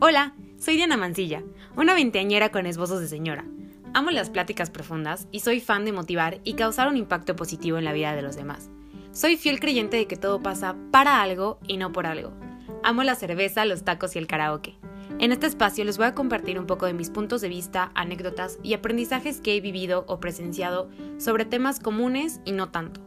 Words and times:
Hola, 0.00 0.34
soy 0.58 0.76
Diana 0.76 0.96
Mancilla, 0.96 1.42
una 1.76 1.94
veinteañera 1.94 2.50
con 2.50 2.66
esbozos 2.66 3.00
de 3.00 3.08
señora. 3.08 3.44
Amo 3.92 4.10
las 4.10 4.30
pláticas 4.30 4.70
profundas 4.70 5.28
y 5.30 5.40
soy 5.40 5.60
fan 5.60 5.84
de 5.84 5.92
motivar 5.92 6.40
y 6.44 6.54
causar 6.54 6.88
un 6.88 6.96
impacto 6.96 7.36
positivo 7.36 7.76
en 7.78 7.84
la 7.84 7.92
vida 7.92 8.14
de 8.14 8.22
los 8.22 8.36
demás. 8.36 8.70
Soy 9.12 9.36
fiel 9.36 9.60
creyente 9.60 9.96
de 9.96 10.06
que 10.06 10.16
todo 10.16 10.42
pasa 10.42 10.76
para 10.90 11.20
algo 11.20 11.58
y 11.66 11.76
no 11.76 11.92
por 11.92 12.06
algo. 12.06 12.32
Amo 12.82 13.02
la 13.02 13.14
cerveza, 13.14 13.64
los 13.64 13.84
tacos 13.84 14.16
y 14.16 14.18
el 14.18 14.26
karaoke. 14.26 14.76
En 15.18 15.32
este 15.32 15.46
espacio 15.46 15.84
les 15.84 15.98
voy 15.98 16.06
a 16.06 16.14
compartir 16.14 16.58
un 16.58 16.66
poco 16.66 16.86
de 16.86 16.94
mis 16.94 17.10
puntos 17.10 17.40
de 17.40 17.48
vista, 17.48 17.90
anécdotas 17.94 18.58
y 18.62 18.74
aprendizajes 18.74 19.40
que 19.40 19.56
he 19.56 19.60
vivido 19.60 20.04
o 20.08 20.20
presenciado 20.20 20.88
sobre 21.18 21.44
temas 21.44 21.80
comunes 21.80 22.40
y 22.44 22.52
no 22.52 22.70
tanto. 22.70 23.00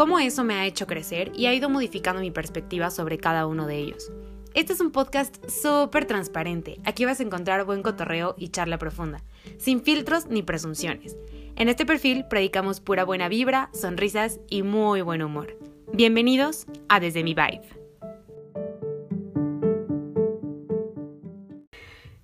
Cómo 0.00 0.18
eso 0.18 0.44
me 0.44 0.54
ha 0.54 0.64
hecho 0.64 0.86
crecer 0.86 1.30
y 1.34 1.44
ha 1.44 1.52
ido 1.52 1.68
modificando 1.68 2.22
mi 2.22 2.30
perspectiva 2.30 2.90
sobre 2.90 3.18
cada 3.18 3.46
uno 3.46 3.66
de 3.66 3.76
ellos. 3.76 4.10
Este 4.54 4.72
es 4.72 4.80
un 4.80 4.92
podcast 4.92 5.46
súper 5.46 6.06
transparente. 6.06 6.80
Aquí 6.86 7.04
vas 7.04 7.20
a 7.20 7.22
encontrar 7.22 7.66
buen 7.66 7.82
cotorreo 7.82 8.34
y 8.38 8.48
charla 8.48 8.78
profunda, 8.78 9.20
sin 9.58 9.82
filtros 9.82 10.24
ni 10.28 10.42
presunciones. 10.42 11.18
En 11.54 11.68
este 11.68 11.84
perfil 11.84 12.24
predicamos 12.30 12.80
pura 12.80 13.04
buena 13.04 13.28
vibra, 13.28 13.68
sonrisas 13.74 14.40
y 14.48 14.62
muy 14.62 15.02
buen 15.02 15.20
humor. 15.20 15.58
Bienvenidos 15.92 16.64
a 16.88 16.98
Desde 16.98 17.22
mi 17.22 17.34
Vibe. 17.34 17.68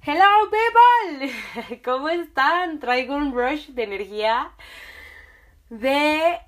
Hello 0.01 0.51
people, 0.51 1.83
¿cómo 1.85 2.09
están? 2.09 2.79
Traigo 2.79 3.15
un 3.15 3.35
rush 3.35 3.69
de 3.69 3.83
energía 3.83 4.52
de 5.69 6.38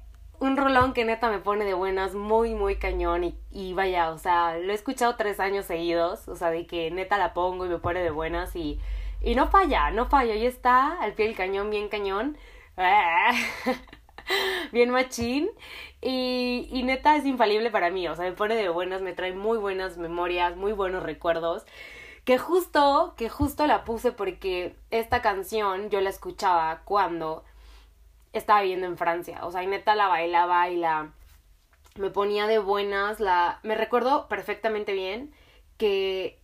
un 0.40 0.56
rolón 0.56 0.92
que 0.92 1.04
neta 1.04 1.30
me 1.30 1.38
pone 1.38 1.64
de 1.64 1.74
buenas, 1.74 2.14
muy, 2.14 2.54
muy 2.54 2.76
cañón. 2.76 3.34
Y, 3.50 3.72
vaya, 3.74 4.10
o 4.10 4.18
sea, 4.18 4.56
lo 4.58 4.72
he 4.72 4.74
escuchado 4.74 5.16
tres 5.16 5.40
años 5.40 5.66
seguidos. 5.66 6.28
O 6.28 6.36
sea, 6.36 6.50
de 6.50 6.66
que 6.66 6.90
neta 6.90 7.18
la 7.18 7.34
pongo 7.34 7.66
y 7.66 7.68
me 7.68 7.78
pone 7.78 8.00
de 8.02 8.10
buenas 8.10 8.54
y, 8.56 8.78
y 9.20 9.34
no 9.34 9.48
falla, 9.48 9.90
no 9.90 10.06
falla. 10.06 10.34
Ahí 10.34 10.46
está, 10.46 11.00
al 11.00 11.14
pie 11.14 11.26
del 11.26 11.36
cañón, 11.36 11.70
bien 11.70 11.88
cañón. 11.88 12.36
bien 14.72 14.90
machín. 14.90 15.50
Y, 16.00 16.68
y 16.70 16.82
neta 16.84 17.16
es 17.16 17.26
infalible 17.26 17.70
para 17.70 17.90
mí. 17.90 18.06
O 18.08 18.14
sea, 18.14 18.24
me 18.24 18.32
pone 18.32 18.54
de 18.54 18.68
buenas, 18.68 19.02
me 19.02 19.14
trae 19.14 19.32
muy 19.32 19.58
buenas 19.58 19.98
memorias, 19.98 20.56
muy 20.56 20.72
buenos 20.72 21.02
recuerdos. 21.02 21.64
Que 22.24 22.38
justo, 22.38 23.14
que 23.16 23.28
justo 23.28 23.66
la 23.66 23.84
puse 23.84 24.12
porque 24.12 24.76
esta 24.90 25.22
canción 25.22 25.88
yo 25.90 26.00
la 26.00 26.10
escuchaba 26.10 26.82
cuando 26.84 27.42
estaba 28.32 28.62
viviendo 28.62 28.86
en 28.86 28.96
Francia. 28.96 29.44
O 29.44 29.50
sea, 29.50 29.62
y 29.62 29.66
neta 29.66 29.94
la 29.94 30.08
bailaba 30.08 30.68
y 30.68 30.76
la... 30.76 31.12
Me 31.96 32.10
ponía 32.10 32.46
de 32.46 32.58
buenas, 32.58 33.20
la... 33.20 33.60
Me 33.62 33.74
recuerdo 33.74 34.28
perfectamente 34.28 34.92
bien 34.92 35.32
que, 35.76 36.40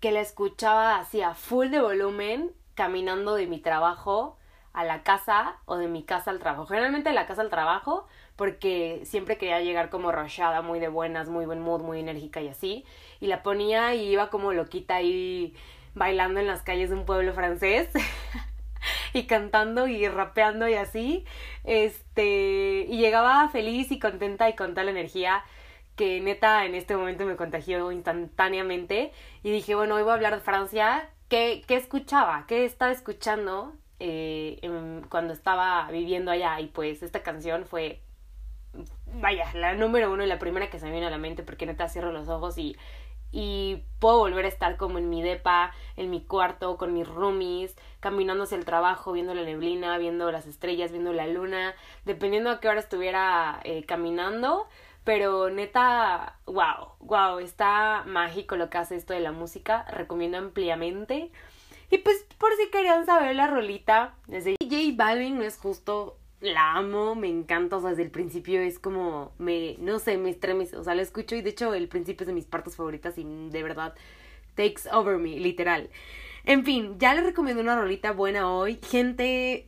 que 0.00 0.12
la 0.12 0.20
escuchaba 0.20 0.98
así 0.98 1.22
a 1.22 1.34
full 1.34 1.68
de 1.68 1.80
volumen, 1.80 2.52
caminando 2.74 3.34
de 3.34 3.46
mi 3.46 3.60
trabajo 3.60 4.36
a 4.74 4.84
la 4.84 5.02
casa 5.04 5.56
o 5.66 5.76
de 5.76 5.88
mi 5.88 6.02
casa 6.02 6.30
al 6.30 6.40
trabajo. 6.40 6.66
Generalmente 6.66 7.08
de 7.10 7.14
la 7.14 7.26
casa 7.26 7.42
al 7.42 7.48
trabajo, 7.48 8.06
porque 8.36 9.02
siempre 9.04 9.38
quería 9.38 9.60
llegar 9.60 9.88
como 9.88 10.12
rochada, 10.12 10.62
muy 10.62 10.80
de 10.80 10.88
buenas, 10.88 11.28
muy 11.28 11.46
buen 11.46 11.60
mood, 11.60 11.80
muy 11.80 12.00
enérgica 12.00 12.42
y 12.42 12.48
así. 12.48 12.84
Y 13.20 13.28
la 13.28 13.42
ponía 13.42 13.94
y 13.94 14.10
iba 14.10 14.30
como 14.30 14.52
loquita 14.52 14.96
ahí 14.96 15.54
bailando 15.94 16.40
en 16.40 16.48
las 16.48 16.62
calles 16.62 16.90
de 16.90 16.96
un 16.96 17.06
pueblo 17.06 17.32
francés. 17.32 17.88
y 19.12 19.24
cantando 19.24 19.86
y 19.86 20.06
rapeando 20.08 20.68
y 20.68 20.74
así. 20.74 21.24
Este, 21.64 22.86
y 22.88 22.98
llegaba 22.98 23.48
feliz 23.48 23.90
y 23.90 23.98
contenta 23.98 24.48
y 24.48 24.54
con 24.54 24.74
tal 24.74 24.88
energía 24.88 25.44
que 25.96 26.20
neta 26.20 26.64
en 26.64 26.74
este 26.74 26.96
momento 26.96 27.24
me 27.24 27.36
contagió 27.36 27.92
instantáneamente 27.92 29.12
y 29.42 29.50
dije, 29.50 29.74
bueno, 29.74 29.94
hoy 29.94 30.02
voy 30.02 30.10
a 30.10 30.14
hablar 30.14 30.34
de 30.34 30.40
Francia. 30.40 31.08
¿Qué, 31.28 31.62
qué 31.66 31.76
escuchaba? 31.76 32.44
¿Qué 32.46 32.64
estaba 32.64 32.92
escuchando 32.92 33.74
eh, 34.00 34.60
cuando 35.08 35.32
estaba 35.32 35.88
viviendo 35.90 36.30
allá? 36.30 36.60
Y 36.60 36.66
pues 36.66 37.02
esta 37.02 37.22
canción 37.22 37.64
fue, 37.64 38.00
vaya, 39.06 39.52
la 39.54 39.74
número 39.74 40.12
uno 40.12 40.24
y 40.24 40.26
la 40.26 40.38
primera 40.38 40.68
que 40.68 40.78
se 40.78 40.86
me 40.86 40.92
vino 40.92 41.06
a 41.06 41.10
la 41.10 41.18
mente 41.18 41.42
porque 41.42 41.66
neta 41.66 41.88
cierro 41.88 42.12
los 42.12 42.28
ojos 42.28 42.58
y 42.58 42.76
y 43.36 43.82
puedo 43.98 44.18
volver 44.18 44.44
a 44.44 44.48
estar 44.48 44.76
como 44.76 44.98
en 44.98 45.10
mi 45.10 45.20
depa, 45.20 45.72
en 45.96 46.08
mi 46.08 46.22
cuarto, 46.22 46.76
con 46.76 46.94
mis 46.94 47.08
roomies, 47.08 47.74
caminando 47.98 48.44
hacia 48.44 48.56
el 48.56 48.64
trabajo, 48.64 49.10
viendo 49.10 49.34
la 49.34 49.42
neblina, 49.42 49.98
viendo 49.98 50.30
las 50.30 50.46
estrellas, 50.46 50.92
viendo 50.92 51.12
la 51.12 51.26
luna, 51.26 51.74
dependiendo 52.04 52.50
a 52.50 52.60
qué 52.60 52.68
hora 52.68 52.78
estuviera 52.78 53.60
eh, 53.64 53.84
caminando. 53.86 54.68
Pero 55.02 55.50
neta, 55.50 56.38
wow, 56.46 56.92
wow, 57.00 57.40
está 57.40 58.04
mágico 58.06 58.54
lo 58.54 58.70
que 58.70 58.78
hace 58.78 58.94
esto 58.94 59.14
de 59.14 59.20
la 59.20 59.32
música, 59.32 59.84
recomiendo 59.90 60.38
ampliamente. 60.38 61.32
Y 61.90 61.98
pues 61.98 62.24
por 62.38 62.54
si 62.54 62.70
querían 62.70 63.04
saber 63.04 63.34
la 63.34 63.48
rolita, 63.48 64.14
desde 64.28 64.54
J 64.62 64.76
Balvin 64.94 65.38
no 65.38 65.42
es 65.42 65.58
justo 65.58 66.18
la 66.44 66.74
amo, 66.74 67.14
me 67.14 67.28
encanta, 67.28 67.76
o 67.76 67.80
sea, 67.80 67.90
desde 67.90 68.02
el 68.02 68.10
principio 68.10 68.60
es 68.60 68.78
como, 68.78 69.32
me, 69.38 69.76
no 69.80 69.98
sé, 69.98 70.18
me 70.18 70.30
estremece, 70.30 70.76
o 70.76 70.84
sea, 70.84 70.94
la 70.94 71.02
escucho 71.02 71.34
y 71.34 71.42
de 71.42 71.50
hecho 71.50 71.74
el 71.74 71.88
principio 71.88 72.24
es 72.24 72.28
de 72.28 72.34
mis 72.34 72.44
partes 72.44 72.76
favoritas 72.76 73.16
y 73.18 73.24
de 73.24 73.62
verdad 73.62 73.94
takes 74.54 74.82
over 74.92 75.18
me, 75.18 75.40
literal. 75.40 75.90
En 76.44 76.64
fin, 76.64 76.98
ya 76.98 77.14
les 77.14 77.24
recomiendo 77.24 77.62
una 77.62 77.76
rolita 77.80 78.12
buena 78.12 78.52
hoy. 78.52 78.78
Gente, 78.82 79.66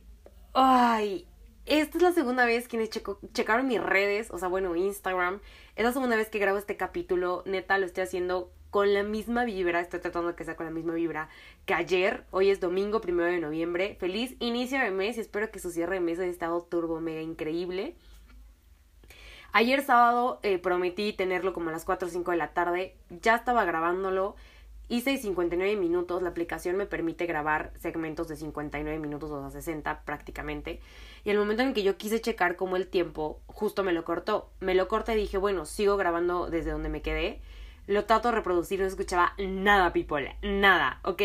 ay, 0.53 1.27
esta 1.65 1.97
es 1.97 2.03
la 2.03 2.13
segunda 2.13 2.45
vez 2.45 2.67
checo, 2.89 3.19
checaron 3.33 3.67
mis 3.67 3.81
redes, 3.81 4.29
o 4.31 4.37
sea, 4.37 4.47
bueno, 4.47 4.75
Instagram. 4.75 5.41
Es 5.75 5.83
la 5.83 5.91
segunda 5.91 6.15
vez 6.15 6.29
que 6.29 6.39
grabo 6.39 6.57
este 6.57 6.77
capítulo, 6.77 7.43
neta, 7.45 7.77
lo 7.77 7.85
estoy 7.85 8.03
haciendo 8.03 8.51
con 8.77 8.93
la 8.93 9.01
misma 9.01 9.43
vibra, 9.43 9.79
estoy 9.79 9.99
tratando 10.01 10.27
de 10.27 10.35
que 10.35 10.43
sea 10.43 10.55
con 10.55 10.67
la 10.67 10.71
misma 10.71 10.93
vibra 10.93 11.29
que 11.65 11.73
ayer. 11.73 12.25
Hoy 12.29 12.51
es 12.51 12.59
domingo, 12.59 13.01
primero 13.01 13.27
de 13.27 13.39
noviembre. 13.39 13.97
Feliz 13.99 14.35
inicio 14.37 14.77
de 14.77 14.91
mes 14.91 15.17
y 15.17 15.21
espero 15.21 15.49
que 15.49 15.57
su 15.57 15.71
cierre 15.71 15.95
de 15.95 15.99
mes 15.99 16.19
haya 16.19 16.29
estado 16.29 16.61
turbo 16.61 17.01
mega 17.01 17.21
increíble. 17.21 17.95
Ayer 19.51 19.83
sábado 19.83 20.39
eh, 20.43 20.59
prometí 20.59 21.11
tenerlo 21.11 21.53
como 21.53 21.69
a 21.69 21.71
las 21.71 21.85
4 21.85 22.07
o 22.07 22.11
5 22.11 22.29
de 22.29 22.37
la 22.37 22.53
tarde. 22.53 22.95
Ya 23.09 23.33
estaba 23.33 23.65
grabándolo. 23.65 24.35
Hice 24.89 25.17
59 25.17 25.75
minutos. 25.75 26.21
La 26.21 26.29
aplicación 26.29 26.75
me 26.77 26.85
permite 26.85 27.25
grabar 27.25 27.73
segmentos 27.79 28.27
de 28.27 28.35
59 28.35 28.99
minutos 28.99 29.31
o 29.31 29.49
60 29.49 30.03
prácticamente. 30.05 30.81
Y 31.23 31.31
el 31.31 31.39
momento 31.39 31.63
en 31.63 31.73
que 31.73 31.81
yo 31.81 31.97
quise 31.97 32.21
checar 32.21 32.55
como 32.55 32.75
el 32.75 32.85
tiempo, 32.85 33.41
justo 33.47 33.83
me 33.83 33.91
lo 33.91 34.05
cortó. 34.05 34.51
Me 34.59 34.75
lo 34.75 34.87
corta 34.87 35.15
y 35.15 35.17
dije, 35.17 35.39
bueno, 35.39 35.65
sigo 35.65 35.97
grabando 35.97 36.51
desde 36.51 36.69
donde 36.69 36.89
me 36.89 37.01
quedé 37.01 37.41
lo 37.87 38.05
trato 38.05 38.29
de 38.29 38.35
reproducir, 38.35 38.79
no 38.79 38.85
escuchaba 38.85 39.33
nada, 39.37 39.93
people, 39.93 40.35
nada, 40.41 40.99
ok. 41.03 41.21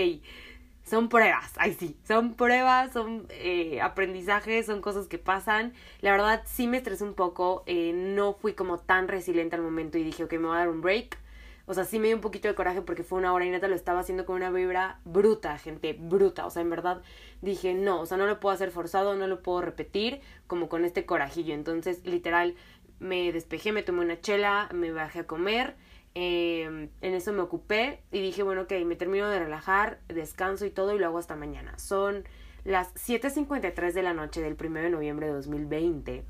Son 0.85 1.09
pruebas, 1.09 1.53
ay 1.59 1.75
sí, 1.75 1.97
son 2.07 2.35
pruebas, 2.35 2.93
son 2.93 3.27
eh, 3.31 3.81
aprendizajes, 3.81 4.67
son 4.67 4.81
cosas 4.81 5.07
que 5.07 5.19
pasan. 5.19 5.75
La 6.01 6.11
verdad 6.11 6.43
sí 6.45 6.67
me 6.67 6.79
estresé 6.79 7.05
un 7.05 7.15
poco, 7.15 7.63
eh, 7.67 7.93
no 7.95 8.35
fui 8.35 8.55
como 8.55 8.79
tan 8.79 9.07
resiliente 9.09 9.55
al 9.57 9.63
momento 9.63 9.97
y 9.97 10.03
dije, 10.03 10.25
ok, 10.25 10.33
me 10.33 10.49
voy 10.49 10.57
a 10.57 10.61
dar 10.61 10.69
un 10.69 10.81
break. 10.81 11.19
O 11.67 11.75
sea, 11.75 11.85
sí 11.85 12.01
me 12.01 12.09
dio 12.09 12.17
un 12.17 12.21
poquito 12.23 12.49
de 12.49 12.57
coraje 12.57 12.83
porque 12.83 13.05
fue 13.05 13.19
una 13.19 13.33
hora 13.33 13.45
y 13.45 13.51
neta 13.51 13.69
lo 13.69 13.77
estaba 13.77 14.01
haciendo 14.01 14.27
con 14.27 14.37
una 14.37 14.51
vibra 14.51 14.99
bruta, 15.05 15.57
gente, 15.59 15.93
bruta. 15.99 16.45
O 16.47 16.51
sea, 16.51 16.63
en 16.63 16.71
verdad 16.71 17.01
dije, 17.41 17.75
no, 17.75 18.01
o 18.01 18.07
sea, 18.07 18.19
no 18.19 18.27
lo 18.27 18.41
puedo 18.41 18.53
hacer 18.55 18.73
forzado, 18.73 19.15
no 19.15 19.29
lo 19.29 19.43
puedo 19.43 19.63
repetir 19.63 20.21
como 20.49 20.69
con 20.69 20.85
este 20.85 21.07
corajillo. 21.07 21.55
Entonces, 21.55 22.05
literal, 22.05 22.57
me 22.99 23.33
despejé, 23.33 23.73
me 23.73 23.85
tomé 23.85 24.01
una 24.01 24.21
chela, 24.21 24.69
me 24.75 24.91
bajé 24.91 25.21
a 25.21 25.27
comer 25.27 25.77
Em, 26.15 26.91
en 27.01 27.15
eso 27.15 27.33
me 27.33 27.41
ocupé 27.41 28.03
y 28.13 28.21
dije, 28.21 28.43
bueno, 28.43 28.63
ok, 28.63 28.73
me 28.85 28.97
termino 28.97 29.29
de 29.31 29.39
relajar, 29.39 30.01
descanso 30.09 30.67
y 30.67 30.71
todo 30.71 30.95
y 30.95 30.99
lo 30.99 31.07
hago 31.07 31.19
hasta 31.19 31.37
mañana. 31.37 31.79
Son 31.79 32.25
las 32.65 32.95
7.53 32.95 33.93
de 33.93 34.03
la 34.03 34.13
noche 34.13 34.41
del 34.41 34.57
1 34.61 34.81
de 34.81 34.91
noviembre 34.91 35.27
de 35.27 35.33
2020. 35.33 36.25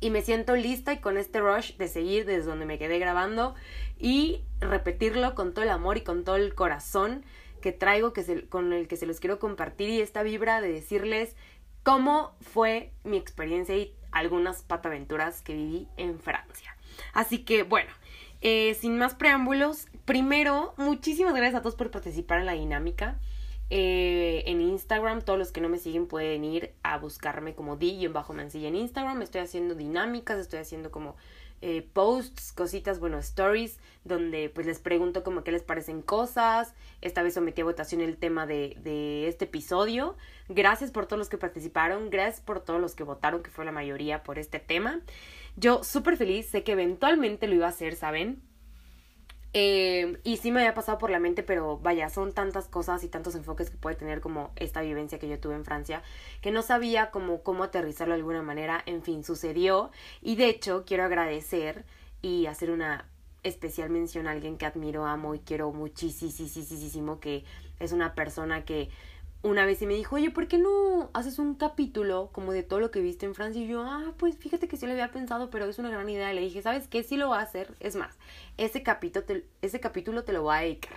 Y 0.00 0.10
me 0.10 0.22
siento 0.22 0.56
lista 0.56 0.92
y 0.92 0.98
con 0.98 1.16
este 1.16 1.40
rush 1.40 1.76
de 1.76 1.88
seguir 1.88 2.26
desde 2.26 2.48
donde 2.48 2.66
me 2.66 2.78
quedé 2.78 2.98
grabando 2.98 3.54
y 3.98 4.44
repetirlo 4.60 5.34
con 5.34 5.54
todo 5.54 5.64
el 5.64 5.70
amor 5.70 5.96
y 5.96 6.02
con 6.02 6.24
todo 6.24 6.36
el 6.36 6.54
corazón 6.54 7.24
que 7.60 7.72
traigo, 7.72 8.12
que 8.12 8.48
con 8.48 8.72
el 8.72 8.88
que 8.88 8.96
se 8.96 9.06
los 9.06 9.20
quiero 9.20 9.38
compartir 9.38 9.88
y 9.88 10.00
esta 10.00 10.22
vibra 10.22 10.60
de 10.60 10.70
decirles 10.70 11.34
cómo 11.82 12.36
fue 12.40 12.92
mi 13.04 13.16
experiencia 13.16 13.76
y 13.76 13.94
algunas 14.12 14.62
pataventuras 14.62 15.40
que 15.40 15.54
viví 15.54 15.88
en 15.96 16.18
Francia. 16.20 16.76
Así 17.12 17.44
que 17.44 17.62
bueno, 17.62 17.90
eh, 18.40 18.74
sin 18.74 18.98
más 18.98 19.14
preámbulos, 19.14 19.86
primero, 20.04 20.74
muchísimas 20.76 21.34
gracias 21.34 21.60
a 21.60 21.62
todos 21.62 21.76
por 21.76 21.90
participar 21.90 22.40
en 22.40 22.46
la 22.46 22.52
dinámica. 22.52 23.18
Eh, 23.68 24.44
en 24.46 24.60
Instagram, 24.60 25.22
todos 25.22 25.38
los 25.38 25.50
que 25.50 25.60
no 25.60 25.68
me 25.68 25.78
siguen 25.78 26.06
pueden 26.06 26.44
ir 26.44 26.72
a 26.84 26.98
buscarme 26.98 27.54
como 27.54 27.76
di 27.76 28.06
bajo 28.06 28.32
mancilla 28.32 28.68
en 28.68 28.76
Instagram. 28.76 29.22
Estoy 29.22 29.40
haciendo 29.40 29.74
dinámicas, 29.74 30.38
estoy 30.38 30.60
haciendo 30.60 30.92
como 30.92 31.16
eh, 31.62 31.88
posts, 31.92 32.52
cositas, 32.52 33.00
bueno, 33.00 33.18
stories, 33.18 33.78
donde 34.04 34.50
pues 34.50 34.66
les 34.66 34.78
pregunto 34.78 35.24
como 35.24 35.42
qué 35.42 35.50
les 35.50 35.62
parecen 35.62 36.00
cosas. 36.02 36.74
Esta 37.00 37.22
vez 37.22 37.34
sometí 37.34 37.62
a 37.62 37.64
votación 37.64 38.02
el 38.02 38.18
tema 38.18 38.46
de, 38.46 38.76
de 38.82 39.26
este 39.26 39.46
episodio. 39.46 40.16
Gracias 40.48 40.92
por 40.92 41.06
todos 41.06 41.18
los 41.18 41.28
que 41.28 41.38
participaron, 41.38 42.10
gracias 42.10 42.40
por 42.40 42.60
todos 42.60 42.80
los 42.80 42.94
que 42.94 43.02
votaron, 43.02 43.42
que 43.42 43.50
fue 43.50 43.64
la 43.64 43.72
mayoría 43.72 44.22
por 44.22 44.38
este 44.38 44.60
tema. 44.60 45.00
Yo 45.56 45.82
súper 45.82 46.16
feliz, 46.16 46.46
sé 46.46 46.62
que 46.62 46.72
eventualmente 46.72 47.48
lo 47.48 47.54
iba 47.54 47.66
a 47.66 47.70
hacer, 47.70 47.96
¿saben? 47.96 48.42
Eh, 49.58 50.18
y 50.22 50.36
sí 50.36 50.52
me 50.52 50.60
había 50.60 50.74
pasado 50.74 50.98
por 50.98 51.08
la 51.08 51.18
mente, 51.18 51.42
pero 51.42 51.78
vaya, 51.78 52.10
son 52.10 52.34
tantas 52.34 52.68
cosas 52.68 53.02
y 53.04 53.08
tantos 53.08 53.34
enfoques 53.36 53.70
que 53.70 53.78
puede 53.78 53.96
tener 53.96 54.20
como 54.20 54.50
esta 54.56 54.82
vivencia 54.82 55.18
que 55.18 55.28
yo 55.28 55.40
tuve 55.40 55.54
en 55.54 55.64
Francia, 55.64 56.02
que 56.42 56.50
no 56.50 56.60
sabía 56.60 57.10
cómo, 57.10 57.42
cómo 57.42 57.64
aterrizarlo 57.64 58.12
de 58.12 58.20
alguna 58.20 58.42
manera. 58.42 58.82
En 58.84 59.02
fin, 59.02 59.24
sucedió. 59.24 59.90
Y 60.20 60.36
de 60.36 60.50
hecho, 60.50 60.84
quiero 60.86 61.04
agradecer 61.04 61.86
y 62.20 62.44
hacer 62.46 62.70
una 62.70 63.08
especial 63.44 63.88
mención 63.88 64.26
a 64.26 64.32
alguien 64.32 64.58
que 64.58 64.66
admiro, 64.66 65.06
amo 65.06 65.34
y 65.34 65.38
quiero 65.38 65.72
muchísimo, 65.72 67.18
que 67.18 67.44
es 67.80 67.92
una 67.92 68.14
persona 68.14 68.66
que 68.66 68.90
una 69.42 69.64
vez 69.64 69.80
y 69.82 69.86
me 69.86 69.94
dijo, 69.94 70.16
oye, 70.16 70.30
¿por 70.30 70.48
qué 70.48 70.58
no 70.58 71.10
haces 71.12 71.38
un 71.38 71.54
capítulo 71.54 72.30
como 72.32 72.52
de 72.52 72.62
todo 72.62 72.80
lo 72.80 72.90
que 72.90 73.00
viste 73.00 73.26
en 73.26 73.34
Francia? 73.34 73.62
Y 73.62 73.68
yo, 73.68 73.82
ah, 73.82 74.12
pues 74.16 74.36
fíjate 74.36 74.68
que 74.68 74.76
sí 74.76 74.86
lo 74.86 74.92
había 74.92 75.12
pensado, 75.12 75.50
pero 75.50 75.66
es 75.66 75.78
una 75.78 75.90
gran 75.90 76.08
idea. 76.08 76.32
le 76.32 76.40
dije, 76.40 76.62
¿sabes 76.62 76.88
qué? 76.88 77.02
Sí 77.02 77.16
lo 77.16 77.28
voy 77.28 77.38
a 77.38 77.42
hacer. 77.42 77.74
Es 77.80 77.96
más, 77.96 78.16
ese 78.56 78.82
capítulo 78.82 79.24
ese 79.62 79.80
capítulo 79.80 80.24
te 80.24 80.32
lo 80.32 80.42
voy 80.42 80.56
a 80.56 80.60
dedicar. 80.60 80.96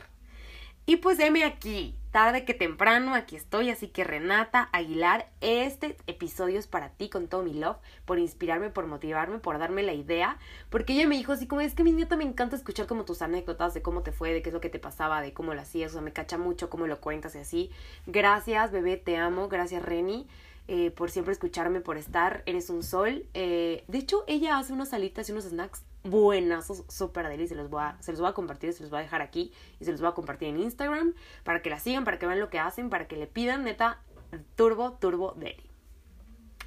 Y 0.85 0.97
pues 0.97 1.19
heme 1.19 1.43
aquí, 1.43 1.95
tarde 2.11 2.45
que 2.45 2.53
temprano, 2.53 3.13
aquí 3.13 3.35
estoy, 3.35 3.69
así 3.69 3.87
que 3.87 4.03
Renata 4.03 4.69
Aguilar, 4.71 5.29
este 5.41 5.95
episodio 6.07 6.59
es 6.59 6.67
para 6.67 6.89
ti 6.89 7.09
con 7.09 7.27
todo 7.27 7.43
mi 7.43 7.53
love, 7.53 7.77
por 8.05 8.19
inspirarme, 8.19 8.69
por 8.69 8.87
motivarme, 8.87 9.39
por 9.39 9.59
darme 9.59 9.83
la 9.83 9.93
idea, 9.93 10.37
porque 10.69 10.93
ella 10.93 11.07
me 11.07 11.17
dijo 11.17 11.31
así 11.31 11.47
como, 11.47 11.61
es 11.61 11.75
que 11.75 11.83
mi 11.83 11.91
nieta 11.91 12.15
me 12.15 12.23
encanta 12.23 12.55
escuchar 12.55 12.87
como 12.87 13.05
tus 13.05 13.21
anécdotas 13.21 13.73
de 13.73 13.81
cómo 13.81 14.01
te 14.01 14.11
fue, 14.11 14.33
de 14.33 14.41
qué 14.41 14.49
es 14.49 14.53
lo 14.53 14.61
que 14.61 14.69
te 14.69 14.79
pasaba, 14.79 15.21
de 15.21 15.33
cómo 15.33 15.53
lo 15.53 15.61
hacías, 15.61 15.91
o 15.91 15.93
sea, 15.93 16.01
me 16.01 16.13
cacha 16.13 16.37
mucho 16.37 16.69
cómo 16.69 16.87
lo 16.87 16.99
cuentas 16.99 17.35
y 17.35 17.39
así. 17.39 17.71
Gracias, 18.07 18.71
bebé, 18.71 18.97
te 18.97 19.17
amo, 19.17 19.47
gracias, 19.47 19.83
Reni. 19.83 20.27
Eh, 20.71 20.91
por 20.91 21.09
siempre 21.09 21.33
escucharme, 21.33 21.81
por 21.81 21.97
estar, 21.97 22.43
eres 22.45 22.69
un 22.69 22.83
sol. 22.83 23.25
Eh, 23.33 23.83
de 23.87 23.97
hecho, 23.97 24.23
ella 24.27 24.59
hace 24.59 24.71
unas 24.71 24.89
salitas 24.89 25.27
y 25.27 25.31
unos 25.31 25.45
snacks 25.45 25.83
buenazos, 26.03 26.83
súper 26.87 27.27
deli, 27.27 27.47
se 27.47 27.55
los, 27.55 27.69
voy 27.69 27.81
a, 27.81 27.97
se 28.01 28.11
los 28.11 28.21
voy 28.21 28.29
a 28.29 28.33
compartir, 28.33 28.73
se 28.73 28.81
los 28.81 28.89
voy 28.89 28.99
a 28.99 29.03
dejar 29.03 29.21
aquí 29.21 29.51
y 29.79 29.85
se 29.85 29.91
los 29.91 30.01
voy 30.01 30.09
a 30.09 30.13
compartir 30.13 30.49
en 30.49 30.59
Instagram 30.59 31.13
para 31.43 31.61
que 31.61 31.69
la 31.69 31.79
sigan, 31.79 32.03
para 32.03 32.19
que 32.19 32.25
vean 32.25 32.39
lo 32.39 32.49
que 32.49 32.59
hacen, 32.59 32.89
para 32.89 33.07
que 33.07 33.17
le 33.17 33.27
pidan, 33.27 33.63
neta, 33.63 34.01
turbo, 34.55 34.93
turbo 34.93 35.33
deli. 35.37 35.69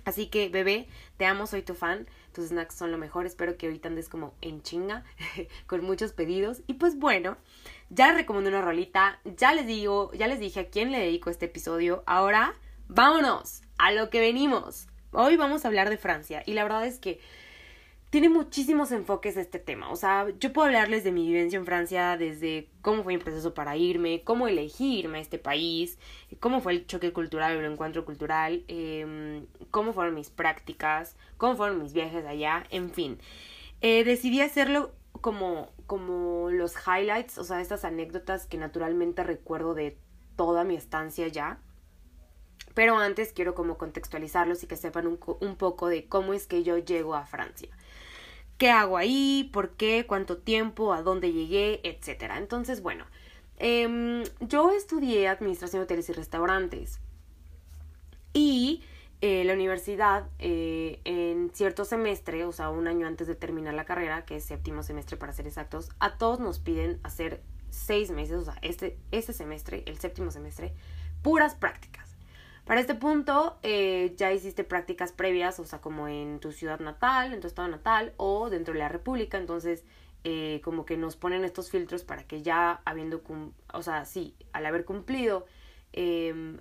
Así 0.04 0.26
que, 0.26 0.48
bebé, 0.48 0.88
te 1.16 1.26
amo, 1.26 1.46
soy 1.46 1.62
tu 1.62 1.74
fan. 1.74 2.08
Tus 2.32 2.48
snacks 2.48 2.74
son 2.74 2.90
lo 2.90 2.98
mejor. 2.98 3.26
Espero 3.26 3.56
que 3.56 3.66
ahorita 3.66 3.88
andes 3.88 4.08
como 4.08 4.34
en 4.40 4.62
chinga, 4.62 5.04
con 5.66 5.84
muchos 5.84 6.12
pedidos. 6.12 6.62
Y 6.66 6.74
pues 6.74 6.98
bueno, 6.98 7.36
ya 7.90 8.08
les 8.08 8.16
recomiendo 8.16 8.50
una 8.50 8.62
rolita. 8.62 9.20
Ya 9.24 9.54
les 9.54 9.66
digo, 9.66 10.12
ya 10.12 10.26
les 10.26 10.40
dije 10.40 10.60
a 10.60 10.70
quién 10.70 10.90
le 10.90 10.98
dedico 10.98 11.30
este 11.30 11.46
episodio. 11.46 12.02
Ahora, 12.06 12.54
vámonos 12.88 13.62
a 13.78 13.92
lo 13.92 14.10
que 14.10 14.20
venimos. 14.20 14.88
Hoy 15.12 15.36
vamos 15.36 15.64
a 15.64 15.68
hablar 15.68 15.88
de 15.88 15.98
Francia. 15.98 16.42
Y 16.46 16.54
la 16.54 16.64
verdad 16.64 16.86
es 16.86 16.98
que 16.98 17.20
tiene 18.12 18.28
muchísimos 18.28 18.92
enfoques 18.92 19.38
este 19.38 19.58
tema. 19.58 19.90
O 19.90 19.96
sea, 19.96 20.26
yo 20.38 20.52
puedo 20.52 20.66
hablarles 20.66 21.02
de 21.02 21.12
mi 21.12 21.26
vivencia 21.26 21.58
en 21.58 21.64
Francia, 21.64 22.18
desde 22.18 22.68
cómo 22.82 23.02
fue 23.02 23.14
mi 23.14 23.18
proceso 23.18 23.54
para 23.54 23.74
irme, 23.78 24.22
cómo 24.22 24.48
elegí 24.48 24.98
irme 24.98 25.16
a 25.16 25.20
este 25.22 25.38
país, 25.38 25.98
cómo 26.38 26.60
fue 26.60 26.72
el 26.72 26.86
choque 26.86 27.14
cultural, 27.14 27.56
el 27.56 27.72
encuentro 27.72 28.04
cultural, 28.04 28.64
em, 28.68 29.46
cómo 29.70 29.94
fueron 29.94 30.14
mis 30.14 30.28
prácticas, 30.28 31.16
cómo 31.38 31.56
fueron 31.56 31.82
mis 31.82 31.94
viajes 31.94 32.26
allá, 32.26 32.64
en 32.68 32.90
fin. 32.90 33.18
Eh, 33.80 34.04
decidí 34.04 34.42
hacerlo 34.42 34.92
como, 35.22 35.70
como 35.86 36.50
los 36.50 36.74
highlights, 36.86 37.38
o 37.38 37.44
sea, 37.44 37.62
estas 37.62 37.82
anécdotas 37.86 38.46
que 38.46 38.58
naturalmente 38.58 39.22
recuerdo 39.22 39.72
de 39.72 39.96
toda 40.36 40.64
mi 40.64 40.76
estancia 40.76 41.24
allá. 41.24 41.60
Pero 42.74 42.98
antes 42.98 43.32
quiero 43.32 43.54
como 43.54 43.78
contextualizarlos 43.78 44.62
y 44.62 44.66
que 44.66 44.76
sepan 44.76 45.06
un, 45.06 45.18
un 45.40 45.56
poco 45.56 45.88
de 45.88 46.08
cómo 46.08 46.34
es 46.34 46.46
que 46.46 46.62
yo 46.62 46.76
llego 46.76 47.14
a 47.14 47.24
Francia 47.24 47.70
qué 48.62 48.70
hago 48.70 48.96
ahí, 48.96 49.50
por 49.52 49.70
qué, 49.70 50.06
cuánto 50.06 50.38
tiempo, 50.38 50.92
a 50.92 51.02
dónde 51.02 51.32
llegué, 51.32 51.80
etc. 51.82 52.30
Entonces, 52.36 52.80
bueno, 52.80 53.06
em, 53.56 54.22
yo 54.38 54.70
estudié 54.70 55.26
Administración 55.26 55.80
de 55.80 55.84
Hoteles 55.86 56.08
y 56.10 56.12
Restaurantes 56.12 57.00
y 58.32 58.84
eh, 59.20 59.42
la 59.42 59.54
universidad 59.54 60.28
eh, 60.38 61.00
en 61.02 61.50
cierto 61.52 61.84
semestre, 61.84 62.44
o 62.44 62.52
sea, 62.52 62.70
un 62.70 62.86
año 62.86 63.08
antes 63.08 63.26
de 63.26 63.34
terminar 63.34 63.74
la 63.74 63.84
carrera, 63.84 64.24
que 64.24 64.36
es 64.36 64.44
séptimo 64.44 64.84
semestre 64.84 65.16
para 65.16 65.32
ser 65.32 65.48
exactos, 65.48 65.88
a 65.98 66.16
todos 66.16 66.38
nos 66.38 66.60
piden 66.60 67.00
hacer 67.02 67.42
seis 67.70 68.12
meses, 68.12 68.36
o 68.36 68.44
sea, 68.44 68.54
este, 68.62 68.96
este 69.10 69.32
semestre, 69.32 69.82
el 69.86 69.98
séptimo 69.98 70.30
semestre, 70.30 70.72
puras 71.20 71.56
prácticas. 71.56 72.11
Para 72.64 72.80
este 72.80 72.94
punto 72.94 73.58
eh, 73.62 74.14
ya 74.16 74.32
hiciste 74.32 74.62
prácticas 74.62 75.12
previas, 75.12 75.58
o 75.58 75.64
sea, 75.64 75.80
como 75.80 76.06
en 76.06 76.38
tu 76.38 76.52
ciudad 76.52 76.78
natal, 76.78 77.34
en 77.34 77.40
tu 77.40 77.48
estado 77.48 77.68
natal 77.68 78.12
o 78.16 78.50
dentro 78.50 78.72
de 78.72 78.80
la 78.80 78.88
República, 78.88 79.36
entonces 79.36 79.84
eh, 80.24 80.60
como 80.62 80.84
que 80.84 80.96
nos 80.96 81.16
ponen 81.16 81.44
estos 81.44 81.70
filtros 81.70 82.04
para 82.04 82.24
que 82.24 82.42
ya 82.42 82.80
habiendo, 82.84 83.22
o 83.72 83.82
sea, 83.82 84.04
sí, 84.04 84.36
al 84.52 84.66
haber 84.66 84.84
cumplido, 84.84 85.46
em, 85.92 86.60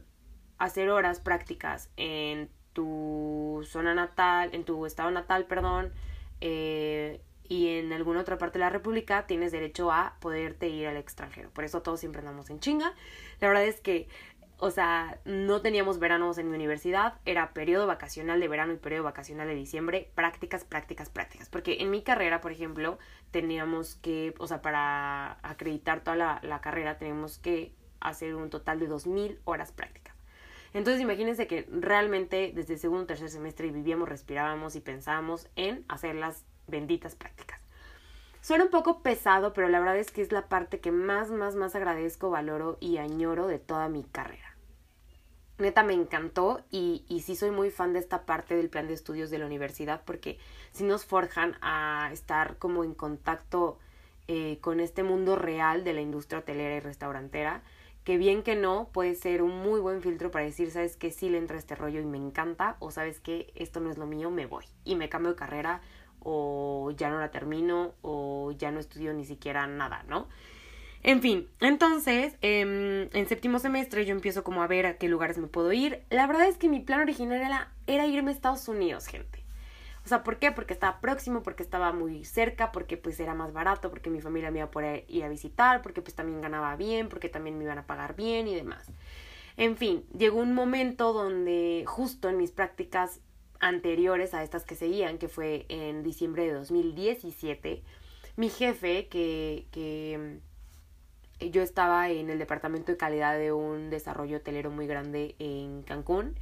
hacer 0.57 0.89
horas 0.89 1.19
prácticas 1.19 1.92
en 1.98 2.50
tu 2.74 3.62
zona 3.65 3.94
natal, 3.94 4.50
en 4.53 4.63
tu 4.65 4.86
estado 4.88 5.12
natal, 5.12 5.45
perdón, 5.45 5.92
eh, 6.39 7.21
y 7.51 7.68
en 7.77 7.92
alguna 7.92 8.21
otra 8.21 8.38
parte 8.38 8.57
de 8.57 8.65
la 8.65 8.69
República 8.69 9.27
tienes 9.27 9.51
derecho 9.51 9.92
a 9.92 10.15
poderte 10.21 10.69
ir 10.69 10.88
al 10.88 10.95
extranjero. 10.98 11.50
Por 11.51 11.65
eso 11.65 11.81
todos 11.81 12.00
siempre 12.00 12.19
andamos 12.19 12.50
en 12.50 12.62
chinga. 12.62 12.94
La 13.42 13.50
verdad 13.50 13.65
es 13.65 13.81
que 13.81 14.07
o 14.63 14.69
sea, 14.69 15.19
no 15.25 15.59
teníamos 15.61 15.97
veranos 15.97 16.37
en 16.37 16.47
mi 16.47 16.55
universidad, 16.55 17.15
era 17.25 17.51
periodo 17.51 17.87
vacacional 17.87 18.39
de 18.39 18.47
verano 18.47 18.73
y 18.73 18.77
periodo 18.77 19.05
vacacional 19.05 19.47
de 19.47 19.55
diciembre, 19.55 20.11
prácticas, 20.13 20.65
prácticas, 20.65 21.09
prácticas. 21.09 21.49
Porque 21.49 21.77
en 21.79 21.89
mi 21.89 22.03
carrera, 22.03 22.41
por 22.41 22.51
ejemplo, 22.51 22.99
teníamos 23.31 23.95
que, 23.95 24.35
o 24.37 24.45
sea, 24.45 24.61
para 24.61 25.39
acreditar 25.41 26.03
toda 26.03 26.39
la, 26.43 26.61
carrera, 26.61 26.99
teníamos 26.99 27.39
que 27.39 27.73
hacer 28.01 28.35
un 28.35 28.51
total 28.51 28.79
de 28.79 28.87
2.000 28.87 29.39
horas 29.45 29.71
prácticas. 29.71 30.15
Entonces 30.75 31.01
imagínense 31.01 31.47
que 31.47 31.67
realmente 31.71 32.51
desde 32.53 32.73
el 32.75 32.79
segundo 32.79 33.05
o 33.05 33.07
tercer 33.07 33.29
semestre 33.29 33.71
vivíamos, 33.71 34.07
respirábamos 34.07 34.75
y 34.75 34.79
pensábamos 34.79 35.49
en 35.55 35.85
hacer 35.87 36.13
las 36.13 36.45
benditas 36.67 37.15
prácticas. 37.15 37.59
Suena 38.41 38.65
un 38.65 38.69
poco 38.69 39.01
pesado, 39.01 39.53
pero 39.53 39.69
la 39.69 39.79
verdad 39.79 39.97
es 39.97 40.11
que 40.11 40.21
es 40.21 40.31
la 40.31 40.49
parte 40.49 40.79
que 40.79 40.91
más, 40.91 41.31
más, 41.31 41.55
más 41.55 41.73
agradezco, 41.73 42.29
valoro 42.29 42.77
y 42.79 42.97
añoro 42.97 43.47
de 43.47 43.57
toda 43.57 43.89
mi 43.89 44.03
carrera 44.03 44.50
neta 45.61 45.83
me 45.83 45.93
encantó 45.93 46.61
y, 46.71 47.05
sí 47.23 47.35
soy 47.35 47.51
muy 47.51 47.69
fan 47.69 47.93
de 47.93 47.99
esta 47.99 48.25
parte 48.25 48.55
del 48.55 48.69
plan 48.69 48.87
de 48.87 48.93
estudios 48.93 49.29
de 49.29 49.37
la 49.37 49.45
universidad 49.45 50.01
porque 50.05 50.37
sí 50.71 50.83
nos 50.83 51.05
forjan 51.05 51.55
a 51.61 52.09
estar 52.11 52.57
como 52.57 52.83
en 52.83 52.93
contacto 52.93 53.79
eh, 54.27 54.57
con 54.61 54.79
este 54.79 55.03
mundo 55.03 55.35
real 55.35 55.83
de 55.83 55.93
la 55.93 56.01
industria 56.01 56.39
hotelera 56.39 56.75
y 56.75 56.79
restaurantera 56.79 57.63
que 58.03 58.17
bien 58.17 58.41
que 58.41 58.55
no 58.55 58.89
puede 58.91 59.15
ser 59.15 59.41
un 59.41 59.57
muy 59.62 59.79
buen 59.79 60.01
filtro 60.01 60.31
para 60.31 60.45
decir, 60.45 60.71
sabes 60.71 60.95
que 60.95 61.12
sí 61.12 61.29
le 61.29 61.38
entra 61.38 61.57
este 61.57 61.75
rollo 61.75 62.00
y 62.00 62.05
me 62.05 62.17
encanta 62.17 62.75
o 62.79 62.91
sabes 62.91 63.19
que 63.19 63.51
esto 63.55 63.79
no 63.79 63.91
es 63.91 63.97
lo 63.97 64.07
mío, 64.07 64.31
me 64.31 64.45
voy 64.45 64.65
y 64.83 64.95
me 64.95 65.09
cambio 65.09 65.31
de 65.31 65.38
carrera 65.38 65.81
o 66.24 66.91
ya 66.97 67.09
no 67.09 67.19
la 67.19 67.31
termino 67.31 67.93
o 68.01 68.51
ya 68.57 68.71
no 68.71 68.79
estudio 68.79 69.13
ni 69.13 69.25
siquiera 69.25 69.67
nada, 69.67 70.03
¿no? 70.07 70.27
En 71.03 71.22
fin, 71.22 71.50
entonces, 71.60 72.36
em, 72.41 73.10
en 73.13 73.27
séptimo 73.27 73.58
semestre 73.58 74.05
yo 74.05 74.13
empiezo 74.13 74.43
como 74.43 74.62
a 74.62 74.67
ver 74.67 74.86
a 74.86 74.98
qué 74.98 75.08
lugares 75.08 75.38
me 75.39 75.48
puedo 75.48 75.74
ir. 75.74 76.03
La 76.12 76.27
verdad 76.27 76.48
es 76.48 76.58
que 76.58 76.70
mi 76.70 76.79
plan 76.79 77.00
original 77.01 77.41
era, 77.88 78.08
irme 78.08 78.31
a 78.31 78.34
Estados 78.34 78.67
Unidos, 78.67 79.08
gente. 79.08 79.43
O 80.05 80.08
sea, 80.08 80.24
¿por 80.24 80.38
qué? 80.38 80.51
Porque 80.51 80.74
estaba 80.74 81.00
próximo, 81.00 81.41
porque 81.43 81.63
estaba 81.63 81.91
muy 81.91 82.24
cerca, 82.24 82.72
porque 82.72 82.98
pues 82.98 83.20
era 83.20 83.34
más 83.34 83.53
barato, 83.53 83.89
porque 83.89 84.10
mi 84.10 84.22
familia 84.22 84.51
me 84.51 84.60
iba 84.60 84.67
a 84.67 84.72
poder 84.72 85.05
ir 85.08 85.24
a 85.24 85.29
visitar, 85.29 85.81
porque 85.81 86.01
pues 86.01 86.15
también 86.15 86.41
ganaba 86.41 86.75
bien, 86.75 87.10
porque 87.10 87.29
también 87.29 87.58
me 87.58 87.63
iban 87.63 87.77
a 87.79 87.88
pagar 87.88 88.15
bien 88.15 88.48
y 88.48 88.55
demás. 88.55 88.91
En 89.58 89.77
fin, 89.77 90.05
llegó 90.15 90.39
un 90.39 90.53
momento 90.53 91.13
donde 91.13 91.84
justo 91.88 92.29
en 92.29 92.38
mis 92.38 92.51
prácticas 92.51 93.22
anteriores 93.60 94.34
a 94.34 94.43
estas 94.43 94.65
que 94.65 94.75
seguían, 94.75 95.17
que 95.17 95.27
fue 95.27 95.65
en 95.70 96.03
diciembre 96.03 96.46
de 96.46 96.53
2017, 96.53 97.84
mi 98.38 98.50
jefe, 98.50 99.08
que, 99.08 99.67
que 99.72 100.39
yo 101.50 101.62
estaba 101.62 102.10
en 102.10 102.29
el 102.29 102.39
departamento 102.39 102.91
de 102.91 102.98
calidad 102.98 103.38
de 103.38 103.51
un 103.51 103.89
desarrollo 103.89 104.38
hotelero 104.38 104.69
muy 104.69 104.88
grande 104.88 105.36
en 105.39 105.83
Cancún. 105.83 106.36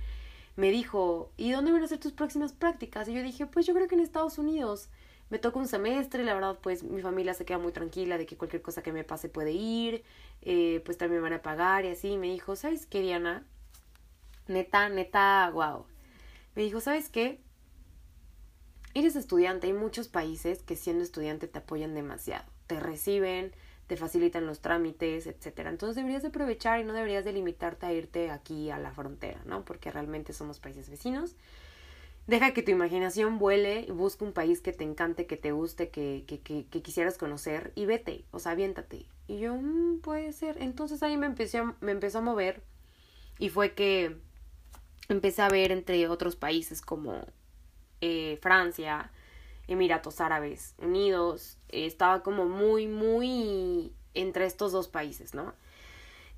Me 0.55 0.71
dijo, 0.71 1.31
¿y 1.37 1.51
dónde 1.51 1.71
van 1.71 1.83
a 1.83 1.87
ser 1.87 1.99
tus 1.99 2.11
próximas 2.11 2.51
prácticas? 2.51 3.07
Y 3.07 3.13
yo 3.13 3.23
dije, 3.23 3.45
pues 3.45 3.65
yo 3.65 3.73
creo 3.73 3.87
que 3.87 3.95
en 3.95 4.01
Estados 4.01 4.37
Unidos. 4.37 4.89
Me 5.29 5.37
toca 5.37 5.59
un 5.59 5.67
semestre, 5.67 6.23
la 6.23 6.33
verdad, 6.33 6.57
pues 6.61 6.83
mi 6.83 7.01
familia 7.01 7.35
se 7.35 7.45
queda 7.45 7.59
muy 7.59 7.71
tranquila 7.71 8.17
de 8.17 8.25
que 8.25 8.35
cualquier 8.35 8.63
cosa 8.63 8.81
que 8.81 8.91
me 8.91 9.03
pase 9.03 9.29
puede 9.29 9.51
ir, 9.51 10.03
eh, 10.41 10.81
pues 10.85 10.97
también 10.97 11.21
me 11.21 11.29
van 11.29 11.37
a 11.37 11.43
pagar 11.43 11.85
y 11.85 11.89
así. 11.89 12.17
Me 12.17 12.27
dijo, 12.27 12.55
¿sabes 12.55 12.87
qué, 12.87 13.01
Diana? 13.01 13.45
Neta, 14.47 14.89
neta, 14.89 15.51
wow. 15.53 15.85
Me 16.55 16.63
dijo, 16.63 16.81
¿sabes 16.81 17.09
qué? 17.09 17.39
Eres 18.95 19.15
estudiante, 19.15 19.67
hay 19.67 19.73
muchos 19.73 20.07
países 20.07 20.63
que 20.63 20.75
siendo 20.75 21.03
estudiante 21.03 21.47
te 21.47 21.59
apoyan 21.59 21.93
demasiado. 21.93 22.45
Te 22.65 22.79
reciben, 22.79 23.53
te 23.89 23.97
facilitan 23.97 24.45
los 24.45 24.59
trámites, 24.59 25.25
etcétera. 25.25 25.71
Entonces 25.71 25.95
deberías 25.95 26.21
de 26.21 26.27
aprovechar 26.27 26.79
y 26.79 26.83
no 26.83 26.93
deberías 26.93 27.25
de 27.25 27.33
limitarte 27.33 27.87
a 27.87 27.91
irte 27.91 28.29
aquí 28.29 28.69
a 28.69 28.77
la 28.77 28.91
frontera, 28.91 29.41
¿no? 29.45 29.65
Porque 29.65 29.89
realmente 29.89 30.31
somos 30.31 30.59
países 30.59 30.91
vecinos. 30.91 31.35
deja 32.27 32.53
que 32.53 32.61
tu 32.61 32.69
imaginación 32.69 33.39
vuele 33.39 33.85
y 33.87 33.91
busca 33.91 34.23
un 34.23 34.33
país 34.33 34.61
que 34.61 34.73
te 34.73 34.83
encante, 34.83 35.25
que 35.25 35.37
te 35.37 35.51
guste, 35.51 35.89
que, 35.89 36.23
que, 36.27 36.39
que, 36.39 36.81
quisieras 36.83 37.17
conocer 37.17 37.71
y 37.73 37.87
vete, 37.87 38.25
o 38.29 38.37
sea, 38.37 38.51
aviéntate. 38.51 39.07
Y 39.27 39.39
yo, 39.39 39.55
mm, 39.55 40.01
puede 40.01 40.33
ser. 40.33 40.61
Entonces 40.61 41.01
ahí 41.01 41.17
me 41.17 41.25
empecé 41.25 41.63
me 41.81 41.91
empezó 41.91 42.19
a 42.19 42.21
mover 42.21 42.61
y 43.39 43.49
fue 43.49 43.73
que 43.73 44.17
empecé 45.07 45.41
a 45.41 45.49
ver 45.49 45.71
entre 45.71 46.07
otros 46.07 46.35
países 46.35 46.81
como 46.81 47.25
eh, 48.01 48.37
Francia, 48.43 49.11
Emiratos 49.69 50.19
Árabes 50.19 50.75
Unidos, 50.79 51.57
estaba 51.69 52.23
como 52.23 52.45
muy, 52.45 52.87
muy 52.87 53.93
entre 54.13 54.45
estos 54.45 54.71
dos 54.71 54.87
países, 54.87 55.33
¿no? 55.33 55.53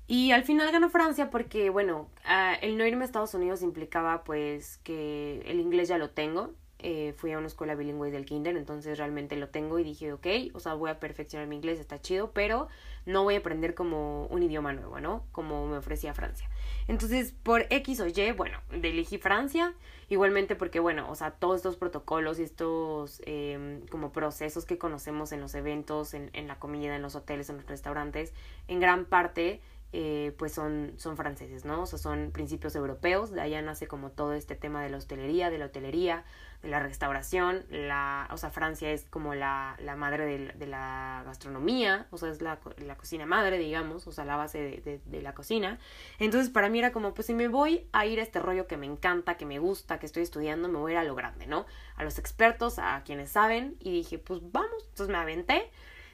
Y 0.06 0.32
al 0.32 0.44
final 0.44 0.70
ganó 0.70 0.90
Francia 0.90 1.30
porque, 1.30 1.70
bueno, 1.70 2.08
ah, 2.24 2.54
el 2.60 2.76
no 2.76 2.86
irme 2.86 3.02
a 3.02 3.06
Estados 3.06 3.34
Unidos 3.34 3.62
implicaba 3.62 4.24
pues 4.24 4.78
que 4.84 5.40
el 5.46 5.58
inglés 5.60 5.88
ya 5.88 5.96
lo 5.96 6.10
tengo. 6.10 6.52
Eh, 6.80 7.14
fui 7.16 7.30
a 7.30 7.38
una 7.38 7.46
escuela 7.46 7.76
bilingüe 7.76 8.10
del 8.10 8.26
kinder, 8.26 8.56
entonces 8.56 8.98
realmente 8.98 9.36
lo 9.36 9.48
tengo 9.48 9.78
y 9.78 9.84
dije, 9.84 10.12
ok, 10.12 10.26
o 10.52 10.60
sea, 10.60 10.74
voy 10.74 10.90
a 10.90 10.98
perfeccionar 10.98 11.46
mi 11.46 11.54
inglés, 11.54 11.78
está 11.78 12.00
chido, 12.00 12.32
pero 12.32 12.66
no 13.06 13.22
voy 13.22 13.36
a 13.36 13.38
aprender 13.38 13.74
como 13.74 14.26
un 14.26 14.42
idioma 14.42 14.72
nuevo, 14.72 14.98
¿no? 15.00 15.24
Como 15.30 15.66
me 15.68 15.76
ofrecía 15.76 16.12
Francia. 16.12 16.48
Entonces, 16.88 17.34
por 17.42 17.66
X 17.70 18.00
o 18.00 18.06
Y, 18.06 18.32
bueno, 18.32 18.58
elegí 18.70 19.18
Francia, 19.18 19.74
igualmente 20.08 20.56
porque, 20.56 20.80
bueno, 20.80 21.10
o 21.10 21.14
sea, 21.14 21.32
todos 21.32 21.56
estos 21.56 21.76
protocolos 21.76 22.38
y 22.38 22.42
estos 22.42 23.22
em, 23.26 23.86
como 23.86 24.12
procesos 24.12 24.64
que 24.64 24.78
conocemos 24.78 25.32
en 25.32 25.40
los 25.40 25.54
eventos, 25.54 26.14
en, 26.14 26.30
en 26.32 26.48
la 26.48 26.58
comida, 26.58 26.96
en 26.96 27.02
los 27.02 27.14
hoteles, 27.14 27.48
en 27.50 27.56
los 27.56 27.66
restaurantes, 27.66 28.32
en 28.68 28.80
gran 28.80 29.04
parte 29.04 29.60
eh, 29.94 30.34
pues 30.38 30.52
son, 30.52 30.94
son 30.96 31.18
franceses, 31.18 31.66
¿no? 31.66 31.82
O 31.82 31.86
sea, 31.86 31.98
son 31.98 32.30
principios 32.32 32.74
europeos, 32.74 33.30
de 33.30 33.42
allá 33.42 33.60
nace 33.60 33.86
como 33.86 34.10
todo 34.10 34.32
este 34.32 34.54
tema 34.54 34.82
de 34.82 34.88
la 34.88 34.96
hostelería, 34.96 35.50
de 35.50 35.58
la 35.58 35.66
hotelería, 35.66 36.24
la 36.62 36.78
restauración, 36.78 37.64
la, 37.70 38.28
o 38.30 38.36
sea, 38.36 38.50
Francia 38.50 38.90
es 38.92 39.04
como 39.10 39.34
la, 39.34 39.76
la 39.80 39.96
madre 39.96 40.52
de, 40.54 40.66
la 40.66 41.22
gastronomía, 41.26 42.06
o 42.10 42.18
sea, 42.18 42.30
es 42.30 42.40
la, 42.40 42.60
la, 42.78 42.96
cocina 42.96 43.26
madre, 43.26 43.58
digamos, 43.58 44.06
o 44.06 44.12
sea, 44.12 44.24
la 44.24 44.36
base 44.36 44.58
de, 44.58 44.76
de, 44.80 45.00
de, 45.04 45.22
la 45.22 45.34
cocina. 45.34 45.80
Entonces, 46.20 46.50
para 46.50 46.68
mí 46.68 46.78
era 46.78 46.92
como, 46.92 47.14
pues 47.14 47.26
si 47.26 47.34
me 47.34 47.48
voy 47.48 47.88
a 47.92 48.06
ir 48.06 48.20
a 48.20 48.22
este 48.22 48.38
rollo 48.38 48.68
que 48.68 48.76
me 48.76 48.86
encanta, 48.86 49.36
que 49.36 49.44
me 49.44 49.58
gusta, 49.58 49.98
que 49.98 50.06
estoy 50.06 50.22
estudiando, 50.22 50.68
me 50.68 50.78
voy 50.78 50.92
a 50.92 50.94
ir 50.94 50.98
a 51.00 51.04
lo 51.04 51.16
grande, 51.16 51.48
¿no? 51.48 51.66
A 51.96 52.04
los 52.04 52.18
expertos, 52.18 52.78
a 52.78 53.02
quienes 53.04 53.30
saben, 53.30 53.76
y 53.80 53.90
dije, 53.90 54.18
pues 54.18 54.40
vamos, 54.52 54.86
entonces 54.90 55.08
me 55.08 55.18
aventé, 55.18 55.68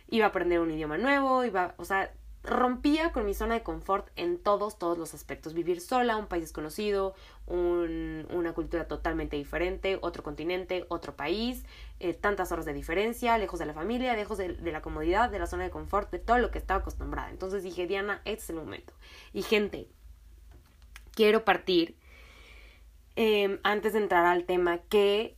iba 0.08 0.24
a 0.24 0.28
aprender 0.30 0.60
un 0.60 0.70
idioma 0.70 0.96
nuevo, 0.96 1.44
iba, 1.44 1.74
o 1.76 1.84
sea, 1.84 2.10
rompía 2.42 3.12
con 3.12 3.26
mi 3.26 3.34
zona 3.34 3.54
de 3.54 3.62
confort 3.62 4.08
en 4.16 4.38
todos, 4.38 4.78
todos 4.78 4.96
los 4.96 5.14
aspectos. 5.14 5.54
Vivir 5.54 5.80
sola, 5.80 6.16
un 6.16 6.26
país 6.26 6.44
desconocido, 6.44 7.14
un, 7.46 8.26
una 8.30 8.52
cultura 8.52 8.86
totalmente 8.86 9.36
diferente, 9.36 9.98
otro 10.00 10.22
continente, 10.22 10.84
otro 10.88 11.16
país, 11.16 11.64
eh, 12.00 12.14
tantas 12.14 12.52
horas 12.52 12.64
de 12.64 12.74
diferencia, 12.74 13.36
lejos 13.38 13.58
de 13.58 13.66
la 13.66 13.74
familia, 13.74 14.14
lejos 14.14 14.38
de, 14.38 14.54
de, 14.54 14.72
la 14.72 14.82
comodidad, 14.82 15.30
de 15.30 15.38
la 15.38 15.46
zona 15.46 15.64
de 15.64 15.70
confort, 15.70 16.10
de 16.10 16.18
todo 16.18 16.38
lo 16.38 16.50
que 16.50 16.58
estaba 16.58 16.80
acostumbrada. 16.80 17.30
Entonces 17.30 17.62
dije, 17.62 17.86
Diana, 17.86 18.22
este 18.24 18.44
es 18.44 18.50
el 18.50 18.56
momento. 18.56 18.92
Y 19.32 19.42
gente, 19.42 19.88
quiero 21.12 21.44
partir, 21.44 21.96
eh, 23.16 23.58
antes 23.64 23.94
de 23.94 23.98
entrar 23.98 24.26
al 24.26 24.44
tema, 24.44 24.78
que 24.78 25.37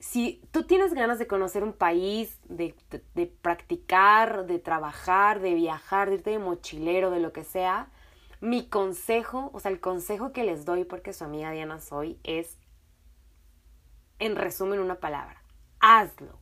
si 0.00 0.42
tú 0.50 0.64
tienes 0.64 0.94
ganas 0.94 1.18
de 1.18 1.26
conocer 1.26 1.62
un 1.62 1.74
país, 1.74 2.38
de, 2.48 2.74
de, 3.14 3.26
practicar, 3.26 4.46
de 4.46 4.58
trabajar, 4.58 5.40
de 5.40 5.54
viajar, 5.54 6.08
de 6.08 6.16
irte 6.16 6.30
de 6.30 6.38
mochilero, 6.38 7.10
de 7.10 7.20
lo 7.20 7.32
que 7.34 7.44
sea, 7.44 7.90
mi 8.40 8.66
consejo, 8.66 9.50
o 9.52 9.60
sea, 9.60 9.70
el 9.70 9.78
consejo 9.78 10.32
que 10.32 10.42
les 10.42 10.64
doy 10.64 10.84
porque 10.84 11.12
su 11.12 11.24
amiga 11.24 11.50
Diana 11.50 11.80
soy, 11.80 12.18
es, 12.24 12.56
en 14.18 14.36
resumen, 14.36 14.80
una 14.80 15.00
palabra, 15.00 15.42
hazlo. 15.80 16.40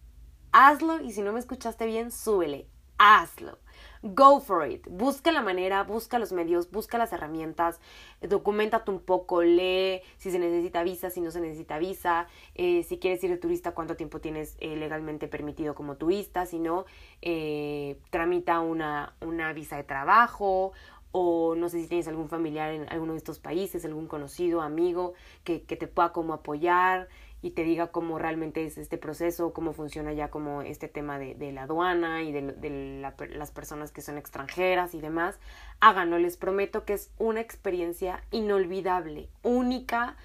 Hazlo 0.53 1.01
y 1.01 1.13
si 1.13 1.23
no 1.23 1.33
me 1.33 1.41
escuchaste 1.41 1.85
bien, 1.85 2.13
súbele, 2.13 2.69
hazlo. 2.97 3.59
Go 4.03 4.41
for 4.41 4.67
it. 4.69 4.87
Busca 4.89 5.33
la 5.33 5.43
manera, 5.43 5.83
busca 5.83 6.19
los 6.19 6.33
medios, 6.33 6.71
busca 6.71 6.99
las 6.99 7.13
herramientas, 7.13 7.81
documentate 8.21 8.91
un 8.91 9.01
poco, 9.01 9.43
lee 9.43 10.03
si 10.17 10.31
se 10.31 10.39
necesita 10.39 10.83
visa, 10.83 11.11
si 11.11 11.21
no 11.21 11.31
se 11.31 11.41
necesita 11.41 11.79
visa, 11.79 12.27
eh, 12.55 12.85
si 12.85 12.99
quieres 12.99 13.23
ir 13.25 13.31
de 13.31 13.39
turista, 13.39 13.73
cuánto 13.73 13.97
tiempo 13.97 14.21
tienes 14.21 14.57
eh, 14.61 14.77
legalmente 14.77 15.27
permitido 15.29 15.75
como 15.75 15.97
turista, 15.97 16.47
si 16.47 16.59
no, 16.59 16.85
eh, 17.23 17.99
tramita 18.11 18.61
una, 18.61 19.15
una 19.21 19.53
visa 19.53 19.77
de 19.77 19.85
trabajo 19.85 20.73
o 21.11 21.55
no 21.55 21.69
sé 21.69 21.81
si 21.81 21.89
tienes 21.89 22.07
algún 22.07 22.29
familiar 22.29 22.73
en 22.73 22.87
alguno 22.91 23.13
de 23.13 23.19
estos 23.19 23.39
países, 23.39 23.85
algún 23.85 24.07
conocido, 24.07 24.61
amigo 24.61 25.15
que, 25.43 25.63
que 25.63 25.77
te 25.77 25.87
pueda 25.89 26.13
como 26.13 26.35
apoyar 26.35 27.09
y 27.41 27.51
te 27.51 27.63
diga 27.63 27.89
cómo 27.89 28.19
realmente 28.19 28.65
es 28.65 28.79
este 28.79 28.99
proceso, 28.99 29.53
cómo 29.53 29.73
funciona 29.73 30.13
ya 30.13 30.29
como 30.29 30.63
este 30.63 30.89
tema 30.89 31.19
de, 31.19 31.35
de 31.35 31.53
la 31.53 31.63
aduana 31.63 32.23
y 32.23 32.33
de, 32.33 32.53
de 32.53 33.01
la, 33.01 33.15
las 33.31 33.53
personas 33.53 33.93
que 33.93 34.01
son 34.01 34.19
extranjeras 34.19 34.95
y 34.95 35.01
demás, 35.01 35.39
háganlo, 35.81 36.19
les 36.19 36.37
prometo 36.37 36.85
que 36.85 36.95
es 36.95 37.11
una 37.19 37.41
experiencia 37.41 38.23
inolvidable, 38.31 39.29
única 39.43 40.17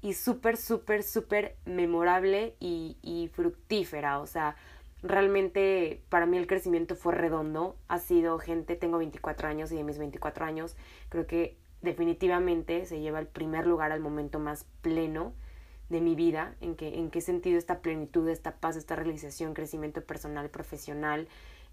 y 0.00 0.14
súper, 0.14 0.56
súper, 0.56 1.02
súper 1.02 1.56
memorable 1.66 2.56
y, 2.58 2.96
y 3.02 3.28
fructífera, 3.28 4.18
o 4.20 4.26
sea, 4.26 4.56
realmente 5.02 6.02
para 6.08 6.26
mí 6.26 6.38
el 6.38 6.46
crecimiento 6.46 6.96
fue 6.96 7.14
redondo, 7.14 7.76
ha 7.88 7.98
sido 7.98 8.38
gente, 8.38 8.76
tengo 8.76 8.98
24 8.98 9.48
años 9.48 9.72
y 9.72 9.76
de 9.76 9.84
mis 9.84 9.98
24 9.98 10.44
años 10.44 10.76
creo 11.08 11.26
que 11.26 11.58
definitivamente 11.82 12.86
se 12.86 13.00
lleva 13.00 13.18
el 13.18 13.26
primer 13.26 13.66
lugar 13.66 13.92
al 13.92 14.00
momento 14.00 14.38
más 14.38 14.64
pleno 14.80 15.34
de 15.92 16.00
mi 16.00 16.16
vida, 16.16 16.56
en, 16.60 16.74
en 16.80 17.10
qué 17.10 17.20
sentido 17.20 17.58
esta 17.58 17.80
plenitud, 17.80 18.28
esta 18.28 18.56
paz, 18.56 18.74
esta 18.74 18.96
realización, 18.96 19.54
crecimiento 19.54 20.02
personal, 20.02 20.50
profesional, 20.50 21.28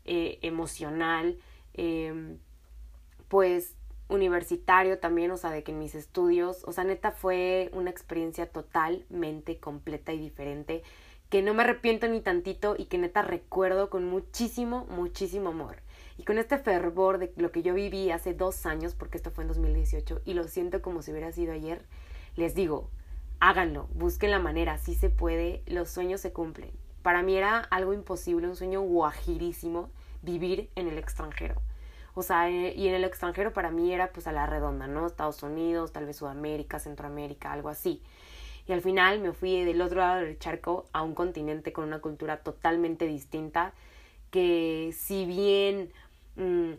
eh, 0.05 0.37
emocional, 0.41 1.37
eh, 1.73 2.37
pues 3.27 3.75
universitario 4.09 4.99
también, 4.99 5.31
o 5.31 5.37
sea, 5.37 5.51
de 5.51 5.63
que 5.63 5.71
en 5.71 5.79
mis 5.79 5.95
estudios, 5.95 6.63
o 6.65 6.71
sea, 6.71 6.83
neta 6.83 7.11
fue 7.11 7.69
una 7.73 7.89
experiencia 7.89 8.47
totalmente 8.47 9.59
completa 9.59 10.13
y 10.13 10.19
diferente, 10.19 10.83
que 11.29 11.43
no 11.43 11.53
me 11.53 11.63
arrepiento 11.63 12.07
ni 12.07 12.21
tantito 12.21 12.75
y 12.77 12.85
que 12.85 12.97
neta 12.97 13.21
recuerdo 13.21 13.89
con 13.89 14.05
muchísimo, 14.05 14.85
muchísimo 14.89 15.49
amor. 15.49 15.77
Y 16.17 16.23
con 16.23 16.39
este 16.39 16.57
fervor 16.57 17.19
de 17.19 17.31
lo 17.37 17.51
que 17.51 17.61
yo 17.61 17.73
viví 17.73 18.09
hace 18.09 18.33
dos 18.33 18.65
años, 18.65 18.95
porque 18.95 19.17
esto 19.17 19.31
fue 19.31 19.43
en 19.43 19.49
2018, 19.49 20.21
y 20.25 20.33
lo 20.33 20.43
siento 20.45 20.81
como 20.81 21.01
si 21.01 21.11
hubiera 21.11 21.31
sido 21.31 21.53
ayer, 21.53 21.85
les 22.35 22.55
digo, 22.55 22.89
háganlo, 23.39 23.87
busquen 23.93 24.31
la 24.31 24.39
manera, 24.39 24.77
si 24.77 24.95
se 24.95 25.09
puede, 25.09 25.63
los 25.65 25.89
sueños 25.89 26.21
se 26.21 26.33
cumplen. 26.33 26.71
Para 27.01 27.21
mí 27.23 27.35
era 27.35 27.59
algo 27.59 27.93
imposible, 27.93 28.47
un 28.47 28.55
sueño 28.55 28.81
guajirísimo, 28.81 29.89
vivir 30.21 30.69
en 30.75 30.87
el 30.87 30.97
extranjero. 30.97 31.61
O 32.13 32.23
sea, 32.23 32.49
eh, 32.49 32.73
y 32.75 32.87
en 32.87 32.95
el 32.95 33.03
extranjero 33.05 33.53
para 33.53 33.71
mí 33.71 33.93
era 33.93 34.11
pues 34.11 34.27
a 34.27 34.31
la 34.31 34.45
redonda, 34.45 34.87
¿no? 34.87 35.07
Estados 35.07 35.41
Unidos, 35.43 35.93
tal 35.93 36.05
vez 36.05 36.17
Sudamérica, 36.17 36.79
Centroamérica, 36.79 37.51
algo 37.53 37.69
así. 37.69 38.01
Y 38.67 38.73
al 38.73 38.81
final 38.81 39.19
me 39.19 39.31
fui 39.31 39.63
del 39.63 39.81
otro 39.81 39.99
lado 39.99 40.21
del 40.21 40.37
charco 40.37 40.85
a 40.91 41.01
un 41.01 41.15
continente 41.15 41.71
con 41.71 41.85
una 41.85 41.99
cultura 41.99 42.37
totalmente 42.37 43.07
distinta, 43.07 43.73
que 44.31 44.93
si 44.95 45.25
bien 45.25 45.91
mmm, 46.35 46.73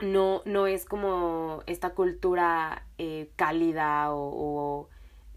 no, 0.00 0.42
no 0.44 0.66
es 0.66 0.84
como 0.84 1.62
esta 1.66 1.90
cultura 1.90 2.84
eh, 2.98 3.30
cálida 3.36 4.12
o 4.12 4.88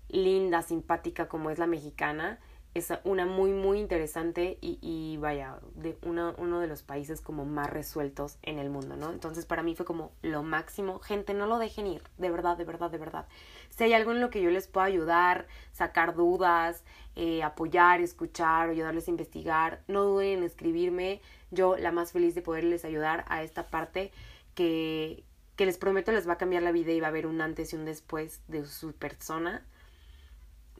linda, 0.09 0.61
simpática 0.61 1.27
como 1.27 1.49
es 1.49 1.59
la 1.59 1.67
mexicana, 1.67 2.39
es 2.75 2.93
una 3.03 3.25
muy 3.25 3.51
muy 3.51 3.79
interesante 3.79 4.59
y, 4.61 4.77
y 4.81 5.17
vaya, 5.17 5.59
de 5.73 5.97
una, 6.03 6.35
uno 6.37 6.59
de 6.59 6.67
los 6.67 6.83
países 6.83 7.19
como 7.19 7.43
más 7.45 7.69
resueltos 7.69 8.37
en 8.43 8.59
el 8.59 8.69
mundo, 8.69 8.95
¿no? 8.95 9.11
Entonces 9.11 9.45
para 9.45 9.63
mí 9.63 9.75
fue 9.75 9.85
como 9.85 10.11
lo 10.21 10.43
máximo. 10.43 10.99
Gente, 10.99 11.33
no 11.33 11.47
lo 11.47 11.57
dejen 11.57 11.87
ir, 11.87 12.03
de 12.17 12.29
verdad, 12.29 12.57
de 12.57 12.65
verdad, 12.65 12.91
de 12.91 12.99
verdad. 12.99 13.27
Si 13.71 13.83
hay 13.83 13.93
algo 13.93 14.11
en 14.11 14.21
lo 14.21 14.29
que 14.29 14.41
yo 14.41 14.51
les 14.51 14.67
pueda 14.67 14.85
ayudar, 14.85 15.47
sacar 15.71 16.15
dudas, 16.15 16.83
eh, 17.15 17.41
apoyar, 17.41 18.01
escuchar 18.01 18.69
ayudarles 18.69 19.07
a 19.07 19.11
investigar, 19.11 19.81
no 19.87 20.03
duden 20.03 20.39
en 20.39 20.43
escribirme. 20.43 21.21
Yo 21.49 21.75
la 21.75 21.91
más 21.91 22.11
feliz 22.11 22.35
de 22.35 22.43
poderles 22.43 22.85
ayudar 22.85 23.25
a 23.29 23.41
esta 23.41 23.65
parte 23.67 24.11
que, 24.53 25.23
que 25.55 25.65
les 25.65 25.79
prometo 25.79 26.11
les 26.11 26.29
va 26.29 26.33
a 26.33 26.37
cambiar 26.37 26.61
la 26.61 26.71
vida 26.71 26.91
y 26.91 26.99
va 26.99 27.07
a 27.07 27.09
haber 27.09 27.25
un 27.25 27.41
antes 27.41 27.73
y 27.73 27.77
un 27.77 27.85
después 27.85 28.41
de 28.47 28.65
su 28.65 28.93
persona 28.93 29.65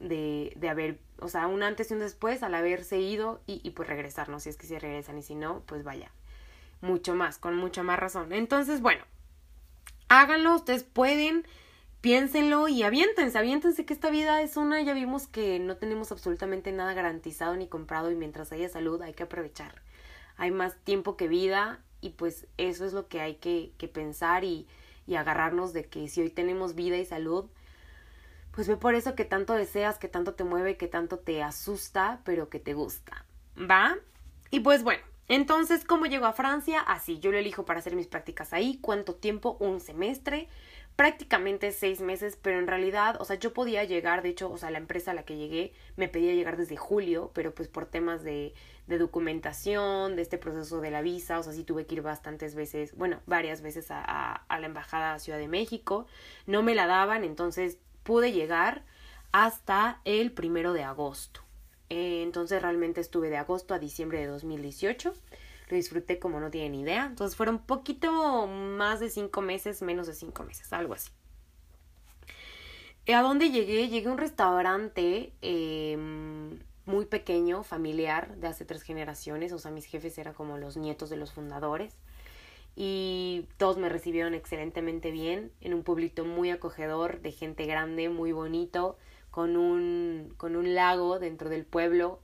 de, 0.00 0.52
de 0.56 0.68
haber, 0.68 0.98
o 1.20 1.28
sea, 1.28 1.46
un 1.46 1.62
antes 1.62 1.90
y 1.90 1.94
un 1.94 2.00
después 2.00 2.42
al 2.42 2.54
haberse 2.54 2.98
ido 2.98 3.40
y, 3.46 3.60
y 3.62 3.70
pues 3.70 3.88
regresarnos, 3.88 4.42
si 4.42 4.48
es 4.48 4.56
que 4.56 4.66
se 4.66 4.78
regresan 4.78 5.18
y 5.18 5.22
si 5.22 5.34
no, 5.34 5.62
pues 5.66 5.84
vaya, 5.84 6.10
mucho 6.80 7.14
más, 7.14 7.38
con 7.38 7.56
mucha 7.56 7.82
más 7.82 7.98
razón. 7.98 8.32
Entonces, 8.32 8.80
bueno, 8.80 9.04
háganlo, 10.08 10.56
ustedes 10.56 10.82
pueden, 10.82 11.46
piénsenlo 12.00 12.66
y 12.68 12.82
aviéntense, 12.82 13.38
aviéntense 13.38 13.84
que 13.84 13.92
esta 13.92 14.10
vida 14.10 14.42
es 14.42 14.56
una, 14.56 14.80
ya 14.82 14.94
vimos 14.94 15.26
que 15.26 15.58
no 15.58 15.76
tenemos 15.76 16.10
absolutamente 16.10 16.72
nada 16.72 16.94
garantizado 16.94 17.54
ni 17.56 17.68
comprado 17.68 18.10
y 18.10 18.16
mientras 18.16 18.52
haya 18.52 18.68
salud 18.68 19.02
hay 19.02 19.12
que 19.12 19.24
aprovechar. 19.24 19.82
Hay 20.36 20.50
más 20.50 20.76
tiempo 20.84 21.18
que 21.18 21.28
vida 21.28 21.80
y 22.00 22.10
pues 22.10 22.46
eso 22.56 22.86
es 22.86 22.94
lo 22.94 23.08
que 23.08 23.20
hay 23.20 23.34
que, 23.34 23.72
que 23.76 23.88
pensar 23.88 24.44
y, 24.44 24.66
y 25.06 25.16
agarrarnos 25.16 25.74
de 25.74 25.84
que 25.84 26.08
si 26.08 26.22
hoy 26.22 26.30
tenemos 26.30 26.74
vida 26.74 26.96
y 26.96 27.04
salud, 27.04 27.50
pues 28.52 28.68
ve 28.68 28.76
por 28.76 28.94
eso 28.94 29.14
que 29.14 29.24
tanto 29.24 29.54
deseas, 29.54 29.98
que 29.98 30.08
tanto 30.08 30.34
te 30.34 30.44
mueve, 30.44 30.76
que 30.76 30.88
tanto 30.88 31.18
te 31.18 31.42
asusta, 31.42 32.20
pero 32.24 32.48
que 32.48 32.60
te 32.60 32.74
gusta. 32.74 33.24
¿Va? 33.58 33.96
Y 34.50 34.60
pues 34.60 34.82
bueno, 34.82 35.02
entonces, 35.28 35.84
¿cómo 35.84 36.06
llego 36.06 36.26
a 36.26 36.32
Francia? 36.32 36.80
Así, 36.80 37.20
yo 37.20 37.30
lo 37.30 37.38
elijo 37.38 37.64
para 37.64 37.78
hacer 37.78 37.94
mis 37.94 38.08
prácticas 38.08 38.52
ahí. 38.52 38.78
¿Cuánto 38.80 39.14
tiempo? 39.14 39.56
Un 39.60 39.80
semestre 39.80 40.48
prácticamente 41.00 41.72
seis 41.72 42.02
meses, 42.02 42.36
pero 42.36 42.58
en 42.58 42.66
realidad, 42.66 43.16
o 43.20 43.24
sea, 43.24 43.36
yo 43.36 43.54
podía 43.54 43.84
llegar, 43.84 44.20
de 44.20 44.28
hecho, 44.28 44.50
o 44.52 44.58
sea, 44.58 44.70
la 44.70 44.76
empresa 44.76 45.12
a 45.12 45.14
la 45.14 45.22
que 45.22 45.38
llegué 45.38 45.72
me 45.96 46.08
pedía 46.08 46.34
llegar 46.34 46.58
desde 46.58 46.76
julio, 46.76 47.30
pero 47.32 47.54
pues 47.54 47.68
por 47.68 47.86
temas 47.86 48.22
de, 48.22 48.52
de 48.86 48.98
documentación, 48.98 50.14
de 50.14 50.20
este 50.20 50.36
proceso 50.36 50.82
de 50.82 50.90
la 50.90 51.00
visa, 51.00 51.38
o 51.38 51.42
sea, 51.42 51.54
sí 51.54 51.64
tuve 51.64 51.86
que 51.86 51.94
ir 51.94 52.02
bastantes 52.02 52.54
veces, 52.54 52.94
bueno, 52.96 53.20
varias 53.24 53.62
veces 53.62 53.90
a, 53.90 54.02
a, 54.02 54.60
la 54.60 54.66
Embajada 54.66 55.18
Ciudad 55.18 55.38
de 55.38 55.48
México, 55.48 56.06
no 56.46 56.62
me 56.62 56.74
la 56.74 56.86
daban, 56.86 57.24
entonces 57.24 57.78
pude 58.10 58.32
llegar 58.32 58.82
hasta 59.30 60.00
el 60.04 60.32
primero 60.32 60.72
de 60.72 60.82
agosto. 60.82 61.42
Eh, 61.90 62.24
entonces 62.24 62.60
realmente 62.60 63.00
estuve 63.00 63.30
de 63.30 63.36
agosto 63.36 63.72
a 63.72 63.78
diciembre 63.78 64.18
de 64.18 64.26
2018 64.26 65.14
lo 65.68 65.76
disfruté 65.76 66.18
como 66.18 66.40
no 66.40 66.50
tienen 66.50 66.74
idea. 66.74 67.06
Entonces 67.06 67.36
fueron 67.36 67.54
un 67.54 67.66
poquito 67.66 68.48
más 68.48 68.98
de 68.98 69.10
cinco 69.10 69.42
meses, 69.42 69.80
menos 69.80 70.08
de 70.08 70.14
cinco 70.14 70.42
meses, 70.42 70.72
algo 70.72 70.94
así. 70.94 71.12
¿A 73.14 73.22
dónde 73.22 73.52
llegué? 73.52 73.88
Llegué 73.88 74.08
a 74.08 74.10
un 74.10 74.18
restaurante 74.18 75.32
em, 75.40 76.58
muy 76.86 77.06
pequeño, 77.06 77.62
familiar, 77.62 78.36
de 78.38 78.48
hace 78.48 78.64
tres 78.64 78.82
generaciones. 78.82 79.52
O 79.52 79.60
sea, 79.60 79.70
mis 79.70 79.84
jefes 79.84 80.18
eran 80.18 80.34
como 80.34 80.58
los 80.58 80.76
nietos 80.76 81.10
de 81.10 81.16
los 81.16 81.30
fundadores. 81.30 81.94
Y 82.82 83.46
todos 83.58 83.76
me 83.76 83.90
recibieron 83.90 84.32
excelentemente 84.32 85.10
bien 85.10 85.52
en 85.60 85.74
un 85.74 85.82
pueblito 85.82 86.24
muy 86.24 86.48
acogedor, 86.48 87.20
de 87.20 87.30
gente 87.30 87.66
grande, 87.66 88.08
muy 88.08 88.32
bonito, 88.32 88.96
con 89.30 89.58
un, 89.58 90.32
con 90.38 90.56
un 90.56 90.74
lago 90.74 91.18
dentro 91.18 91.50
del 91.50 91.66
pueblo. 91.66 92.20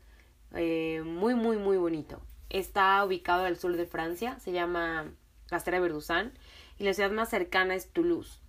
Eh, 0.54 1.02
muy, 1.04 1.34
muy, 1.34 1.58
muy 1.58 1.76
bonito. 1.76 2.22
Está 2.48 3.04
ubicado 3.04 3.44
al 3.44 3.58
sur 3.58 3.76
de 3.76 3.84
Francia, 3.84 4.38
se 4.40 4.52
llama 4.52 5.12
Castera 5.50 5.78
Verduzán 5.78 6.32
y 6.78 6.84
la 6.84 6.94
ciudad 6.94 7.10
más 7.10 7.28
cercana 7.28 7.74
es 7.74 7.90
Toulouse. 7.90 8.40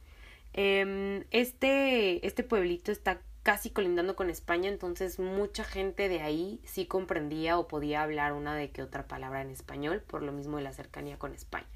Em, 0.53 1.25
este, 1.31 2.25
este 2.25 2.43
pueblito 2.43 2.93
está 2.93 3.19
casi 3.43 3.69
colindando 3.69 4.15
con 4.15 4.29
España, 4.29 4.69
entonces 4.69 5.19
mucha 5.19 5.65
gente 5.65 6.07
de 6.07 6.21
ahí 6.21 6.61
sí 6.63 6.85
comprendía 6.85 7.59
o 7.59 7.67
podía 7.67 8.01
hablar 8.01 8.31
una 8.31 8.55
de 8.55 8.71
que 8.71 8.81
otra 8.81 9.09
palabra 9.09 9.41
en 9.41 9.49
español, 9.51 10.01
por 10.07 10.23
lo 10.23 10.31
mismo 10.31 10.55
de 10.55 10.63
la 10.63 10.71
cercanía 10.71 11.19
con 11.19 11.33
España. 11.33 11.67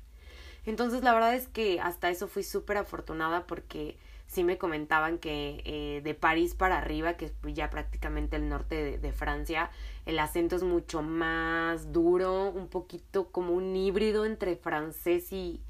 Entonces 0.65 1.03
la 1.03 1.13
verdad 1.13 1.35
es 1.35 1.47
que 1.47 1.79
hasta 1.79 2.09
eso 2.09 2.27
fui 2.27 2.43
súper 2.43 2.77
afortunada 2.77 3.47
porque 3.47 3.97
sí 4.31 4.45
me 4.45 4.57
comentaban 4.57 5.17
que 5.17 5.61
eh, 5.65 6.01
de 6.03 6.13
París 6.13 6.55
para 6.55 6.77
arriba, 6.77 7.15
que 7.15 7.25
es 7.25 7.33
ya 7.53 7.69
prácticamente 7.69 8.37
el 8.37 8.47
norte 8.47 8.97
de, 8.97 9.11
Francia, 9.11 9.71
el 10.05 10.17
acento 10.19 10.55
es 10.55 10.63
mucho 10.63 11.01
más 11.01 11.91
duro, 11.91 12.49
un 12.49 12.69
poquito 12.69 13.27
como 13.27 13.53
un 13.53 13.75
híbrido 13.75 14.25
entre 14.25 14.55
francés 14.55 15.33
y, 15.33 15.61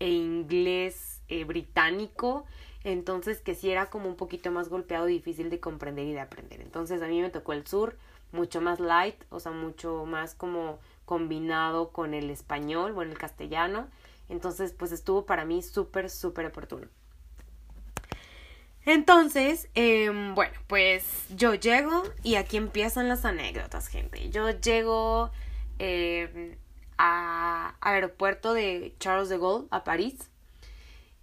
e 0.00 0.08
inglés 0.08 1.20
eh, 1.28 1.44
británico. 1.44 2.46
Entonces 2.82 3.40
que 3.40 3.54
sí 3.54 3.70
era 3.70 3.90
como 3.90 4.08
un 4.08 4.16
poquito 4.16 4.50
más 4.50 4.68
golpeado, 4.70 5.06
difícil 5.06 5.50
de 5.50 5.60
comprender 5.60 6.06
y 6.06 6.12
de 6.12 6.20
aprender. 6.20 6.60
Entonces 6.62 7.02
a 7.02 7.06
mí 7.06 7.20
me 7.20 7.30
tocó 7.30 7.52
el 7.52 7.66
sur, 7.66 7.96
mucho 8.32 8.60
más 8.60 8.80
light, 8.80 9.16
o 9.28 9.38
sea, 9.38 9.52
mucho 9.52 10.04
más 10.06 10.34
como 10.34 10.78
combinado 11.04 11.90
con 11.90 12.14
el 12.14 12.30
español 12.30 12.92
o 12.96 13.02
el 13.02 13.16
castellano. 13.16 13.86
Entonces 14.30 14.72
pues 14.72 14.92
estuvo 14.92 15.26
para 15.26 15.44
mí 15.44 15.62
súper, 15.62 16.08
súper 16.08 16.46
oportuno. 16.46 16.86
Entonces, 18.86 19.68
em, 19.74 20.34
bueno, 20.34 20.54
pues 20.66 21.04
yo 21.36 21.54
llego 21.54 22.02
y 22.22 22.36
aquí 22.36 22.56
empiezan 22.56 23.08
las 23.08 23.24
anécdotas, 23.24 23.88
gente. 23.88 24.30
Yo 24.30 24.48
llego 24.50 25.30
eh, 25.78 26.56
a, 26.96 27.74
aeropuerto 27.80 28.54
de 28.54 28.94
Charles 28.98 29.28
de 29.28 29.38
Gaulle, 29.38 29.66
a 29.70 29.84
París, 29.84 30.30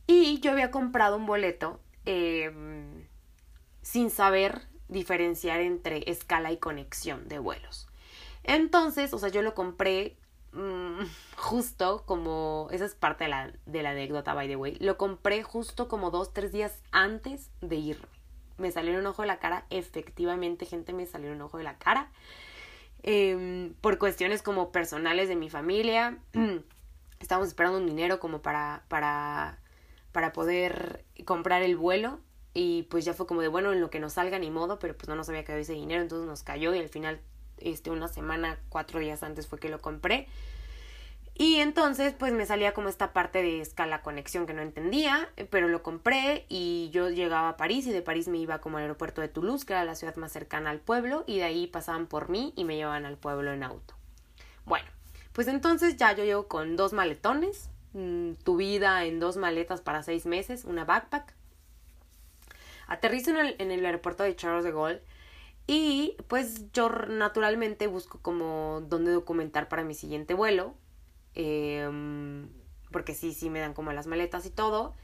y 0.05 0.39
yo 0.39 0.51
había 0.51 0.69
comprado 0.71 1.17
un 1.17 1.25
boleto 1.25 1.79
em, 2.05 3.05
sin 3.81 4.11
saber 4.11 4.67
diferenciar 4.87 5.59
entre 5.59 6.09
escala 6.09 6.51
y 6.51 6.57
conexión 6.57 7.27
de 7.27 7.39
vuelos. 7.39 7.87
Entonces, 8.43 9.13
o 9.13 9.19
sea, 9.19 9.29
yo 9.29 9.41
lo 9.41 9.53
compré 9.55 10.15
Mm, 10.57 11.05
justo 11.35 12.03
como, 12.07 12.67
esa 12.71 12.85
es 12.85 12.95
parte 12.95 13.25
de 13.25 13.29
la, 13.29 13.53
de 13.67 13.83
la 13.83 13.91
anécdota, 13.91 14.33
by 14.33 14.47
the 14.47 14.55
way, 14.55 14.75
lo 14.79 14.97
compré 14.97 15.43
justo 15.43 15.87
como 15.87 16.09
dos, 16.09 16.33
tres 16.33 16.51
días 16.51 16.81
antes 16.91 17.51
de 17.61 17.75
irme. 17.75 18.07
Me 18.57 18.71
salió 18.71 18.97
un 18.97 19.05
ojo 19.05 19.21
de 19.21 19.27
la 19.27 19.37
cara, 19.37 19.67
efectivamente, 19.69 20.65
gente, 20.65 20.93
me 20.93 21.05
salió 21.05 21.31
un 21.31 21.41
ojo 21.41 21.59
de 21.59 21.63
la 21.63 21.77
cara. 21.77 22.09
Em, 23.03 23.75
por 23.81 23.99
cuestiones 23.99 24.41
como 24.41 24.71
personales 24.71 25.29
de 25.29 25.35
mi 25.35 25.51
familia. 25.51 26.17
Estábamos 27.19 27.49
esperando 27.49 27.77
un 27.77 27.85
dinero 27.85 28.19
como 28.19 28.41
para, 28.41 28.83
para, 28.87 29.59
para 30.11 30.33
poder 30.33 31.05
comprar 31.25 31.61
el 31.61 31.77
vuelo. 31.77 32.19
Y 32.55 32.83
pues 32.89 33.05
ya 33.05 33.13
fue 33.13 33.27
como 33.27 33.41
de, 33.41 33.47
bueno, 33.47 33.71
en 33.73 33.81
lo 33.81 33.91
que 33.91 33.99
nos 33.99 34.13
salga 34.13 34.39
ni 34.39 34.49
modo, 34.49 34.79
pero 34.79 34.97
pues 34.97 35.07
no 35.07 35.15
nos 35.15 35.29
había 35.29 35.43
quedado 35.43 35.61
ese 35.61 35.73
dinero, 35.73 36.01
entonces 36.01 36.27
nos 36.27 36.41
cayó 36.41 36.73
y 36.73 36.79
al 36.79 36.89
final 36.89 37.21
este, 37.59 37.91
una 37.91 38.07
semana, 38.07 38.59
cuatro 38.69 38.99
días 38.99 39.23
antes 39.23 39.47
fue 39.47 39.59
que 39.59 39.69
lo 39.69 39.79
compré. 39.79 40.27
Y 41.39 41.57
entonces 41.57 42.15
pues 42.17 42.33
me 42.33 42.47
salía 42.47 42.73
como 42.73 42.89
esta 42.89 43.13
parte 43.13 43.43
de 43.43 43.61
escala 43.61 44.01
conexión 44.01 44.47
que 44.47 44.55
no 44.55 44.63
entendía, 44.63 45.29
pero 45.51 45.67
lo 45.67 45.83
compré 45.83 46.47
y 46.49 46.89
yo 46.91 47.11
llegaba 47.11 47.49
a 47.49 47.57
París 47.57 47.85
y 47.85 47.91
de 47.91 48.01
París 48.01 48.27
me 48.27 48.39
iba 48.39 48.59
como 48.59 48.77
al 48.77 48.83
aeropuerto 48.83 49.21
de 49.21 49.27
Toulouse, 49.27 49.63
que 49.63 49.73
era 49.73 49.85
la 49.85 49.93
ciudad 49.93 50.15
más 50.15 50.31
cercana 50.31 50.71
al 50.71 50.79
pueblo, 50.79 51.23
y 51.27 51.37
de 51.37 51.43
ahí 51.43 51.67
pasaban 51.67 52.07
por 52.07 52.29
mí 52.29 52.53
y 52.55 52.63
me 52.63 52.75
llevaban 52.75 53.05
al 53.05 53.17
pueblo 53.17 53.53
en 53.53 53.61
auto. 53.61 53.93
Bueno, 54.65 54.87
pues 55.31 55.47
entonces 55.47 55.95
ya 55.95 56.11
yo 56.13 56.23
llego 56.23 56.47
con 56.47 56.75
dos 56.75 56.93
maletones, 56.93 57.69
mm, 57.93 58.31
tu 58.43 58.57
vida 58.57 59.05
en 59.05 59.19
dos 59.19 59.37
maletas 59.37 59.81
para 59.81 60.01
seis 60.01 60.25
meses, 60.25 60.65
una 60.65 60.85
backpack. 60.85 61.35
Aterrizo 62.87 63.29
en 63.29 63.37
el, 63.37 63.55
en 63.59 63.69
el 63.69 63.85
aeropuerto 63.85 64.23
de 64.23 64.35
Charles 64.35 64.63
de 64.63 64.71
Gaulle 64.71 65.01
y 65.67 66.17
pues 66.27 66.71
yo 66.71 66.89
naturalmente 66.89 67.85
busco 67.85 68.17
como 68.23 68.81
dónde 68.87 69.11
documentar 69.11 69.69
para 69.69 69.83
mi 69.83 69.93
siguiente 69.93 70.33
vuelo. 70.33 70.73
Em, 71.39 72.49
porque 72.91 73.13
sí, 73.13 73.31
sí 73.31 73.51
me 73.51 73.59
dan 73.59 73.75
como 73.75 73.91
las 73.93 74.07
maletas 74.07 74.47
y 74.47 74.49
todo. 74.49 74.95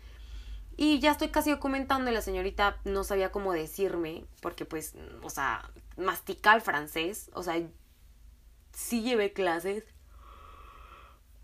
Y 0.76 1.00
ya 1.00 1.12
estoy 1.12 1.30
casi 1.30 1.52
documentando 1.52 2.10
y 2.10 2.14
la 2.16 2.24
señorita 2.24 2.80
no 2.86 3.04
sabía 3.04 3.32
cómo 3.32 3.54
decirme, 3.54 4.26
porque 4.42 4.66
pues, 4.66 4.96
o 5.22 5.30
sea, 5.30 5.70
mastica 5.96 6.56
el 6.56 6.62
francés, 6.62 7.30
o 7.36 7.44
sea, 7.44 7.62
sí 8.72 9.04
llevé 9.04 9.32
clases. 9.32 9.84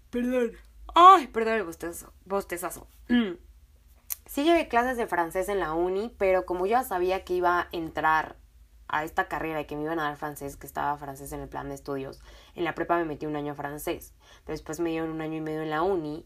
Perdón. 0.09 0.53
Ay, 0.95 1.27
perdón 1.27 1.53
el 1.53 1.63
bostezo, 1.65 2.11
bostezazo. 2.25 2.87
sí 4.25 4.43
llevé 4.43 4.67
clases 4.67 4.97
de 4.97 5.05
francés 5.05 5.49
en 5.49 5.59
la 5.59 5.73
uni, 5.73 6.15
pero 6.17 6.47
como 6.47 6.65
yo 6.65 6.81
sabía 6.83 7.23
que 7.23 7.35
iba 7.35 7.59
a 7.59 7.67
entrar 7.71 8.37
a 8.87 9.03
esta 9.03 9.27
carrera 9.27 9.61
y 9.61 9.65
que 9.65 9.75
me 9.75 9.83
iban 9.83 9.99
a 9.99 10.05
dar 10.05 10.17
francés, 10.17 10.57
que 10.57 10.65
estaba 10.65 10.97
francés 10.97 11.31
en 11.31 11.41
el 11.41 11.47
plan 11.47 11.69
de 11.69 11.75
estudios, 11.75 12.19
en 12.55 12.63
la 12.63 12.73
prepa 12.73 12.97
me 12.97 13.05
metí 13.05 13.27
un 13.27 13.35
año 13.35 13.53
francés, 13.53 14.15
después 14.49 14.79
me 14.79 14.89
dieron 14.89 15.09
un 15.09 15.21
año 15.21 15.37
y 15.37 15.41
medio 15.41 15.61
en 15.61 15.69
la 15.69 15.81
uni 15.81 16.25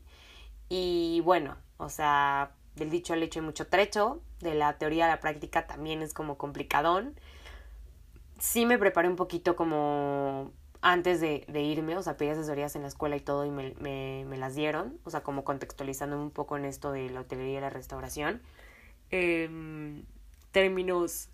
y 0.69 1.21
bueno, 1.21 1.57
o 1.77 1.89
sea, 1.89 2.51
del 2.75 2.89
dicho 2.89 3.13
al 3.13 3.23
hecho 3.23 3.39
hay 3.39 3.45
mucho 3.45 3.67
trecho, 3.67 4.21
de 4.39 4.55
la 4.55 4.77
teoría 4.77 5.05
a 5.05 5.09
la 5.09 5.19
práctica 5.19 5.67
también 5.67 6.01
es 6.01 6.13
como 6.13 6.37
complicadón. 6.37 7.15
Sí 8.39 8.65
me 8.65 8.77
preparé 8.77 9.07
un 9.07 9.15
poquito 9.15 9.55
como 9.55 10.51
antes 10.81 11.21
de, 11.21 11.45
irme, 11.61 11.95
o 11.95 12.03
sea, 12.03 12.17
pedí 12.17 12.29
asesorías 12.29 12.75
en 12.75 12.81
la 12.81 12.89
escuela 12.89 13.15
y 13.15 13.21
todo 13.21 13.45
y 13.45 13.51
me, 13.51 13.73
me, 13.79 14.37
las 14.37 14.53
dieron, 14.53 14.99
o 15.05 15.09
sea, 15.09 15.23
como 15.23 15.45
contextualizando 15.45 16.19
un 16.19 16.29
poco 16.29 16.57
en 16.57 16.65
esto 16.65 16.91
de 16.91 17.09
la 17.09 17.21
hotelería 17.21 17.59
y 17.59 17.61
la 17.61 17.69
restauración. 17.69 18.41
Em, 19.09 20.03
términos 20.51 21.29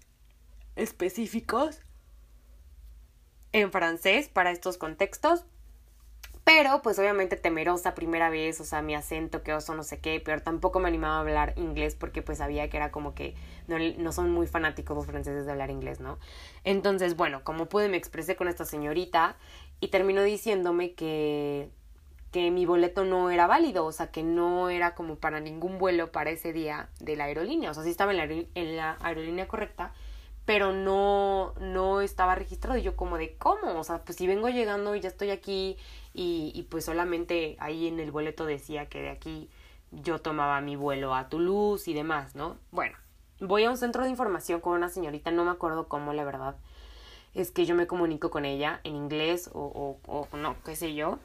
específicos 0.75 1.82
en 3.52 3.71
francés 3.71 4.30
para 4.30 4.52
estos 4.52 4.78
contextos. 4.78 5.45
Pero 6.50 6.82
pues 6.82 6.98
obviamente 6.98 7.36
temerosa 7.36 7.94
primera 7.94 8.32
vez, 8.32 8.60
o 8.60 8.64
sea, 8.64 8.82
mi 8.82 8.96
acento, 8.96 9.44
que 9.44 9.54
oso, 9.54 9.76
no 9.76 9.84
sé 9.84 10.00
qué, 10.00 10.20
pero 10.20 10.42
tampoco 10.42 10.80
me 10.80 10.88
animaba 10.88 11.18
a 11.18 11.20
hablar 11.20 11.54
inglés 11.58 11.94
porque 11.94 12.24
pues 12.24 12.40
sabía 12.40 12.72
que 12.72 12.78
era 12.78 12.90
como 12.90 13.14
que 13.14 13.36
no, 13.68 13.78
no 13.78 14.12
son 14.12 14.32
muy 14.32 14.48
fanáticos 14.48 14.98
los 14.98 15.06
franceses 15.06 15.46
de 15.46 15.52
hablar 15.52 15.70
inglés, 15.70 16.00
¿no? 16.00 16.18
Entonces, 16.64 17.16
bueno, 17.16 17.44
como 17.44 17.68
pude 17.68 17.88
me 17.88 17.98
expresé 17.98 18.36
con 18.36 18.48
esta 18.48 18.66
señorita 18.66 19.36
y 19.80 19.90
terminó 19.90 20.24
diciéndome 20.24 20.94
que 20.94 21.70
que 22.32 22.50
mi 22.50 22.66
boleto 22.66 23.06
no 23.06 23.30
era 23.30 23.46
válido, 23.46 23.86
o 23.86 23.92
sea, 23.92 24.10
que 24.10 24.24
no 24.24 24.72
era 24.72 24.96
como 24.96 25.18
para 25.18 25.40
ningún 25.40 25.78
vuelo 25.78 26.12
para 26.12 26.32
ese 26.32 26.52
día 26.52 26.90
de 27.00 27.16
la 27.16 27.26
aerolínea, 27.26 27.70
o 27.70 27.74
sea, 27.76 27.84
sí 27.84 27.92
estaba 27.92 28.12
en 28.12 28.18
la, 28.18 28.24
en 28.24 28.76
la 28.76 28.98
aerolínea 29.02 29.48
correcta, 29.48 29.94
pero 30.50 30.74
no, 30.74 31.54
no 31.60 32.02
estaba 32.02 32.34
registrado. 32.34 32.76
Y 32.76 32.82
yo 32.82 32.96
como 32.96 33.20
de, 33.20 33.36
¿cómo? 33.38 33.80
O 33.80 33.84
sea, 33.84 34.00
pues 34.04 34.18
si 34.18 34.26
vengo 34.26 34.50
llegando 34.50 34.96
y 34.96 35.00
ya 35.00 35.10
estoy 35.10 35.30
aquí 35.30 35.78
y, 36.19 36.51
y 36.53 36.63
pues 36.63 36.84
solamente 36.84 37.55
ahí 37.60 37.88
en 37.88 37.97
el 38.01 38.12
boleto 38.12 38.45
decía 38.45 38.88
que 38.88 39.01
de 39.01 39.10
aquí 39.10 39.49
yo 39.91 40.19
tomaba 40.19 40.60
mi 40.60 40.75
vuelo 40.75 41.15
a 41.15 41.29
Toulouse 41.29 41.89
y 41.89 41.93
demás, 41.93 42.36
¿no? 42.36 42.58
Bueno, 42.71 42.97
voy 43.39 43.63
a 43.63 43.69
un 43.69 43.77
centro 43.77 44.03
de 44.03 44.10
información 44.10 44.60
con 44.60 44.73
una 44.73 44.89
señorita, 44.89 45.32
no 45.32 45.45
me 45.45 45.51
acuerdo 45.51 45.88
cómo, 45.88 46.12
la 46.12 46.25
verdad. 46.25 46.58
Es 47.34 47.51
que 47.51 47.65
yo 47.65 47.73
me 47.73 47.88
comunico 47.88 48.32
con 48.32 48.43
ella 48.43 48.82
en 48.84 48.97
inglés 48.97 49.49
o, 49.53 49.97
o, 50.05 50.27
o 50.32 50.36
no, 50.36 50.58
qué 50.65 50.75
sé 50.75 50.93
yo. 50.93 51.19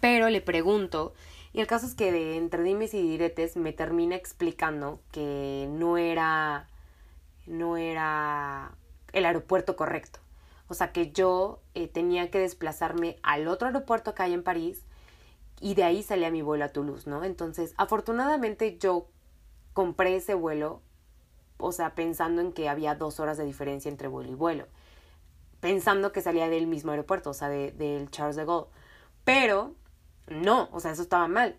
Pero 0.00 0.28
le 0.30 0.40
pregunto, 0.40 1.14
y 1.52 1.60
el 1.60 1.68
caso 1.68 1.86
es 1.86 1.94
que 1.94 2.10
de 2.10 2.36
entre 2.36 2.64
dimes 2.64 2.94
y 2.94 3.02
diretes 3.02 3.56
me 3.56 3.72
termina 3.72 4.16
explicando 4.16 4.98
que 5.12 5.68
no 5.70 5.96
era, 5.96 6.66
no 7.46 7.76
era 7.76 8.72
el 9.12 9.26
aeropuerto 9.26 9.76
correcto. 9.76 10.18
O 10.68 10.74
sea 10.74 10.92
que 10.92 11.12
yo 11.12 11.60
eh, 11.74 11.88
tenía 11.88 12.30
que 12.30 12.38
desplazarme 12.38 13.18
al 13.22 13.48
otro 13.48 13.66
aeropuerto 13.68 14.14
que 14.14 14.22
hay 14.22 14.32
en 14.32 14.42
París 14.42 14.84
y 15.60 15.74
de 15.74 15.84
ahí 15.84 16.02
salía 16.02 16.30
mi 16.30 16.42
vuelo 16.42 16.64
a 16.64 16.68
Toulouse, 16.68 17.08
¿no? 17.08 17.24
Entonces, 17.24 17.74
afortunadamente 17.76 18.78
yo 18.78 19.06
compré 19.72 20.16
ese 20.16 20.34
vuelo, 20.34 20.82
o 21.58 21.72
sea, 21.72 21.94
pensando 21.94 22.42
en 22.42 22.52
que 22.52 22.68
había 22.68 22.94
dos 22.94 23.20
horas 23.20 23.38
de 23.38 23.44
diferencia 23.44 23.88
entre 23.88 24.08
vuelo 24.08 24.30
y 24.30 24.34
vuelo, 24.34 24.66
pensando 25.60 26.10
que 26.10 26.20
salía 26.20 26.48
del 26.48 26.66
mismo 26.66 26.90
aeropuerto, 26.90 27.30
o 27.30 27.34
sea, 27.34 27.48
del 27.48 28.10
Charles 28.10 28.36
de 28.36 28.44
Gaulle. 28.44 28.68
Pero, 29.24 29.74
no, 30.26 30.68
o 30.72 30.80
sea, 30.80 30.90
eso 30.90 31.02
estaba 31.02 31.28
mal. 31.28 31.56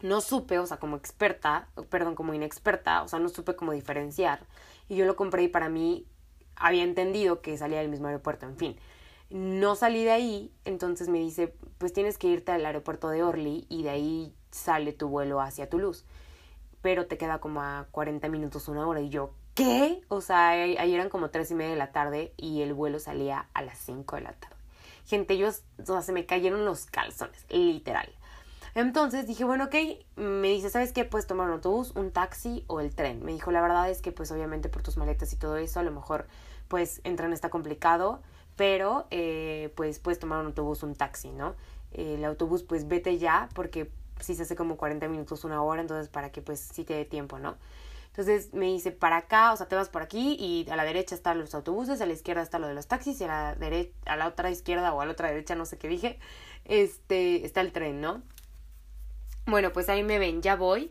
No 0.00 0.20
supe, 0.20 0.58
o 0.60 0.66
sea, 0.66 0.76
como 0.76 0.96
experta, 0.96 1.68
perdón, 1.90 2.14
como 2.14 2.34
inexperta, 2.34 3.02
o 3.02 3.08
sea, 3.08 3.18
no 3.18 3.28
supe 3.28 3.56
cómo 3.56 3.72
diferenciar. 3.72 4.46
Y 4.88 4.96
yo 4.96 5.06
lo 5.06 5.16
compré 5.16 5.42
y 5.42 5.48
para 5.48 5.68
mí 5.68 6.06
había 6.56 6.82
entendido 6.82 7.40
que 7.40 7.56
salía 7.56 7.78
del 7.78 7.88
mismo 7.88 8.06
aeropuerto, 8.06 8.46
en 8.46 8.56
fin. 8.56 8.76
No 9.30 9.74
salí 9.74 10.04
de 10.04 10.12
ahí, 10.12 10.52
entonces 10.64 11.08
me 11.08 11.18
dice, 11.18 11.54
pues 11.78 11.92
tienes 11.92 12.18
que 12.18 12.28
irte 12.28 12.52
al 12.52 12.64
aeropuerto 12.66 13.08
de 13.08 13.22
Orly 13.22 13.66
y 13.68 13.82
de 13.82 13.90
ahí 13.90 14.34
sale 14.50 14.92
tu 14.92 15.08
vuelo 15.08 15.40
hacia 15.40 15.68
Toulouse. 15.68 16.04
Pero 16.82 17.06
te 17.06 17.16
queda 17.16 17.38
como 17.38 17.62
a 17.62 17.86
40 17.90 18.28
minutos, 18.28 18.68
una 18.68 18.86
hora. 18.86 19.00
Y 19.00 19.08
yo, 19.08 19.32
¿qué? 19.54 20.02
O 20.08 20.20
sea, 20.20 20.50
ahí 20.50 20.94
eran 20.94 21.08
como 21.08 21.30
tres 21.30 21.50
y 21.50 21.54
media 21.54 21.70
de 21.70 21.78
la 21.78 21.92
tarde 21.92 22.34
y 22.36 22.60
el 22.62 22.74
vuelo 22.74 22.98
salía 22.98 23.48
a 23.54 23.62
las 23.62 23.78
5 23.78 24.16
de 24.16 24.22
la 24.22 24.32
tarde. 24.32 24.56
Gente, 25.06 25.36
yo, 25.36 25.48
o 25.48 25.84
sea, 25.84 26.02
se 26.02 26.12
me 26.12 26.26
cayeron 26.26 26.64
los 26.64 26.86
calzones, 26.86 27.44
literal. 27.50 28.10
Entonces 28.74 29.26
dije, 29.26 29.44
bueno, 29.44 29.64
ok, 29.64 29.74
me 30.16 30.48
dice, 30.48 30.68
¿sabes 30.68 30.92
qué? 30.92 31.04
Puedes 31.04 31.28
tomar 31.28 31.46
un 31.46 31.54
autobús, 31.54 31.92
un 31.94 32.10
taxi 32.10 32.64
o 32.66 32.80
el 32.80 32.94
tren. 32.94 33.24
Me 33.24 33.32
dijo, 33.32 33.52
la 33.52 33.62
verdad 33.62 33.88
es 33.88 34.02
que 34.02 34.10
pues 34.10 34.32
obviamente 34.32 34.68
por 34.68 34.82
tus 34.82 34.96
maletas 34.96 35.32
y 35.32 35.36
todo 35.36 35.56
eso, 35.56 35.78
a 35.78 35.84
lo 35.84 35.92
mejor 35.92 36.26
pues 36.66 37.00
entran 37.04 37.32
está 37.32 37.50
complicado, 37.50 38.20
pero 38.56 39.06
eh, 39.10 39.72
pues 39.76 40.00
puedes 40.00 40.18
tomar 40.18 40.40
un 40.40 40.46
autobús, 40.46 40.82
un 40.82 40.94
taxi, 40.96 41.30
¿no? 41.30 41.54
El 41.92 42.24
autobús 42.24 42.64
pues 42.64 42.88
vete 42.88 43.18
ya 43.18 43.48
porque 43.54 43.90
si 44.20 44.34
se 44.34 44.42
hace 44.42 44.56
como 44.56 44.76
40 44.76 45.06
minutos, 45.08 45.44
una 45.44 45.62
hora, 45.62 45.80
entonces 45.80 46.08
para 46.08 46.32
que 46.32 46.42
pues 46.42 46.58
sí 46.60 46.84
te 46.84 46.94
dé 46.94 47.04
tiempo, 47.04 47.38
¿no? 47.38 47.56
Entonces 48.08 48.54
me 48.54 48.66
dice, 48.66 48.92
para 48.92 49.18
acá, 49.18 49.52
o 49.52 49.56
sea, 49.56 49.66
te 49.66 49.74
vas 49.74 49.88
por 49.88 50.02
aquí 50.02 50.36
y 50.38 50.70
a 50.70 50.76
la 50.76 50.84
derecha 50.84 51.14
están 51.16 51.38
los 51.40 51.54
autobuses, 51.54 52.00
a 52.00 52.06
la 52.06 52.12
izquierda 52.12 52.42
está 52.42 52.60
lo 52.60 52.68
de 52.68 52.74
los 52.74 52.86
taxis 52.86 53.20
y 53.20 53.24
a 53.24 53.26
la, 53.26 53.54
derecha, 53.56 53.92
a 54.06 54.16
la 54.16 54.28
otra 54.28 54.50
izquierda 54.50 54.92
o 54.94 55.00
a 55.00 55.06
la 55.06 55.12
otra 55.12 55.28
derecha, 55.28 55.56
no 55.56 55.66
sé 55.66 55.78
qué 55.78 55.88
dije, 55.88 56.18
este, 56.64 57.44
está 57.44 57.60
el 57.60 57.72
tren, 57.72 58.00
¿no? 58.00 58.22
Bueno, 59.46 59.72
pues 59.72 59.88
ahí 59.88 60.02
me 60.02 60.18
ven, 60.18 60.40
ya 60.42 60.56
voy. 60.56 60.90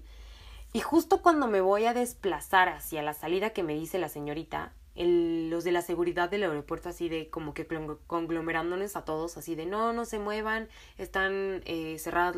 Y 0.74 0.82
justo 0.82 1.22
cuando 1.22 1.48
me 1.48 1.62
voy 1.62 1.86
a 1.86 1.94
desplazar 1.94 2.70
hacia 2.70 3.02
la 3.04 3.14
salida 3.14 3.52
que 3.52 3.64
me 3.64 3.74
dice 3.74 4.00
la 4.00 4.10
señorita, 4.10 4.74
los 4.96 5.64
de 5.64 5.72
la 5.72 5.82
seguridad 5.82 6.30
del 6.30 6.44
aeropuerto 6.44 6.90
así 6.90 7.10
de 7.10 7.30
como 7.30 7.54
que 7.54 7.68
conglomerándonos 8.08 8.96
a 8.96 9.06
todos, 9.06 9.38
así 9.38 9.56
de 9.56 9.66
no, 9.66 9.92
no 9.94 10.06
se 10.06 10.20
muevan, 10.20 10.68
están 10.98 11.62
eh, 11.66 11.98
cerradas 11.98 12.36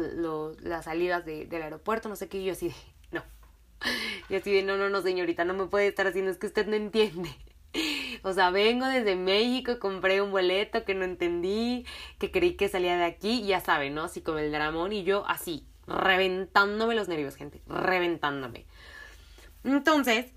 las 0.61 0.85
salidas 0.85 1.25
de, 1.25 1.45
del 1.45 1.63
aeropuerto, 1.63 2.07
no 2.07 2.15
sé 2.15 2.29
qué, 2.29 2.39
y 2.39 2.45
yo 2.45 2.53
así 2.53 2.69
de 2.69 2.75
no. 3.11 3.23
Y 4.29 4.35
así 4.35 4.53
de 4.53 4.63
no, 4.63 4.77
no, 4.77 4.89
no, 4.89 5.01
señorita, 5.01 5.43
no 5.45 5.53
me 5.53 5.65
puede 5.65 5.87
estar 5.87 6.07
haciendo, 6.07 6.31
es 6.31 6.37
que 6.37 6.47
usted 6.47 6.67
no 6.67 6.75
entiende. 6.75 7.29
O 8.23 8.33
sea, 8.33 8.49
vengo 8.49 8.87
desde 8.87 9.15
México, 9.15 9.77
compré 9.79 10.19
un 10.21 10.31
boleto 10.31 10.83
que 10.83 10.95
no 10.95 11.03
entendí, 11.03 11.85
que 12.17 12.31
creí 12.31 12.55
que 12.55 12.69
salía 12.69 12.97
de 12.97 13.03
aquí, 13.03 13.45
ya 13.45 13.59
saben, 13.59 13.93
¿no? 13.93 14.05
Así 14.05 14.21
como 14.21 14.39
el 14.39 14.51
dramón, 14.51 14.93
y 14.93 15.03
yo 15.03 15.27
así, 15.27 15.67
reventándome 15.87 16.95
los 16.95 17.07
nervios, 17.07 17.35
gente, 17.35 17.61
reventándome. 17.67 18.65
Entonces, 19.63 20.27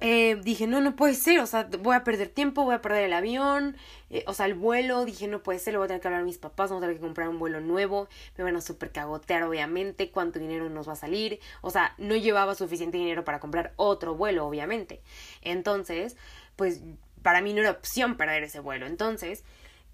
eh, 0.00 0.36
dije, 0.42 0.66
no, 0.66 0.80
no 0.80 0.96
puede 0.96 1.14
ser, 1.14 1.40
o 1.40 1.46
sea, 1.46 1.68
voy 1.80 1.94
a 1.94 2.04
perder 2.04 2.28
tiempo, 2.28 2.64
voy 2.64 2.74
a 2.74 2.82
perder 2.82 3.04
el 3.04 3.12
avión, 3.12 3.76
eh, 4.10 4.24
o 4.26 4.34
sea, 4.34 4.46
el 4.46 4.54
vuelo, 4.54 5.04
dije, 5.04 5.28
no 5.28 5.42
puede 5.42 5.58
ser, 5.58 5.72
le 5.72 5.78
voy 5.78 5.86
a 5.86 5.88
tener 5.88 6.02
que 6.02 6.08
hablar 6.08 6.22
a 6.22 6.24
mis 6.24 6.36
papás, 6.36 6.68
vamos 6.68 6.82
a 6.82 6.86
tener 6.86 6.96
que 6.96 7.06
comprar 7.06 7.28
un 7.28 7.38
vuelo 7.38 7.60
nuevo, 7.60 8.08
me 8.36 8.44
van 8.44 8.56
a 8.56 8.60
super 8.60 8.92
cagotear, 8.92 9.44
obviamente, 9.44 10.10
cuánto 10.10 10.38
dinero 10.38 10.68
nos 10.68 10.88
va 10.88 10.92
a 10.92 10.96
salir, 10.96 11.40
o 11.62 11.70
sea, 11.70 11.94
no 11.96 12.16
llevaba 12.16 12.54
suficiente 12.54 12.98
dinero 12.98 13.24
para 13.24 13.40
comprar 13.40 13.72
otro 13.76 14.14
vuelo, 14.14 14.46
obviamente. 14.46 15.00
Entonces, 15.42 16.16
pues, 16.56 16.82
para 17.22 17.40
mí 17.40 17.54
no 17.54 17.60
era 17.60 17.70
opción 17.70 18.16
perder 18.16 18.42
ese 18.42 18.60
vuelo. 18.60 18.86
Entonces, 18.86 19.44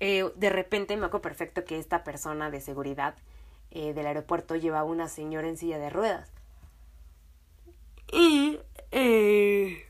eh, 0.01 0.29
de 0.35 0.51
repente 0.51 0.97
me 0.97 1.07
acuerdo 1.07 1.23
perfecto 1.23 1.65
que 1.65 1.79
esta 1.79 2.03
persona 2.05 2.51
de 2.51 2.61
seguridad 2.61 3.15
eh, 3.71 3.95
del 3.95 4.07
aeropuerto 4.07 4.57
llevaba 4.57 4.85
una 4.85 5.09
señora 5.09 5.49
en 5.49 5.57
silla 5.57 5.79
de 5.79 5.91
ruedas. 5.91 6.31
Y 8.13 8.59
eh, 8.91 9.87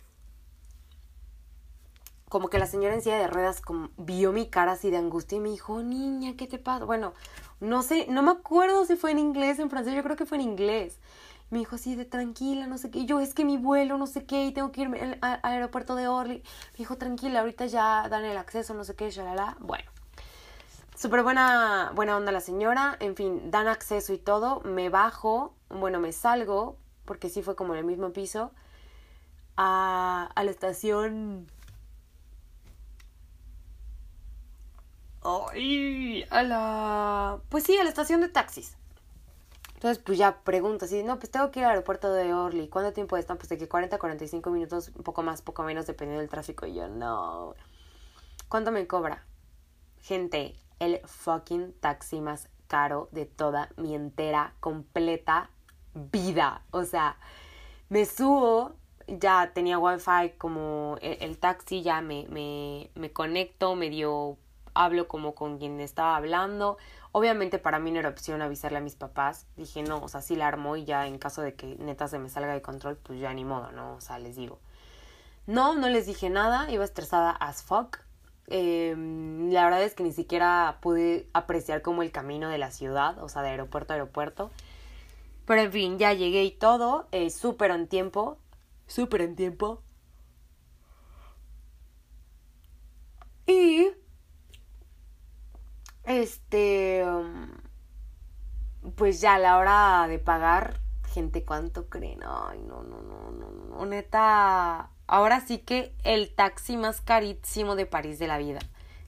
como 2.28 2.48
que 2.48 2.58
la 2.58 2.66
señora 2.66 2.94
en 2.94 3.02
silla 3.02 3.18
de 3.18 3.26
ruedas 3.26 3.60
como, 3.60 3.90
vio 3.96 4.32
mi 4.32 4.48
cara 4.48 4.72
así 4.72 4.90
de 4.90 4.98
angustia 4.98 5.36
y 5.36 5.40
me 5.40 5.48
dijo, 5.50 5.82
niña, 5.82 6.34
¿qué 6.36 6.46
te 6.46 6.58
pasa? 6.58 6.84
Bueno, 6.84 7.12
no 7.60 7.82
sé, 7.82 8.06
no 8.08 8.22
me 8.22 8.30
acuerdo 8.30 8.84
si 8.84 8.96
fue 8.96 9.10
en 9.10 9.18
inglés 9.18 9.58
en 9.58 9.70
francés, 9.70 9.94
yo 9.94 10.02
creo 10.02 10.16
que 10.16 10.26
fue 10.26 10.38
en 10.38 10.42
inglés. 10.42 10.98
Me 11.50 11.58
dijo 11.58 11.74
así 11.74 11.96
de 11.96 12.04
tranquila, 12.04 12.68
no 12.68 12.78
sé 12.78 12.90
qué. 12.90 13.04
yo 13.06 13.18
es 13.18 13.34
que 13.34 13.44
mi 13.44 13.56
vuelo, 13.56 13.98
no 13.98 14.06
sé 14.06 14.24
qué, 14.24 14.46
y 14.46 14.52
tengo 14.52 14.70
que 14.70 14.82
irme 14.82 15.18
al, 15.20 15.40
aeropuerto 15.42 15.96
de 15.96 16.06
Orly. 16.06 16.44
Me 16.72 16.78
dijo 16.78 16.96
tranquila, 16.96 17.40
ahorita 17.40 17.66
ya 17.66 18.08
dan 18.08 18.24
el 18.24 18.36
acceso, 18.38 18.74
no 18.74 18.84
sé 18.84 18.94
qué, 18.94 19.10
shalala. 19.10 19.56
Bueno, 19.58 19.90
Súper 21.00 21.22
buena, 21.22 21.92
buena 21.94 22.14
onda 22.14 22.30
la 22.30 22.42
señora, 22.42 22.98
en 23.00 23.16
fin, 23.16 23.50
dan 23.50 23.68
acceso 23.68 24.12
y 24.12 24.18
todo, 24.18 24.60
me 24.64 24.90
bajo, 24.90 25.54
bueno, 25.70 25.98
me 25.98 26.12
salgo, 26.12 26.76
porque 27.06 27.30
sí 27.30 27.42
fue 27.42 27.56
como 27.56 27.72
en 27.72 27.78
el 27.78 27.86
mismo 27.86 28.12
piso, 28.12 28.50
a, 29.56 30.30
a 30.34 30.44
la 30.44 30.50
estación... 30.50 31.46
Ay, 35.22 36.26
a 36.28 36.42
la... 36.42 37.40
Pues 37.48 37.64
sí, 37.64 37.78
a 37.78 37.82
la 37.82 37.88
estación 37.88 38.20
de 38.20 38.28
taxis. 38.28 38.76
Entonces, 39.76 40.02
pues 40.04 40.18
ya 40.18 40.42
pregunto 40.42 40.84
así, 40.84 41.02
no, 41.02 41.18
pues 41.18 41.30
tengo 41.30 41.50
que 41.50 41.60
ir 41.60 41.64
al 41.64 41.70
aeropuerto 41.70 42.12
de 42.12 42.34
Orly. 42.34 42.68
¿Cuánto 42.68 42.92
tiempo 42.92 43.16
están? 43.16 43.38
Pues 43.38 43.48
de 43.48 43.56
que 43.56 43.70
40, 43.70 43.98
45 43.98 44.50
minutos, 44.50 44.92
un 44.94 45.02
poco 45.02 45.22
más, 45.22 45.40
poco 45.40 45.62
menos, 45.62 45.86
dependiendo 45.86 46.20
del 46.20 46.28
tráfico. 46.28 46.66
Y 46.66 46.74
yo, 46.74 46.88
no. 46.88 47.54
¿Cuánto 48.50 48.70
me 48.70 48.86
cobra? 48.86 49.24
Gente, 50.02 50.56
el 50.80 51.00
fucking 51.04 51.72
taxi 51.80 52.20
más 52.20 52.48
caro 52.66 53.08
de 53.12 53.26
toda 53.26 53.68
mi 53.76 53.94
entera, 53.94 54.54
completa 54.58 55.50
vida. 55.94 56.62
O 56.72 56.84
sea, 56.84 57.16
me 57.88 58.04
subo, 58.04 58.74
ya 59.06 59.52
tenía 59.54 59.78
wifi 59.78 60.30
como 60.38 60.96
el, 61.00 61.38
taxi, 61.38 61.82
ya 61.82 62.00
me, 62.00 62.26
me, 62.28 62.90
me 62.94 63.12
conecto, 63.12 63.74
medio 63.76 64.38
hablo 64.74 65.08
como 65.08 65.34
con 65.34 65.58
quien 65.58 65.80
estaba 65.80 66.16
hablando. 66.16 66.78
Obviamente 67.12 67.58
para 67.58 67.78
mí 67.78 67.90
no 67.90 67.98
era 67.98 68.08
opción 68.08 68.40
avisarle 68.40 68.78
a 68.78 68.80
mis 68.80 68.94
papás. 68.94 69.46
Dije, 69.56 69.82
no, 69.82 70.02
o 70.02 70.08
sea, 70.08 70.22
sí 70.22 70.36
la 70.36 70.48
armo 70.48 70.76
y 70.76 70.84
ya 70.84 71.06
en 71.06 71.18
caso 71.18 71.42
de 71.42 71.54
que 71.54 71.76
neta 71.76 72.08
se 72.08 72.18
me 72.18 72.28
salga 72.28 72.52
de 72.52 72.62
control, 72.62 72.96
pues 72.96 73.18
ya 73.20 73.34
ni 73.34 73.44
modo, 73.44 73.72
¿no? 73.72 73.94
O 73.94 74.00
sea, 74.00 74.18
les 74.18 74.36
digo. 74.36 74.58
No, 75.46 75.74
no 75.74 75.88
les 75.88 76.06
dije 76.06 76.30
nada, 76.30 76.70
iba 76.70 76.84
estresada 76.84 77.30
as 77.30 77.62
fuck. 77.62 77.98
Em, 78.50 79.50
la 79.52 79.64
verdad 79.64 79.82
es 79.84 79.94
que 79.94 80.02
ni 80.02 80.12
siquiera 80.12 80.78
pude 80.82 81.28
apreciar 81.32 81.82
como 81.82 82.02
el 82.02 82.12
camino 82.12 82.48
de 82.48 82.58
la 82.58 82.72
ciudad, 82.72 83.22
o 83.22 83.28
sea, 83.28 83.42
de 83.42 83.50
aeropuerto 83.50 83.92
a 83.92 83.96
aeropuerto. 83.96 84.50
Pero 85.46 85.62
en 85.62 85.72
fin, 85.72 85.98
ya 85.98 86.12
llegué 86.14 86.44
y 86.44 86.50
todo, 86.52 87.08
eh, 87.12 87.30
súper 87.30 87.70
en 87.70 87.88
tiempo, 87.88 88.38
súper 88.86 89.22
en 89.22 89.36
tiempo. 89.36 89.82
Y... 93.46 93.90
Este... 96.04 97.04
Um, 97.06 97.50
pues 98.96 99.20
ya 99.20 99.34
a 99.34 99.38
la 99.38 99.58
hora 99.58 100.06
de 100.08 100.18
pagar, 100.18 100.80
gente, 101.08 101.44
¿cuánto 101.44 101.88
creen? 101.88 102.20
Ay, 102.24 102.60
no, 102.62 102.82
no, 102.82 103.02
no, 103.02 103.30
no, 103.30 103.50
no, 103.50 103.86
neta 103.86 104.90
Ahora 105.12 105.40
sí 105.40 105.58
que 105.58 105.92
el 106.04 106.32
taxi 106.32 106.76
más 106.76 107.00
carísimo 107.00 107.74
de 107.74 107.84
París 107.84 108.20
de 108.20 108.28
la 108.28 108.38
vida. 108.38 108.60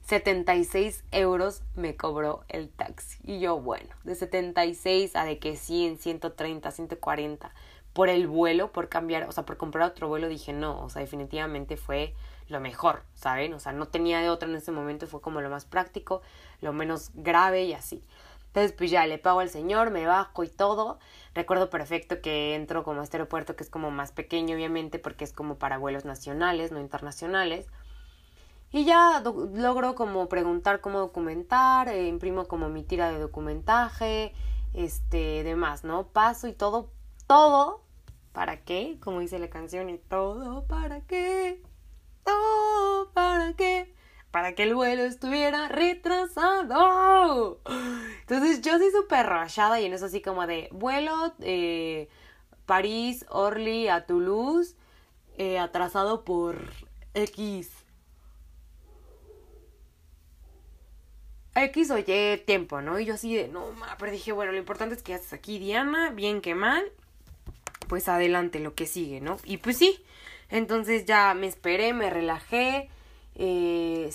76 0.05 1.01
euros 1.11 1.63
me 1.75 1.95
cobró 1.95 2.43
el 2.49 2.67
taxi. 2.67 3.19
Y 3.23 3.39
yo, 3.39 3.57
bueno, 3.57 3.87
de 4.03 4.13
76 4.13 5.15
a 5.15 5.23
de 5.23 5.39
que 5.39 5.55
100, 5.55 5.99
130, 5.99 6.71
140 6.71 7.53
por 7.93 8.09
el 8.09 8.27
vuelo, 8.27 8.73
por 8.73 8.89
cambiar, 8.89 9.29
o 9.29 9.31
sea, 9.31 9.45
por 9.45 9.55
comprar 9.55 9.89
otro 9.91 10.09
vuelo, 10.09 10.27
dije 10.27 10.51
no, 10.51 10.83
o 10.83 10.89
sea, 10.89 11.01
definitivamente 11.01 11.77
fue 11.77 12.13
lo 12.49 12.59
mejor, 12.59 13.03
¿saben? 13.13 13.53
O 13.53 13.61
sea, 13.61 13.71
no 13.71 13.87
tenía 13.87 14.19
de 14.19 14.29
otra 14.29 14.49
en 14.49 14.57
ese 14.57 14.73
momento, 14.73 15.07
fue 15.07 15.21
como 15.21 15.39
lo 15.39 15.49
más 15.49 15.63
práctico, 15.63 16.21
lo 16.59 16.73
menos 16.73 17.11
grave 17.13 17.63
y 17.63 17.71
así. 17.71 18.03
Entonces, 18.47 18.73
pues 18.73 18.91
ya 18.91 19.07
le 19.07 19.19
pago 19.19 19.39
al 19.39 19.49
señor, 19.49 19.89
me 19.89 20.05
bajo 20.05 20.43
y 20.43 20.49
todo. 20.49 20.99
Recuerdo 21.33 21.69
perfecto 21.69 22.21
que 22.21 22.55
entro 22.55 22.83
como 22.83 23.01
a 23.01 23.03
este 23.03 23.17
aeropuerto 23.17 23.55
que 23.55 23.63
es 23.63 23.69
como 23.69 23.89
más 23.89 24.11
pequeño, 24.11 24.55
obviamente, 24.55 24.99
porque 24.99 25.23
es 25.23 25.33
como 25.33 25.57
para 25.57 25.77
vuelos 25.77 26.05
nacionales, 26.05 26.71
no 26.71 26.79
internacionales. 26.79 27.67
Y 28.71 28.85
ya 28.85 29.21
logro 29.53 29.95
como 29.95 30.27
preguntar 30.29 30.81
cómo 30.81 30.99
documentar, 30.99 31.89
eh, 31.89 32.07
imprimo 32.07 32.47
como 32.47 32.69
mi 32.69 32.83
tira 32.83 33.11
de 33.11 33.19
documentaje, 33.19 34.33
este, 34.73 35.43
demás, 35.43 35.83
¿no? 35.83 36.07
Paso 36.07 36.47
y 36.47 36.53
todo, 36.53 36.91
todo, 37.27 37.83
¿para 38.31 38.63
qué? 38.63 38.97
Como 38.99 39.19
dice 39.19 39.37
la 39.37 39.49
canción, 39.49 39.89
y 39.89 39.97
todo, 39.97 40.65
¿para 40.65 41.01
qué? 41.01 41.61
Todo, 42.23 43.11
¿para 43.11 43.53
qué? 43.53 43.92
Para 44.33 44.55
que 44.55 44.63
el 44.63 44.73
vuelo 44.73 45.03
estuviera 45.03 45.67
retrasado. 45.67 47.59
Entonces 48.21 48.61
yo 48.61 48.79
soy 48.79 48.89
súper 48.89 49.27
rachada 49.27 49.79
y 49.79 49.85
en 49.85 49.93
eso 49.93 50.07
así 50.07 50.23
como 50.23 50.47
de 50.47 50.69
vuelo 50.71 51.35
eh, 51.39 52.09
París, 52.65 53.27
Orly 53.29 53.89
a 53.89 54.07
Toulouse, 54.07 54.75
eh, 55.37 55.59
atrasado 55.59 56.25
por 56.25 56.57
X 57.13 57.69
X 61.53 61.91
o 61.91 61.99
Y 61.99 62.37
tiempo, 62.47 62.81
¿no? 62.81 62.99
Y 62.99 63.05
yo 63.05 63.13
así 63.13 63.35
de, 63.35 63.49
no, 63.49 63.71
ma, 63.73 63.95
pero 63.99 64.11
dije, 64.11 64.31
bueno, 64.31 64.51
lo 64.51 64.57
importante 64.57 64.95
es 64.95 65.03
que 65.03 65.13
estás 65.13 65.33
aquí, 65.33 65.59
Diana, 65.59 66.09
bien 66.09 66.41
que 66.41 66.55
mal, 66.55 66.83
pues 67.87 68.09
adelante, 68.09 68.59
lo 68.59 68.73
que 68.73 68.87
sigue, 68.87 69.21
¿no? 69.21 69.37
Y 69.43 69.57
pues 69.57 69.77
sí, 69.77 70.03
entonces 70.49 71.05
ya 71.05 71.35
me 71.35 71.45
esperé, 71.45 71.93
me 71.93 72.09
relajé, 72.09 72.89
eh, 73.35 74.13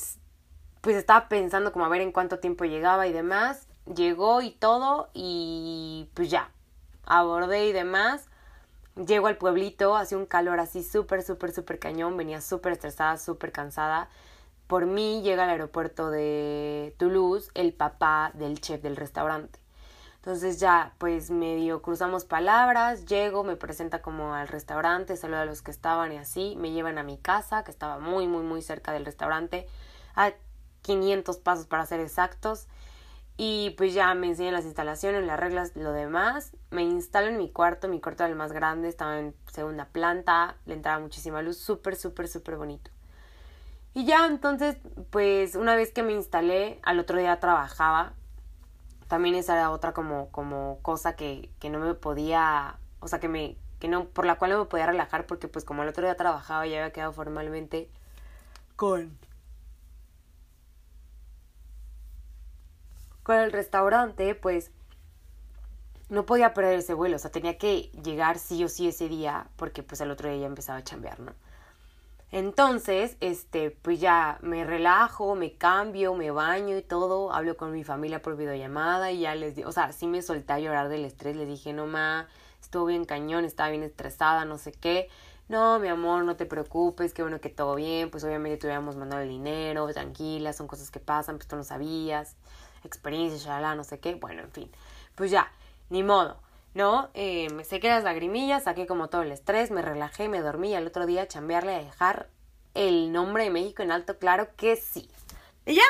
pues 0.81 0.96
estaba 0.96 1.28
pensando 1.28 1.72
como 1.72 1.85
a 1.85 1.88
ver 1.88 2.00
en 2.00 2.12
cuánto 2.12 2.38
tiempo 2.38 2.64
llegaba 2.64 3.07
y 3.07 3.12
demás, 3.12 3.66
llegó 3.94 4.42
y 4.42 4.50
todo, 4.50 5.11
y 5.14 6.09
pues 6.14 6.31
ya, 6.31 6.50
abordé 7.04 7.66
y 7.66 7.72
demás. 7.72 8.28
Llego 9.07 9.28
al 9.28 9.38
pueblito, 9.38 9.96
hacía 9.96 10.18
un 10.18 10.26
calor 10.26 10.59
así 10.59 10.83
súper, 10.83 11.22
súper, 11.22 11.52
súper 11.52 11.78
cañón, 11.78 12.16
venía 12.16 12.40
súper 12.40 12.72
estresada, 12.72 13.16
súper 13.16 13.52
cansada 13.52 14.09
por 14.68 14.85
mí 14.85 15.22
llega 15.22 15.44
al 15.44 15.50
aeropuerto 15.50 16.11
de 16.11 16.94
Toulouse 16.98 17.50
el 17.54 17.72
papá 17.72 18.31
del 18.35 18.61
chef 18.61 18.83
del 18.83 18.96
restaurante. 18.96 19.59
Entonces 20.28 20.60
ya, 20.60 20.92
pues 20.98 21.30
medio 21.30 21.80
cruzamos 21.80 22.26
palabras, 22.26 23.06
llego, 23.06 23.44
me 23.44 23.56
presenta 23.56 24.02
como 24.02 24.34
al 24.34 24.46
restaurante, 24.46 25.16
saludo 25.16 25.38
a 25.38 25.44
los 25.46 25.62
que 25.62 25.70
estaban 25.70 26.12
y 26.12 26.18
así, 26.18 26.54
me 26.58 26.70
llevan 26.70 26.98
a 26.98 27.02
mi 27.02 27.16
casa, 27.16 27.64
que 27.64 27.70
estaba 27.70 27.98
muy, 27.98 28.26
muy, 28.26 28.42
muy 28.42 28.60
cerca 28.60 28.92
del 28.92 29.06
restaurante, 29.06 29.66
a 30.14 30.34
500 30.82 31.38
pasos 31.38 31.64
para 31.64 31.86
ser 31.86 32.00
exactos. 32.00 32.68
Y 33.38 33.70
pues 33.78 33.94
ya 33.94 34.12
me 34.12 34.26
enseñan 34.26 34.52
las 34.52 34.66
instalaciones, 34.66 35.24
las 35.24 35.40
reglas, 35.40 35.74
lo 35.74 35.92
demás. 35.92 36.52
Me 36.68 36.82
instalo 36.82 37.28
en 37.28 37.38
mi 37.38 37.50
cuarto, 37.50 37.88
mi 37.88 37.98
cuarto 37.98 38.24
era 38.24 38.30
el 38.30 38.36
más 38.36 38.52
grande, 38.52 38.90
estaba 38.90 39.18
en 39.18 39.34
segunda 39.50 39.86
planta, 39.86 40.56
le 40.66 40.74
entraba 40.74 40.98
muchísima 41.00 41.40
luz, 41.40 41.56
súper, 41.56 41.96
súper, 41.96 42.28
súper 42.28 42.56
bonito. 42.56 42.90
Y 43.94 44.04
ya 44.04 44.26
entonces, 44.26 44.76
pues 45.08 45.54
una 45.54 45.74
vez 45.74 45.90
que 45.90 46.02
me 46.02 46.12
instalé, 46.12 46.80
al 46.82 46.98
otro 46.98 47.18
día 47.18 47.40
trabajaba. 47.40 48.12
También 49.09 49.35
esa 49.35 49.55
era 49.55 49.71
otra 49.71 49.92
como, 49.94 50.31
como 50.31 50.79
cosa 50.83 51.16
que, 51.16 51.51
que 51.61 51.71
no 51.71 51.79
me 51.81 51.94
podía, 51.94 52.79
o 53.01 53.09
sea, 53.09 53.21
que 53.21 53.29
me, 53.29 53.57
que 53.81 53.88
no, 53.88 54.07
por 54.07 54.27
la 54.27 54.37
cual 54.38 54.53
no 54.53 54.59
me 54.59 54.64
podía 54.66 54.87
relajar 54.87 55.27
porque 55.27 55.49
pues 55.49 55.64
como 55.64 55.83
al 55.83 55.88
otro 55.88 56.05
día 56.05 56.16
trabajaba 56.16 56.66
y 56.66 56.75
había 56.75 56.92
quedado 56.92 57.12
formalmente 57.12 57.90
con 58.77 59.18
con 63.23 63.37
el 63.37 63.53
restaurante, 63.53 64.35
pues 64.35 64.71
no 66.09 66.25
podía 66.25 66.55
perder 66.55 66.79
ese 66.79 66.94
vuelo, 66.94 67.16
o 67.16 67.18
sea, 67.18 67.31
tenía 67.31 67.59
que 67.59 67.90
llegar 68.03 68.38
sí 68.38 68.64
o 68.64 68.68
sí 68.68 68.88
ese 68.88 69.09
día 69.09 69.49
porque 69.57 69.83
pues 69.83 70.01
el 70.01 70.11
otro 70.11 70.29
día 70.29 70.38
ya 70.38 70.47
empezaba 70.47 70.79
a 70.79 70.85
chambear, 70.85 71.21
¿no? 71.21 71.33
Entonces, 72.30 73.16
este, 73.20 73.70
pues 73.70 74.00
ya 74.00 74.38
me 74.42 74.64
relajo, 74.64 75.34
me 75.34 75.56
cambio, 75.56 76.14
me 76.14 76.30
baño 76.30 76.76
y 76.76 76.82
todo, 76.82 77.32
hablo 77.32 77.56
con 77.56 77.72
mi 77.72 77.84
familia 77.84 78.20
por 78.20 78.36
videollamada 78.36 79.10
y 79.12 79.20
ya 79.20 79.34
les 79.34 79.54
digo, 79.56 79.70
o 79.70 79.72
sea, 79.72 79.92
sí 79.92 80.06
me 80.06 80.20
solté 80.20 80.52
a 80.52 80.58
llorar 80.58 80.90
del 80.90 81.06
estrés, 81.06 81.36
les 81.36 81.48
dije, 81.48 81.72
no 81.72 81.86
ma, 81.86 82.28
estuvo 82.60 82.84
bien 82.84 83.06
cañón, 83.06 83.46
estaba 83.46 83.70
bien 83.70 83.82
estresada, 83.82 84.44
no 84.44 84.58
sé 84.58 84.72
qué. 84.72 85.08
No, 85.48 85.78
mi 85.78 85.88
amor, 85.88 86.24
no 86.24 86.36
te 86.36 86.44
preocupes, 86.44 87.14
qué 87.14 87.22
bueno 87.22 87.40
que 87.40 87.48
todo 87.48 87.74
bien, 87.74 88.10
pues 88.10 88.22
obviamente 88.24 88.58
te 88.58 88.66
hubiéramos 88.66 88.96
mandado 88.96 89.22
el 89.22 89.30
dinero, 89.30 89.86
tranquila, 89.94 90.52
son 90.52 90.66
cosas 90.66 90.90
que 90.90 91.00
pasan, 91.00 91.38
pues 91.38 91.48
tú 91.48 91.56
no 91.56 91.64
sabías, 91.64 92.36
experiencia, 92.84 93.38
shalala, 93.38 93.74
no 93.74 93.84
sé 93.84 93.98
qué, 93.98 94.14
bueno, 94.16 94.42
en 94.42 94.52
fin, 94.52 94.70
pues 95.14 95.30
ya, 95.30 95.50
ni 95.88 96.02
modo. 96.02 96.36
¿No? 96.78 97.10
Eh, 97.14 97.50
me 97.50 97.64
sequé 97.64 97.88
las 97.88 98.04
lagrimillas, 98.04 98.62
saqué 98.62 98.86
como 98.86 99.08
todo 99.08 99.22
el 99.22 99.32
estrés, 99.32 99.72
me 99.72 99.82
relajé, 99.82 100.28
me 100.28 100.40
dormí 100.40 100.70
y 100.70 100.74
al 100.76 100.86
otro 100.86 101.06
día 101.06 101.26
chambearle 101.26 101.74
a 101.74 101.82
dejar 101.82 102.30
el 102.74 103.10
nombre 103.10 103.42
de 103.42 103.50
México 103.50 103.82
en 103.82 103.90
alto, 103.90 104.16
claro 104.20 104.54
que 104.54 104.76
sí. 104.76 105.10
Y 105.66 105.74
ya, 105.74 105.82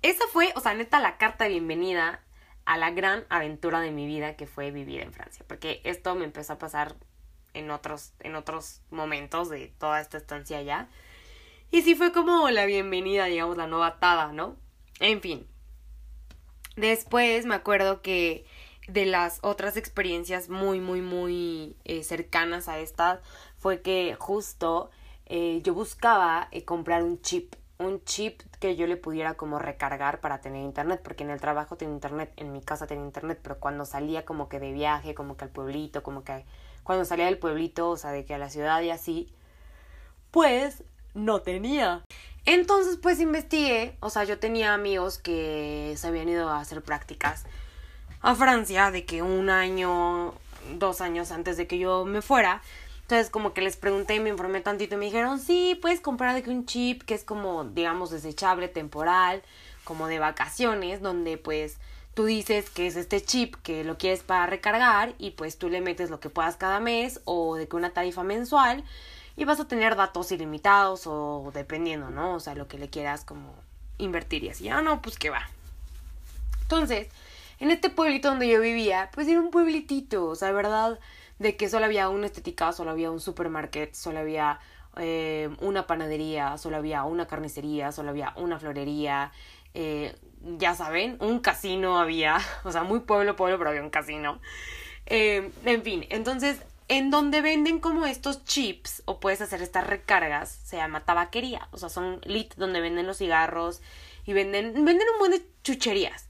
esa 0.00 0.24
fue, 0.32 0.50
o 0.56 0.60
sea, 0.60 0.72
neta, 0.72 0.98
la 0.98 1.18
carta 1.18 1.44
de 1.44 1.50
bienvenida 1.50 2.22
a 2.64 2.78
la 2.78 2.90
gran 2.90 3.26
aventura 3.28 3.80
de 3.80 3.90
mi 3.90 4.06
vida 4.06 4.34
que 4.34 4.46
fue 4.46 4.70
vivir 4.70 5.02
en 5.02 5.12
Francia, 5.12 5.44
porque 5.46 5.82
esto 5.84 6.14
me 6.14 6.24
empezó 6.24 6.54
a 6.54 6.58
pasar 6.58 6.96
en 7.52 7.70
otros, 7.70 8.14
en 8.20 8.34
otros 8.34 8.80
momentos 8.90 9.50
de 9.50 9.74
toda 9.78 10.00
esta 10.00 10.16
estancia 10.16 10.56
allá. 10.56 10.88
Y 11.70 11.82
sí 11.82 11.94
fue 11.94 12.14
como 12.14 12.48
la 12.48 12.64
bienvenida, 12.64 13.26
digamos, 13.26 13.58
la 13.58 13.66
novatada, 13.66 14.32
¿no? 14.32 14.56
En 15.00 15.20
fin. 15.20 15.46
Después 16.76 17.44
me 17.44 17.54
acuerdo 17.54 18.00
que 18.00 18.46
de 18.88 19.06
las 19.06 19.38
otras 19.42 19.76
experiencias 19.76 20.48
muy, 20.48 20.80
muy, 20.80 21.00
muy 21.00 21.76
eh, 21.84 22.02
cercanas 22.02 22.68
a 22.68 22.78
esta 22.78 23.20
fue 23.56 23.80
que 23.80 24.16
justo 24.18 24.90
eh, 25.26 25.60
yo 25.62 25.74
buscaba 25.74 26.48
eh, 26.50 26.64
comprar 26.64 27.02
un 27.02 27.20
chip, 27.22 27.54
un 27.78 28.04
chip 28.04 28.42
que 28.60 28.76
yo 28.76 28.86
le 28.86 28.96
pudiera 28.96 29.34
como 29.34 29.58
recargar 29.58 30.20
para 30.20 30.40
tener 30.40 30.62
internet, 30.62 31.00
porque 31.02 31.24
en 31.24 31.30
el 31.30 31.40
trabajo 31.40 31.76
tenía 31.76 31.94
internet, 31.94 32.32
en 32.36 32.52
mi 32.52 32.60
casa 32.60 32.86
tenía 32.86 33.04
internet, 33.04 33.40
pero 33.42 33.58
cuando 33.58 33.86
salía 33.86 34.24
como 34.24 34.48
que 34.48 34.60
de 34.60 34.72
viaje, 34.72 35.14
como 35.14 35.36
que 35.36 35.44
al 35.44 35.50
pueblito, 35.50 36.02
como 36.02 36.24
que 36.24 36.44
cuando 36.82 37.06
salía 37.06 37.24
del 37.24 37.38
pueblito, 37.38 37.88
o 37.88 37.96
sea, 37.96 38.10
de 38.10 38.26
que 38.26 38.34
a 38.34 38.38
la 38.38 38.50
ciudad 38.50 38.82
y 38.82 38.90
así, 38.90 39.32
pues 40.30 40.84
no 41.14 41.40
tenía. 41.40 42.02
Entonces 42.44 42.98
pues 42.98 43.20
investigué, 43.20 43.96
o 44.00 44.10
sea, 44.10 44.24
yo 44.24 44.38
tenía 44.38 44.74
amigos 44.74 45.16
que 45.18 45.94
se 45.96 46.06
habían 46.06 46.28
ido 46.28 46.50
a 46.50 46.60
hacer 46.60 46.82
prácticas 46.82 47.46
a 48.24 48.34
Francia 48.34 48.90
de 48.90 49.04
que 49.04 49.20
un 49.20 49.50
año, 49.50 50.32
dos 50.78 51.02
años 51.02 51.30
antes 51.30 51.58
de 51.58 51.66
que 51.66 51.78
yo 51.78 52.06
me 52.06 52.22
fuera. 52.22 52.62
Entonces 53.02 53.28
como 53.28 53.52
que 53.52 53.60
les 53.60 53.76
pregunté, 53.76 54.18
me 54.18 54.30
informé 54.30 54.62
tantito 54.62 54.94
y 54.94 54.98
me 54.98 55.04
dijeron, 55.04 55.38
sí, 55.38 55.78
puedes 55.80 56.00
comprar 56.00 56.34
de 56.34 56.42
que 56.42 56.48
un 56.48 56.64
chip 56.64 57.02
que 57.02 57.12
es 57.12 57.22
como, 57.22 57.64
digamos, 57.64 58.10
desechable, 58.10 58.68
temporal, 58.68 59.42
como 59.84 60.08
de 60.08 60.20
vacaciones, 60.20 61.02
donde 61.02 61.36
pues 61.36 61.76
tú 62.14 62.24
dices 62.24 62.70
que 62.70 62.86
es 62.86 62.96
este 62.96 63.22
chip 63.22 63.56
que 63.56 63.84
lo 63.84 63.98
quieres 63.98 64.22
para 64.22 64.46
recargar 64.46 65.12
y 65.18 65.32
pues 65.32 65.58
tú 65.58 65.68
le 65.68 65.82
metes 65.82 66.08
lo 66.08 66.18
que 66.18 66.30
puedas 66.30 66.56
cada 66.56 66.80
mes 66.80 67.20
o 67.26 67.56
de 67.56 67.68
que 67.68 67.76
una 67.76 67.90
tarifa 67.90 68.22
mensual 68.22 68.84
y 69.36 69.44
vas 69.44 69.60
a 69.60 69.68
tener 69.68 69.96
datos 69.96 70.32
ilimitados 70.32 71.02
o 71.06 71.50
dependiendo, 71.52 72.08
¿no? 72.08 72.36
O 72.36 72.40
sea, 72.40 72.54
lo 72.54 72.68
que 72.68 72.78
le 72.78 72.88
quieras 72.88 73.22
como 73.22 73.54
invertir 73.98 74.44
y 74.44 74.48
así. 74.48 74.66
Ah, 74.70 74.80
no, 74.80 75.02
pues 75.02 75.18
que 75.18 75.28
va. 75.28 75.46
Entonces, 76.62 77.08
en 77.64 77.70
este 77.70 77.88
pueblito 77.88 78.28
donde 78.28 78.46
yo 78.46 78.60
vivía, 78.60 79.08
pues 79.14 79.26
era 79.26 79.40
un 79.40 79.50
pueblitito, 79.50 80.26
o 80.26 80.34
sea, 80.34 80.52
verdad, 80.52 80.98
de 81.38 81.56
que 81.56 81.70
solo 81.70 81.86
había 81.86 82.10
una 82.10 82.26
estética, 82.26 82.72
solo 82.72 82.90
había 82.90 83.10
un 83.10 83.20
supermarket, 83.20 83.94
solo 83.94 84.18
había 84.18 84.60
eh, 84.98 85.48
una 85.62 85.86
panadería, 85.86 86.58
solo 86.58 86.76
había 86.76 87.04
una 87.04 87.26
carnicería, 87.26 87.90
solo 87.90 88.10
había 88.10 88.34
una 88.36 88.58
florería, 88.58 89.32
eh, 89.72 90.14
ya 90.58 90.74
saben, 90.74 91.16
un 91.20 91.38
casino 91.40 91.98
había, 91.98 92.38
o 92.64 92.70
sea, 92.70 92.82
muy 92.82 93.00
pueblo, 93.00 93.34
pueblo, 93.34 93.56
pero 93.56 93.70
había 93.70 93.82
un 93.82 93.88
casino. 93.88 94.40
Eh, 95.06 95.50
en 95.64 95.82
fin, 95.82 96.06
entonces, 96.10 96.62
en 96.88 97.10
donde 97.10 97.40
venden 97.40 97.80
como 97.80 98.04
estos 98.04 98.44
chips 98.44 99.02
o 99.06 99.20
puedes 99.20 99.40
hacer 99.40 99.62
estas 99.62 99.86
recargas, 99.86 100.50
se 100.50 100.76
llama 100.76 101.06
tabaquería, 101.06 101.66
o 101.70 101.78
sea, 101.78 101.88
son 101.88 102.20
lit 102.26 102.54
donde 102.56 102.82
venden 102.82 103.06
los 103.06 103.16
cigarros 103.16 103.80
y 104.26 104.34
venden, 104.34 104.84
venden 104.84 105.08
un 105.14 105.18
buen 105.18 105.30
de 105.30 105.42
chucherías 105.62 106.28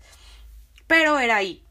pero 0.87 1.19
era 1.19 1.37
ahí. 1.37 1.65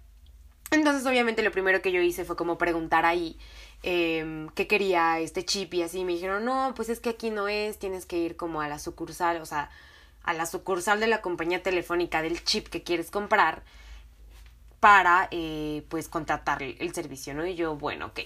Entonces, 0.71 1.05
obviamente, 1.05 1.43
lo 1.43 1.51
primero 1.51 1.81
que 1.81 1.91
yo 1.91 2.01
hice 2.01 2.25
fue 2.25 2.35
como 2.35 2.57
preguntar 2.57 3.05
ahí 3.05 3.37
eh, 3.83 4.47
qué 4.55 4.67
quería 4.67 5.19
este 5.19 5.45
chip 5.45 5.73
y 5.75 5.83
así. 5.83 6.03
Me 6.03 6.13
dijeron, 6.13 6.45
no, 6.45 6.73
pues 6.75 6.89
es 6.89 6.99
que 6.99 7.09
aquí 7.09 7.29
no 7.29 7.47
es, 7.47 7.77
tienes 7.79 8.05
que 8.05 8.17
ir 8.17 8.35
como 8.35 8.61
a 8.61 8.67
la 8.67 8.79
sucursal, 8.79 9.41
o 9.41 9.45
sea, 9.45 9.69
a 10.23 10.33
la 10.33 10.45
sucursal 10.45 10.99
de 10.99 11.07
la 11.07 11.21
compañía 11.21 11.61
telefónica 11.61 12.21
del 12.21 12.43
chip 12.43 12.67
que 12.67 12.83
quieres 12.83 13.11
comprar 13.11 13.63
para, 14.79 15.27
eh, 15.31 15.85
pues, 15.89 16.09
contratar 16.09 16.63
el 16.63 16.93
servicio, 16.93 17.33
¿no? 17.33 17.45
Y 17.45 17.55
yo, 17.55 17.75
bueno, 17.75 18.07
ok. 18.07 18.21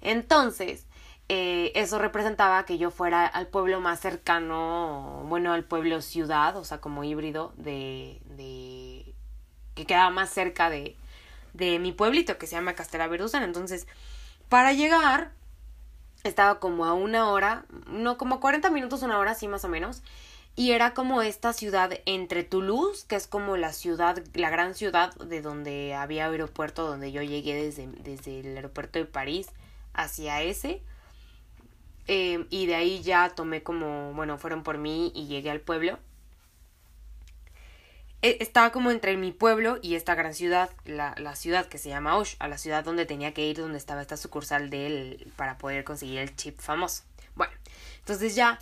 Entonces, 0.00 0.86
eh, 1.28 1.72
eso 1.76 1.98
representaba 1.98 2.64
que 2.66 2.76
yo 2.76 2.90
fuera 2.90 3.26
al 3.26 3.46
pueblo 3.46 3.80
más 3.80 4.00
cercano, 4.00 5.24
bueno, 5.28 5.52
al 5.52 5.64
pueblo 5.64 6.02
ciudad, 6.02 6.56
o 6.56 6.64
sea, 6.64 6.80
como 6.80 7.04
híbrido 7.04 7.54
de, 7.56 8.20
de 8.36 9.01
que 9.74 9.86
quedaba 9.86 10.10
más 10.10 10.30
cerca 10.30 10.70
de, 10.70 10.96
de 11.54 11.78
mi 11.78 11.92
pueblito 11.92 12.38
que 12.38 12.46
se 12.46 12.56
llama 12.56 12.74
Castela 12.74 13.06
Verduzana. 13.08 13.44
Entonces, 13.44 13.86
para 14.48 14.72
llegar, 14.72 15.32
estaba 16.24 16.60
como 16.60 16.84
a 16.84 16.94
una 16.94 17.30
hora, 17.30 17.64
no, 17.86 18.16
como 18.18 18.40
40 18.40 18.70
minutos, 18.70 19.02
una 19.02 19.18
hora, 19.18 19.34
sí, 19.34 19.48
más 19.48 19.64
o 19.64 19.68
menos. 19.68 20.02
Y 20.54 20.72
era 20.72 20.92
como 20.92 21.22
esta 21.22 21.52
ciudad 21.54 21.92
entre 22.04 22.44
Toulouse, 22.44 23.06
que 23.06 23.16
es 23.16 23.26
como 23.26 23.56
la 23.56 23.72
ciudad, 23.72 24.22
la 24.34 24.50
gran 24.50 24.74
ciudad 24.74 25.14
de 25.14 25.40
donde 25.40 25.94
había 25.94 26.26
aeropuerto, 26.26 26.86
donde 26.86 27.10
yo 27.10 27.22
llegué 27.22 27.54
desde, 27.54 27.86
desde 27.86 28.40
el 28.40 28.56
aeropuerto 28.56 28.98
de 28.98 29.06
París 29.06 29.48
hacia 29.94 30.42
ese. 30.42 30.82
Eh, 32.08 32.46
y 32.50 32.66
de 32.66 32.74
ahí 32.74 33.02
ya 33.02 33.30
tomé 33.30 33.62
como, 33.62 34.12
bueno, 34.12 34.36
fueron 34.36 34.62
por 34.62 34.76
mí 34.76 35.12
y 35.14 35.26
llegué 35.26 35.50
al 35.50 35.60
pueblo. 35.60 35.98
E, 38.22 38.38
estaba 38.40 38.70
como 38.70 38.92
entre 38.92 39.16
mi 39.16 39.32
pueblo 39.32 39.80
y 39.82 39.96
esta 39.96 40.14
gran 40.14 40.32
ciudad, 40.32 40.70
la, 40.84 41.14
la 41.18 41.34
ciudad 41.34 41.66
que 41.66 41.78
se 41.78 41.88
llama 41.88 42.16
Osh, 42.16 42.36
a 42.38 42.46
la 42.46 42.56
ciudad 42.56 42.84
donde 42.84 43.04
tenía 43.04 43.34
que 43.34 43.44
ir, 43.44 43.58
donde 43.58 43.78
estaba 43.78 44.00
esta 44.00 44.16
sucursal 44.16 44.70
de 44.70 44.86
él 44.86 45.32
para 45.36 45.58
poder 45.58 45.82
conseguir 45.82 46.20
el 46.20 46.34
chip 46.36 46.60
famoso. 46.60 47.02
Bueno, 47.34 47.52
entonces 47.98 48.36
ya 48.36 48.60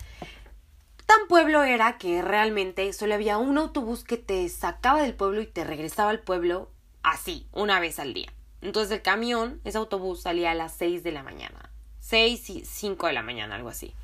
tan 1.04 1.26
pueblo 1.28 1.62
era 1.62 1.98
que 1.98 2.22
realmente 2.22 2.90
solo 2.94 3.14
había 3.14 3.36
un 3.36 3.58
autobús 3.58 4.02
que 4.02 4.16
te 4.16 4.48
sacaba 4.48 5.02
del 5.02 5.14
pueblo 5.14 5.42
y 5.42 5.46
te 5.46 5.64
regresaba 5.64 6.08
al 6.08 6.20
pueblo 6.20 6.70
así, 7.02 7.46
una 7.52 7.80
vez 7.80 7.98
al 7.98 8.14
día. 8.14 8.32
Entonces 8.62 8.92
el 8.92 9.02
camión, 9.02 9.60
ese 9.64 9.76
autobús 9.76 10.22
salía 10.22 10.52
a 10.52 10.54
las 10.54 10.74
6 10.76 11.02
de 11.02 11.12
la 11.12 11.22
mañana. 11.22 11.70
6 12.00 12.50
y 12.50 12.64
5 12.64 13.08
de 13.08 13.12
la 13.12 13.22
mañana, 13.22 13.56
algo 13.56 13.68
así 13.68 13.94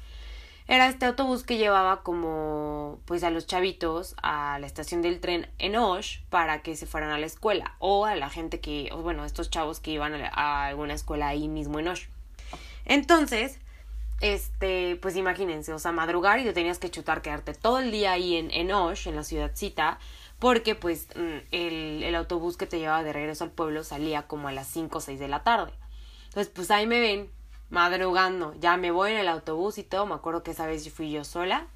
era 0.69 0.89
este 0.89 1.07
autobús 1.07 1.45
que 1.45 1.59
llevaba 1.59 2.03
como 2.03 2.99
pues 3.05 3.23
a 3.23 3.31
los 3.31 3.47
chavitos 3.47 4.17
a 4.23 4.59
la 4.59 4.67
estación 4.67 5.01
del 5.01 5.21
tren 5.21 5.49
en 5.59 5.77
Osh 5.77 6.21
para 6.29 6.63
que 6.63 6.77
se 6.77 6.87
fueran 6.87 7.11
a 7.11 7.19
la 7.19 7.27
escuela 7.27 7.77
o 7.79 8.05
a 8.05 8.17
la 8.17 8.31
gente 8.31 8.61
que 8.61 8.91
bueno 9.03 9.25
estos 9.25 9.49
chavos 9.49 9.79
que 9.79 9.93
iban 9.93 10.15
a, 10.15 10.67
alguna 10.67 10.95
escuela 10.95 11.29
ahí 11.29 11.49
mismo 11.49 11.79
en 11.79 11.89
Osh. 11.89 12.07
Entonces 12.85 13.61
este 14.21 14.97
pues 14.97 15.15
imagínense 15.15 15.73
o 15.73 15.79
sea 15.79 15.93
madrugar 15.93 16.41
y 16.41 16.45
te 16.45 16.53
tenías 16.53 16.79
que 16.79 16.91
chutar 16.91 17.23
quedarte 17.23 17.55
todo 17.55 17.79
el 17.79 17.93
día 17.93 18.13
ahí 18.13 18.37
en, 18.37 18.51
en 18.51 18.73
Osh 18.73 19.07
en 19.07 19.15
la 19.15 19.23
ciudadcita 19.23 19.99
porque 20.41 20.75
pues 20.75 21.07
mm, 21.15 21.39
el, 21.53 22.03
el 22.03 22.15
autobús 22.17 22.57
que 22.57 22.67
te 22.67 22.79
llevaba 22.81 23.05
de 23.05 23.13
regreso 23.13 23.45
al 23.45 23.51
pueblo 23.51 23.85
salía 23.85 24.27
como 24.27 24.49
a 24.49 24.53
las 24.53 24.67
5 24.67 24.99
o 24.99 25.01
6 25.01 25.19
de 25.21 25.29
la 25.29 25.45
tarde. 25.45 25.73
Entonces 26.27 26.53
pues 26.53 26.71
ahí 26.73 26.87
me 26.87 27.01
ven 27.01 27.31
madrugando, 27.71 28.55
ya 28.61 28.77
me 28.77 28.91
voy 28.91 29.13
en 29.13 29.19
el 29.19 29.29
autobús 29.29 29.79
y 29.79 29.83
todo, 29.83 30.07
me 30.07 30.15
acuerdo 30.15 30.43
que 30.43 30.53
esa 30.53 30.67
vez 30.67 30.91
fui 30.93 31.11
yo 31.11 31.25
sola. 31.25 31.67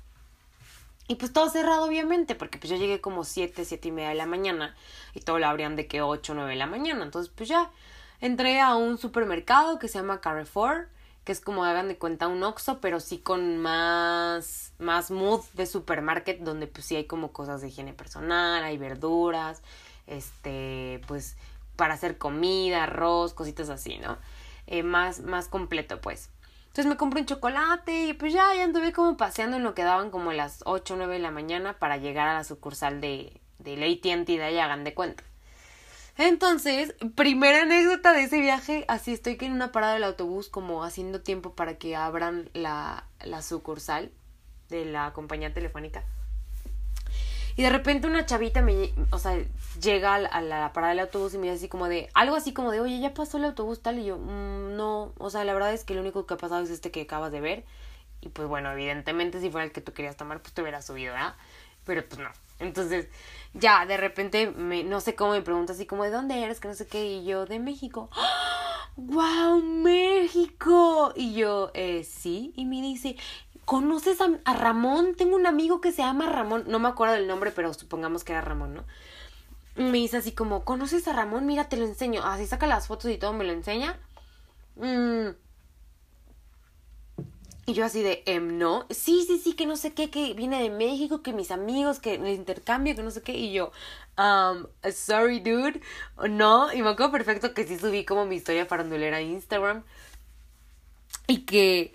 Y 1.09 1.17
pues 1.17 1.33
todo 1.33 1.51
cerrado 1.51 1.85
obviamente, 1.85 2.37
porque 2.37 2.59
pues 2.59 2.71
yo 2.71 2.77
llegué 2.77 3.01
como 3.01 3.25
siete, 3.25 3.65
siete 3.65 3.89
y 3.89 3.91
media 3.91 4.11
de 4.11 4.15
la 4.15 4.27
mañana 4.27 4.77
y 5.13 5.21
todo 5.21 5.41
lo 5.41 5.49
abrían 5.49 5.75
de 5.75 5.89
que 5.89 6.03
ocho, 6.03 6.35
nueve 6.35 6.51
de 6.51 6.57
la 6.57 6.67
mañana. 6.67 7.03
Entonces 7.03 7.33
pues 7.35 7.49
ya 7.49 7.71
entré 8.21 8.61
a 8.61 8.77
un 8.77 8.97
supermercado 8.97 9.81
que 9.81 9.89
se 9.89 9.99
llama 9.99 10.21
Carrefour, 10.21 10.89
que 11.25 11.33
es 11.33 11.41
como 11.41 11.65
hagan 11.65 11.89
de 11.89 11.99
cuenta 11.99 12.29
un 12.29 12.43
Oxxo, 12.45 12.81
pero 12.81 13.01
sí 13.01 13.19
con 13.19 13.59
más, 13.59 14.73
más 14.79 15.11
mood 15.11 15.43
de 15.55 15.67
supermarket, 15.67 16.41
donde 16.41 16.69
pues 16.69 16.87
sí 16.87 16.95
hay 16.95 17.07
como 17.07 17.33
cosas 17.33 17.61
de 17.61 17.69
higiene 17.69 17.93
personal, 17.93 18.63
hay 18.63 18.79
verduras, 18.79 19.63
este, 20.07 21.01
pues 21.09 21.37
para 21.77 21.95
hacer 21.95 22.19
comida, 22.19 22.85
arroz, 22.85 23.35
cositas 23.35 23.69
así, 23.69 23.99
¿no? 23.99 24.17
Eh, 24.71 24.85
más, 24.85 25.21
más 25.21 25.49
completo, 25.49 26.01
pues. 26.01 26.31
Entonces 26.69 26.87
me 26.87 26.97
compré 26.97 27.21
un 27.21 27.27
chocolate 27.27 28.07
y 28.07 28.13
pues 28.13 28.33
ya, 28.33 28.55
ya 28.55 28.63
anduve 28.63 28.93
como 28.93 29.17
paseando 29.17 29.57
en 29.57 29.65
lo 29.65 29.75
que 29.75 29.83
daban 29.83 30.11
como 30.11 30.33
las 30.33 30.63
8 30.65 30.95
o 30.95 30.97
9 30.97 31.15
de 31.15 31.19
la 31.19 31.33
mañana 31.33 31.81
para 31.81 31.97
llegar 31.97 32.29
a 32.29 32.35
la 32.35 32.45
sucursal 32.45 33.01
de, 33.01 33.41
de 33.59 33.73
AT&T 33.75 34.33
de 34.39 34.45
allá, 34.45 34.67
hagan 34.67 34.85
de 34.85 34.95
cuenta. 34.95 35.25
Entonces, 36.17 36.95
primera 37.17 37.63
anécdota 37.63 38.13
de 38.13 38.23
ese 38.23 38.41
viaje, 38.41 38.85
así 38.87 39.13
estoy 39.13 39.37
que 39.37 39.47
en 39.47 39.53
una 39.53 39.73
parada 39.73 39.95
del 39.95 40.05
autobús 40.05 40.49
como 40.49 40.85
haciendo 40.85 41.21
tiempo 41.21 41.57
para 41.57 41.77
que 41.77 41.97
abran 41.97 42.49
la, 42.53 43.09
la 43.25 43.43
sucursal 43.43 44.13
de 44.69 44.85
la 44.85 45.13
compañía 45.13 45.53
telefónica. 45.53 46.05
Y 47.61 47.63
de 47.63 47.69
repente 47.69 48.07
una 48.07 48.25
chavita 48.25 48.63
me, 48.63 48.91
o 49.11 49.19
sea, 49.19 49.39
llega 49.83 50.15
a 50.15 50.41
la, 50.41 50.73
parada 50.73 50.95
del 50.95 51.01
autobús 51.01 51.35
y 51.35 51.37
me 51.37 51.43
dice 51.43 51.57
así 51.57 51.69
como 51.69 51.89
de, 51.89 52.09
algo 52.15 52.35
así 52.35 52.55
como 52.55 52.71
de, 52.71 52.81
oye, 52.81 52.99
ya 53.01 53.13
pasó 53.13 53.37
el 53.37 53.45
autobús 53.45 53.83
tal. 53.83 53.99
Y 53.99 54.07
yo, 54.07 54.17
mm, 54.17 54.77
no, 54.77 55.13
o 55.19 55.29
sea, 55.29 55.45
la 55.45 55.53
verdad 55.53 55.75
es 55.75 55.85
que 55.85 55.93
lo 55.93 56.01
único 56.01 56.25
que 56.25 56.33
ha 56.33 56.37
pasado 56.39 56.63
es 56.63 56.71
este 56.71 56.91
que 56.91 57.03
acabas 57.03 57.33
de 57.33 57.43
ver. 57.43 57.65
Y 58.23 58.31
pues 58.31 58.49
bueno, 58.49 58.73
evidentemente 58.73 59.43
si 59.43 59.51
fuera 59.51 59.67
el 59.67 59.73
que 59.73 59.83
tú 59.83 59.93
querías 59.93 60.17
tomar, 60.17 60.41
pues 60.41 60.55
te 60.55 60.63
hubieras 60.63 60.87
subido, 60.87 61.13
¿verdad? 61.13 61.35
Pero 61.85 62.03
pues 62.09 62.19
no. 62.19 62.31
Entonces, 62.61 63.09
ya, 63.53 63.85
de 63.85 63.99
repente, 63.99 64.51
me, 64.53 64.83
no 64.83 65.03
sé 65.03 65.15
cómo 65.15 65.33
me 65.33 65.43
pregunta 65.43 65.75
así 65.75 65.85
como, 65.85 66.05
¿de 66.05 66.13
dónde 66.13 66.43
eres? 66.43 66.61
Que 66.61 66.69
no 66.69 66.75
sé 66.75 66.87
qué. 66.87 67.05
Y 67.05 67.27
yo, 67.27 67.45
de 67.45 67.59
México. 67.59 68.09
¡Wow, 68.97 69.61
México! 69.61 71.13
Y 71.15 71.35
yo, 71.35 71.73
eh, 71.75 72.05
sí. 72.05 72.55
Y 72.57 72.65
me 72.65 72.81
dice, 72.81 73.17
¿conoces 73.71 74.19
a, 74.21 74.53
Ramón? 74.53 75.15
Tengo 75.15 75.37
un 75.37 75.47
amigo 75.47 75.81
que 75.81 75.93
se 75.93 76.03
llama 76.03 76.27
Ramón, 76.27 76.65
no 76.67 76.81
me 76.81 76.89
acuerdo 76.89 77.15
del 77.15 77.29
nombre, 77.29 77.53
pero 77.53 77.73
supongamos 77.73 78.25
que 78.25 78.33
era 78.33 78.41
Ramón, 78.41 78.75
¿no? 78.75 78.85
Me 79.77 79.99
dice 79.99 80.17
así 80.17 80.33
como, 80.33 80.65
¿conoces 80.65 81.07
a 81.07 81.13
Ramón? 81.13 81.47
Mira, 81.47 81.69
te 81.69 81.77
lo 81.77 81.85
enseño. 81.85 82.25
Así 82.25 82.49
saca 82.49 82.67
las 82.67 82.89
fotos 82.89 83.13
y 83.13 83.17
todo, 83.17 83.33
me 83.33 83.45
lo 83.45 83.53
enseña. 83.53 83.97
Mm. 84.75 85.29
Y 87.67 87.73
yo 87.73 87.85
así 87.85 88.03
de, 88.03 88.25
em, 88.27 88.59
no, 88.59 88.87
sí, 88.91 89.25
sí, 89.25 89.39
sí, 89.39 89.53
que 89.53 89.67
no 89.67 89.77
sé 89.77 89.95
qué, 89.95 90.11
que 90.11 90.35
viene 90.35 90.61
de 90.61 90.71
México, 90.71 91.23
que 91.23 91.33
mis 91.33 91.53
amigos, 91.53 92.01
que 92.01 92.15
el 92.15 92.27
intercambio, 92.27 92.97
que 92.97 93.05
no 93.05 93.13
sé 93.13 93.23
qué. 93.23 93.35
Y 93.35 93.53
yo, 93.53 93.71
um, 94.19 94.67
sorry, 94.93 95.39
dude, 95.39 95.81
no. 96.29 96.73
Y 96.73 96.83
me 96.83 96.89
acuerdo 96.89 97.13
perfecto 97.13 97.55
que 97.55 97.65
sí 97.69 97.79
subí 97.79 98.05
como 98.05 98.27
mi 98.27 98.35
historia 98.35 98.67
farandulera 98.67 99.19
a 99.19 99.23
Instagram. 99.23 99.85
Y 101.29 101.43
que 101.43 101.93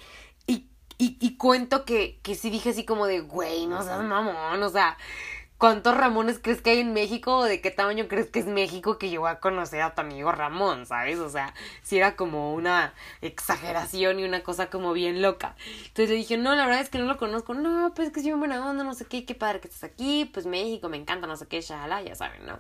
y, 0.97 1.17
y 1.19 1.37
cuento 1.37 1.85
que, 1.85 2.19
que 2.23 2.35
sí 2.35 2.49
dije 2.49 2.69
así 2.69 2.85
como 2.85 3.05
de, 3.05 3.19
güey, 3.21 3.67
no 3.67 3.83
seas 3.83 4.03
mamón, 4.03 4.61
o 4.63 4.69
sea, 4.69 4.97
¿cuántos 5.57 5.95
Ramones 5.95 6.39
crees 6.41 6.61
que 6.61 6.71
hay 6.71 6.79
en 6.79 6.93
México? 6.93 7.37
¿O 7.37 7.43
de 7.43 7.61
qué 7.61 7.71
tamaño 7.71 8.07
crees 8.07 8.29
que 8.29 8.39
es 8.39 8.45
México 8.45 8.97
que 8.97 9.17
voy 9.17 9.29
a 9.29 9.39
conocer 9.39 9.81
a 9.81 9.95
tu 9.95 10.01
amigo 10.01 10.31
Ramón, 10.31 10.85
¿sabes? 10.85 11.19
O 11.19 11.29
sea, 11.29 11.53
si 11.83 11.97
era 11.97 12.15
como 12.15 12.53
una 12.53 12.93
exageración 13.21 14.19
y 14.19 14.25
una 14.25 14.43
cosa 14.43 14.69
como 14.69 14.93
bien 14.93 15.21
loca. 15.21 15.55
Entonces 15.79 16.09
le 16.09 16.15
dije, 16.15 16.37
no, 16.37 16.55
la 16.55 16.65
verdad 16.65 16.81
es 16.81 16.89
que 16.89 16.97
no 16.97 17.05
lo 17.05 17.17
conozco. 17.17 17.53
No, 17.53 17.93
pues 17.95 18.11
que 18.11 18.21
sí, 18.21 18.31
buena 18.31 18.65
onda, 18.65 18.83
no 18.83 18.93
sé 18.93 19.05
qué, 19.05 19.25
qué 19.25 19.35
padre 19.35 19.59
que 19.59 19.67
estás 19.67 19.83
aquí, 19.83 20.29
pues 20.33 20.45
México, 20.45 20.89
me 20.89 20.97
encanta, 20.97 21.27
no 21.27 21.37
sé 21.37 21.47
qué, 21.47 21.61
shala, 21.61 22.01
ya 22.01 22.15
saben, 22.15 22.45
¿no? 22.45 22.59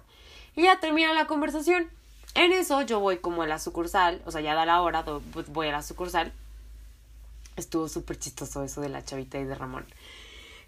Y 0.55 0.63
ya 0.63 0.79
termina 0.79 1.13
la 1.13 1.27
conversación. 1.27 1.89
En 2.33 2.51
eso 2.51 2.81
yo 2.81 2.99
voy 2.99 3.17
como 3.17 3.43
a 3.43 3.47
la 3.47 3.59
sucursal, 3.59 4.21
o 4.25 4.31
sea, 4.31 4.41
ya 4.41 4.55
da 4.55 4.65
la 4.65 4.81
hora, 4.81 5.05
pues 5.31 5.47
voy 5.49 5.67
a 5.67 5.71
la 5.71 5.81
sucursal 5.81 6.33
Estuvo 7.55 7.87
súper 7.87 8.19
chistoso 8.19 8.63
eso 8.63 8.81
de 8.81 8.89
la 8.89 9.03
chavita 9.03 9.39
y 9.39 9.45
de 9.45 9.55
Ramón. 9.55 9.85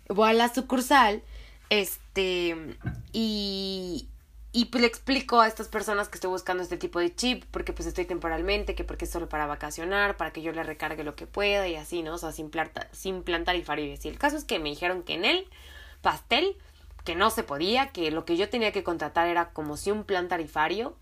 Voy 0.10 0.30
a 0.30 0.34
la 0.34 0.54
sucursal, 0.54 1.21
este, 1.69 2.56
y, 3.12 4.08
y 4.54 4.65
pues 4.65 4.82
le 4.82 4.88
explico 4.88 5.41
a 5.41 5.47
estas 5.47 5.67
personas 5.67 6.08
que 6.08 6.15
estoy 6.15 6.32
buscando 6.32 6.63
este 6.63 6.78
tipo 6.78 7.00
de 7.00 7.13
chip, 7.13 7.43
porque 7.52 7.73
pues 7.73 7.88
estoy 7.88 8.06
temporalmente, 8.06 8.73
que 8.73 8.84
porque 8.84 9.06
es 9.06 9.12
solo 9.12 9.28
para 9.28 9.45
vacacionar, 9.45 10.17
para 10.17 10.32
que 10.32 10.41
yo 10.41 10.52
le 10.54 10.63
recargue 10.63 11.04
lo 11.04 11.15
que 11.15 11.28
pueda 11.28 11.67
y 11.67 11.76
así, 11.76 12.04
¿no? 12.04 12.13
O 12.13 12.17
sea, 12.17 12.32
sin, 12.32 12.50
planta, 12.50 12.88
sin 12.93 13.23
plantar 13.23 13.56
y 13.56 13.65
Y 13.69 14.08
el 14.08 14.17
caso 14.17 14.38
es 14.38 14.45
que 14.45 14.60
me 14.60 14.69
dijeron 14.69 15.04
que 15.04 15.15
en 15.15 15.26
el 15.26 15.47
pastel, 16.02 16.56
que 17.04 17.15
no 17.15 17.30
se 17.30 17.43
podía, 17.43 17.89
que 17.89 18.12
lo 18.12 18.26
que 18.26 18.38
yo 18.38 18.50
tenía 18.50 18.71
que 18.71 18.84
contratar 18.84 19.28
era 19.28 19.52
como 19.52 19.78
si 19.78 19.91
un 19.91 20.06
plan 20.06 20.28
tarifario 20.28 20.95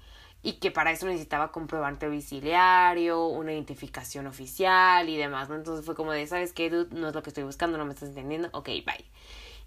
y 0.46 0.54
que 0.60 0.70
para 0.70 0.92
eso 0.92 1.08
necesitaba 1.08 1.52
comprobante 1.52 2.06
domiciliario, 2.06 3.26
una 3.26 3.52
identificación 3.52 4.28
oficial 4.28 5.10
y 5.10 5.18
demás, 5.18 5.50
¿no? 5.50 5.56
Entonces 5.56 5.84
fue 5.84 5.96
como 5.96 6.12
de, 6.12 6.28
¿sabes 6.28 6.54
qué, 6.54 6.70
dude? 6.70 6.96
No 6.96 7.08
es 7.08 7.16
lo 7.16 7.24
que 7.24 7.32
estoy 7.32 7.44
buscando, 7.44 7.80
no 7.80 7.86
me 7.86 7.94
estás 7.94 8.10
entendiendo, 8.10 8.50
ok, 8.52 8.68
bye. 8.68 9.10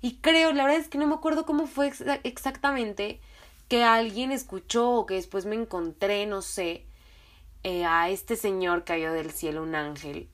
Y 0.02 0.18
creo, 0.18 0.52
la 0.52 0.62
verdad 0.62 0.78
es 0.78 0.86
que 0.86 0.98
no 0.98 1.08
me 1.08 1.16
acuerdo 1.16 1.44
cómo 1.44 1.66
fue 1.66 1.90
exactamente 2.22 3.20
que 3.66 3.82
alguien 3.82 4.30
escuchó 4.30 4.92
o 4.92 5.04
que 5.04 5.14
después 5.14 5.46
me 5.46 5.56
encontré, 5.56 6.26
no 6.26 6.42
sé, 6.42 6.86
eh, 7.64 7.84
a 7.84 8.08
este 8.08 8.36
señor 8.36 8.84
cayó 8.84 9.12
del 9.12 9.32
cielo 9.32 9.64
un 9.64 9.74
ángel 9.74 10.28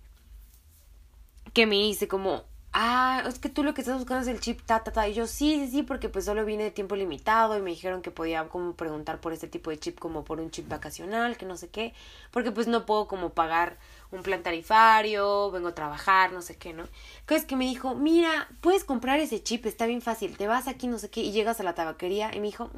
que 1.55 1.65
me 1.65 1.77
dice 1.77 2.07
como, 2.07 2.45
ah, 2.75 3.23
es 3.27 3.39
que 3.39 3.49
tú 3.49 3.63
lo 3.63 3.73
que 3.73 3.81
estás 3.81 3.97
buscando 3.97 4.23
es 4.23 4.29
el 4.29 4.41
chip 4.41 4.61
ta, 4.67 4.83
ta, 4.85 4.93
ta. 4.93 5.09
Y 5.09 5.15
yo, 5.15 5.27
sí, 5.27 5.61
sí, 5.65 5.69
sí, 5.71 5.83
porque 5.83 6.09
pues 6.09 6.27
solo 6.27 6.45
vine 6.45 6.65
de 6.65 6.71
tiempo 6.71 6.97
limitado 6.97 7.57
y 7.57 7.63
me 7.63 7.71
dijeron 7.71 8.03
que 8.03 8.11
podía 8.11 8.47
como 8.49 8.75
preguntar 8.75 9.21
por 9.21 9.33
este 9.33 9.49
tipo 9.49 9.71
de 9.71 9.79
chip 9.79 9.99
como 9.99 10.25
por 10.25 10.41
un 10.41 10.51
chip 10.51 10.69
vacacional, 10.69 11.37
que 11.37 11.47
no 11.47 11.57
sé 11.57 11.69
qué, 11.69 11.95
porque 12.33 12.51
pues 12.51 12.67
no 12.67 12.85
puedo 12.85 13.09
como 13.09 13.31
pagar 13.31 13.79
un 14.11 14.23
plan 14.23 14.43
tarifario, 14.43 15.51
vengo 15.51 15.69
a 15.69 15.75
trabajar, 15.75 16.33
no 16.33 16.43
sé 16.43 16.57
qué, 16.57 16.73
¿no? 16.73 16.85
Que 17.27 17.37
es 17.37 17.45
que 17.45 17.57
me 17.57 17.65
dijo, 17.65 17.95
mira, 17.95 18.49
puedes 18.61 18.85
comprar 18.85 19.21
ese 19.21 19.43
chip, 19.43 19.65
está 19.67 19.87
bien 19.87 20.03
fácil, 20.03 20.37
te 20.37 20.47
vas 20.47 20.69
aquí, 20.69 20.89
no 20.89 20.99
sé 20.99 21.11
qué, 21.11 21.21
y 21.21 21.33
llegas 21.33 21.61
a 21.61 21.63
la 21.63 21.75
tabaquería 21.75 22.35
y 22.35 22.41
me 22.41 22.49
dijo, 22.49 22.71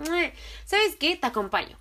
¿sabes 0.67 0.97
qué? 0.97 1.17
Te 1.17 1.27
acompaño 1.27 1.77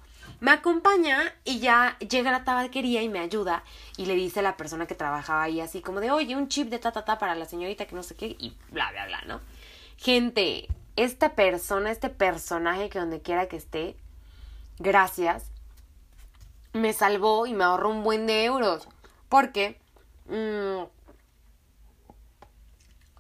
me 0.46 0.52
acompaña 0.52 1.34
y 1.44 1.58
ya 1.58 1.98
llega 1.98 2.30
a 2.30 2.34
la 2.34 2.44
tabaquería 2.44 3.02
y 3.02 3.10
me 3.10 3.18
ayuda 3.18 3.64
y 3.98 4.06
le 4.06 4.14
dice 4.14 4.42
a 4.42 4.44
la 4.44 4.58
persona 4.58 4.86
que 4.86 4.94
trabajaba 4.94 5.42
ahí 5.42 5.60
así 5.60 5.82
como 5.82 6.02
de, 6.02 6.12
oye, 6.12 6.36
un 6.36 6.50
chip 6.50 6.70
de 6.70 6.78
ta, 6.78 6.92
ta, 6.92 7.04
ta 7.04 7.18
para 7.18 7.34
la 7.34 7.46
señorita 7.46 7.88
que 7.88 7.96
no 7.96 8.04
sé 8.04 8.14
qué 8.14 8.28
y 8.28 8.56
bla, 8.70 8.92
bla, 8.92 9.08
bla, 9.08 9.22
¿no? 9.26 9.42
Gente, 9.98 10.68
esta 10.98 11.34
persona, 11.34 11.90
este 11.90 12.10
personaje 12.10 12.90
que 12.90 13.00
donde 13.00 13.24
quiera 13.24 13.48
que 13.48 13.58
esté, 13.58 13.96
gracias, 14.78 15.50
me 16.74 16.94
salvó 16.94 17.48
y 17.48 17.56
me 17.56 17.64
ahorró 17.64 17.90
un 17.90 18.04
buen 18.04 18.28
de 18.28 18.46
euros. 18.46 18.88
Porque 19.30 19.80
mm, 20.28 20.84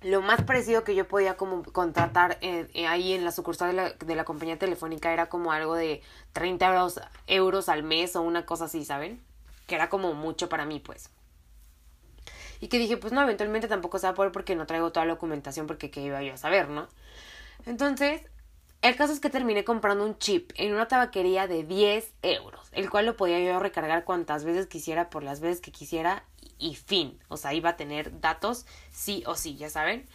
lo 0.05 0.21
más 0.21 0.43
parecido 0.43 0.83
que 0.83 0.93
yo 0.93 1.07
podía 1.07 1.35
como 1.35 1.63
contratar 1.63 2.37
eh, 2.41 2.69
eh, 2.75 2.85
ahí 2.85 3.13
en 3.13 3.25
la 3.25 3.31
sucursal 3.31 3.69
de 3.69 3.73
la, 3.73 3.89
de 3.93 4.15
la, 4.15 4.23
compañía 4.23 4.59
telefónica 4.59 5.11
era 5.11 5.29
como 5.29 5.51
algo 5.51 5.73
de 5.73 6.03
30 6.33 6.67
euros, 6.67 7.01
euros 7.25 7.69
al 7.69 7.81
mes 7.81 8.15
o 8.15 8.21
una 8.21 8.45
cosa 8.45 8.65
así, 8.65 8.85
¿saben? 8.85 9.19
Que 9.65 9.73
era 9.73 9.89
como 9.89 10.13
mucho 10.13 10.47
para 10.47 10.63
mí, 10.63 10.79
pues. 10.79 11.09
Y 12.59 12.67
que 12.67 12.77
dije, 12.77 12.97
pues 12.97 13.13
no, 13.13 13.23
eventualmente 13.23 13.67
tampoco 13.67 13.97
se 13.97 14.05
va 14.05 14.11
a 14.11 14.13
poder 14.13 14.31
porque 14.31 14.55
no 14.55 14.67
traigo 14.67 14.91
toda 14.91 15.07
la 15.07 15.13
documentación 15.13 15.65
porque 15.65 15.89
qué 15.89 16.01
iba 16.01 16.21
yo 16.21 16.35
a 16.35 16.37
saber, 16.37 16.69
¿no? 16.69 16.87
Entonces, 17.65 18.21
el 18.83 18.95
caso 18.95 19.11
es 19.11 19.19
que 19.19 19.31
terminé 19.31 19.63
comprando 19.63 20.05
un 20.05 20.19
chip 20.19 20.51
en 20.53 20.71
una 20.71 20.87
tabaquería 20.87 21.47
de 21.47 21.63
10 21.63 22.13
euros, 22.21 22.67
el 22.73 22.91
cual 22.91 23.07
lo 23.07 23.17
podía 23.17 23.39
yo 23.39 23.57
recargar 23.57 24.03
cuantas 24.03 24.43
veces 24.43 24.67
quisiera 24.67 25.09
por 25.09 25.23
las 25.23 25.39
veces 25.39 25.61
que 25.61 25.71
quisiera 25.71 26.23
y 26.59 26.75
fin. 26.75 27.19
O 27.27 27.37
sea, 27.37 27.53
iba 27.53 27.71
a 27.71 27.77
tener 27.77 28.19
datos 28.21 28.65
sí 28.91 29.23
o 29.25 29.35
sí, 29.35 29.55
ya 29.57 29.69
saben. 29.69 30.05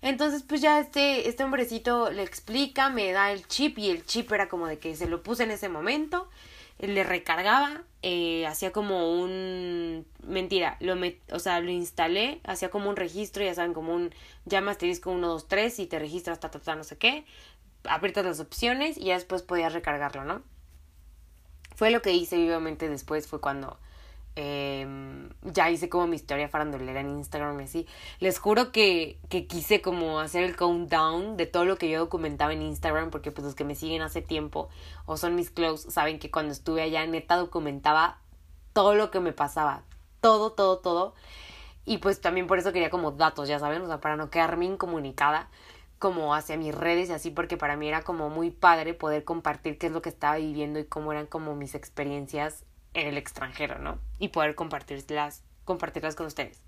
Entonces, 0.00 0.44
pues 0.44 0.60
ya 0.60 0.78
este, 0.78 1.28
este 1.28 1.44
hombrecito 1.44 2.10
le 2.10 2.22
explica, 2.22 2.88
me 2.88 3.10
da 3.12 3.32
el 3.32 3.46
chip 3.48 3.78
y 3.78 3.90
el 3.90 4.06
chip 4.06 4.30
era 4.32 4.48
como 4.48 4.66
de 4.68 4.78
que 4.78 4.94
se 4.94 5.08
lo 5.08 5.22
puse 5.22 5.42
en 5.42 5.50
ese 5.50 5.68
momento, 5.68 6.28
le 6.78 7.02
recargaba, 7.02 7.82
eh, 8.02 8.46
hacía 8.46 8.70
como 8.70 9.12
un... 9.20 10.06
Mentira, 10.22 10.76
lo 10.80 10.94
o 11.32 11.38
sea, 11.40 11.60
lo 11.60 11.70
instalé, 11.70 12.40
hacía 12.44 12.70
como 12.70 12.88
un 12.88 12.96
registro, 12.96 13.42
ya 13.42 13.54
saben, 13.54 13.74
como 13.74 13.92
un 13.94 14.14
llamas 14.44 14.78
te 14.78 14.86
disco 14.86 15.10
1, 15.10 15.26
2, 15.26 15.48
3 15.48 15.78
y 15.80 15.86
te 15.86 15.98
registras, 15.98 16.38
ta, 16.38 16.50
ta, 16.50 16.60
ta, 16.60 16.76
no 16.76 16.84
sé 16.84 16.96
qué, 16.96 17.24
aprietas 17.84 18.24
las 18.24 18.38
opciones 18.40 18.98
y 18.98 19.06
ya 19.06 19.14
después 19.14 19.42
podías 19.42 19.72
recargarlo, 19.72 20.24
¿no? 20.24 20.42
Fue 21.74 21.90
lo 21.90 22.02
que 22.02 22.12
hice, 22.12 22.36
obviamente 22.36 22.88
después 22.88 23.26
fue 23.26 23.40
cuando 23.40 23.78
Em, 24.40 25.30
ya 25.42 25.68
hice 25.68 25.88
como 25.88 26.06
mi 26.06 26.14
historia 26.14 26.48
farandulera 26.48 27.00
en 27.00 27.10
Instagram 27.10 27.60
y 27.60 27.64
así. 27.64 27.88
Les 28.20 28.38
juro 28.38 28.70
que, 28.70 29.18
que 29.28 29.48
quise 29.48 29.82
como 29.82 30.20
hacer 30.20 30.44
el 30.44 30.54
countdown 30.54 31.36
de 31.36 31.46
todo 31.46 31.64
lo 31.64 31.76
que 31.76 31.90
yo 31.90 31.98
documentaba 31.98 32.52
en 32.52 32.62
Instagram, 32.62 33.10
porque 33.10 33.32
pues 33.32 33.44
los 33.44 33.56
que 33.56 33.64
me 33.64 33.74
siguen 33.74 34.00
hace 34.00 34.22
tiempo 34.22 34.68
o 35.06 35.16
son 35.16 35.34
mis 35.34 35.50
close 35.50 35.90
saben 35.90 36.20
que 36.20 36.30
cuando 36.30 36.52
estuve 36.52 36.82
allá 36.82 37.04
neta 37.04 37.34
documentaba 37.34 38.20
todo 38.74 38.94
lo 38.94 39.10
que 39.10 39.18
me 39.18 39.32
pasaba. 39.32 39.82
Todo, 40.20 40.52
todo, 40.52 40.78
todo. 40.78 41.14
Y 41.84 41.98
pues 41.98 42.20
también 42.20 42.46
por 42.46 42.60
eso 42.60 42.72
quería 42.72 42.90
como 42.90 43.10
datos, 43.10 43.48
ya 43.48 43.58
saben, 43.58 43.82
o 43.82 43.88
sea, 43.88 44.00
para 44.00 44.14
no 44.14 44.30
quedarme 44.30 44.66
incomunicada 44.66 45.50
como 45.98 46.32
hacia 46.32 46.56
mis 46.56 46.72
redes 46.72 47.08
y 47.08 47.12
así 47.12 47.32
porque 47.32 47.56
para 47.56 47.76
mí 47.76 47.88
era 47.88 48.02
como 48.02 48.30
muy 48.30 48.52
padre 48.52 48.94
poder 48.94 49.24
compartir 49.24 49.78
qué 49.78 49.88
es 49.88 49.92
lo 49.92 50.00
que 50.00 50.10
estaba 50.10 50.36
viviendo 50.36 50.78
y 50.78 50.84
cómo 50.84 51.10
eran 51.10 51.26
como 51.26 51.56
mis 51.56 51.74
experiencias 51.74 52.64
en 53.00 53.08
el 53.08 53.16
extranjero, 53.16 53.78
¿no? 53.78 53.98
Y 54.18 54.28
poder 54.28 54.54
compartirlas, 54.54 55.42
compartirlas 55.64 56.14
con 56.14 56.26
ustedes. 56.26 56.60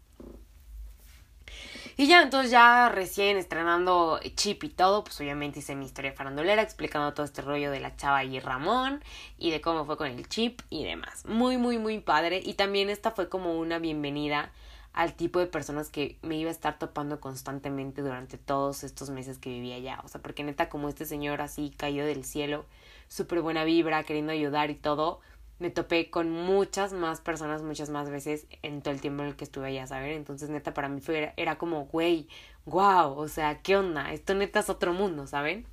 Y 1.96 2.06
ya, 2.06 2.22
entonces 2.22 2.50
ya 2.50 2.88
recién 2.88 3.36
estrenando 3.36 4.20
Chip 4.34 4.64
y 4.64 4.70
todo, 4.70 5.04
pues 5.04 5.20
obviamente 5.20 5.58
hice 5.58 5.74
mi 5.74 5.84
historia 5.84 6.12
farandolera 6.12 6.62
explicando 6.62 7.12
todo 7.12 7.26
este 7.26 7.42
rollo 7.42 7.70
de 7.70 7.80
la 7.80 7.94
chava 7.96 8.24
y 8.24 8.40
Ramón 8.40 9.04
y 9.36 9.50
de 9.50 9.60
cómo 9.60 9.84
fue 9.84 9.98
con 9.98 10.06
el 10.06 10.26
chip 10.28 10.62
y 10.70 10.84
demás. 10.84 11.26
Muy, 11.26 11.58
muy, 11.58 11.76
muy 11.76 11.98
padre. 11.98 12.40
Y 12.42 12.54
también 12.54 12.88
esta 12.88 13.10
fue 13.10 13.28
como 13.28 13.58
una 13.58 13.78
bienvenida 13.78 14.50
al 14.92 15.14
tipo 15.14 15.38
de 15.38 15.46
personas 15.46 15.90
que 15.90 16.16
me 16.22 16.36
iba 16.36 16.48
a 16.48 16.52
estar 16.52 16.78
topando 16.78 17.20
constantemente 17.20 18.02
durante 18.02 18.38
todos 18.38 18.82
estos 18.82 19.10
meses 19.10 19.38
que 19.38 19.50
vivía 19.50 19.76
allá. 19.76 20.00
O 20.04 20.08
sea, 20.08 20.20
porque 20.22 20.42
neta 20.42 20.68
como 20.68 20.88
este 20.88 21.04
señor 21.04 21.42
así 21.42 21.72
cayó 21.76 22.06
del 22.06 22.24
cielo, 22.24 22.64
súper 23.08 23.40
buena 23.40 23.64
vibra, 23.64 24.02
queriendo 24.04 24.32
ayudar 24.32 24.70
y 24.70 24.74
todo, 24.74 25.20
me 25.61 25.70
topé 25.70 26.11
con 26.11 26.30
muchas 26.30 26.92
más 26.94 27.20
personas 27.20 27.62
muchas 27.62 27.90
más 27.90 28.11
veces 28.11 28.46
en 28.62 28.80
todo 28.80 28.94
el 28.94 29.00
tiempo 29.00 29.22
en 29.22 29.28
el 29.28 29.36
que 29.36 29.44
estuve 29.44 29.68
allá, 29.68 29.86
¿saben? 29.86 30.12
Entonces, 30.12 30.48
neta, 30.48 30.72
para 30.74 30.88
mí 30.88 31.00
fue, 31.02 31.34
era 31.36 31.58
como, 31.58 31.84
güey, 31.84 32.26
wow, 32.64 33.12
o 33.12 33.28
sea, 33.28 33.61
¿qué 33.62 33.76
onda? 33.76 34.12
Esto 34.12 34.34
neta 34.34 34.61
es 34.61 34.70
otro 34.70 34.94
mundo, 34.94 35.26
¿saben? 35.26 35.66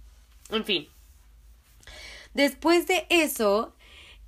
En 0.49 0.65
fin. 0.65 0.89
Después 2.33 2.85
de 2.87 3.07
eso, 3.09 3.73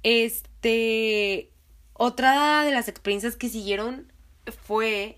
este, 0.04 1.50
otra 1.94 2.64
de 2.64 2.72
las 2.72 2.88
experiencias 2.88 3.36
que 3.36 3.50
siguieron 3.50 4.10
fue 4.66 5.18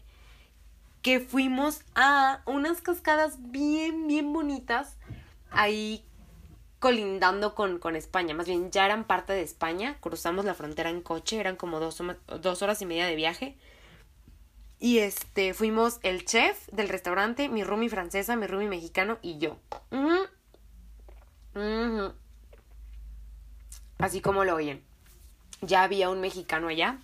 que 1.03 1.19
fuimos 1.19 1.81
a 1.93 2.41
unas 2.47 2.81
cascadas 2.81 3.37
bien, 3.51 4.07
bien 4.07 4.33
bonitas 4.33 4.97
ahí 5.51 6.03
colindando 6.81 7.53
con, 7.53 7.77
con 7.77 7.95
España, 7.95 8.33
más 8.33 8.47
bien 8.47 8.71
ya 8.71 8.85
eran 8.85 9.03
parte 9.03 9.33
de 9.33 9.43
España, 9.43 9.97
cruzamos 10.01 10.45
la 10.45 10.55
frontera 10.55 10.89
en 10.89 11.01
coche, 11.01 11.39
eran 11.39 11.55
como 11.55 11.79
dos, 11.79 12.01
dos 12.41 12.61
horas 12.63 12.81
y 12.81 12.87
media 12.87 13.05
de 13.05 13.15
viaje. 13.15 13.55
Y 14.79 14.97
este, 14.97 15.53
fuimos 15.53 15.99
el 16.01 16.25
chef 16.25 16.67
del 16.71 16.89
restaurante, 16.89 17.49
mi 17.49 17.63
roomie 17.63 17.87
francesa, 17.87 18.35
mi 18.35 18.47
roomie 18.47 18.67
mexicano 18.67 19.19
y 19.21 19.37
yo. 19.37 19.59
Así 23.99 24.19
como 24.19 24.43
lo 24.43 24.55
oyen. 24.55 24.81
Ya 25.61 25.83
había 25.83 26.09
un 26.09 26.19
mexicano 26.19 26.69
allá 26.69 26.97